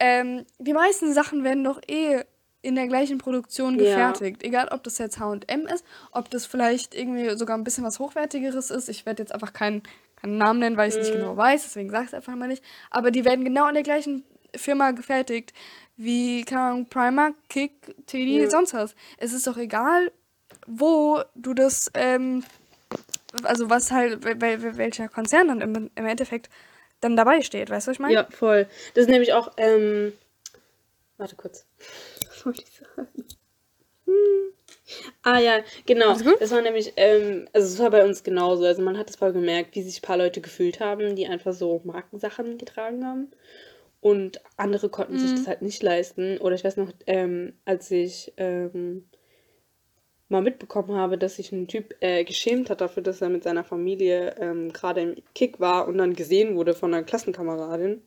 ähm, 0.00 0.44
die 0.58 0.72
meisten 0.72 1.12
Sachen 1.12 1.44
werden 1.44 1.64
doch 1.64 1.80
eh 1.88 2.22
in 2.62 2.74
der 2.74 2.88
gleichen 2.88 3.18
Produktion 3.18 3.74
Ja. 3.74 3.84
gefertigt. 3.84 4.42
Egal, 4.42 4.68
ob 4.68 4.82
das 4.82 4.98
jetzt 4.98 5.20
H&M 5.20 5.66
ist, 5.66 5.84
ob 6.12 6.30
das 6.30 6.46
vielleicht 6.46 6.94
irgendwie 6.94 7.36
sogar 7.36 7.56
ein 7.56 7.64
bisschen 7.64 7.84
was 7.84 7.98
Hochwertigeres 8.00 8.70
ist. 8.70 8.88
Ich 8.88 9.06
werde 9.06 9.22
jetzt 9.22 9.32
einfach 9.32 9.52
keinen, 9.52 9.82
keinen 10.20 10.38
Namen 10.38 10.60
nennen, 10.60 10.76
weil 10.76 10.88
ich 10.88 10.94
es 10.96 11.00
nicht 11.06 11.14
Mhm. 11.14 11.20
genau 11.20 11.36
weiß, 11.36 11.62
deswegen 11.62 11.90
sage 11.90 12.04
ich 12.04 12.08
es 12.10 12.14
einfach 12.14 12.34
mal 12.34 12.48
nicht. 12.48 12.62
Aber 12.90 13.10
die 13.10 13.24
werden 13.24 13.44
genau 13.44 13.68
in 13.68 13.74
der 13.74 13.82
gleichen 13.82 14.24
Firma 14.56 14.90
gefertigt 14.92 15.52
wie, 15.96 16.44
keine 16.44 16.60
Ahnung, 16.62 16.86
Primark, 16.86 17.34
Kick, 17.48 17.72
Teddy, 18.06 18.40
Ja. 18.40 18.50
sonst 18.50 18.72
was. 18.74 18.94
Es 19.18 19.32
ist 19.32 19.46
doch 19.46 19.56
egal, 19.56 20.12
wo 20.66 21.20
du 21.34 21.54
das, 21.54 21.90
ähm, 21.94 22.44
also 23.42 23.68
was 23.68 23.90
halt, 23.90 24.24
wel- 24.24 24.40
wel- 24.40 24.76
welcher 24.76 25.08
Konzern 25.08 25.48
dann 25.48 25.60
im, 25.60 25.90
im 25.94 26.06
Endeffekt 26.06 26.48
dann 27.00 27.16
dabei 27.16 27.42
steht. 27.42 27.68
Weißt 27.70 27.86
du, 27.86 27.90
was 27.90 27.96
ich 27.96 28.00
meine? 28.00 28.14
Ja, 28.14 28.28
voll. 28.30 28.66
Das 28.94 29.02
ist 29.04 29.10
nämlich 29.10 29.32
auch, 29.32 29.52
ähm, 29.56 30.12
warte 31.16 31.36
kurz. 31.36 31.66
Was 32.28 32.46
wollte 32.46 32.62
ich 32.62 32.70
sagen? 32.96 33.08
Hm. 34.06 34.52
Ah 35.22 35.38
ja, 35.38 35.60
genau. 35.86 36.16
Das 36.38 36.50
war 36.50 36.62
nämlich, 36.62 36.92
ähm, 36.96 37.48
also 37.52 37.66
es 37.68 37.78
war 37.78 37.90
bei 37.90 38.04
uns 38.04 38.22
genauso. 38.22 38.64
Also 38.64 38.82
man 38.82 38.98
hat 38.98 39.10
es 39.10 39.16
voll 39.16 39.32
gemerkt, 39.32 39.74
wie 39.74 39.82
sich 39.82 39.98
ein 39.98 40.02
paar 40.06 40.16
Leute 40.16 40.40
gefühlt 40.40 40.80
haben, 40.80 41.16
die 41.16 41.26
einfach 41.26 41.52
so 41.52 41.80
Markensachen 41.84 42.58
getragen 42.58 43.04
haben. 43.06 43.30
Und 44.00 44.40
andere 44.56 44.88
konnten 44.90 45.18
sich 45.18 45.32
Mhm. 45.32 45.36
das 45.36 45.46
halt 45.48 45.62
nicht 45.62 45.82
leisten. 45.82 46.38
Oder 46.38 46.54
ich 46.56 46.64
weiß 46.64 46.76
noch, 46.78 46.92
ähm, 47.06 47.54
als 47.64 47.90
ich 47.90 48.32
ähm, 48.38 49.06
mal 50.28 50.42
mitbekommen 50.42 50.94
habe, 50.96 51.16
dass 51.18 51.36
sich 51.36 51.52
ein 51.52 51.68
Typ 51.68 51.94
äh, 52.00 52.24
geschämt 52.24 52.70
hat 52.70 52.80
dafür, 52.80 53.02
dass 53.02 53.20
er 53.22 53.28
mit 53.30 53.42
seiner 53.44 53.64
Familie 53.64 54.34
ähm, 54.38 54.72
gerade 54.72 55.00
im 55.02 55.16
Kick 55.34 55.58
war 55.60 55.88
und 55.88 55.98
dann 55.98 56.14
gesehen 56.14 56.56
wurde 56.56 56.74
von 56.74 56.92
einer 56.92 57.04
Klassenkameradin. 57.04 58.02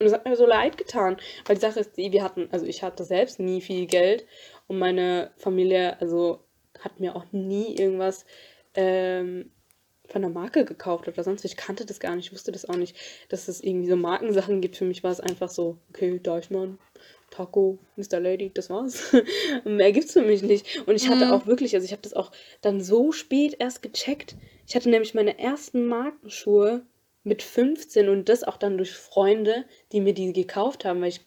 Und 0.00 0.06
es 0.06 0.12
hat 0.12 0.24
mir 0.26 0.36
so 0.36 0.46
leid 0.46 0.78
getan, 0.78 1.16
weil 1.46 1.56
die 1.56 1.62
Sache 1.62 1.80
ist 1.80 1.96
die, 1.96 2.12
wir 2.12 2.24
hatten, 2.24 2.48
also 2.52 2.66
ich 2.66 2.82
hatte 2.82 3.04
selbst 3.04 3.38
nie 3.40 3.60
viel 3.60 3.86
Geld 3.86 4.26
und 4.66 4.78
meine 4.78 5.30
Familie, 5.36 6.00
also 6.00 6.40
hat 6.80 7.00
mir 7.00 7.14
auch 7.16 7.24
nie 7.32 7.76
irgendwas 7.76 8.24
ähm, 8.74 9.50
von 10.08 10.22
der 10.22 10.30
Marke 10.30 10.64
gekauft 10.64 11.08
oder 11.08 11.22
sonst. 11.22 11.44
was. 11.44 11.50
Ich 11.50 11.56
kannte 11.56 11.86
das 11.86 12.00
gar 12.00 12.16
nicht, 12.16 12.26
ich 12.26 12.32
wusste 12.32 12.52
das 12.52 12.68
auch 12.68 12.76
nicht, 12.76 12.96
dass 13.28 13.48
es 13.48 13.62
irgendwie 13.62 13.88
so 13.88 13.96
Markensachen 13.96 14.60
gibt. 14.60 14.76
Für 14.76 14.84
mich 14.84 15.02
war 15.04 15.10
es 15.12 15.20
einfach 15.20 15.48
so, 15.48 15.78
okay, 15.90 16.18
Deichmann, 16.22 16.78
Taco, 17.30 17.78
Mr. 17.96 18.20
Lady, 18.20 18.50
das 18.52 18.68
war's. 18.68 19.14
Mehr 19.64 19.92
gibt's 19.92 20.12
für 20.12 20.22
mich 20.22 20.42
nicht. 20.42 20.86
Und 20.86 20.96
ich 20.96 21.08
hatte 21.08 21.26
Mhm. 21.26 21.32
auch 21.32 21.46
wirklich, 21.46 21.74
also 21.74 21.84
ich 21.84 21.92
habe 21.92 22.02
das 22.02 22.14
auch 22.14 22.30
dann 22.60 22.80
so 22.80 23.12
spät 23.12 23.56
erst 23.58 23.82
gecheckt. 23.82 24.36
Ich 24.66 24.74
hatte 24.76 24.90
nämlich 24.90 25.14
meine 25.14 25.38
ersten 25.38 25.86
Markenschuhe 25.86 26.84
mit 27.24 27.42
15 27.42 28.08
und 28.08 28.28
das 28.28 28.42
auch 28.44 28.56
dann 28.56 28.76
durch 28.76 28.92
Freunde, 28.92 29.64
die 29.92 30.00
mir 30.00 30.12
die 30.14 30.32
gekauft 30.32 30.84
haben, 30.84 31.00
weil 31.00 31.08
ich 31.08 31.20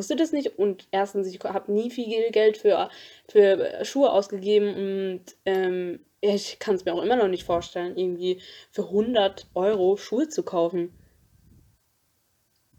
wusste 0.00 0.16
das 0.16 0.32
nicht 0.32 0.58
und 0.58 0.88
erstens, 0.92 1.26
ich 1.28 1.38
habe 1.44 1.70
nie 1.72 1.90
viel 1.90 2.30
Geld 2.30 2.56
für, 2.56 2.88
für 3.28 3.84
Schuhe 3.84 4.10
ausgegeben 4.10 4.74
und 4.74 5.36
ähm, 5.44 6.00
ich 6.22 6.58
kann 6.58 6.74
es 6.74 6.86
mir 6.86 6.94
auch 6.94 7.02
immer 7.02 7.16
noch 7.16 7.28
nicht 7.28 7.44
vorstellen, 7.44 7.96
irgendwie 7.98 8.40
für 8.70 8.84
100 8.84 9.46
Euro 9.54 9.98
Schuhe 9.98 10.28
zu 10.28 10.42
kaufen. 10.42 10.92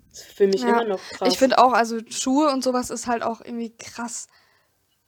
Das 0.10 0.22
ist 0.22 0.34
für 0.34 0.48
mich 0.48 0.66
Ja, 0.66 0.68
immer 0.68 0.84
noch 0.86 1.10
ich 1.24 1.38
krass. 1.38 1.38
finde 1.38 1.60
auch, 1.60 1.74
also 1.74 2.00
Schuhe 2.10 2.50
und 2.52 2.64
sowas 2.64 2.90
ist 2.90 3.08
halt 3.08 3.24
auch 3.24 3.42
irgendwie 3.42 3.76
krass 3.78 4.28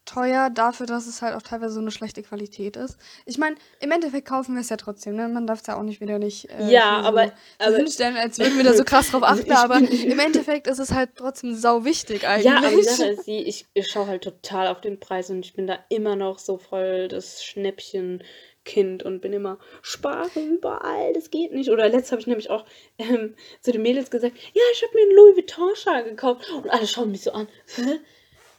teuer 0.06 0.50
dafür, 0.50 0.86
dass 0.86 1.08
es 1.08 1.22
halt 1.22 1.36
auch 1.36 1.42
teilweise 1.42 1.74
so 1.74 1.80
eine 1.80 1.92
schlechte 1.92 2.24
Qualität 2.24 2.76
ist. 2.76 2.98
Ich 3.26 3.38
meine, 3.38 3.56
im 3.80 3.92
Endeffekt 3.92 4.28
kaufen 4.28 4.56
wir 4.56 4.62
es 4.62 4.70
ja 4.70 4.78
trotzdem, 4.78 5.16
ne? 5.16 5.28
Man 5.30 5.48
darf 5.48 5.62
es 5.62 5.68
ja 5.68 5.78
auch 5.78 5.84
nicht 5.84 6.02
wieder 6.02 6.20
nicht 6.20 6.50
äh, 6.50 6.70
Ja, 6.70 7.02
aber, 7.02 7.26
so, 7.26 7.32
so 7.32 7.68
aber 7.68 7.78
hinstellen, 7.78 8.18
als 8.18 8.40
würden 8.40 8.58
wir 8.58 8.64
da 8.64 8.74
so 8.74 8.84
krass 8.84 9.12
drauf 9.12 9.24
achten, 9.24 9.52
aber 9.54 9.78
im 9.78 10.20
Endeffekt 10.20 10.68
ist 10.68 10.80
es 10.80 10.92
halt 10.92 11.12
trotzdem 11.16 11.56
sau 11.56 11.86
wichtig 11.86 12.24
Ja, 12.24 12.30
aber 12.30 12.42
die 12.42 12.48
eigentlich. 12.48 12.86
Sache 12.90 13.10
ist 13.10 13.28
die, 13.28 13.40
ich, 13.44 13.66
ich 13.74 13.88
schaue 13.90 14.08
halt 14.08 14.24
total 14.24 14.68
auf 14.68 14.82
den 14.82 15.00
Preis 15.00 15.30
und 15.30 15.46
ich 15.46 15.54
bin 15.54 15.68
da 15.68 15.80
immer 15.90 16.16
noch 16.16 16.40
so 16.40 16.58
voll 16.58 17.08
das 17.08 17.44
Schnäppchenkind 17.44 19.04
und 19.04 19.22
bin 19.22 19.34
immer, 19.34 19.58
spare 19.82 20.40
überall, 20.40 21.14
das 21.14 21.30
geht 21.30 21.54
nicht. 21.54 21.70
Oder 21.70 21.90
letztes 21.90 22.12
habe 22.12 22.22
ich 22.22 22.28
nämlich 22.28 22.50
auch 22.50 22.66
ähm, 22.98 23.36
zu 23.62 23.72
den 23.72 23.82
Mädels 23.82 24.12
gesagt, 24.12 24.36
ja, 24.54 24.62
ich 24.74 24.84
habe 24.84 24.94
mir 24.96 25.04
einen 25.04 25.16
Louis 25.16 25.36
Vuitton-Schal 25.38 26.04
gekauft. 26.04 26.50
Und 26.52 26.70
alle 26.70 26.88
schauen 26.88 27.12
mich 27.12 27.22
so 27.22 27.32
an, 27.32 27.48
hä? 27.76 28.00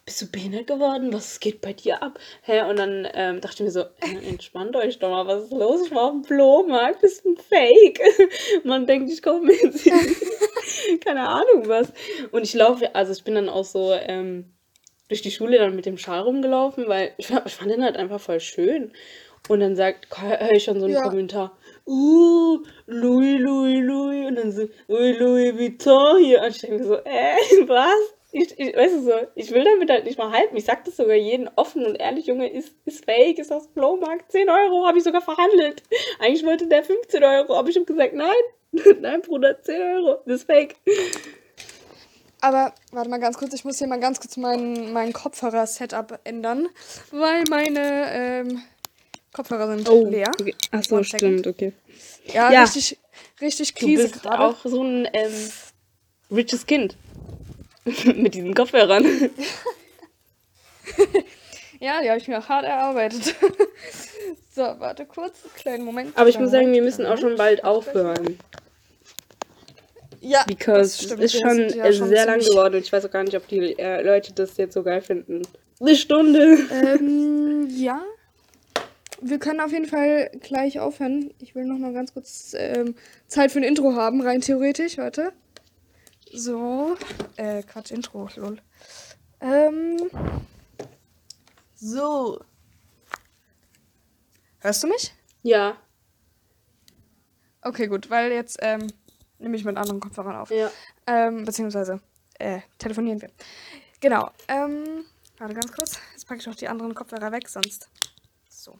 Bist 0.06 0.20
du 0.20 0.26
behindert 0.30 0.66
geworden? 0.66 1.12
Was 1.14 1.40
geht 1.40 1.62
bei 1.62 1.72
dir 1.72 2.02
ab? 2.02 2.18
Hä? 2.42 2.60
Und 2.68 2.78
dann 2.78 3.08
ähm, 3.14 3.40
dachte 3.40 3.54
ich 3.54 3.60
mir 3.62 3.70
so, 3.70 3.84
entspannt 4.28 4.76
euch 4.76 4.98
doch 4.98 5.08
mal, 5.10 5.26
was 5.26 5.44
ist 5.44 5.52
los? 5.52 5.86
Ich 5.86 5.94
war 5.94 6.04
auf 6.04 6.10
dem 6.12 6.24
Flohmarkt, 6.24 7.02
das 7.02 7.12
ist 7.12 7.24
ein 7.24 7.36
Fake. 7.38 8.00
Man 8.64 8.86
denkt, 8.86 9.10
ich 9.10 9.22
komme 9.22 9.52
jetzt 9.52 9.84
keine 11.04 11.26
Ahnung 11.28 11.68
was. 11.68 11.90
Und 12.32 12.42
ich 12.42 12.52
laufe, 12.52 12.94
also 12.94 13.12
ich 13.12 13.24
bin 13.24 13.34
dann 13.34 13.48
auch 13.48 13.64
so 13.64 13.94
ähm, 13.94 14.52
durch 15.08 15.22
die 15.22 15.30
Schule 15.30 15.56
dann 15.58 15.74
mit 15.74 15.86
dem 15.86 15.96
Schal 15.96 16.20
rumgelaufen, 16.20 16.86
weil 16.86 17.12
ich, 17.16 17.28
fand- 17.28 17.46
ich 17.46 17.54
fand 17.54 17.70
den 17.70 17.82
halt 17.82 17.96
einfach 17.96 18.20
voll 18.20 18.40
schön. 18.40 18.92
Und 19.48 19.60
dann 19.60 19.74
sagt, 19.76 20.06
höre 20.20 20.52
ich 20.52 20.64
schon 20.64 20.80
so 20.80 20.86
einen 20.86 20.94
Ja. 20.94 21.02
Kommentar, 21.02 21.56
uh, 21.86 22.58
Louis, 22.86 23.38
Louis, 23.40 23.80
Louis. 23.82 24.26
Und 24.28 24.36
dann 24.36 24.52
so, 24.52 24.68
Louis, 24.88 25.18
Louis 25.18 25.54
Vuitton 25.58 26.22
hier. 26.22 26.42
Und 26.42 26.48
ich 26.50 26.60
denke 26.60 26.78
mir 26.78 26.84
so, 26.84 26.96
äh, 26.96 27.36
was? 27.68 28.13
Ich, 28.36 28.58
ich, 28.58 28.74
weißt 28.76 28.94
du 28.96 29.02
so, 29.04 29.12
ich 29.36 29.52
will 29.52 29.62
damit 29.62 29.88
halt 29.88 30.04
nicht 30.06 30.18
mal 30.18 30.32
halten. 30.32 30.56
Ich 30.56 30.64
sag 30.64 30.84
das 30.84 30.96
sogar 30.96 31.14
jeden 31.14 31.48
offen 31.54 31.86
und 31.86 31.94
ehrlich, 31.94 32.26
Junge, 32.26 32.48
ist, 32.50 32.74
ist 32.84 33.04
fake, 33.04 33.38
ist 33.38 33.52
aus 33.52 33.66
dem 33.66 33.74
Flohmarkt. 33.74 34.32
10 34.32 34.48
Euro 34.50 34.86
habe 34.86 34.98
ich 34.98 35.04
sogar 35.04 35.22
verhandelt. 35.22 35.84
Eigentlich 36.18 36.44
wollte 36.44 36.66
der 36.66 36.82
15 36.82 37.22
Euro, 37.22 37.54
aber 37.54 37.68
ich 37.68 37.76
habe 37.76 37.86
gesagt, 37.86 38.12
nein, 38.12 38.34
nein, 39.00 39.22
Bruder, 39.22 39.62
10 39.62 39.80
Euro, 39.80 40.18
das 40.26 40.40
ist 40.40 40.46
fake. 40.46 40.74
Aber 42.40 42.74
warte 42.90 43.08
mal 43.08 43.20
ganz 43.20 43.38
kurz, 43.38 43.54
ich 43.54 43.64
muss 43.64 43.78
hier 43.78 43.86
mal 43.86 44.00
ganz 44.00 44.18
kurz 44.20 44.36
mein, 44.36 44.92
mein 44.92 45.12
Kopfhörer-Setup 45.12 46.18
ändern, 46.24 46.68
weil 47.12 47.44
meine 47.48 48.12
ähm, 48.12 48.62
Kopfhörer 49.32 49.68
sind 49.76 49.88
Oh, 49.88 50.04
leer. 50.10 50.30
okay. 50.40 50.54
Ach 50.72 50.82
so, 50.82 50.96
One 50.96 51.04
second. 51.04 51.40
stimmt, 51.40 51.46
okay. 51.46 51.72
Ja, 52.32 52.50
Ja. 52.52 52.62
richtig, 52.64 52.98
richtig 53.40 53.74
Krise 53.76 54.10
gerade. 54.10 54.40
auch 54.40 54.56
so 54.64 54.82
ein 54.82 55.08
ähm, 55.12 55.32
riches 56.30 56.66
Kind. 56.66 56.96
Mit 58.14 58.34
diesen 58.34 58.54
Kopfhörern. 58.54 59.04
ja, 61.80 62.00
die 62.02 62.08
habe 62.08 62.18
ich 62.18 62.28
mir 62.28 62.38
auch 62.38 62.48
hart 62.48 62.64
erarbeitet. 62.64 63.34
so, 64.54 64.62
warte 64.62 65.04
kurz, 65.04 65.40
kleinen 65.56 65.84
Moment. 65.84 66.16
Aber 66.16 66.28
ich 66.28 66.38
muss 66.38 66.50
sagen, 66.50 66.72
wir 66.72 66.82
müssen 66.82 67.04
auch 67.04 67.18
schon 67.18 67.36
bald 67.36 67.64
aufhören. 67.64 68.38
Ja, 70.20 70.44
Because 70.46 71.04
es 71.04 71.12
ist 71.12 71.38
schon, 71.38 71.68
ja 71.68 71.92
schon 71.92 72.08
sehr 72.08 72.24
lang 72.24 72.40
geworden 72.40 72.76
und 72.76 72.80
ich 72.80 72.90
weiß 72.90 73.04
auch 73.04 73.10
gar 73.10 73.22
nicht, 73.24 73.36
ob 73.36 73.46
die 73.46 73.78
äh, 73.78 74.00
Leute 74.00 74.32
das 74.32 74.56
jetzt 74.56 74.72
so 74.72 74.82
geil 74.82 75.02
finden. 75.02 75.42
Eine 75.80 75.94
Stunde. 75.94 76.58
Ähm, 76.70 77.68
ja. 77.70 78.00
Wir 79.20 79.38
können 79.38 79.60
auf 79.60 79.72
jeden 79.72 79.86
Fall 79.86 80.30
gleich 80.40 80.80
aufhören. 80.80 81.34
Ich 81.40 81.54
will 81.54 81.64
noch 81.64 81.78
mal 81.78 81.92
ganz 81.92 82.14
kurz 82.14 82.54
ähm, 82.56 82.94
Zeit 83.26 83.52
für 83.52 83.58
ein 83.58 83.64
Intro 83.64 83.94
haben, 83.94 84.22
rein 84.22 84.40
theoretisch. 84.40 84.96
Warte. 84.96 85.32
So. 86.32 86.96
Äh, 87.36 87.62
Quatsch, 87.62 87.90
Intro, 87.90 88.28
lol. 88.36 88.60
Ähm. 89.40 90.10
So. 91.74 92.40
Hörst 94.60 94.82
du 94.82 94.88
mich? 94.88 95.14
Ja. 95.42 95.76
Okay, 97.60 97.86
gut, 97.86 98.08
weil 98.10 98.32
jetzt 98.32 98.58
ähm, 98.62 98.86
nehme 99.38 99.56
ich 99.56 99.64
mit 99.64 99.76
anderen 99.76 100.00
Kopfhörern 100.00 100.36
auf. 100.36 100.50
Ja. 100.50 100.70
Ähm, 101.06 101.44
beziehungsweise 101.44 102.00
äh, 102.38 102.60
telefonieren 102.78 103.20
wir. 103.20 103.30
Genau. 104.00 104.30
Ähm, 104.48 105.04
warte 105.38 105.54
ganz 105.54 105.72
kurz. 105.72 105.98
Jetzt 106.12 106.26
packe 106.26 106.40
ich 106.40 106.46
noch 106.46 106.54
die 106.54 106.68
anderen 106.68 106.94
Kopfhörer 106.94 107.32
weg, 107.32 107.48
sonst. 107.48 107.88
So. 108.48 108.78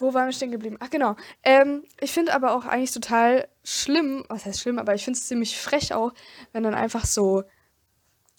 Wo 0.00 0.14
waren 0.14 0.26
wir 0.26 0.32
stehen 0.32 0.50
geblieben? 0.50 0.76
Ach, 0.80 0.90
genau. 0.90 1.14
Ähm, 1.42 1.84
ich 2.00 2.10
finde 2.12 2.32
aber 2.34 2.52
auch 2.52 2.64
eigentlich 2.64 2.92
total 2.92 3.46
schlimm, 3.62 4.24
was 4.28 4.46
heißt 4.46 4.60
schlimm, 4.60 4.78
aber 4.78 4.94
ich 4.94 5.04
finde 5.04 5.18
es 5.18 5.26
ziemlich 5.28 5.58
frech 5.58 5.92
auch, 5.94 6.12
wenn 6.52 6.62
dann 6.62 6.74
einfach 6.74 7.04
so 7.04 7.44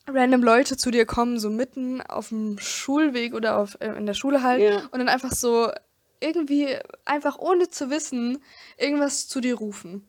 random 0.07 0.43
Leute 0.43 0.75
zu 0.75 0.89
dir 0.91 1.05
kommen, 1.05 1.39
so 1.39 1.49
mitten 1.49 2.01
auf 2.01 2.29
dem 2.29 2.57
Schulweg 2.59 3.33
oder 3.33 3.57
auf, 3.57 3.77
äh, 3.79 3.93
in 3.95 4.05
der 4.07 4.15
Schule 4.15 4.41
halt, 4.43 4.61
Ja. 4.61 4.77
und 4.91 4.99
dann 4.99 5.07
einfach 5.09 5.31
so 5.31 5.71
irgendwie, 6.19 6.75
einfach 7.05 7.37
ohne 7.37 7.69
zu 7.69 7.89
wissen, 7.89 8.39
irgendwas 8.77 9.27
zu 9.27 9.39
dir 9.39 9.55
rufen. 9.55 10.07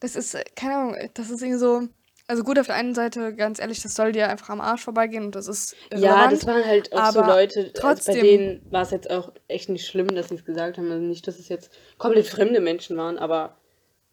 Das 0.00 0.16
ist, 0.16 0.34
äh, 0.34 0.44
keine 0.56 0.76
Ahnung, 0.76 0.96
das 1.14 1.30
ist 1.30 1.42
irgendwie 1.42 1.58
so. 1.58 1.88
Also 2.26 2.42
gut, 2.42 2.58
auf 2.58 2.66
der 2.66 2.76
einen 2.76 2.94
Seite, 2.94 3.34
ganz 3.34 3.58
ehrlich, 3.58 3.82
das 3.82 3.94
soll 3.94 4.12
dir 4.12 4.28
einfach 4.30 4.48
am 4.48 4.60
Arsch 4.62 4.82
vorbeigehen 4.82 5.26
und 5.26 5.34
das 5.34 5.46
ist 5.46 5.76
Ja, 5.92 6.26
das 6.26 6.46
waren 6.46 6.64
halt 6.64 6.90
auch 6.94 7.10
so 7.12 7.20
Leute, 7.20 7.60
also 7.60 7.70
bei 7.72 7.80
trotzdem- 7.80 8.22
denen 8.22 8.62
war 8.70 8.82
es 8.82 8.90
jetzt 8.92 9.10
auch 9.10 9.32
echt 9.46 9.68
nicht 9.68 9.86
schlimm, 9.86 10.08
dass 10.08 10.30
sie 10.30 10.36
es 10.36 10.44
gesagt 10.46 10.78
haben. 10.78 10.90
Also 10.90 11.04
nicht, 11.04 11.26
dass 11.26 11.38
es 11.38 11.48
jetzt 11.50 11.70
komplett 11.98 12.26
fremde 12.26 12.60
Menschen 12.60 12.96
waren, 12.96 13.18
aber 13.18 13.58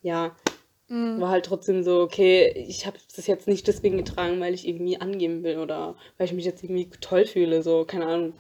ja, 0.02 0.36
Mhm. 0.90 1.22
war 1.22 1.30
halt 1.30 1.46
trotzdem 1.46 1.84
so, 1.84 2.02
okay, 2.02 2.50
ich 2.68 2.86
habe 2.86 2.98
das 3.16 3.28
jetzt 3.28 3.48
nicht 3.48 3.66
deswegen 3.68 3.96
getragen, 3.98 4.42
weil 4.42 4.54
ich 4.54 4.68
irgendwie 4.68 5.00
angeben 5.00 5.44
will 5.44 5.58
oder 5.60 5.96
weil 6.18 6.26
ich 6.28 6.34
mich 6.34 6.44
jetzt 6.44 6.64
irgendwie 6.64 6.90
toll 7.00 7.26
fühle, 7.26 7.64
so, 7.64 7.86
keine 7.86 8.08
Ahnung. 8.08 8.34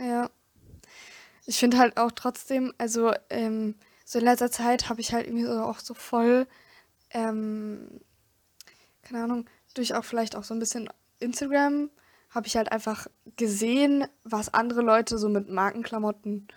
Ja. 0.00 0.30
Ich 1.44 1.58
finde 1.58 1.76
halt 1.78 1.98
auch 1.98 2.12
trotzdem, 2.12 2.72
also 2.78 3.12
ähm, 3.28 3.74
so 4.06 4.18
in 4.18 4.24
letzter 4.24 4.50
Zeit 4.50 4.88
habe 4.88 5.02
ich 5.02 5.12
halt 5.12 5.26
irgendwie 5.26 5.44
so 5.44 5.60
auch 5.60 5.78
so 5.78 5.92
voll, 5.92 6.46
ähm, 7.10 8.00
keine 9.08 9.24
Ahnung, 9.24 9.46
durch 9.74 9.94
auch 9.94 10.04
vielleicht 10.04 10.36
auch 10.36 10.44
so 10.44 10.54
ein 10.54 10.58
bisschen 10.60 10.88
Instagram, 11.20 11.90
habe 12.30 12.46
ich 12.46 12.56
halt 12.56 12.70
einfach 12.72 13.06
gesehen, 13.36 14.04
was 14.24 14.52
andere 14.52 14.82
Leute 14.82 15.18
so 15.18 15.28
mit 15.28 15.48
Markenklamotten 15.48 16.48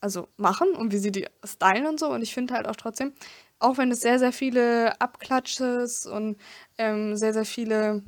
also 0.00 0.28
machen 0.36 0.68
und 0.74 0.92
wie 0.92 0.98
sie 0.98 1.12
die 1.12 1.26
stylen 1.44 1.86
und 1.86 1.98
so. 1.98 2.08
Und 2.10 2.22
ich 2.22 2.34
finde 2.34 2.54
halt 2.54 2.68
auch 2.68 2.76
trotzdem, 2.76 3.12
auch 3.58 3.78
wenn 3.78 3.90
es 3.90 4.00
sehr, 4.00 4.18
sehr 4.18 4.32
viele 4.32 5.00
Abklatsches 5.00 6.06
und 6.06 6.36
ähm, 6.78 7.16
sehr, 7.16 7.32
sehr 7.32 7.44
viele 7.44 8.02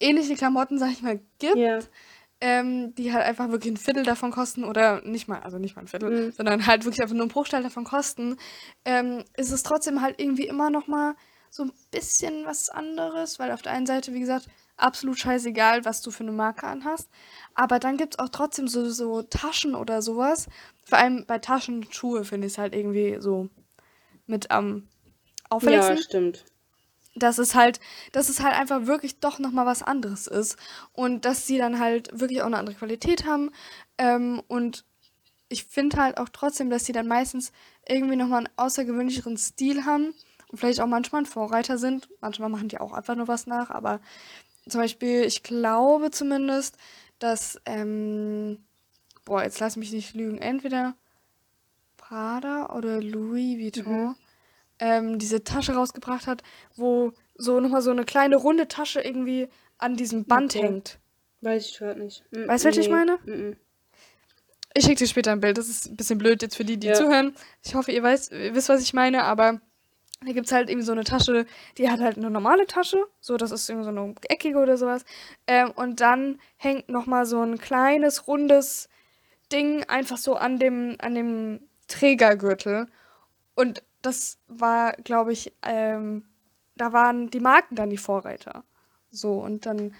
ähnliche 0.00 0.34
Klamotten, 0.34 0.78
sag 0.78 0.90
ich 0.90 1.02
mal, 1.02 1.20
gibt, 1.38 1.56
Ja. 1.56 1.78
ähm, 2.40 2.94
die 2.94 3.12
halt 3.12 3.24
einfach 3.24 3.48
wirklich 3.50 3.72
ein 3.72 3.76
Viertel 3.78 4.02
davon 4.02 4.30
kosten 4.32 4.64
oder 4.64 5.00
nicht 5.02 5.28
mal, 5.28 5.40
also 5.40 5.58
nicht 5.58 5.76
mal 5.76 5.82
ein 5.82 5.88
Viertel, 5.88 6.10
Mhm. 6.26 6.32
sondern 6.32 6.66
halt 6.66 6.84
wirklich 6.84 7.00
einfach 7.02 7.14
nur 7.14 7.24
ein 7.26 7.30
Bruchteil 7.30 7.62
davon 7.62 7.84
kosten, 7.84 8.36
ähm, 8.84 9.24
ist 9.36 9.52
es 9.52 9.62
trotzdem 9.62 10.02
halt 10.02 10.20
irgendwie 10.20 10.46
immer 10.46 10.68
noch 10.70 10.86
mal 10.88 11.14
so 11.54 11.62
ein 11.62 11.72
bisschen 11.92 12.44
was 12.46 12.68
anderes, 12.68 13.38
weil 13.38 13.52
auf 13.52 13.62
der 13.62 13.70
einen 13.70 13.86
Seite, 13.86 14.12
wie 14.12 14.18
gesagt, 14.18 14.48
absolut 14.76 15.16
scheißegal, 15.18 15.84
was 15.84 16.02
du 16.02 16.10
für 16.10 16.24
eine 16.24 16.32
Marke 16.32 16.66
anhast, 16.66 17.08
aber 17.54 17.78
dann 17.78 17.96
gibt 17.96 18.14
es 18.14 18.18
auch 18.18 18.28
trotzdem 18.28 18.66
so, 18.66 18.90
so 18.90 19.22
Taschen 19.22 19.76
oder 19.76 20.02
sowas, 20.02 20.48
vor 20.84 20.98
allem 20.98 21.24
bei 21.26 21.38
Taschen, 21.38 21.86
Schuhe 21.92 22.24
finde 22.24 22.48
ich 22.48 22.54
es 22.54 22.58
halt 22.58 22.74
irgendwie 22.74 23.18
so 23.20 23.48
mit 24.26 24.50
am 24.50 24.88
auffälligsten 25.48 25.96
Ja, 25.96 26.02
stimmt. 26.02 26.44
dass 27.14 27.38
es 27.38 27.54
halt, 27.54 27.78
dass 28.10 28.28
es 28.28 28.40
halt 28.40 28.56
einfach 28.58 28.86
wirklich 28.86 29.20
doch 29.20 29.38
nochmal 29.38 29.66
was 29.66 29.84
anderes 29.84 30.26
ist. 30.26 30.56
Und 30.92 31.24
dass 31.24 31.46
sie 31.46 31.58
dann 31.58 31.78
halt 31.78 32.18
wirklich 32.18 32.42
auch 32.42 32.46
eine 32.46 32.58
andere 32.58 32.74
Qualität 32.74 33.26
haben. 33.26 33.52
Ähm, 33.98 34.42
und 34.48 34.84
ich 35.48 35.64
finde 35.64 35.98
halt 35.98 36.18
auch 36.18 36.28
trotzdem, 36.30 36.70
dass 36.70 36.84
sie 36.84 36.92
dann 36.92 37.06
meistens 37.06 37.52
irgendwie 37.86 38.16
nochmal 38.16 38.38
einen 38.38 38.54
außergewöhnlicheren 38.56 39.36
Stil 39.36 39.84
haben. 39.84 40.14
Und 40.54 40.58
vielleicht 40.58 40.80
auch 40.80 40.86
manchmal 40.86 41.22
ein 41.22 41.26
Vorreiter 41.26 41.78
sind. 41.78 42.08
Manchmal 42.20 42.48
machen 42.48 42.68
die 42.68 42.78
auch 42.78 42.92
einfach 42.92 43.16
nur 43.16 43.26
was 43.26 43.48
nach. 43.48 43.70
Aber 43.70 43.98
zum 44.68 44.80
Beispiel, 44.80 45.24
ich 45.24 45.42
glaube 45.42 46.12
zumindest, 46.12 46.76
dass, 47.18 47.60
ähm, 47.66 48.64
boah, 49.24 49.42
jetzt 49.42 49.58
lass 49.58 49.74
mich 49.74 49.90
nicht 49.90 50.14
lügen, 50.14 50.38
entweder 50.38 50.94
Prada 51.96 52.66
oder 52.72 53.02
Louis 53.02 53.58
Vuitton 53.58 54.14
ähm, 54.78 55.18
diese 55.18 55.42
Tasche 55.42 55.74
rausgebracht 55.74 56.28
hat, 56.28 56.44
wo 56.76 57.10
so 57.34 57.58
nochmal 57.58 57.82
so 57.82 57.90
eine 57.90 58.04
kleine 58.04 58.36
runde 58.36 58.68
Tasche 58.68 59.00
irgendwie 59.00 59.48
an 59.78 59.96
diesem 59.96 60.24
Band 60.24 60.54
Okay. 60.54 60.66
hängt. 60.66 61.00
Weiß 61.40 61.66
ich 61.66 61.78
gerade 61.78 61.98
nicht. 61.98 62.22
Mm, 62.30 62.46
Weißt 62.46 62.62
du, 62.62 62.68
welche 62.68 62.80
ich 62.80 62.90
meine? 62.90 63.16
Mm, 63.26 63.56
Ich 64.76 64.84
schicke 64.84 65.00
dir 65.00 65.08
später 65.08 65.32
ein 65.32 65.40
Bild. 65.40 65.58
Das 65.58 65.68
ist 65.68 65.86
ein 65.86 65.96
bisschen 65.96 66.18
blöd 66.18 66.42
jetzt 66.42 66.56
für 66.56 66.64
die, 66.64 66.76
die 66.76 66.86
Ja. 66.86 66.94
zuhören. 66.94 67.34
Ich 67.64 67.74
hoffe, 67.74 67.90
ihr 67.90 68.04
weißt, 68.04 68.30
ihr 68.30 68.54
wisst, 68.54 68.68
was 68.68 68.82
ich 68.82 68.94
meine, 68.94 69.24
aber 69.24 69.60
da 70.24 70.32
gibt 70.32 70.46
es 70.46 70.52
halt 70.52 70.70
irgendwie 70.70 70.86
so 70.86 70.92
eine 70.92 71.04
Tasche, 71.04 71.46
die 71.78 71.90
hat 71.90 72.00
halt 72.00 72.16
eine 72.16 72.30
normale 72.30 72.66
Tasche. 72.66 73.04
So, 73.20 73.36
das 73.36 73.50
ist 73.50 73.68
irgendwie 73.68 73.84
so 73.84 73.90
eine 73.90 74.14
eckige 74.28 74.58
oder 74.58 74.76
sowas. 74.76 75.04
Ähm, 75.46 75.70
und 75.72 76.00
dann 76.00 76.40
hängt 76.56 76.88
nochmal 76.88 77.26
so 77.26 77.42
ein 77.42 77.58
kleines, 77.58 78.26
rundes 78.26 78.88
Ding 79.52 79.84
einfach 79.84 80.16
so 80.16 80.34
an 80.34 80.58
dem, 80.58 80.96
an 81.00 81.14
dem 81.14 81.60
Trägergürtel. 81.88 82.86
Und 83.54 83.82
das 84.02 84.38
war, 84.48 84.92
glaube 84.92 85.32
ich, 85.32 85.52
ähm, 85.62 86.24
da 86.76 86.92
waren 86.92 87.30
die 87.30 87.40
Marken 87.40 87.76
dann 87.76 87.90
die 87.90 87.96
Vorreiter. 87.96 88.64
So, 89.10 89.34
und 89.34 89.66
dann 89.66 89.94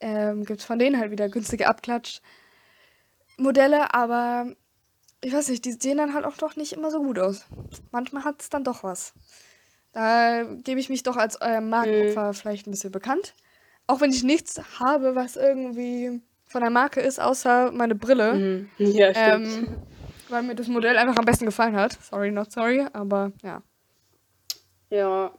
ähm, 0.00 0.44
gibt 0.44 0.60
es 0.60 0.66
von 0.66 0.78
denen 0.78 0.98
halt 0.98 1.10
wieder 1.10 1.28
günstige 1.28 1.68
Abklatsch-Modelle, 1.68 3.94
aber 3.94 4.52
ich 5.22 5.32
weiß 5.32 5.48
nicht, 5.48 5.64
die 5.64 5.72
sehen 5.72 5.98
dann 5.98 6.14
halt 6.14 6.24
auch 6.24 6.36
doch 6.36 6.56
nicht 6.56 6.72
immer 6.72 6.90
so 6.90 7.02
gut 7.02 7.18
aus. 7.18 7.46
Manchmal 7.90 8.24
hat 8.24 8.42
es 8.42 8.50
dann 8.50 8.64
doch 8.64 8.82
was. 8.82 9.14
Da 9.92 10.44
gebe 10.62 10.78
ich 10.80 10.88
mich 10.88 11.02
doch 11.02 11.16
als 11.16 11.36
äh, 11.36 11.60
Markenopfer 11.60 12.34
vielleicht 12.34 12.66
ein 12.66 12.70
bisschen 12.70 12.92
bekannt. 12.92 13.34
Auch 13.86 14.00
wenn 14.00 14.10
ich 14.10 14.22
nichts 14.22 14.60
habe, 14.80 15.14
was 15.14 15.36
irgendwie 15.36 16.20
von 16.46 16.60
der 16.60 16.70
Marke 16.70 17.00
ist, 17.00 17.20
außer 17.20 17.72
meine 17.72 17.94
Brille. 17.94 18.34
mm. 18.34 18.70
Ja, 18.78 19.14
stimmt. 19.14 19.46
Ähm, 19.46 19.76
weil 20.28 20.42
mir 20.42 20.54
das 20.54 20.68
Modell 20.68 20.96
einfach 20.96 21.16
am 21.16 21.24
besten 21.24 21.46
gefallen 21.46 21.76
hat. 21.76 21.92
Sorry, 22.02 22.30
not 22.30 22.52
sorry, 22.52 22.84
aber 22.92 23.32
ja. 23.42 23.62
Ja. 24.90 25.32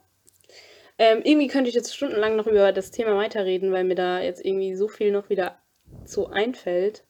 Ähm, 0.98 1.20
irgendwie 1.22 1.46
könnte 1.46 1.68
ich 1.68 1.74
jetzt 1.74 1.94
stundenlang 1.94 2.36
noch 2.36 2.46
über 2.46 2.72
das 2.72 2.90
Thema 2.90 3.16
weiterreden, 3.16 3.70
weil 3.72 3.84
mir 3.84 3.94
da 3.94 4.20
jetzt 4.20 4.44
irgendwie 4.44 4.74
so 4.74 4.88
viel 4.88 5.12
noch 5.12 5.28
wieder 5.30 5.58
so 6.04 6.28
einfällt. 6.28 7.04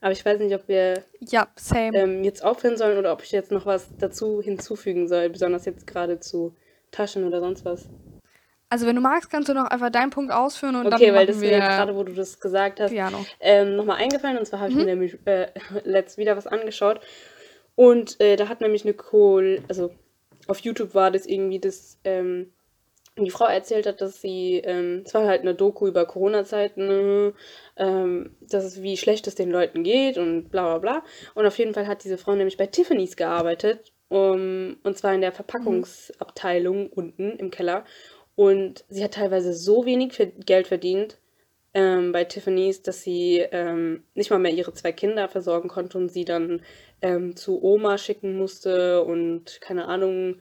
Aber 0.00 0.12
ich 0.12 0.24
weiß 0.24 0.40
nicht, 0.40 0.54
ob 0.54 0.68
wir 0.68 1.04
Ja, 1.20 1.48
ähm, 1.74 2.22
jetzt 2.24 2.44
aufhören 2.44 2.76
sollen 2.76 2.98
oder 2.98 3.12
ob 3.12 3.22
ich 3.22 3.32
jetzt 3.32 3.50
noch 3.50 3.66
was 3.66 3.88
dazu 3.98 4.40
hinzufügen 4.40 5.08
soll, 5.08 5.28
besonders 5.28 5.64
jetzt 5.64 5.86
gerade 5.86 6.20
zu 6.20 6.54
Taschen 6.96 7.24
oder 7.24 7.40
sonst 7.40 7.64
was. 7.64 7.88
Also 8.68 8.86
wenn 8.86 8.96
du 8.96 9.02
magst, 9.02 9.30
kannst 9.30 9.48
du 9.48 9.54
noch 9.54 9.66
einfach 9.66 9.90
deinen 9.90 10.10
Punkt 10.10 10.32
ausführen 10.32 10.74
und 10.74 10.86
Okay, 10.86 11.06
dann 11.06 11.14
weil 11.14 11.26
machen 11.26 11.26
das 11.28 11.36
mir 11.36 11.50
jetzt 11.50 11.68
gerade, 11.68 11.94
wo 11.94 12.02
du 12.02 12.12
das 12.12 12.40
gesagt 12.40 12.80
hast, 12.80 12.92
ähm, 13.38 13.76
nochmal 13.76 13.98
eingefallen. 13.98 14.38
Und 14.38 14.46
zwar 14.46 14.60
habe 14.60 14.70
ich 14.70 14.76
mir 14.76 14.84
nämlich 14.84 15.18
äh, 15.24 15.48
letzt 15.84 16.18
wieder 16.18 16.36
was 16.36 16.46
angeschaut. 16.46 17.00
Und 17.76 18.20
äh, 18.20 18.36
da 18.36 18.48
hat 18.48 18.60
nämlich 18.60 18.84
eine 18.84 18.94
Kohl, 18.94 19.62
also 19.68 19.90
auf 20.48 20.58
YouTube 20.60 20.94
war 20.94 21.10
das 21.10 21.26
irgendwie, 21.26 21.60
das 21.60 21.98
ähm, 22.04 22.52
die 23.24 23.30
Frau 23.30 23.46
erzählt 23.46 23.86
hat, 23.86 24.00
dass 24.00 24.20
sie, 24.20 24.60
ähm, 24.64 25.02
es 25.06 25.14
war 25.14 25.26
halt 25.26 25.40
eine 25.42 25.54
Doku 25.54 25.86
über 25.86 26.04
Corona-Zeiten, 26.04 27.32
ähm, 27.76 28.36
dass 28.40 28.64
es, 28.64 28.82
wie 28.82 28.96
schlecht 28.96 29.26
es 29.26 29.34
den 29.34 29.50
Leuten 29.50 29.84
geht 29.84 30.18
und 30.18 30.50
bla 30.50 30.64
bla 30.64 30.78
bla. 30.78 31.04
Und 31.34 31.46
auf 31.46 31.56
jeden 31.58 31.72
Fall 31.72 31.86
hat 31.86 32.04
diese 32.04 32.18
Frau 32.18 32.34
nämlich 32.34 32.56
bei 32.56 32.66
Tiffany's 32.66 33.16
gearbeitet, 33.16 33.92
um, 34.08 34.76
und 34.82 34.96
zwar 34.96 35.14
in 35.14 35.20
der 35.20 35.32
Verpackungsabteilung 35.32 36.88
unten 36.90 37.32
im 37.36 37.50
Keller. 37.50 37.84
Und 38.34 38.84
sie 38.88 39.02
hat 39.02 39.14
teilweise 39.14 39.54
so 39.54 39.86
wenig 39.86 40.12
für 40.12 40.26
Geld 40.26 40.66
verdient 40.66 41.18
ähm, 41.74 42.12
bei 42.12 42.24
Tiffany's, 42.24 42.82
dass 42.82 43.02
sie 43.02 43.38
ähm, 43.50 44.04
nicht 44.14 44.30
mal 44.30 44.38
mehr 44.38 44.52
ihre 44.52 44.72
zwei 44.74 44.92
Kinder 44.92 45.28
versorgen 45.28 45.68
konnte 45.68 45.98
und 45.98 46.10
sie 46.10 46.24
dann 46.24 46.62
ähm, 47.02 47.36
zu 47.36 47.62
Oma 47.62 47.98
schicken 47.98 48.36
musste 48.36 49.04
und 49.04 49.60
keine 49.60 49.86
Ahnung, 49.86 50.36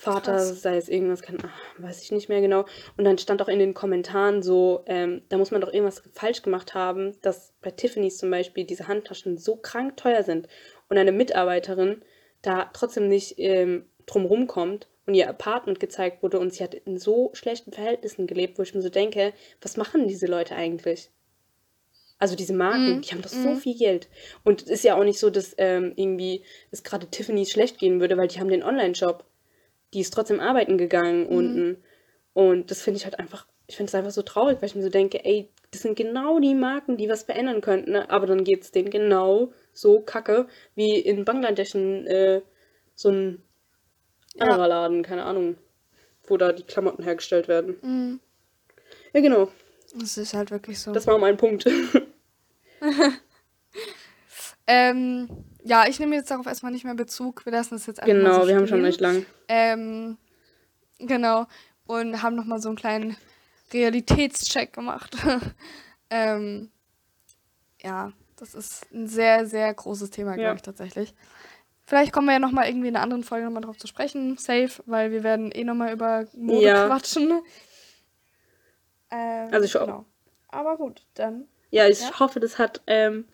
Vater, 0.00 0.34
Krass. 0.34 0.62
sei 0.62 0.76
es 0.76 0.88
irgendwas, 0.88 1.22
kann, 1.22 1.38
ach, 1.42 1.60
weiß 1.78 2.02
ich 2.02 2.12
nicht 2.12 2.28
mehr 2.28 2.40
genau. 2.40 2.66
Und 2.96 3.02
dann 3.02 3.18
stand 3.18 3.42
auch 3.42 3.48
in 3.48 3.58
den 3.58 3.74
Kommentaren 3.74 4.44
so, 4.44 4.84
ähm, 4.86 5.22
da 5.28 5.38
muss 5.38 5.50
man 5.50 5.60
doch 5.60 5.72
irgendwas 5.72 6.04
falsch 6.12 6.42
gemacht 6.42 6.74
haben, 6.74 7.20
dass 7.22 7.52
bei 7.62 7.72
Tiffany's 7.72 8.16
zum 8.16 8.30
Beispiel 8.30 8.64
diese 8.64 8.86
Handtaschen 8.86 9.38
so 9.38 9.56
krank 9.56 9.96
teuer 9.96 10.22
sind 10.22 10.46
und 10.88 10.98
eine 10.98 11.10
Mitarbeiterin 11.10 12.02
da 12.42 12.70
trotzdem 12.72 13.08
nicht 13.08 13.34
ähm, 13.38 13.86
drum 14.06 14.46
kommt 14.46 14.88
und 15.06 15.14
ihr 15.14 15.28
Apartment 15.28 15.80
gezeigt 15.80 16.22
wurde 16.22 16.38
und 16.38 16.52
sie 16.52 16.62
hat 16.62 16.74
in 16.74 16.98
so 16.98 17.30
schlechten 17.34 17.72
Verhältnissen 17.72 18.26
gelebt, 18.26 18.58
wo 18.58 18.62
ich 18.62 18.74
mir 18.74 18.82
so 18.82 18.88
denke, 18.90 19.32
was 19.60 19.76
machen 19.76 20.08
diese 20.08 20.26
Leute 20.26 20.54
eigentlich? 20.54 21.10
Also 22.18 22.34
diese 22.34 22.52
Marken, 22.52 22.96
Mhm. 22.96 23.00
die 23.02 23.10
haben 23.10 23.22
doch 23.22 23.30
so 23.30 23.54
viel 23.54 23.76
Geld. 23.76 24.08
Und 24.42 24.62
es 24.62 24.68
ist 24.68 24.84
ja 24.84 24.96
auch 24.96 25.04
nicht 25.04 25.20
so, 25.20 25.30
dass 25.30 25.54
ähm, 25.56 25.92
irgendwie 25.94 26.42
es 26.72 26.82
gerade 26.82 27.06
Tiffany's 27.06 27.50
schlecht 27.52 27.78
gehen 27.78 28.00
würde, 28.00 28.16
weil 28.16 28.26
die 28.28 28.40
haben 28.40 28.48
den 28.50 28.64
Online-Shop. 28.64 29.24
Die 29.94 30.00
ist 30.00 30.12
trotzdem 30.12 30.40
arbeiten 30.40 30.78
gegangen 30.78 31.26
unten. 31.26 31.82
Und 32.34 32.70
das 32.70 32.82
finde 32.82 32.98
ich 32.98 33.04
halt 33.04 33.18
einfach, 33.20 33.46
ich 33.68 33.76
finde 33.76 33.88
es 33.90 33.94
einfach 33.94 34.10
so 34.10 34.22
traurig, 34.22 34.60
weil 34.60 34.68
ich 34.68 34.74
mir 34.74 34.82
so 34.82 34.90
denke, 34.90 35.24
ey, 35.24 35.48
das 35.70 35.82
sind 35.82 35.96
genau 35.96 36.40
die 36.40 36.54
Marken, 36.54 36.96
die 36.96 37.08
was 37.08 37.22
verändern 37.22 37.60
könnten, 37.60 37.92
ne? 37.92 38.10
aber 38.10 38.26
dann 38.26 38.42
geht 38.42 38.62
es 38.62 38.72
denen 38.72 38.90
genau 38.90 39.52
so 39.78 40.00
kacke, 40.00 40.46
wie 40.74 40.98
in 40.98 41.24
Bangladesch 41.24 41.74
ein, 41.74 42.06
äh, 42.06 42.42
so 42.94 43.10
ein 43.10 43.42
Ja. 44.34 44.46
anderer 44.46 44.68
Laden, 44.68 45.02
keine 45.02 45.24
Ahnung, 45.24 45.56
wo 46.26 46.36
da 46.36 46.52
die 46.52 46.64
Klamotten 46.64 47.02
hergestellt 47.04 47.48
werden. 47.48 47.76
Mhm. 47.82 48.20
Ja, 49.12 49.20
genau, 49.20 49.48
Das 49.94 50.16
ist 50.18 50.34
halt 50.34 50.50
wirklich 50.50 50.78
so. 50.80 50.92
das 50.92 51.06
war 51.06 51.18
mein 51.18 51.36
Punkt. 51.36 51.64
Ähm, 54.70 55.28
ja, 55.64 55.88
ich 55.88 55.98
nehme 55.98 56.14
jetzt 56.14 56.30
darauf 56.30 56.46
erstmal 56.46 56.72
nicht 56.72 56.84
mehr 56.84 56.94
Bezug. 56.94 57.46
Wir 57.46 57.52
lassen 57.52 57.74
das 57.74 57.86
jetzt 57.86 58.00
einfach 58.00 58.14
genau, 58.14 58.42
so 58.42 58.48
wir 58.48 58.56
haben 58.56 58.66
schon 58.66 58.84
recht 58.84 59.00
lang. 59.00 59.24
Ähm, 59.48 60.18
genau. 60.98 61.46
Und 61.86 62.22
haben 62.22 62.36
nochmal 62.36 62.60
so 62.60 62.68
einen 62.68 62.76
kleinen 62.76 63.16
Realitätscheck 63.72 64.74
gemacht. 64.74 65.16
ähm, 66.10 66.70
ja, 67.82 68.12
das 68.40 68.54
ist 68.54 68.86
ein 68.92 69.06
sehr, 69.06 69.46
sehr 69.46 69.72
großes 69.74 70.10
Thema, 70.10 70.32
glaube 70.34 70.42
Ja. 70.48 70.54
ich 70.54 70.62
tatsächlich. 70.62 71.14
Vielleicht 71.84 72.12
kommen 72.12 72.26
wir 72.26 72.34
ja 72.34 72.38
nochmal 72.38 72.68
irgendwie 72.68 72.88
in 72.88 72.96
einer 72.96 73.02
anderen 73.02 73.24
Folge 73.24 73.46
nochmal 73.46 73.62
drauf 73.62 73.78
zu 73.78 73.86
sprechen. 73.86 74.36
Safe, 74.36 74.70
weil 74.86 75.10
wir 75.10 75.22
werden 75.22 75.50
eh 75.52 75.64
nochmal 75.64 75.92
über 75.92 76.26
Mode 76.34 76.66
Ja. 76.66 76.86
quatschen. 76.86 77.40
Ähm, 79.10 79.48
Also 79.52 79.64
ich- 79.64 79.72
genau. 79.72 80.04
Aber 80.48 80.76
gut, 80.76 81.06
dann. 81.14 81.48
Ja, 81.70 81.86
ich 81.88 82.00
Ja. 82.00 82.18
hoffe, 82.20 82.40
das 82.40 82.58
hat 82.58 82.82
ähm, 82.86 83.24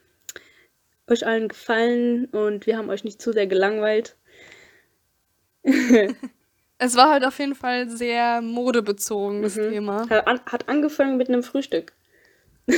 euch 1.08 1.26
allen 1.26 1.48
gefallen 1.48 2.26
und 2.26 2.66
wir 2.66 2.78
haben 2.78 2.90
euch 2.90 3.04
nicht 3.04 3.20
zu 3.20 3.32
sehr 3.32 3.46
gelangweilt. 3.46 4.16
Es 6.78 6.96
war 6.96 7.10
halt 7.10 7.24
auf 7.24 7.38
jeden 7.38 7.54
Fall 7.54 7.88
sehr 7.88 8.42
modebezogen, 8.42 9.42
das 9.42 9.54
Mhm. 9.56 9.70
Thema. 9.70 10.08
Hat, 10.10 10.26
an, 10.26 10.40
hat 10.46 10.68
angefangen 10.68 11.16
mit 11.16 11.28
einem 11.28 11.42
Frühstück. 11.42 11.92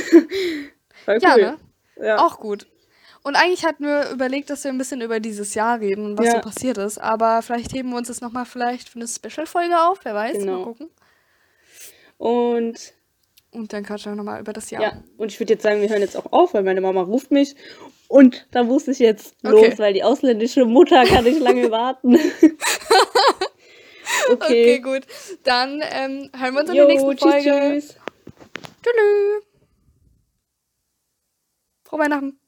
Ja, 1.07 1.35
cool. 1.35 1.41
ne? 1.41 1.57
Ja. 2.01 2.19
Auch 2.25 2.39
gut. 2.39 2.67
Und 3.23 3.35
eigentlich 3.35 3.65
hatten 3.65 3.83
wir 3.83 4.09
überlegt, 4.11 4.49
dass 4.49 4.63
wir 4.63 4.71
ein 4.71 4.77
bisschen 4.77 5.01
über 5.01 5.19
dieses 5.19 5.53
Jahr 5.53 5.79
reden 5.79 6.05
und 6.05 6.17
was 6.17 6.27
Ja. 6.27 6.31
so 6.35 6.39
passiert 6.41 6.77
ist. 6.77 6.97
Aber 6.97 7.41
vielleicht 7.41 7.73
heben 7.73 7.89
wir 7.89 7.97
uns 7.97 8.07
das 8.07 8.21
nochmal 8.21 8.45
vielleicht 8.45 8.89
für 8.89 8.99
eine 8.99 9.07
Special-Folge 9.07 9.77
auf. 9.81 9.99
Wer 10.03 10.13
weiß, 10.15 10.37
Genau. 10.37 10.59
mal 10.59 10.63
gucken. 10.65 10.89
Und 12.17 12.93
Und 13.51 13.73
dann 13.73 13.83
quatschen 13.83 14.11
wir 14.11 14.15
nochmal 14.17 14.39
über 14.41 14.53
das 14.53 14.69
Jahr. 14.69 14.81
ja, 14.83 15.03
und 15.17 15.31
ich 15.31 15.39
würde 15.39 15.53
jetzt 15.53 15.63
sagen, 15.63 15.81
wir 15.81 15.89
hören 15.89 16.01
jetzt 16.01 16.15
auch 16.17 16.31
auf, 16.31 16.53
weil 16.53 16.63
meine 16.63 16.81
Mama 16.81 17.01
ruft 17.01 17.31
mich. 17.31 17.55
Und 18.07 18.45
da 18.51 18.63
muss 18.63 18.87
ich 18.87 18.99
jetzt 18.99 19.35
Okay. 19.43 19.69
los, 19.69 19.79
weil 19.79 19.93
die 19.93 20.03
ausländische 20.03 20.65
Mutter 20.65 21.03
kann 21.05 21.23
nicht 21.23 21.39
lange 21.39 21.69
warten. 21.71 22.17
Okay, 24.31 24.77
okay. 24.77 24.79
gut. 24.79 25.01
Dann 25.43 25.81
ähm, 25.91 26.29
hören 26.37 26.53
wir 26.53 26.61
uns 26.61 26.69
in 26.69 26.75
Jo, 26.75 26.85
der 26.85 26.95
nächsten 26.95 27.11
tschüss, 27.17 27.19
Folge. 27.31 27.49
tschüss. 27.71 27.95
Tschüss. 28.83 29.43
Frohe 31.87 31.99
Weihnachten. 32.01 32.39